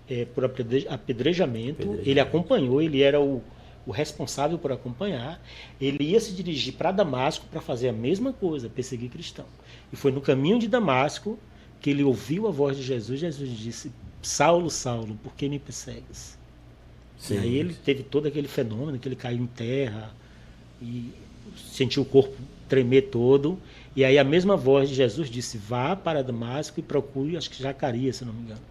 é, 0.10 0.26
por 0.26 0.46
apedre- 0.46 0.88
apedrejamento, 0.90 1.82
Apedrejamento. 1.84 2.10
ele 2.10 2.20
acompanhou, 2.20 2.82
ele 2.82 3.02
era 3.02 3.20
o, 3.20 3.42
o 3.86 3.92
responsável 3.92 4.58
por 4.58 4.72
acompanhar. 4.72 5.42
Ele 5.80 6.04
ia 6.04 6.20
se 6.20 6.34
dirigir 6.34 6.74
para 6.74 6.92
Damasco 6.92 7.46
para 7.52 7.62
fazer 7.62 7.90
a 7.90 7.94
mesma 7.94 8.32
coisa, 8.34 8.70
perseguir 8.70 9.10
cristão. 9.10 9.46
E 9.92 9.96
foi 9.96 10.12
no 10.12 10.22
caminho 10.22 10.60
de 10.60 10.68
Damasco 10.68 11.38
que 11.82 11.90
ele 11.90 12.04
ouviu 12.04 12.48
a 12.48 12.52
voz 12.52 12.78
de 12.78 12.84
Jesus. 12.84 13.20
Jesus 13.20 13.50
disse: 13.50 13.92
Saulo, 14.22 14.70
Saulo, 14.70 15.16
por 15.24 15.34
que 15.36 15.48
me 15.50 15.60
persegues? 15.60 16.38
Sim. 17.18 17.36
E 17.36 17.38
aí 17.40 17.56
ele 17.58 17.74
teve 17.74 18.04
todo 18.04 18.28
aquele 18.28 18.48
fenômeno 18.48 19.00
que 19.00 19.08
ele 19.08 19.16
caiu 19.16 19.40
em 19.44 19.48
terra 19.48 20.14
e 20.82 21.12
sentiu 21.56 22.04
o 22.04 22.06
corpo 22.06 22.36
tremer 22.70 23.04
todo. 23.10 23.58
E 23.96 24.06
aí 24.06 24.18
a 24.20 24.24
mesma 24.24 24.56
voz 24.56 24.90
de 24.90 24.96
Jesus 24.96 25.30
disse: 25.30 25.58
Vá 25.58 25.96
para 25.96 26.24
Damasco 26.24 26.80
e 26.80 26.84
procure, 26.84 27.36
acho 27.38 27.50
que 27.50 27.62
Zacarias, 27.62 28.18
se 28.18 28.26
não 28.26 28.34
me 28.34 28.42
engano. 28.44 28.62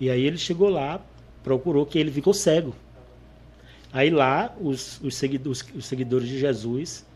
E 0.00 0.10
aí 0.10 0.22
ele 0.24 0.38
chegou 0.38 0.68
lá, 0.68 1.00
procurou, 1.42 1.86
que 1.86 1.98
ele 1.98 2.10
ficou 2.10 2.34
cego. 2.34 2.74
Aí 3.92 4.10
lá, 4.10 4.54
os, 4.60 5.00
os, 5.02 5.14
seguidores, 5.14 5.64
os 5.74 5.86
seguidores 5.86 6.28
de 6.28 6.38
Jesus 6.38 7.06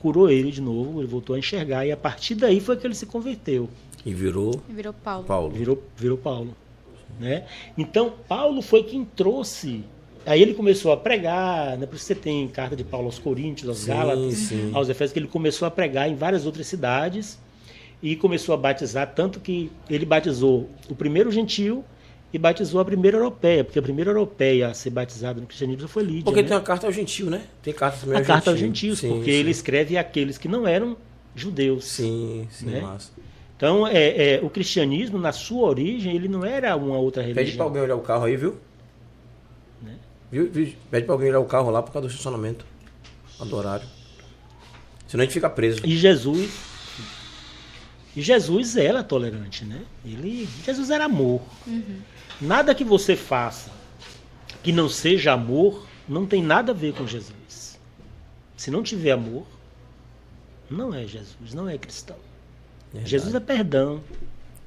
curou 0.00 0.30
ele 0.30 0.50
de 0.50 0.60
novo, 0.60 1.00
ele 1.00 1.08
voltou 1.08 1.34
a 1.34 1.38
enxergar, 1.38 1.86
e 1.86 1.92
a 1.92 1.96
partir 1.96 2.34
daí 2.34 2.60
foi 2.60 2.76
que 2.76 2.86
ele 2.86 2.94
se 2.94 3.06
converteu. 3.06 3.68
E 4.04 4.12
virou 4.12 4.60
Virou 4.68 4.92
Paulo. 4.92 5.24
Paulo. 5.24 5.50
Virou, 5.50 5.82
virou 5.96 6.18
Paulo. 6.18 6.56
Né? 7.20 7.44
Então, 7.76 8.14
Paulo 8.28 8.62
foi 8.62 8.82
quem 8.82 9.04
trouxe. 9.04 9.84
Aí 10.24 10.40
ele 10.40 10.54
começou 10.54 10.92
a 10.92 10.96
pregar, 10.96 11.76
né? 11.76 11.86
por 11.86 11.96
isso 11.96 12.06
você 12.06 12.14
tem 12.14 12.46
carta 12.48 12.74
de 12.76 12.84
Paulo 12.84 13.06
aos 13.06 13.18
Coríntios, 13.18 13.68
aos 13.68 13.78
Sim, 13.78 13.88
Gálatas, 13.88 14.34
sim. 14.34 14.70
aos 14.72 14.88
Efésios, 14.88 15.12
que 15.12 15.18
ele 15.18 15.28
começou 15.28 15.66
a 15.66 15.70
pregar 15.70 16.08
em 16.08 16.14
várias 16.14 16.46
outras 16.46 16.66
cidades 16.66 17.38
e 18.02 18.16
começou 18.16 18.52
a 18.54 18.58
batizar, 18.58 19.12
tanto 19.14 19.40
que 19.40 19.70
ele 19.90 20.04
batizou 20.04 20.68
o 20.88 20.94
primeiro 20.94 21.30
gentil 21.30 21.84
e 22.32 22.38
batizou 22.38 22.80
a 22.80 22.84
primeira 22.84 23.16
europeia, 23.18 23.62
porque 23.62 23.78
a 23.78 23.82
primeira 23.82 24.10
europeia 24.10 24.68
a 24.68 24.74
ser 24.74 24.90
batizada 24.90 25.40
no 25.40 25.46
cristianismo 25.46 25.86
foi 25.86 26.02
Lídia. 26.02 26.24
Porque 26.24 26.42
né? 26.42 26.48
tem 26.48 26.56
uma 26.56 26.62
carta 26.62 26.86
ao 26.86 26.92
gentil, 26.92 27.28
né? 27.28 27.42
Tem 27.62 27.74
carta 27.74 27.98
também 27.98 28.16
a 28.16 28.20
ao 28.20 28.24
carta 28.24 28.50
aos 28.50 28.58
gentil. 28.58 28.94
gentios, 28.94 28.98
Sim, 29.00 29.08
porque 29.16 29.32
sim. 29.32 29.38
ele 29.38 29.50
escreve 29.50 29.98
àqueles 29.98 30.38
que 30.38 30.48
não 30.48 30.66
eram 30.66 30.96
judeus. 31.34 31.84
Sim, 31.84 32.46
sim, 32.50 32.66
né? 32.66 32.80
massa. 32.80 33.10
Então, 33.56 33.86
é, 33.86 34.34
é, 34.34 34.40
o 34.42 34.50
cristianismo, 34.50 35.18
na 35.18 35.30
sua 35.30 35.68
origem, 35.68 36.16
ele 36.16 36.26
não 36.26 36.44
era 36.44 36.74
uma 36.74 36.98
outra 36.98 37.22
religião. 37.22 37.44
Pede 37.44 37.56
pra 37.56 37.64
alguém 37.64 37.82
olhar 37.82 37.94
o 37.94 38.00
carro 38.00 38.24
aí, 38.24 38.36
viu? 38.36 38.56
Né? 39.80 39.94
Viu? 40.32 40.50
viu? 40.50 40.72
Pede 40.90 41.06
pra 41.06 41.14
alguém 41.14 41.28
olhar 41.28 41.38
o 41.38 41.44
carro 41.44 41.70
lá 41.70 41.80
por 41.80 41.92
causa 41.92 42.08
do 42.08 42.10
estacionamento. 42.10 42.64
Do 43.38 43.56
horário. 43.56 43.86
Senão 45.06 45.22
a 45.22 45.24
gente 45.26 45.34
fica 45.34 45.50
preso. 45.50 45.80
E 45.84 45.96
Jesus. 45.96 46.50
E 48.16 48.22
Jesus 48.22 48.76
era 48.76 49.02
tolerante, 49.02 49.64
né? 49.64 49.82
Ele, 50.04 50.48
Jesus 50.64 50.90
era 50.90 51.04
amor. 51.04 51.40
Nada 52.42 52.74
que 52.74 52.84
você 52.84 53.14
faça 53.16 53.70
que 54.62 54.72
não 54.72 54.88
seja 54.88 55.32
amor 55.32 55.86
não 56.08 56.26
tem 56.26 56.42
nada 56.42 56.72
a 56.72 56.74
ver 56.74 56.92
com 56.94 57.06
Jesus. 57.06 57.78
Se 58.56 58.70
não 58.70 58.82
tiver 58.82 59.12
amor, 59.12 59.44
não 60.70 60.94
é 60.94 61.06
Jesus, 61.06 61.52
não 61.54 61.68
é 61.68 61.76
cristão. 61.78 62.16
Verdade. 62.92 63.10
Jesus 63.10 63.34
é 63.34 63.40
perdão, 63.40 64.00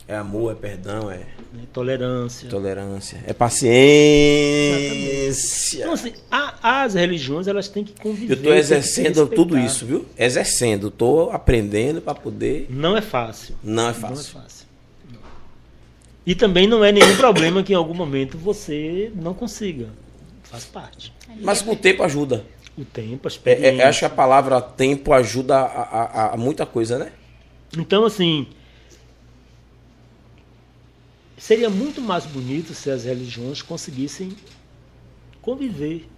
É 0.07 0.15
amor, 0.15 0.51
é 0.51 0.55
perdão, 0.55 1.09
é 1.11 1.17
né? 1.17 1.25
tolerância. 1.73 2.47
tolerância, 2.49 3.23
é 3.25 3.33
paciência. 3.33 3.75
Então, 5.81 5.93
assim, 5.93 6.13
a- 6.29 6.83
as 6.83 6.93
religiões 6.93 7.47
elas 7.47 7.67
têm 7.67 7.83
que 7.83 7.93
conviver. 7.99 8.33
Eu 8.33 8.37
estou 8.37 8.53
exercendo 8.53 9.27
tudo 9.27 9.57
isso, 9.57 9.83
viu? 9.85 10.05
Exercendo. 10.17 10.87
Estou 10.89 11.31
aprendendo 11.31 12.01
para 12.01 12.13
poder. 12.15 12.67
Não 12.69 12.95
é 12.97 13.01
fácil. 13.01 13.55
Não 13.63 13.83
é 13.89 13.91
Não 13.91 13.91
é 13.91 13.93
fácil. 13.93 14.64
E 16.25 16.33
também 16.33 16.67
não 16.67 16.83
é 16.83 16.91
nenhum 16.91 17.15
problema 17.17 17.61
que 17.61 17.73
em 17.73 17.75
algum 17.75 17.93
momento 17.93 18.37
você 18.37 19.11
não 19.15 19.33
consiga. 19.33 19.89
Faz 20.43 20.65
parte. 20.65 21.13
Mas 21.41 21.61
com 21.61 21.71
o 21.73 21.75
tempo 21.75 22.01
ajuda. 22.03 22.45
O 22.77 22.83
tempo, 22.83 23.27
a 23.27 23.31
É, 23.49 23.77
é, 23.77 23.83
acho 23.85 23.99
que 23.99 24.05
a 24.05 24.09
palavra 24.09 24.59
tempo 24.59 25.13
ajuda 25.13 25.55
a, 25.57 26.01
a- 26.01 26.33
a 26.33 26.37
muita 26.37 26.65
coisa, 26.65 26.97
né? 26.97 27.11
Então, 27.77 28.05
assim, 28.05 28.47
seria 31.37 31.69
muito 31.69 32.01
mais 32.01 32.25
bonito 32.25 32.73
se 32.73 32.89
as 32.89 33.03
religiões 33.05 33.61
conseguissem 33.61 34.35
conviver, 35.41 36.09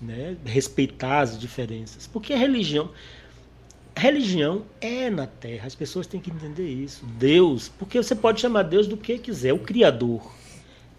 né? 0.00 0.36
respeitar 0.44 1.20
as 1.20 1.38
diferenças. 1.38 2.06
Porque 2.06 2.32
a 2.32 2.38
religião, 2.38 2.90
religião 3.96 4.62
é 4.80 5.08
na 5.10 5.26
Terra, 5.26 5.66
as 5.66 5.74
pessoas 5.74 6.06
têm 6.06 6.20
que 6.20 6.30
entender 6.30 6.66
isso. 6.68 7.04
Deus, 7.18 7.70
porque 7.78 8.02
você 8.02 8.14
pode 8.14 8.40
chamar 8.40 8.62
Deus 8.62 8.86
do 8.86 8.96
que 8.96 9.18
quiser, 9.18 9.52
o 9.52 9.58
Criador 9.58 10.20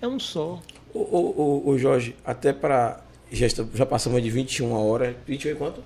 é 0.02 0.08
um 0.08 0.20
só. 0.20 0.62
Ô, 0.94 1.00
ô, 1.00 1.64
ô, 1.66 1.70
ô, 1.72 1.78
Jorge, 1.78 2.16
até 2.26 2.54
para. 2.54 3.02
Já, 3.32 3.46
está- 3.48 3.66
já 3.74 3.86
passamos 3.86 4.22
de 4.24 4.30
21 4.30 4.72
horas. 4.72 5.16
21 5.28 5.52
e 5.52 5.56
quanto? 5.56 5.84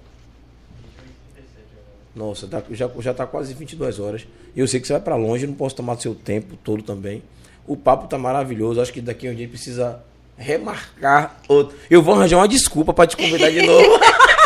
Nossa, 2.16 2.48
tá- 2.48 2.64
já, 2.72 2.90
já 3.00 3.14
tá 3.14 3.26
quase 3.26 3.54
22 3.54 4.00
horas. 4.00 4.28
E 4.56 4.60
eu 4.60 4.68
sei 4.68 4.80
que 4.80 4.88
você 4.88 4.94
vai 4.94 5.02
para 5.02 5.16
longe, 5.16 5.48
não 5.48 5.54
posso 5.54 5.76
tomar 5.76 5.98
seu 6.00 6.14
tempo 6.14 6.56
todo 6.64 6.84
também. 6.84 7.24
O 7.66 7.78
papo 7.78 8.08
tá 8.08 8.18
maravilhoso. 8.18 8.82
Acho 8.82 8.92
que 8.92 9.02
daqui 9.02 9.28
a 9.28 9.32
um 9.32 9.36
dia 9.36 9.48
precisa 9.48 10.04
remarcar 10.38 11.40
outro. 11.48 11.78
Eu 11.90 12.02
vou 12.02 12.16
arranjar 12.16 12.38
uma 12.38 12.48
desculpa 12.48 12.94
para 12.94 13.08
te 13.08 13.16
convidar 13.16 13.50
de 13.52 13.62
novo. 13.62 14.00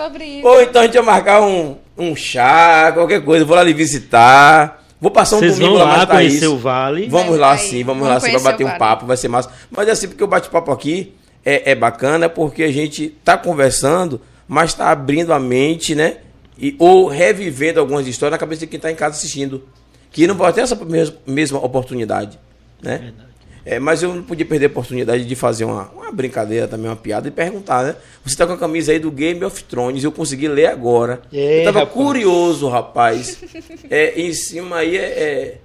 É 0.00 0.04
sobre 0.04 0.24
isso. 0.24 0.46
Ou 0.46 0.62
então 0.62 0.82
a 0.82 0.84
gente 0.86 0.94
vai 0.94 1.04
marcar 1.04 1.42
um, 1.42 1.76
um 1.96 2.16
chá, 2.16 2.90
qualquer 2.92 3.22
coisa. 3.24 3.42
Eu 3.42 3.46
vou 3.46 3.56
lá 3.56 3.62
lhe 3.62 3.72
visitar. 3.74 4.82
Vou 5.00 5.10
passar 5.10 5.36
um 5.36 5.38
Vocês 5.38 5.54
domingo 5.58 5.78
vão 5.78 5.86
lá 5.86 5.96
lá 5.98 6.06
conhecer 6.06 6.46
o 6.46 6.58
vale. 6.58 7.08
Vamos 7.08 7.30
Vai, 7.30 7.38
lá 7.38 7.48
vai. 7.48 7.58
sim, 7.58 7.82
vamos, 7.84 8.02
Vamos 8.06 8.08
lá 8.14 8.20
sim, 8.20 8.30
pra 8.32 8.40
bater 8.52 8.66
um 8.66 8.76
papo, 8.78 9.06
vai 9.06 9.16
ser 9.16 9.28
massa. 9.28 9.50
Mas 9.70 9.88
assim, 9.88 10.08
porque 10.08 10.22
o 10.22 10.26
bate-papo 10.26 10.70
aqui 10.70 11.14
é, 11.44 11.70
é 11.70 11.74
bacana, 11.74 12.28
porque 12.28 12.62
a 12.64 12.70
gente 12.72 13.08
tá 13.24 13.36
conversando, 13.38 14.20
mas 14.46 14.74
tá 14.74 14.90
abrindo 14.90 15.32
a 15.32 15.40
mente, 15.40 15.94
né? 15.94 16.18
E, 16.58 16.76
ou 16.78 17.06
revivendo 17.08 17.80
algumas 17.80 18.06
histórias 18.06 18.32
na 18.32 18.38
cabeça 18.38 18.60
de 18.60 18.66
quem 18.66 18.78
tá 18.78 18.90
em 18.90 18.94
casa 18.94 19.16
assistindo. 19.16 19.64
Que 20.12 20.26
não 20.26 20.36
pode 20.36 20.56
ter 20.56 20.60
essa 20.62 20.74
mes- 20.76 21.14
mesma 21.26 21.58
oportunidade, 21.64 22.38
né? 22.82 22.98
Verdade. 22.98 23.29
É, 23.64 23.78
mas 23.78 24.02
eu 24.02 24.14
não 24.14 24.22
podia 24.22 24.46
perder 24.46 24.66
a 24.66 24.68
oportunidade 24.68 25.24
de 25.24 25.34
fazer 25.36 25.64
uma, 25.64 25.88
uma 25.90 26.10
brincadeira 26.10 26.66
também, 26.66 26.88
uma 26.88 26.96
piada 26.96 27.28
e 27.28 27.30
perguntar, 27.30 27.84
né? 27.84 27.96
Você 28.24 28.36
tá 28.36 28.46
com 28.46 28.54
a 28.54 28.58
camisa 28.58 28.92
aí 28.92 28.98
do 28.98 29.10
Game 29.10 29.44
of 29.44 29.62
Thrones, 29.64 30.02
eu 30.02 30.10
consegui 30.12 30.48
ler 30.48 30.66
agora. 30.66 31.20
É, 31.32 31.60
eu 31.60 31.64
tava 31.64 31.80
rapaz. 31.80 31.94
curioso, 31.94 32.68
rapaz. 32.68 33.38
É, 33.90 34.20
em 34.20 34.32
cima 34.32 34.76
aí 34.76 34.96
é- 34.96 35.00
é 35.00 35.58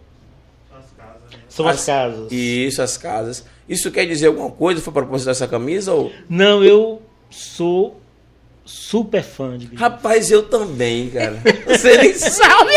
São 1.47 1.67
as, 1.67 1.75
as- 1.79 1.85
casas. 1.85 2.31
Isso, 2.31 2.81
as 2.81 2.97
casas. 2.97 3.45
Isso 3.69 3.89
quer 3.91 4.05
dizer 4.05 4.27
alguma 4.27 4.49
coisa? 4.51 4.81
Foi 4.81 4.91
propósito 4.93 5.27
dessa 5.27 5.47
camisa? 5.47 5.93
Ou... 5.93 6.11
Não, 6.29 6.63
eu 6.63 7.01
sou 7.29 7.99
super 8.65 9.23
fã 9.23 9.57
de 9.57 9.65
Game 9.67 9.77
Rapaz, 9.79 10.29
eu 10.31 10.43
também, 10.43 11.09
cara. 11.11 11.39
Você 11.67 11.97
nem 11.97 12.13
sabe. 12.13 12.71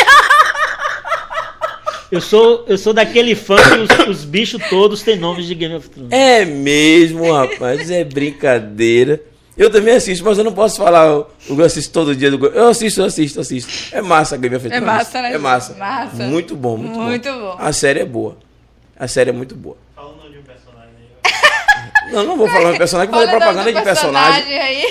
Eu 2.11 2.21
sou, 2.23 2.65
eu 2.67 2.79
sou 2.79 2.93
daquele 2.95 3.35
fã 3.35 3.57
que 3.57 4.05
os, 4.09 4.19
os 4.19 4.25
bichos 4.25 4.63
todos 4.71 5.03
têm 5.03 5.17
nomes 5.19 5.47
de 5.47 5.55
Game 5.55 5.75
of 5.75 5.89
Thrones. 5.91 6.11
É 6.11 6.45
mesmo, 6.45 7.31
rapaz. 7.33 7.91
É 7.91 8.03
brincadeira. 8.03 9.21
Eu 9.57 9.71
também 9.71 9.95
assisto, 9.97 10.25
mas 10.25 10.39
eu 10.39 10.45
não 10.45 10.53
posso 10.53 10.79
falar. 10.79 11.07
Eu, 11.07 11.27
eu 11.49 11.65
assisto 11.65 11.93
todo 11.93 12.15
dia. 12.17 12.31
Do... 12.31 12.47
Eu 12.47 12.69
assisto, 12.69 13.01
eu 13.01 13.07
assisto, 13.07 13.41
assisto. 13.41 13.95
É 13.95 14.01
massa 14.01 14.37
Game 14.39 14.55
of 14.57 14.65
É 14.67 14.71
Thrones. 14.71 14.87
massa, 14.87 15.21
né? 15.21 15.33
É 15.35 15.39
massa. 15.39 15.75
Massa. 15.75 16.23
Muito 16.25 16.57
bom, 16.57 16.77
muito, 16.77 16.99
Muito 16.99 17.29
bom. 17.29 17.41
bom. 17.41 17.57
A 17.59 17.73
série 17.73 18.01
é 18.01 18.05
boa. 18.07 18.39
A 18.97 19.07
série 19.07 19.31
é 19.31 19.33
muito 19.33 19.55
boa. 19.55 19.77
Fala 19.95 20.09
o 20.13 20.17
nome 20.17 20.31
de 20.31 20.39
um 20.39 20.43
personagem 20.43 20.91
aí. 21.25 21.93
Não, 22.13 22.25
não 22.25 22.37
vou 22.37 22.49
falar 22.49 22.73
de 22.73 22.79
personagem, 22.79 23.13
o 23.13 23.17
nome 23.17 23.29
propaganda 23.29 23.73
do 23.73 23.79
de 23.79 23.85
personagem. 23.85 24.59
aí. 24.59 24.85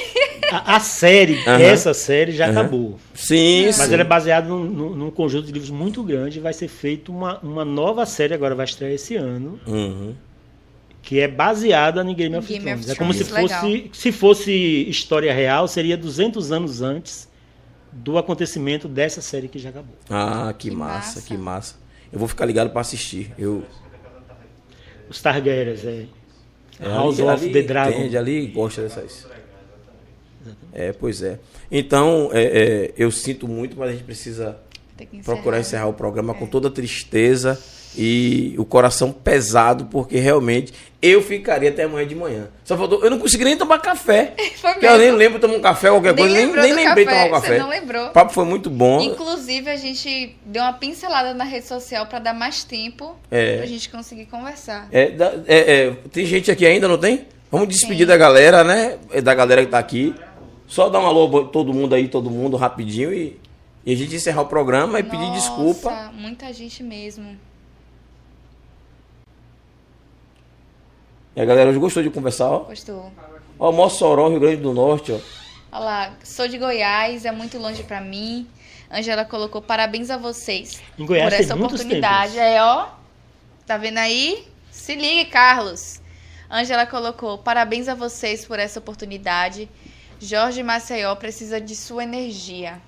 A, 0.52 0.78
a 0.78 0.80
série, 0.80 1.38
essa 1.46 1.94
série 1.94 2.32
já 2.32 2.50
acabou. 2.50 2.98
Sim, 3.14 3.66
Mas 3.66 3.76
sim. 3.76 3.94
ela 3.94 4.02
é 4.02 4.06
baseada 4.06 4.48
num, 4.48 4.64
num- 4.64 4.96
num 4.96 5.12
conjunto 5.12 5.46
de 5.48 5.52
livros 5.52 5.70
muito 5.72 6.02
grande. 6.04 6.40
Vai 6.40 6.54
ser 6.54 6.68
feita 6.70 7.12
uma, 7.12 7.38
uma 7.40 7.66
nova 7.66 8.06
série, 8.06 8.34
agora 8.34 8.56
vai 8.56 8.66
estrear 8.66 8.92
esse 8.94 9.16
ano, 9.18 9.60
Uhum. 9.68 10.16
que 11.02 11.20
é 11.20 11.28
baseada 11.28 12.02
em 12.02 12.14
Game 12.16 12.36
of 12.38 12.48
Game 12.48 12.64
Thrones. 12.64 12.86
of 12.86 12.92
é 12.92 12.96
como 12.96 13.14
se 13.14 13.26
Thrones, 13.26 13.52
fosse, 13.52 13.90
se 13.94 14.12
fosse 14.14 14.52
história 14.90 15.34
real, 15.34 15.68
seria 15.68 15.98
200 15.98 16.50
anos 16.52 16.82
antes 16.82 17.28
do 17.92 18.18
acontecimento 18.18 18.88
dessa 18.88 19.22
série 19.22 19.48
que 19.50 19.60
já 19.60 19.70
acabou. 19.70 19.96
Ah, 20.10 20.54
que, 20.58 20.70
Que 20.70 20.76
massa, 20.76 21.16
massa. 21.16 21.22
que 21.22 21.38
massa. 21.38 21.76
Eu 22.14 22.20
vou 22.20 22.28
ficar 22.28 22.46
ligado 22.46 22.70
pra 22.70 22.80
assistir. 22.82 23.34
Eu, 23.38 23.64
Os 25.10 25.22
Targaryens, 25.22 25.84
é. 25.86 26.04
É, 26.80 26.88
House 26.90 27.20
ali- 27.20 27.30
of 27.30 27.44
ali 27.46 27.54
the 27.54 27.62
Dragon. 27.64 27.98
Entende, 28.00 28.18
ali 28.18 28.48
gosta 28.48 28.82
dessas. 28.84 29.28
É, 30.74 30.92
pois 30.94 31.22
é. 31.24 31.40
Então, 31.72 32.30
é, 32.32 32.44
é, 32.44 32.94
eu 32.98 33.10
sinto 33.12 33.48
muito, 33.48 33.76
mas 33.78 33.90
a 33.90 33.92
gente 33.94 34.04
precisa 34.04 34.58
Tem 34.96 35.08
que 35.08 35.18
encerrar. 35.18 35.36
procurar 35.36 35.60
encerrar 35.60 35.88
o 35.88 35.94
programa 35.94 36.34
com 36.34 36.46
toda 36.46 36.70
tristeza 36.70 37.60
e 37.98 38.54
o 38.58 38.64
coração 38.66 39.12
pesado, 39.12 39.86
porque 39.86 40.18
realmente 40.20 40.72
eu 41.02 41.22
ficaria 41.22 41.70
até 41.70 41.84
amanhã 41.84 42.08
de 42.08 42.16
manhã. 42.16 42.48
Só 42.64 42.78
faltou, 42.78 43.04
eu 43.04 43.10
não 43.10 43.20
consegui 43.20 43.44
nem 43.44 43.58
tomar 43.58 43.80
café. 43.80 44.34
Foi 44.58 44.72
Porque 44.74 44.86
eu 44.86 44.92
nem 44.98 45.00
mesmo. 45.08 45.18
lembro 45.18 45.40
de 45.40 45.42
tomar 45.48 45.58
um 45.58 45.62
café, 45.62 45.90
qualquer 45.90 46.14
Nem 46.14 46.26
coisa, 46.26 46.36
nem, 46.36 46.54
nem 46.54 46.74
lembrei 46.86 47.06
de 47.06 47.12
café, 47.12 47.26
tomar 47.26 47.40
você 47.40 47.48
café. 47.48 47.60
não 47.60 47.70
lembrou. 47.70 48.08
O 48.08 48.12
papo 48.12 48.34
foi 48.34 48.46
muito 48.46 48.70
bom. 48.70 49.02
Inclusive, 49.02 49.70
a 49.70 49.76
gente 49.76 50.36
deu 50.46 50.62
uma 50.64 50.74
pincelada 50.74 51.34
na 51.34 51.44
rede 51.44 51.66
social 51.68 52.06
pra 52.08 52.20
dar 52.20 52.34
mais 52.34 52.64
tempo 52.64 53.16
É. 53.32 53.58
pra 53.58 53.66
gente 53.66 53.90
conseguir 53.90 54.26
conversar. 54.26 54.88
É, 54.92 55.14
é, 55.48 55.58
é, 55.88 55.92
tem 56.12 56.26
gente 56.26 56.50
aqui 56.52 56.66
ainda, 56.66 56.88
não 56.88 56.98
tem? 56.98 57.26
Vamos 57.52 57.68
despedir 57.70 58.00
Tem. 58.00 58.08
da 58.08 58.18
galera, 58.18 58.64
né? 58.64 58.98
É 59.12 59.22
Da 59.22 59.34
galera 59.34 59.64
que 59.64 59.72
tá 59.72 59.80
aqui. 59.80 60.14
Só 60.68 60.90
dar 60.90 61.00
um 61.00 61.06
alô 61.06 61.46
todo 61.46 61.74
mundo 61.74 61.96
aí, 61.96 62.10
todo 62.10 62.30
mundo, 62.30 62.58
rapidinho 62.58 63.14
e, 63.14 63.40
e 63.86 63.94
a 63.94 63.96
gente 63.96 64.14
encerrar 64.16 64.42
o 64.42 64.48
programa 64.48 65.00
e 65.00 65.04
pedir 65.04 65.18
Nossa, 65.28 65.40
desculpa. 65.40 66.12
Muita 66.14 66.52
gente 66.52 66.84
mesmo. 66.84 67.38
E 71.38 71.42
a 71.42 71.46
galera 71.46 71.70
hoje 71.70 71.78
gostou 71.78 72.02
de 72.02 72.10
conversar, 72.10 72.50
ó. 72.50 72.60
Gostou. 72.64 73.12
Ó, 73.60 73.72
Mossoró, 73.72 74.28
Rio 74.28 74.40
Grande 74.40 74.58
do 74.60 74.74
Norte, 74.74 75.12
ó. 75.12 75.20
Olha 75.72 75.86
lá, 75.86 76.14
sou 76.24 76.48
de 76.48 76.58
Goiás, 76.58 77.26
é 77.26 77.32
muito 77.32 77.60
longe 77.60 77.84
pra 77.84 78.02
mim. 78.02 78.48
Angela 78.90 79.24
colocou 79.24 79.62
parabéns 79.62 80.10
a 80.10 80.18
vocês 80.18 80.82
Em 80.98 81.06
Goiás 81.06 81.32
por 81.32 81.40
essa 81.40 81.54
oportunidade. 81.54 82.40
É, 82.40 82.60
ó. 82.64 82.88
Tá 83.68 83.78
vendo 83.78 84.00
aí? 84.00 84.48
Se 84.72 84.96
ligue, 84.96 85.26
Carlos. 85.26 86.02
Angela 86.50 86.88
colocou 86.88 87.38
parabéns 87.38 87.88
a 87.88 87.94
vocês 87.94 88.44
por 88.44 88.58
essa 88.58 88.80
oportunidade. 88.80 89.70
Jorge 90.20 90.64
Maceió 90.64 91.14
precisa 91.14 91.62
de 91.62 91.76
sua 91.76 92.02
energia. 92.02 92.82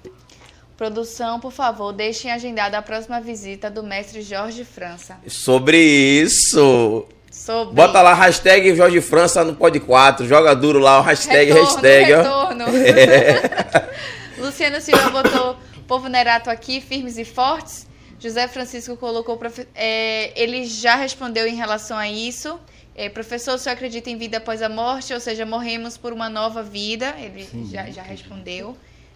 Produção, 0.75 1.39
por 1.39 1.51
favor, 1.51 1.93
deixem 1.93 2.31
agendada 2.31 2.79
a 2.79 2.81
próxima 2.81 3.21
visita 3.21 3.69
do 3.69 3.83
mestre 3.83 4.23
Jorge 4.23 4.63
França. 4.65 5.19
Sobre 5.27 5.77
isso. 5.77 7.05
Sobre 7.39 7.73
Bota 7.73 8.01
lá, 8.01 8.13
hashtag 8.13 8.75
Jorge 8.75 8.99
França 8.99 9.45
no 9.45 9.55
Pod 9.55 9.79
4. 9.79 10.27
Joga 10.27 10.53
duro 10.53 10.77
lá, 10.77 10.99
o 10.99 11.01
hashtag, 11.01 11.51
retorno, 11.53 11.71
hashtag, 11.71 12.13
retorno. 12.13 12.65
Luciano 14.37 14.81
Silva 14.81 15.09
botou 15.09 15.57
povo 15.87 16.07
Nerato 16.09 16.49
aqui, 16.49 16.81
firmes 16.81 17.17
e 17.17 17.23
fortes. 17.23 17.87
José 18.19 18.47
Francisco 18.47 18.97
colocou. 18.97 19.37
profe- 19.37 19.67
é, 19.73 20.33
ele 20.35 20.65
já 20.65 20.95
respondeu 20.95 21.47
em 21.47 21.55
relação 21.55 21.97
a 21.97 22.09
isso. 22.09 22.59
É, 22.93 23.07
professor, 23.07 23.55
o 23.55 23.57
senhor 23.57 23.73
acredita 23.75 24.09
em 24.09 24.17
vida 24.17 24.37
após 24.37 24.61
a 24.61 24.67
morte? 24.67 25.13
Ou 25.13 25.19
seja, 25.21 25.45
morremos 25.45 25.97
por 25.97 26.11
uma 26.11 26.27
nova 26.29 26.61
vida? 26.61 27.15
Ele 27.17 27.47
já, 27.71 27.89
já 27.89 28.01
respondeu. 28.01 28.75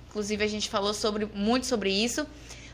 Inclusive, 0.10 0.42
a 0.44 0.48
gente 0.48 0.70
falou 0.70 0.94
sobre, 0.94 1.28
muito 1.36 1.66
sobre 1.66 1.90
isso. 1.92 2.26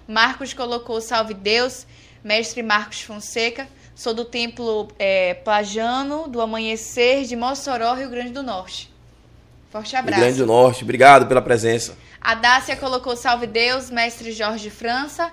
Marcos 0.07 0.53
colocou 0.53 1.01
salve 1.01 1.33
Deus. 1.33 1.87
Mestre 2.23 2.61
Marcos 2.61 3.01
Fonseca. 3.01 3.67
Sou 3.99 4.13
do 4.13 4.23
templo 4.23 4.87
é, 4.97 5.33
Plajano, 5.33 6.25
do 6.29 6.39
Amanhecer 6.39 7.25
de 7.25 7.35
Mossoró, 7.35 7.95
Rio 7.95 8.09
Grande 8.09 8.29
do 8.29 8.41
Norte. 8.41 8.89
Forte 9.69 9.91
Rio 9.91 9.99
abraço. 9.99 10.21
Grande 10.21 10.37
do 10.37 10.45
Norte, 10.45 10.85
obrigado 10.85 11.27
pela 11.27 11.41
presença. 11.41 11.97
A 12.21 12.33
Dácia 12.33 12.77
colocou 12.77 13.13
Salve 13.17 13.45
Deus, 13.45 13.89
mestre 13.89 14.31
Jorge 14.31 14.69
França. 14.69 15.29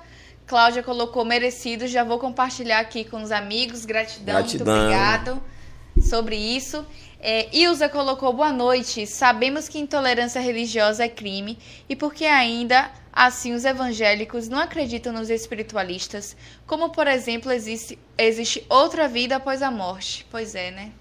Cláudia 0.49 0.83
colocou 0.83 1.25
merecido. 1.25 1.87
Já 1.87 2.03
vou 2.03 2.19
compartilhar 2.19 2.81
aqui 2.81 3.05
com 3.05 3.23
os 3.23 3.31
amigos. 3.31 3.85
Gratidão, 3.85 4.35
Gratidão. 4.35 4.67
muito 4.67 4.85
obrigado 4.85 5.43
sobre 6.03 6.35
isso. 6.35 6.85
É, 7.21 7.49
Ilza 7.57 7.89
colocou 7.89 8.33
boa 8.33 8.53
noite. 8.53 9.07
Sabemos 9.07 9.69
que 9.69 9.79
intolerância 9.79 10.41
religiosa 10.41 11.05
é 11.05 11.09
crime 11.09 11.57
e 11.89 11.95
porque 11.95 12.25
ainda 12.25 12.91
assim 13.17 13.55
os 13.55 13.65
evangélicos 13.65 14.47
não 14.47 14.59
acreditam 14.59 15.11
nos 15.11 15.31
espiritualistas, 15.31 16.37
como 16.67 16.91
por 16.91 17.09
exemplo 17.09 17.51
existe, 17.51 17.99
existe 18.19 18.63
outra 18.69 19.09
vida 19.09 19.37
após 19.37 19.63
a 19.63 19.71
morte. 19.71 20.27
Pois 20.31 20.55
é, 20.55 20.71
né? 20.71 20.93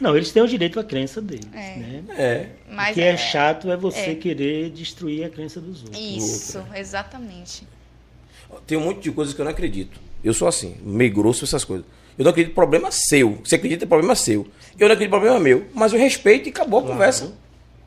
Não, 0.00 0.14
eles 0.14 0.30
têm 0.30 0.42
o 0.42 0.46
direito 0.46 0.78
à 0.78 0.84
crença 0.84 1.20
deles. 1.20 1.48
É. 1.52 1.76
Né? 1.76 2.04
É. 2.16 2.48
Mas 2.70 2.90
o 2.90 2.94
que 2.94 3.00
é, 3.00 3.16
chato 3.16 3.70
é 3.70 3.76
você 3.76 4.10
é. 4.10 4.14
querer 4.14 4.70
destruir 4.70 5.24
a 5.24 5.30
crença 5.30 5.60
dos 5.60 5.82
outros. 5.82 6.00
Isso, 6.00 6.62
exatamente. 6.74 7.66
Tem 8.66 8.78
um 8.78 8.82
monte 8.82 9.00
de 9.00 9.10
coisas 9.10 9.34
que 9.34 9.40
eu 9.40 9.44
não 9.44 9.50
acredito. 9.50 9.98
Eu 10.22 10.32
sou 10.34 10.46
assim, 10.46 10.76
meio 10.82 11.12
grosso 11.12 11.44
essas 11.44 11.64
coisas. 11.64 11.84
Eu 12.16 12.24
não 12.24 12.30
acredito 12.30 12.52
em 12.52 12.54
problema 12.54 12.90
seu. 12.92 13.40
Você 13.44 13.56
acredita 13.56 13.84
em 13.84 13.88
problema 13.88 14.14
seu. 14.14 14.46
Eu 14.78 14.86
não 14.86 14.94
acredito 14.94 15.08
em 15.08 15.10
problema 15.10 15.40
meu. 15.40 15.66
Mas 15.74 15.92
eu 15.92 15.98
respeito 15.98 16.48
e 16.48 16.50
acabou 16.50 16.78
a 16.80 16.82
Claro. 16.82 16.94
conversa. 16.96 17.32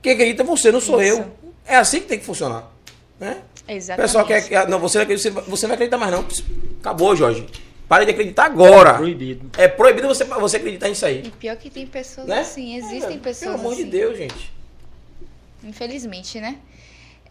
Quem 0.02 0.14
acredita 0.14 0.44
é 0.44 0.46
você, 0.46 0.72
não 0.72 0.82
sou 0.82 1.02
Isso. 1.02 1.20
eu. 1.20 1.32
É 1.66 1.76
assim 1.76 2.02
que 2.02 2.08
tem 2.08 2.20
que 2.20 2.26
funcionar. 2.26 2.70
Né? 3.20 3.42
O 3.68 3.72
Exatamente. 3.72 4.08
pessoal 4.08 4.26
quer. 4.26 4.48
que- 4.48 4.56
ah, 4.56 4.66
Não, 4.66 4.80
você 4.80 4.98
não 4.98 5.04
acredita, 5.04 5.30
você- 5.32 5.50
você 5.50 5.68
não 5.68 5.74
acredita 5.74 5.98
mais, 5.98 6.12
não. 6.12 6.26
Acabou, 6.80 7.16
Jorge. 7.16 7.46
Para 7.88 8.06
de 8.06 8.12
acreditar 8.12 8.46
agora. 8.46 8.94
Proibido. 8.94 9.50
É 9.58 9.68
proibido 9.68 10.08
você, 10.08 10.24
você 10.24 10.58
acreditar 10.58 10.88
nisso 10.90 11.06
aí. 11.06 11.24
E 11.26 11.32
pior 11.32 11.56
que 11.58 11.70
tem 11.70 11.86
pessoas 11.88 12.28
Né? 12.28 12.40
assim, 12.42 12.76
existem 12.78 13.18
É, 13.18 13.20
pessoas 13.20 13.52
Pelo 13.52 13.60
amor 13.62 13.74
assim. 13.74 13.84
de 13.86 13.90
Deus, 13.92 14.18
gente. 14.18 14.54
Infelizmente, 15.64 16.40
né? 16.40 16.58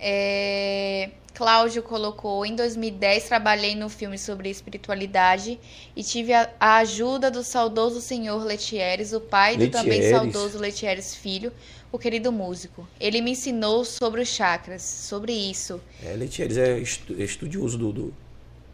É, 0.00 1.10
Cláudio 1.34 1.82
colocou: 1.82 2.44
em 2.44 2.54
2010 2.54 3.24
trabalhei 3.28 3.74
no 3.74 3.88
filme 3.88 4.18
sobre 4.18 4.50
espiritualidade 4.50 5.58
e 5.96 6.02
tive 6.02 6.32
a, 6.32 6.48
a 6.58 6.76
ajuda 6.78 7.30
do 7.30 7.42
saudoso 7.42 8.00
senhor 8.00 8.44
Letieres, 8.44 9.12
o 9.12 9.20
pai 9.20 9.56
do 9.56 9.68
também 9.70 10.00
Letieres. 10.00 10.16
saudoso 10.16 10.58
Letieres 10.58 11.14
Filho, 11.14 11.52
o 11.90 11.98
querido 11.98 12.30
músico. 12.32 12.86
Ele 13.00 13.20
me 13.20 13.32
ensinou 13.32 13.84
sobre 13.84 14.20
os 14.22 14.28
chakras, 14.28 14.82
sobre 14.82 15.32
isso. 15.32 15.80
É, 16.04 16.12
Letieres 16.14 16.56
é 16.56 16.78
é 16.78 17.22
estudioso 17.24 17.78
do, 17.78 17.92
do- 17.92 18.14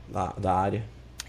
da, 0.08 0.26
da 0.38 0.52
área. 0.54 0.84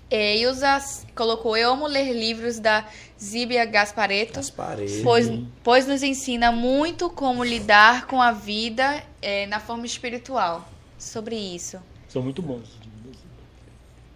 É, 0.10 0.38
Ilza 0.38 0.78
colocou: 1.16 1.58
eu 1.58 1.72
amo 1.72 1.88
ler 1.88 2.14
livros 2.14 2.60
da 2.60 2.86
Zíbia 3.22 3.66
Gaspareto. 3.66 4.40
As 4.40 4.50
paredes. 4.50 5.02
Pois, 5.02 5.28
pois 5.64 5.88
nos 5.88 6.04
ensina 6.04 6.52
muito 6.52 7.10
como 7.10 7.44
lidar 7.44 8.06
com 8.06 8.22
a 8.22 8.32
vida 8.32 9.02
é, 9.22 9.48
na 9.48 9.60
forma 9.60 9.86
espiritual. 9.86 10.68
Sobre 10.98 11.36
isso. 11.36 11.78
São 12.08 12.22
muito 12.22 12.42
bons. 12.42 12.68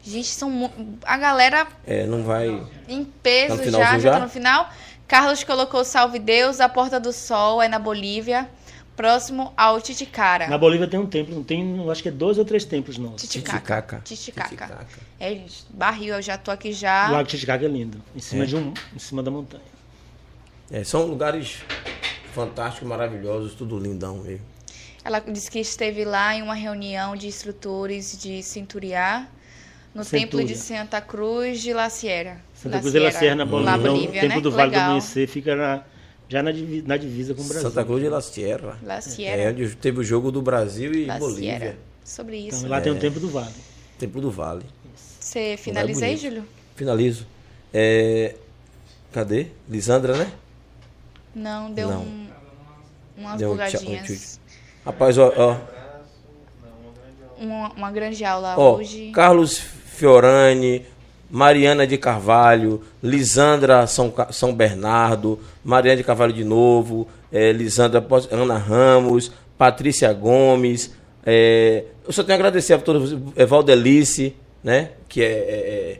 Gente, 0.01 0.27
são 0.27 0.71
a 1.03 1.17
galera 1.17 1.67
É, 1.85 2.05
não 2.05 2.23
vai. 2.23 2.65
em 2.87 3.03
peso 3.03 3.57
Tá 3.57 3.65
no 3.65 3.71
já, 3.71 3.79
já 3.79 3.99
já? 3.99 4.11
tá 4.13 4.19
no 4.21 4.29
final. 4.29 4.69
Carlos 5.09 5.43
colocou 5.43 5.83
Salve 5.83 6.19
Deus, 6.19 6.59
a 6.59 6.69
Porta 6.69 6.99
do 6.99 7.11
Sol 7.11 7.59
é 7.63 7.67
na 7.67 7.79
Bolívia, 7.79 8.47
próximo 8.95 9.51
ao 9.57 9.81
Titicara. 9.81 10.47
Na 10.47 10.55
Bolívia 10.57 10.87
tem 10.87 10.99
um 10.99 11.07
templo, 11.07 11.43
tem, 11.43 11.77
eu 11.79 11.89
acho 11.89 12.03
que 12.03 12.09
é 12.09 12.11
dois 12.11 12.37
ou 12.37 12.45
três 12.45 12.63
templos 12.63 12.99
nossos. 12.99 13.23
Titicaca. 13.27 14.01
Titicaca. 14.05 14.47
Titicaca. 14.49 14.87
É, 15.19 15.29
gente, 15.31 15.65
barril, 15.71 16.13
eu 16.13 16.21
já 16.21 16.37
tô 16.37 16.51
aqui 16.51 16.69
O 16.69 16.73
já. 16.73 17.09
Lago 17.09 17.27
Titicaca 17.27 17.65
é 17.65 17.67
lindo, 17.67 17.99
em 18.15 18.19
cima 18.19 18.43
É. 18.43 18.45
de 18.45 18.55
um, 18.55 18.71
em 18.95 18.99
cima 18.99 19.23
da 19.23 19.31
montanha. 19.31 19.63
É, 20.69 20.83
são 20.83 21.05
lugares 21.07 21.57
fantásticos, 22.35 22.87
maravilhosos, 22.87 23.55
tudo 23.55 23.79
lindão 23.79 24.17
mesmo. 24.19 24.45
Ela 25.03 25.19
disse 25.21 25.49
que 25.49 25.57
esteve 25.59 26.05
lá 26.05 26.35
em 26.35 26.43
uma 26.43 26.53
reunião 26.53 27.15
de 27.15 27.25
instrutores 27.25 28.15
de 28.21 28.43
Cinturiá, 28.43 29.27
no 29.95 30.03
Centúria. 30.03 30.27
templo 30.27 30.43
de 30.45 30.55
Santa 30.55 31.01
Cruz 31.01 31.61
de 31.61 31.73
La 31.73 31.89
Sierra. 31.89 32.39
Santa 32.61 32.79
Cruz 32.79 32.91
de 32.93 32.99
la 32.99 33.11
Sierra, 33.11 33.35
na 33.35 33.45
Bolívia. 33.45 33.75
Então, 33.77 33.93
Bolívia, 33.93 34.09
o 34.09 34.21
templo 34.21 34.35
né? 34.37 34.41
do 34.41 34.51
Vale 34.51 34.69
do 34.69 34.71
Legal. 34.73 34.85
Amanhecer 34.87 35.27
fica 35.27 35.55
na- 35.55 35.83
já 36.27 36.43
na, 36.43 36.51
divi- 36.51 36.83
na 36.85 36.97
divisa 36.97 37.33
com 37.33 37.41
o 37.41 37.45
Brasil. 37.45 37.69
Santa 37.69 37.83
Cruz 37.85 38.01
de 38.03 38.09
la 38.09 38.21
Sierra. 38.21 38.77
La 38.83 38.95
É 38.97 39.01
Sierra. 39.01 39.51
onde 39.51 39.75
teve 39.75 39.99
o 39.99 40.03
jogo 40.03 40.31
do 40.31 40.41
Brasil 40.41 40.93
e 40.93 41.05
La 41.05 41.17
Bolívia. 41.17 41.57
Sierra. 41.57 41.75
Sobre 42.03 42.37
isso. 42.37 42.57
Então, 42.59 42.69
lá 42.69 42.81
tem 42.81 42.91
o 42.91 42.95
templo 42.99 43.19
do 43.19 43.29
Vale. 43.29 43.53
Templo 43.97 44.21
do 44.21 44.29
Vale. 44.31 44.63
Você 45.19 45.55
finaliza 45.57 46.05
aí. 46.05 46.17
Júlio? 46.17 46.43
Finalizo. 46.75 47.25
É, 47.73 48.35
Cadê? 49.11 49.47
Lisandra, 49.67 50.15
né? 50.17 50.31
Não, 51.35 51.71
deu 51.71 51.89
Não. 51.89 52.01
Um, 52.01 52.27
umas 53.17 53.37
Deu 53.37 53.51
um 53.53 53.57
tchau- 53.57 53.69
um 53.81 53.83
bugadinhas. 53.85 54.07
tchau. 54.07 54.39
Rapaz, 54.85 55.17
ó, 55.17 55.31
ó, 55.35 55.57
uma, 57.37 57.71
uma 57.73 57.91
grande 57.91 58.23
aula 58.25 58.55
ó, 58.57 58.75
hoje. 58.75 59.11
Carlos 59.11 59.57
Fiorani, 59.57 60.85
Mariana 61.29 61.85
de 61.85 61.97
Carvalho, 61.97 62.81
Lisandra 63.01 63.85
São, 63.87 64.13
São 64.31 64.53
Bernardo, 64.53 65.39
Mariana 65.63 65.97
de 65.97 66.03
Carvalho 66.03 66.33
de 66.33 66.43
novo, 66.43 67.07
é, 67.31 67.51
Lisandra 67.51 68.05
Ana 68.31 68.57
Ramos, 68.57 69.31
Patrícia 69.57 70.11
Gomes. 70.13 70.91
é, 71.25 71.85
eu 72.05 72.11
só 72.11 72.23
tenho 72.23 72.33
a 72.33 72.39
agradecer 72.39 72.73
a 72.73 72.79
todos, 72.79 73.15
é, 73.35 73.45
Valdelice, 73.45 74.35
né? 74.63 74.91
Que 75.07 75.21
é, 75.21 75.25
é, 75.25 75.91
é 75.91 75.99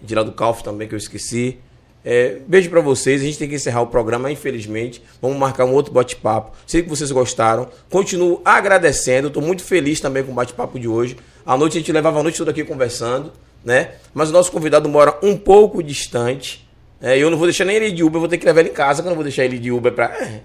de 0.00 0.14
lá 0.14 0.22
do 0.22 0.32
Calf 0.32 0.62
também, 0.62 0.86
que 0.86 0.94
eu 0.94 0.98
esqueci. 0.98 1.58
É, 2.04 2.38
beijo 2.46 2.70
pra 2.70 2.80
vocês. 2.80 3.20
A 3.20 3.24
gente 3.24 3.36
tem 3.36 3.48
que 3.48 3.56
encerrar 3.56 3.82
o 3.82 3.88
programa, 3.88 4.30
infelizmente. 4.30 5.02
Vamos 5.20 5.36
marcar 5.36 5.64
um 5.64 5.72
outro 5.72 5.92
bate-papo. 5.92 6.56
Sei 6.64 6.82
que 6.82 6.88
vocês 6.88 7.10
gostaram. 7.10 7.68
Continuo 7.90 8.40
agradecendo. 8.44 9.26
Estou 9.26 9.42
muito 9.42 9.64
feliz 9.64 9.98
também 9.98 10.22
com 10.22 10.30
o 10.30 10.34
bate-papo 10.34 10.78
de 10.78 10.86
hoje. 10.86 11.16
À 11.44 11.56
noite 11.56 11.76
a 11.76 11.80
gente 11.80 11.90
levava 11.90 12.20
a 12.20 12.22
noite 12.22 12.38
toda 12.38 12.52
aqui 12.52 12.62
conversando, 12.62 13.32
né? 13.66 13.90
Mas 14.14 14.30
o 14.30 14.32
nosso 14.32 14.52
convidado 14.52 14.88
mora 14.88 15.18
um 15.22 15.36
pouco 15.36 15.82
distante. 15.82 16.66
É, 17.02 17.18
eu 17.18 17.28
não 17.28 17.36
vou 17.36 17.48
deixar 17.48 17.64
nem 17.64 17.76
ele 17.76 17.90
de 17.90 18.04
Uber, 18.04 18.16
eu 18.16 18.20
vou 18.20 18.28
ter 18.28 18.38
que 18.38 18.46
levar 18.46 18.60
ele 18.60 18.70
em 18.70 18.72
casa, 18.72 19.02
que 19.02 19.08
eu 19.08 19.10
não 19.10 19.16
vou 19.16 19.24
deixar 19.24 19.44
ele 19.44 19.58
de 19.58 19.72
Uber 19.72 19.92
pra. 19.92 20.06
É, 20.06 20.40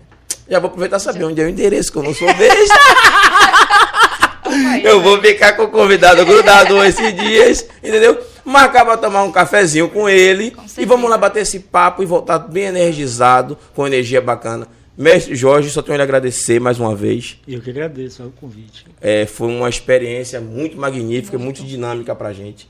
já 0.50 0.60
vou 0.60 0.68
aproveitar 0.68 0.98
e 0.98 1.00
saber 1.00 1.24
onde 1.24 1.40
é 1.40 1.46
o 1.46 1.50
endereço, 1.50 1.92
que 1.92 1.98
eu 2.00 2.04
não 2.04 2.14
sou 2.14 2.28
besta. 2.34 2.76
Eu 4.84 5.02
vou 5.02 5.22
ficar 5.22 5.54
com 5.54 5.64
o 5.64 5.68
convidado 5.70 6.26
grudado 6.26 6.84
esses 6.84 7.16
dias, 7.16 7.66
entendeu? 7.82 8.20
Marcar 8.44 8.84
pra 8.84 8.98
tomar 8.98 9.24
um 9.24 9.32
cafezinho 9.32 9.88
com 9.88 10.10
ele. 10.10 10.52
Com 10.52 10.64
e 10.78 10.84
vamos 10.84 11.10
lá 11.10 11.18
bater 11.18 11.44
esse 11.44 11.60
papo 11.60 12.04
e 12.04 12.06
voltar 12.06 12.40
bem 12.40 12.66
energizado, 12.66 13.58
com 13.74 13.88
energia 13.88 14.20
bacana. 14.20 14.68
Mestre 14.98 15.36
Jorge, 15.36 15.70
só 15.70 15.82
tenho 15.82 15.94
a 15.94 15.98
lhe 15.98 16.04
agradecer 16.04 16.60
mais 16.60 16.80
uma 16.80 16.94
vez. 16.94 17.40
Eu 17.48 17.62
que 17.62 17.70
agradeço 17.70 18.24
o 18.24 18.32
convite. 18.32 18.86
É, 19.00 19.26
foi 19.26 19.48
uma 19.48 19.70
experiência 19.70 20.42
muito 20.42 20.78
magnífica, 20.78 21.38
muito 21.38 21.64
dinâmica 21.64 22.14
pra 22.14 22.34
gente. 22.34 22.68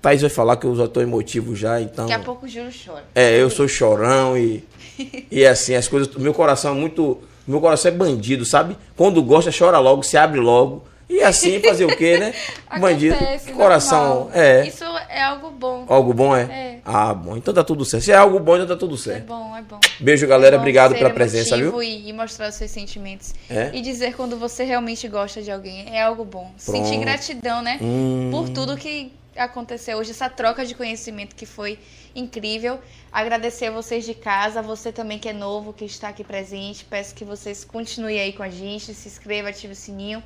Thaís 0.00 0.20
vai 0.22 0.30
falar 0.30 0.56
que 0.56 0.66
eu 0.66 0.74
já 0.74 0.88
tô 0.88 1.00
emotivo 1.00 1.54
já, 1.54 1.80
então. 1.80 2.06
Daqui 2.06 2.20
a 2.20 2.24
pouco 2.24 2.46
o 2.46 2.48
Júlio 2.48 2.72
chora. 2.84 3.04
É, 3.14 3.40
eu 3.40 3.50
sou 3.50 3.68
chorão 3.68 4.36
e. 4.36 4.64
E 5.30 5.46
assim, 5.46 5.74
as 5.74 5.88
coisas. 5.88 6.14
Meu 6.16 6.34
coração 6.34 6.72
é 6.72 6.78
muito. 6.78 7.18
Meu 7.46 7.58
coração 7.60 7.90
é 7.90 7.94
bandido, 7.94 8.44
sabe? 8.44 8.76
Quando 8.96 9.22
gosta, 9.22 9.50
chora 9.56 9.78
logo, 9.78 10.02
se 10.02 10.16
abre 10.16 10.38
logo. 10.40 10.84
E 11.08 11.22
assim, 11.22 11.58
fazer 11.60 11.86
o 11.86 11.96
quê, 11.96 12.18
né? 12.18 12.32
bandido. 12.78 13.16
Acontece, 13.16 13.52
Coração. 13.52 14.08
normal. 14.26 14.30
É. 14.32 14.66
Isso 14.68 14.84
é 15.08 15.22
algo 15.22 15.50
bom. 15.50 15.84
Algo 15.88 16.14
bom 16.14 16.36
é? 16.36 16.42
É. 16.42 16.78
Ah, 16.84 17.12
bom. 17.12 17.36
Então 17.36 17.52
tá 17.52 17.64
tudo 17.64 17.84
certo. 17.84 18.04
Se 18.04 18.12
é 18.12 18.14
algo 18.14 18.38
bom, 18.38 18.54
então 18.54 18.68
tá 18.68 18.76
tudo 18.76 18.94
É 18.94 18.98
certo. 18.98 19.26
bom, 19.26 19.56
é 19.56 19.62
bom. 19.62 19.80
Beijo, 19.98 20.26
galera. 20.28 20.54
É 20.54 20.58
bom 20.58 20.62
Obrigado 20.62 20.94
pela 20.94 21.10
presença, 21.10 21.56
viu? 21.56 21.82
E, 21.82 22.08
e 22.08 22.12
mostrar 22.12 22.48
os 22.48 22.54
seus 22.54 22.70
sentimentos. 22.70 23.34
É? 23.48 23.70
E 23.72 23.80
dizer 23.80 24.14
quando 24.14 24.36
você 24.36 24.62
realmente 24.62 25.08
gosta 25.08 25.42
de 25.42 25.50
alguém. 25.50 25.86
É 25.92 26.02
algo 26.02 26.24
bom. 26.24 26.52
Pronto. 26.64 26.76
Sentir 26.78 27.00
gratidão, 27.00 27.60
né? 27.60 27.78
Hum. 27.82 28.28
Por 28.30 28.48
tudo 28.50 28.76
que 28.76 29.10
aconteceu 29.36 29.98
hoje. 29.98 30.10
Essa 30.10 30.28
troca 30.28 30.64
de 30.64 30.74
conhecimento 30.74 31.34
que 31.36 31.46
foi 31.46 31.78
incrível. 32.14 32.80
Agradecer 33.12 33.66
a 33.66 33.70
vocês 33.70 34.04
de 34.04 34.14
casa. 34.14 34.62
Você 34.62 34.92
também 34.92 35.18
que 35.18 35.28
é 35.28 35.32
novo, 35.32 35.72
que 35.72 35.84
está 35.84 36.08
aqui 36.08 36.24
presente. 36.24 36.84
Peço 36.84 37.14
que 37.14 37.24
vocês 37.24 37.64
continuem 37.64 38.20
aí 38.20 38.32
com 38.32 38.42
a 38.42 38.50
gente. 38.50 38.94
Se 38.94 39.08
inscreva, 39.08 39.48
ative 39.48 39.72
o 39.72 39.76
sininho. 39.76 40.22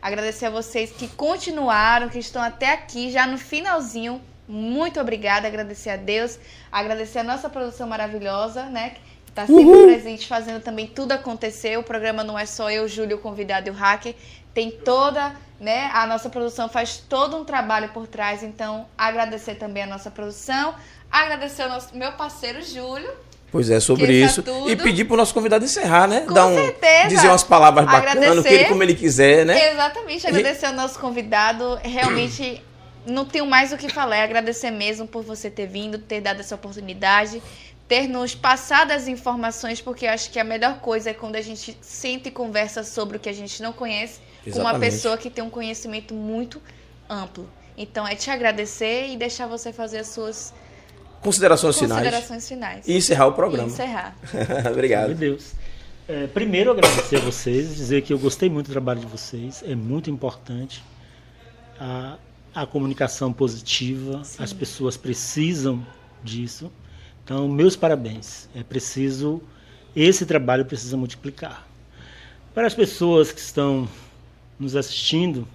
Agradecer 0.00 0.46
a 0.46 0.50
vocês 0.50 0.90
que 0.90 1.08
continuaram, 1.08 2.08
que 2.08 2.18
estão 2.18 2.42
até 2.42 2.72
aqui, 2.72 3.10
já 3.10 3.26
no 3.26 3.38
finalzinho. 3.38 4.20
Muito 4.48 5.00
obrigada. 5.00 5.48
Agradecer 5.48 5.90
a 5.90 5.96
Deus. 5.96 6.38
Agradecer 6.70 7.20
a 7.20 7.24
nossa 7.24 7.48
produção 7.48 7.88
maravilhosa, 7.88 8.64
né? 8.66 8.90
Que 9.26 9.32
tá 9.32 9.46
sempre 9.46 9.84
presente, 9.84 10.26
fazendo 10.26 10.62
também 10.62 10.86
tudo 10.86 11.12
acontecer. 11.12 11.78
O 11.78 11.82
programa 11.82 12.22
não 12.22 12.38
é 12.38 12.46
só 12.46 12.70
eu, 12.70 12.86
Júlio, 12.86 13.16
o 13.16 13.20
convidado 13.20 13.68
e 13.68 13.70
o 13.70 13.74
hacker. 13.74 14.14
Tem 14.56 14.70
toda, 14.70 15.34
né? 15.60 15.90
A 15.92 16.06
nossa 16.06 16.30
produção 16.30 16.66
faz 16.66 16.96
todo 16.96 17.36
um 17.36 17.44
trabalho 17.44 17.90
por 17.90 18.06
trás. 18.06 18.42
Então, 18.42 18.86
agradecer 18.96 19.56
também 19.56 19.82
a 19.82 19.86
nossa 19.86 20.10
produção. 20.10 20.74
Agradecer 21.12 21.64
ao 21.64 21.68
nosso, 21.68 21.94
meu 21.94 22.12
parceiro 22.12 22.62
Júlio. 22.62 23.12
Pois 23.52 23.68
é, 23.68 23.78
sobre 23.80 24.14
isso. 24.14 24.42
tudo. 24.42 24.70
E 24.70 24.74
pedir 24.74 25.04
pro 25.04 25.14
nosso 25.14 25.34
convidado 25.34 25.62
encerrar, 25.62 26.08
né? 26.08 26.22
Com 26.22 26.32
Dar 26.32 26.46
um, 26.46 26.54
certeza. 26.54 27.08
Dizer 27.08 27.28
umas 27.28 27.44
palavras 27.44 27.84
bacanas, 27.84 28.42
que 28.46 28.48
ele, 28.48 28.64
como 28.64 28.82
ele 28.82 28.94
quiser, 28.94 29.44
né? 29.44 29.72
Exatamente, 29.72 30.26
agradecer 30.26 30.64
ao 30.64 30.72
nosso 30.72 30.98
convidado. 30.98 31.78
Realmente 31.82 32.64
não 33.04 33.26
tenho 33.26 33.44
mais 33.44 33.74
o 33.74 33.76
que 33.76 33.90
falar. 33.90 34.16
É 34.16 34.22
agradecer 34.22 34.70
mesmo 34.70 35.06
por 35.06 35.22
você 35.22 35.50
ter 35.50 35.66
vindo, 35.66 35.98
ter 35.98 36.22
dado 36.22 36.40
essa 36.40 36.54
oportunidade, 36.54 37.42
ter 37.86 38.08
nos 38.08 38.34
passado 38.34 38.90
as 38.92 39.06
informações, 39.06 39.82
porque 39.82 40.06
eu 40.06 40.10
acho 40.12 40.30
que 40.30 40.38
a 40.38 40.44
melhor 40.44 40.78
coisa 40.78 41.10
é 41.10 41.12
quando 41.12 41.36
a 41.36 41.42
gente 41.42 41.76
senta 41.82 42.28
e 42.28 42.32
conversa 42.32 42.82
sobre 42.82 43.18
o 43.18 43.20
que 43.20 43.28
a 43.28 43.34
gente 43.34 43.62
não 43.62 43.74
conhece 43.74 44.24
com 44.52 44.58
uma 44.60 44.70
Exatamente. 44.70 44.92
pessoa 44.92 45.16
que 45.18 45.30
tem 45.30 45.42
um 45.44 45.50
conhecimento 45.50 46.14
muito 46.14 46.60
amplo. 47.08 47.48
Então 47.76 48.06
é 48.06 48.14
te 48.14 48.30
agradecer 48.30 49.08
e 49.08 49.16
deixar 49.16 49.46
você 49.46 49.72
fazer 49.72 49.98
as 49.98 50.08
suas 50.08 50.52
Considerações 51.20 51.78
finais. 51.78 52.02
considerações 52.02 52.48
finais. 52.48 52.88
E 52.88 52.96
encerrar 52.96 53.26
o 53.26 53.30
E 53.30 53.34
programa. 53.34 53.68
encerrar. 53.68 54.16
Meu 54.62 54.72
Obrigado. 54.72 55.14
Deus. 55.14 55.52
É, 56.08 56.26
primeiro, 56.28 56.70
agradecer 56.70 57.16
a 57.16 57.20
vocês, 57.20 57.74
dizer 57.74 58.02
que 58.02 58.12
eu 58.12 58.18
gostei 58.18 58.48
muito 58.48 58.66
do 58.68 58.72
trabalho 58.72 59.00
de 59.00 59.06
vocês, 59.06 59.62
é 59.66 59.74
muito 59.74 60.08
importante. 60.08 60.84
A, 61.80 62.16
a 62.54 62.64
comunicação 62.64 63.32
positiva, 63.32 64.22
as 64.38 64.52
pessoas 64.52 64.96
precisam 64.96 65.84
disso. 66.22 66.70
Então, 67.24 67.48
meus 67.48 67.74
parabéns. 67.74 68.48
É 68.54 68.62
preciso, 68.62 69.42
esse 69.96 70.24
trabalho 70.24 70.64
precisa 70.64 70.96
multiplicar. 70.96 71.66
Para 72.54 72.68
as 72.68 72.74
pessoas 72.74 73.32
que 73.32 73.40
estão 73.40 73.88
nos 74.58 74.76
assistindo, 74.76 75.46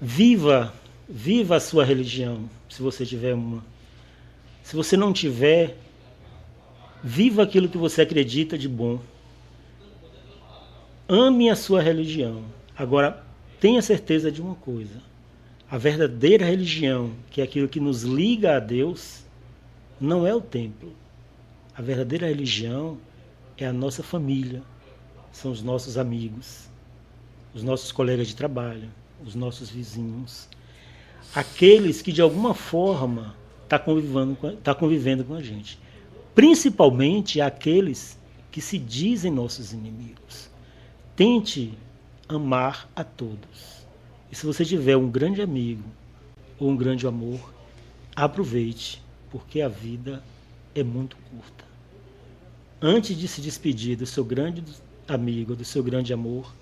viva, 0.00 0.72
viva 1.08 1.56
a 1.56 1.60
sua 1.60 1.84
religião, 1.84 2.48
se 2.68 2.82
você 2.82 3.04
tiver 3.04 3.34
uma. 3.34 3.64
Se 4.62 4.76
você 4.76 4.96
não 4.96 5.12
tiver, 5.12 5.76
Viva 7.02 7.44
aquilo 7.44 7.68
que 7.68 7.78
você 7.78 8.02
acredita 8.02 8.58
de 8.58 8.68
bom. 8.68 9.00
Ame 11.08 11.48
a 11.48 11.54
sua 11.54 11.80
religião. 11.80 12.44
Agora, 12.76 13.24
tenha 13.60 13.80
certeza 13.80 14.32
de 14.32 14.42
uma 14.42 14.56
coisa: 14.56 15.00
a 15.70 15.78
verdadeira 15.78 16.44
religião, 16.44 17.12
que 17.30 17.40
é 17.40 17.44
aquilo 17.44 17.68
que 17.68 17.78
nos 17.78 18.02
liga 18.02 18.56
a 18.56 18.60
Deus, 18.60 19.24
não 20.00 20.26
é 20.26 20.34
o 20.34 20.40
templo. 20.40 20.92
A 21.72 21.80
verdadeira 21.80 22.26
religião 22.26 22.98
é 23.56 23.64
a 23.64 23.72
nossa 23.72 24.02
família, 24.02 24.62
são 25.30 25.52
os 25.52 25.62
nossos 25.62 25.96
amigos, 25.96 26.67
os 27.54 27.62
nossos 27.62 27.92
colegas 27.92 28.28
de 28.28 28.36
trabalho, 28.36 28.88
os 29.24 29.34
nossos 29.34 29.70
vizinhos, 29.70 30.48
aqueles 31.34 32.02
que 32.02 32.12
de 32.12 32.22
alguma 32.22 32.54
forma 32.54 33.34
estão 33.62 33.78
convivendo, 33.78 34.36
tá 34.62 34.74
convivendo 34.74 35.24
com 35.24 35.34
a 35.34 35.42
gente 35.42 35.78
principalmente 36.38 37.40
aqueles 37.40 38.16
que 38.52 38.60
se 38.60 38.78
dizem 38.78 39.28
nossos 39.28 39.72
inimigos. 39.72 40.48
Tente 41.16 41.76
amar 42.28 42.88
a 42.94 43.02
todos. 43.02 43.84
E 44.30 44.36
se 44.36 44.46
você 44.46 44.64
tiver 44.64 44.96
um 44.96 45.10
grande 45.10 45.42
amigo 45.42 45.82
ou 46.56 46.70
um 46.70 46.76
grande 46.76 47.08
amor, 47.08 47.52
aproveite, 48.14 49.02
porque 49.32 49.60
a 49.60 49.66
vida 49.66 50.22
é 50.76 50.84
muito 50.84 51.16
curta. 51.28 51.64
Antes 52.80 53.16
de 53.16 53.26
se 53.26 53.40
despedir 53.40 53.96
do 53.96 54.06
seu 54.06 54.24
grande 54.24 54.62
amigo, 55.08 55.56
do 55.56 55.64
seu 55.64 55.82
grande 55.82 56.12
amor, 56.12 56.54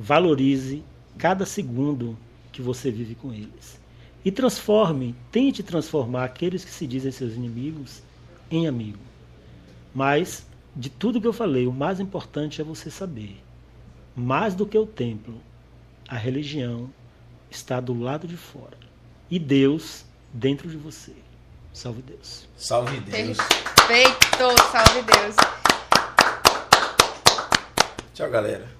valorize 0.00 0.82
cada 1.18 1.44
segundo 1.44 2.16
que 2.50 2.62
você 2.62 2.90
vive 2.90 3.14
com 3.14 3.34
eles. 3.34 3.78
E 4.24 4.32
transforme, 4.32 5.14
tente 5.30 5.62
transformar 5.62 6.24
aqueles 6.24 6.64
que 6.64 6.70
se 6.70 6.86
dizem 6.86 7.12
seus 7.12 7.34
inimigos 7.34 8.02
em 8.50 8.66
amigo. 8.66 8.98
Mas, 9.94 10.46
de 10.74 10.88
tudo 10.88 11.20
que 11.20 11.26
eu 11.26 11.32
falei, 11.34 11.66
o 11.66 11.72
mais 11.72 12.00
importante 12.00 12.62
é 12.62 12.64
você 12.64 12.90
saber: 12.90 13.38
mais 14.16 14.54
do 14.54 14.66
que 14.66 14.78
o 14.78 14.86
templo, 14.86 15.34
a 16.08 16.16
religião 16.16 16.90
está 17.50 17.78
do 17.78 17.98
lado 17.98 18.26
de 18.26 18.38
fora. 18.38 18.78
E 19.30 19.38
Deus 19.38 20.04
dentro 20.32 20.68
de 20.68 20.78
você. 20.78 21.12
Salve 21.74 22.02
Deus. 22.02 22.48
Salve 22.56 23.00
Deus. 23.00 23.36
Perfeito, 23.36 24.70
salve 24.72 25.02
Deus. 25.02 25.36
Tchau, 28.14 28.30
galera. 28.30 28.79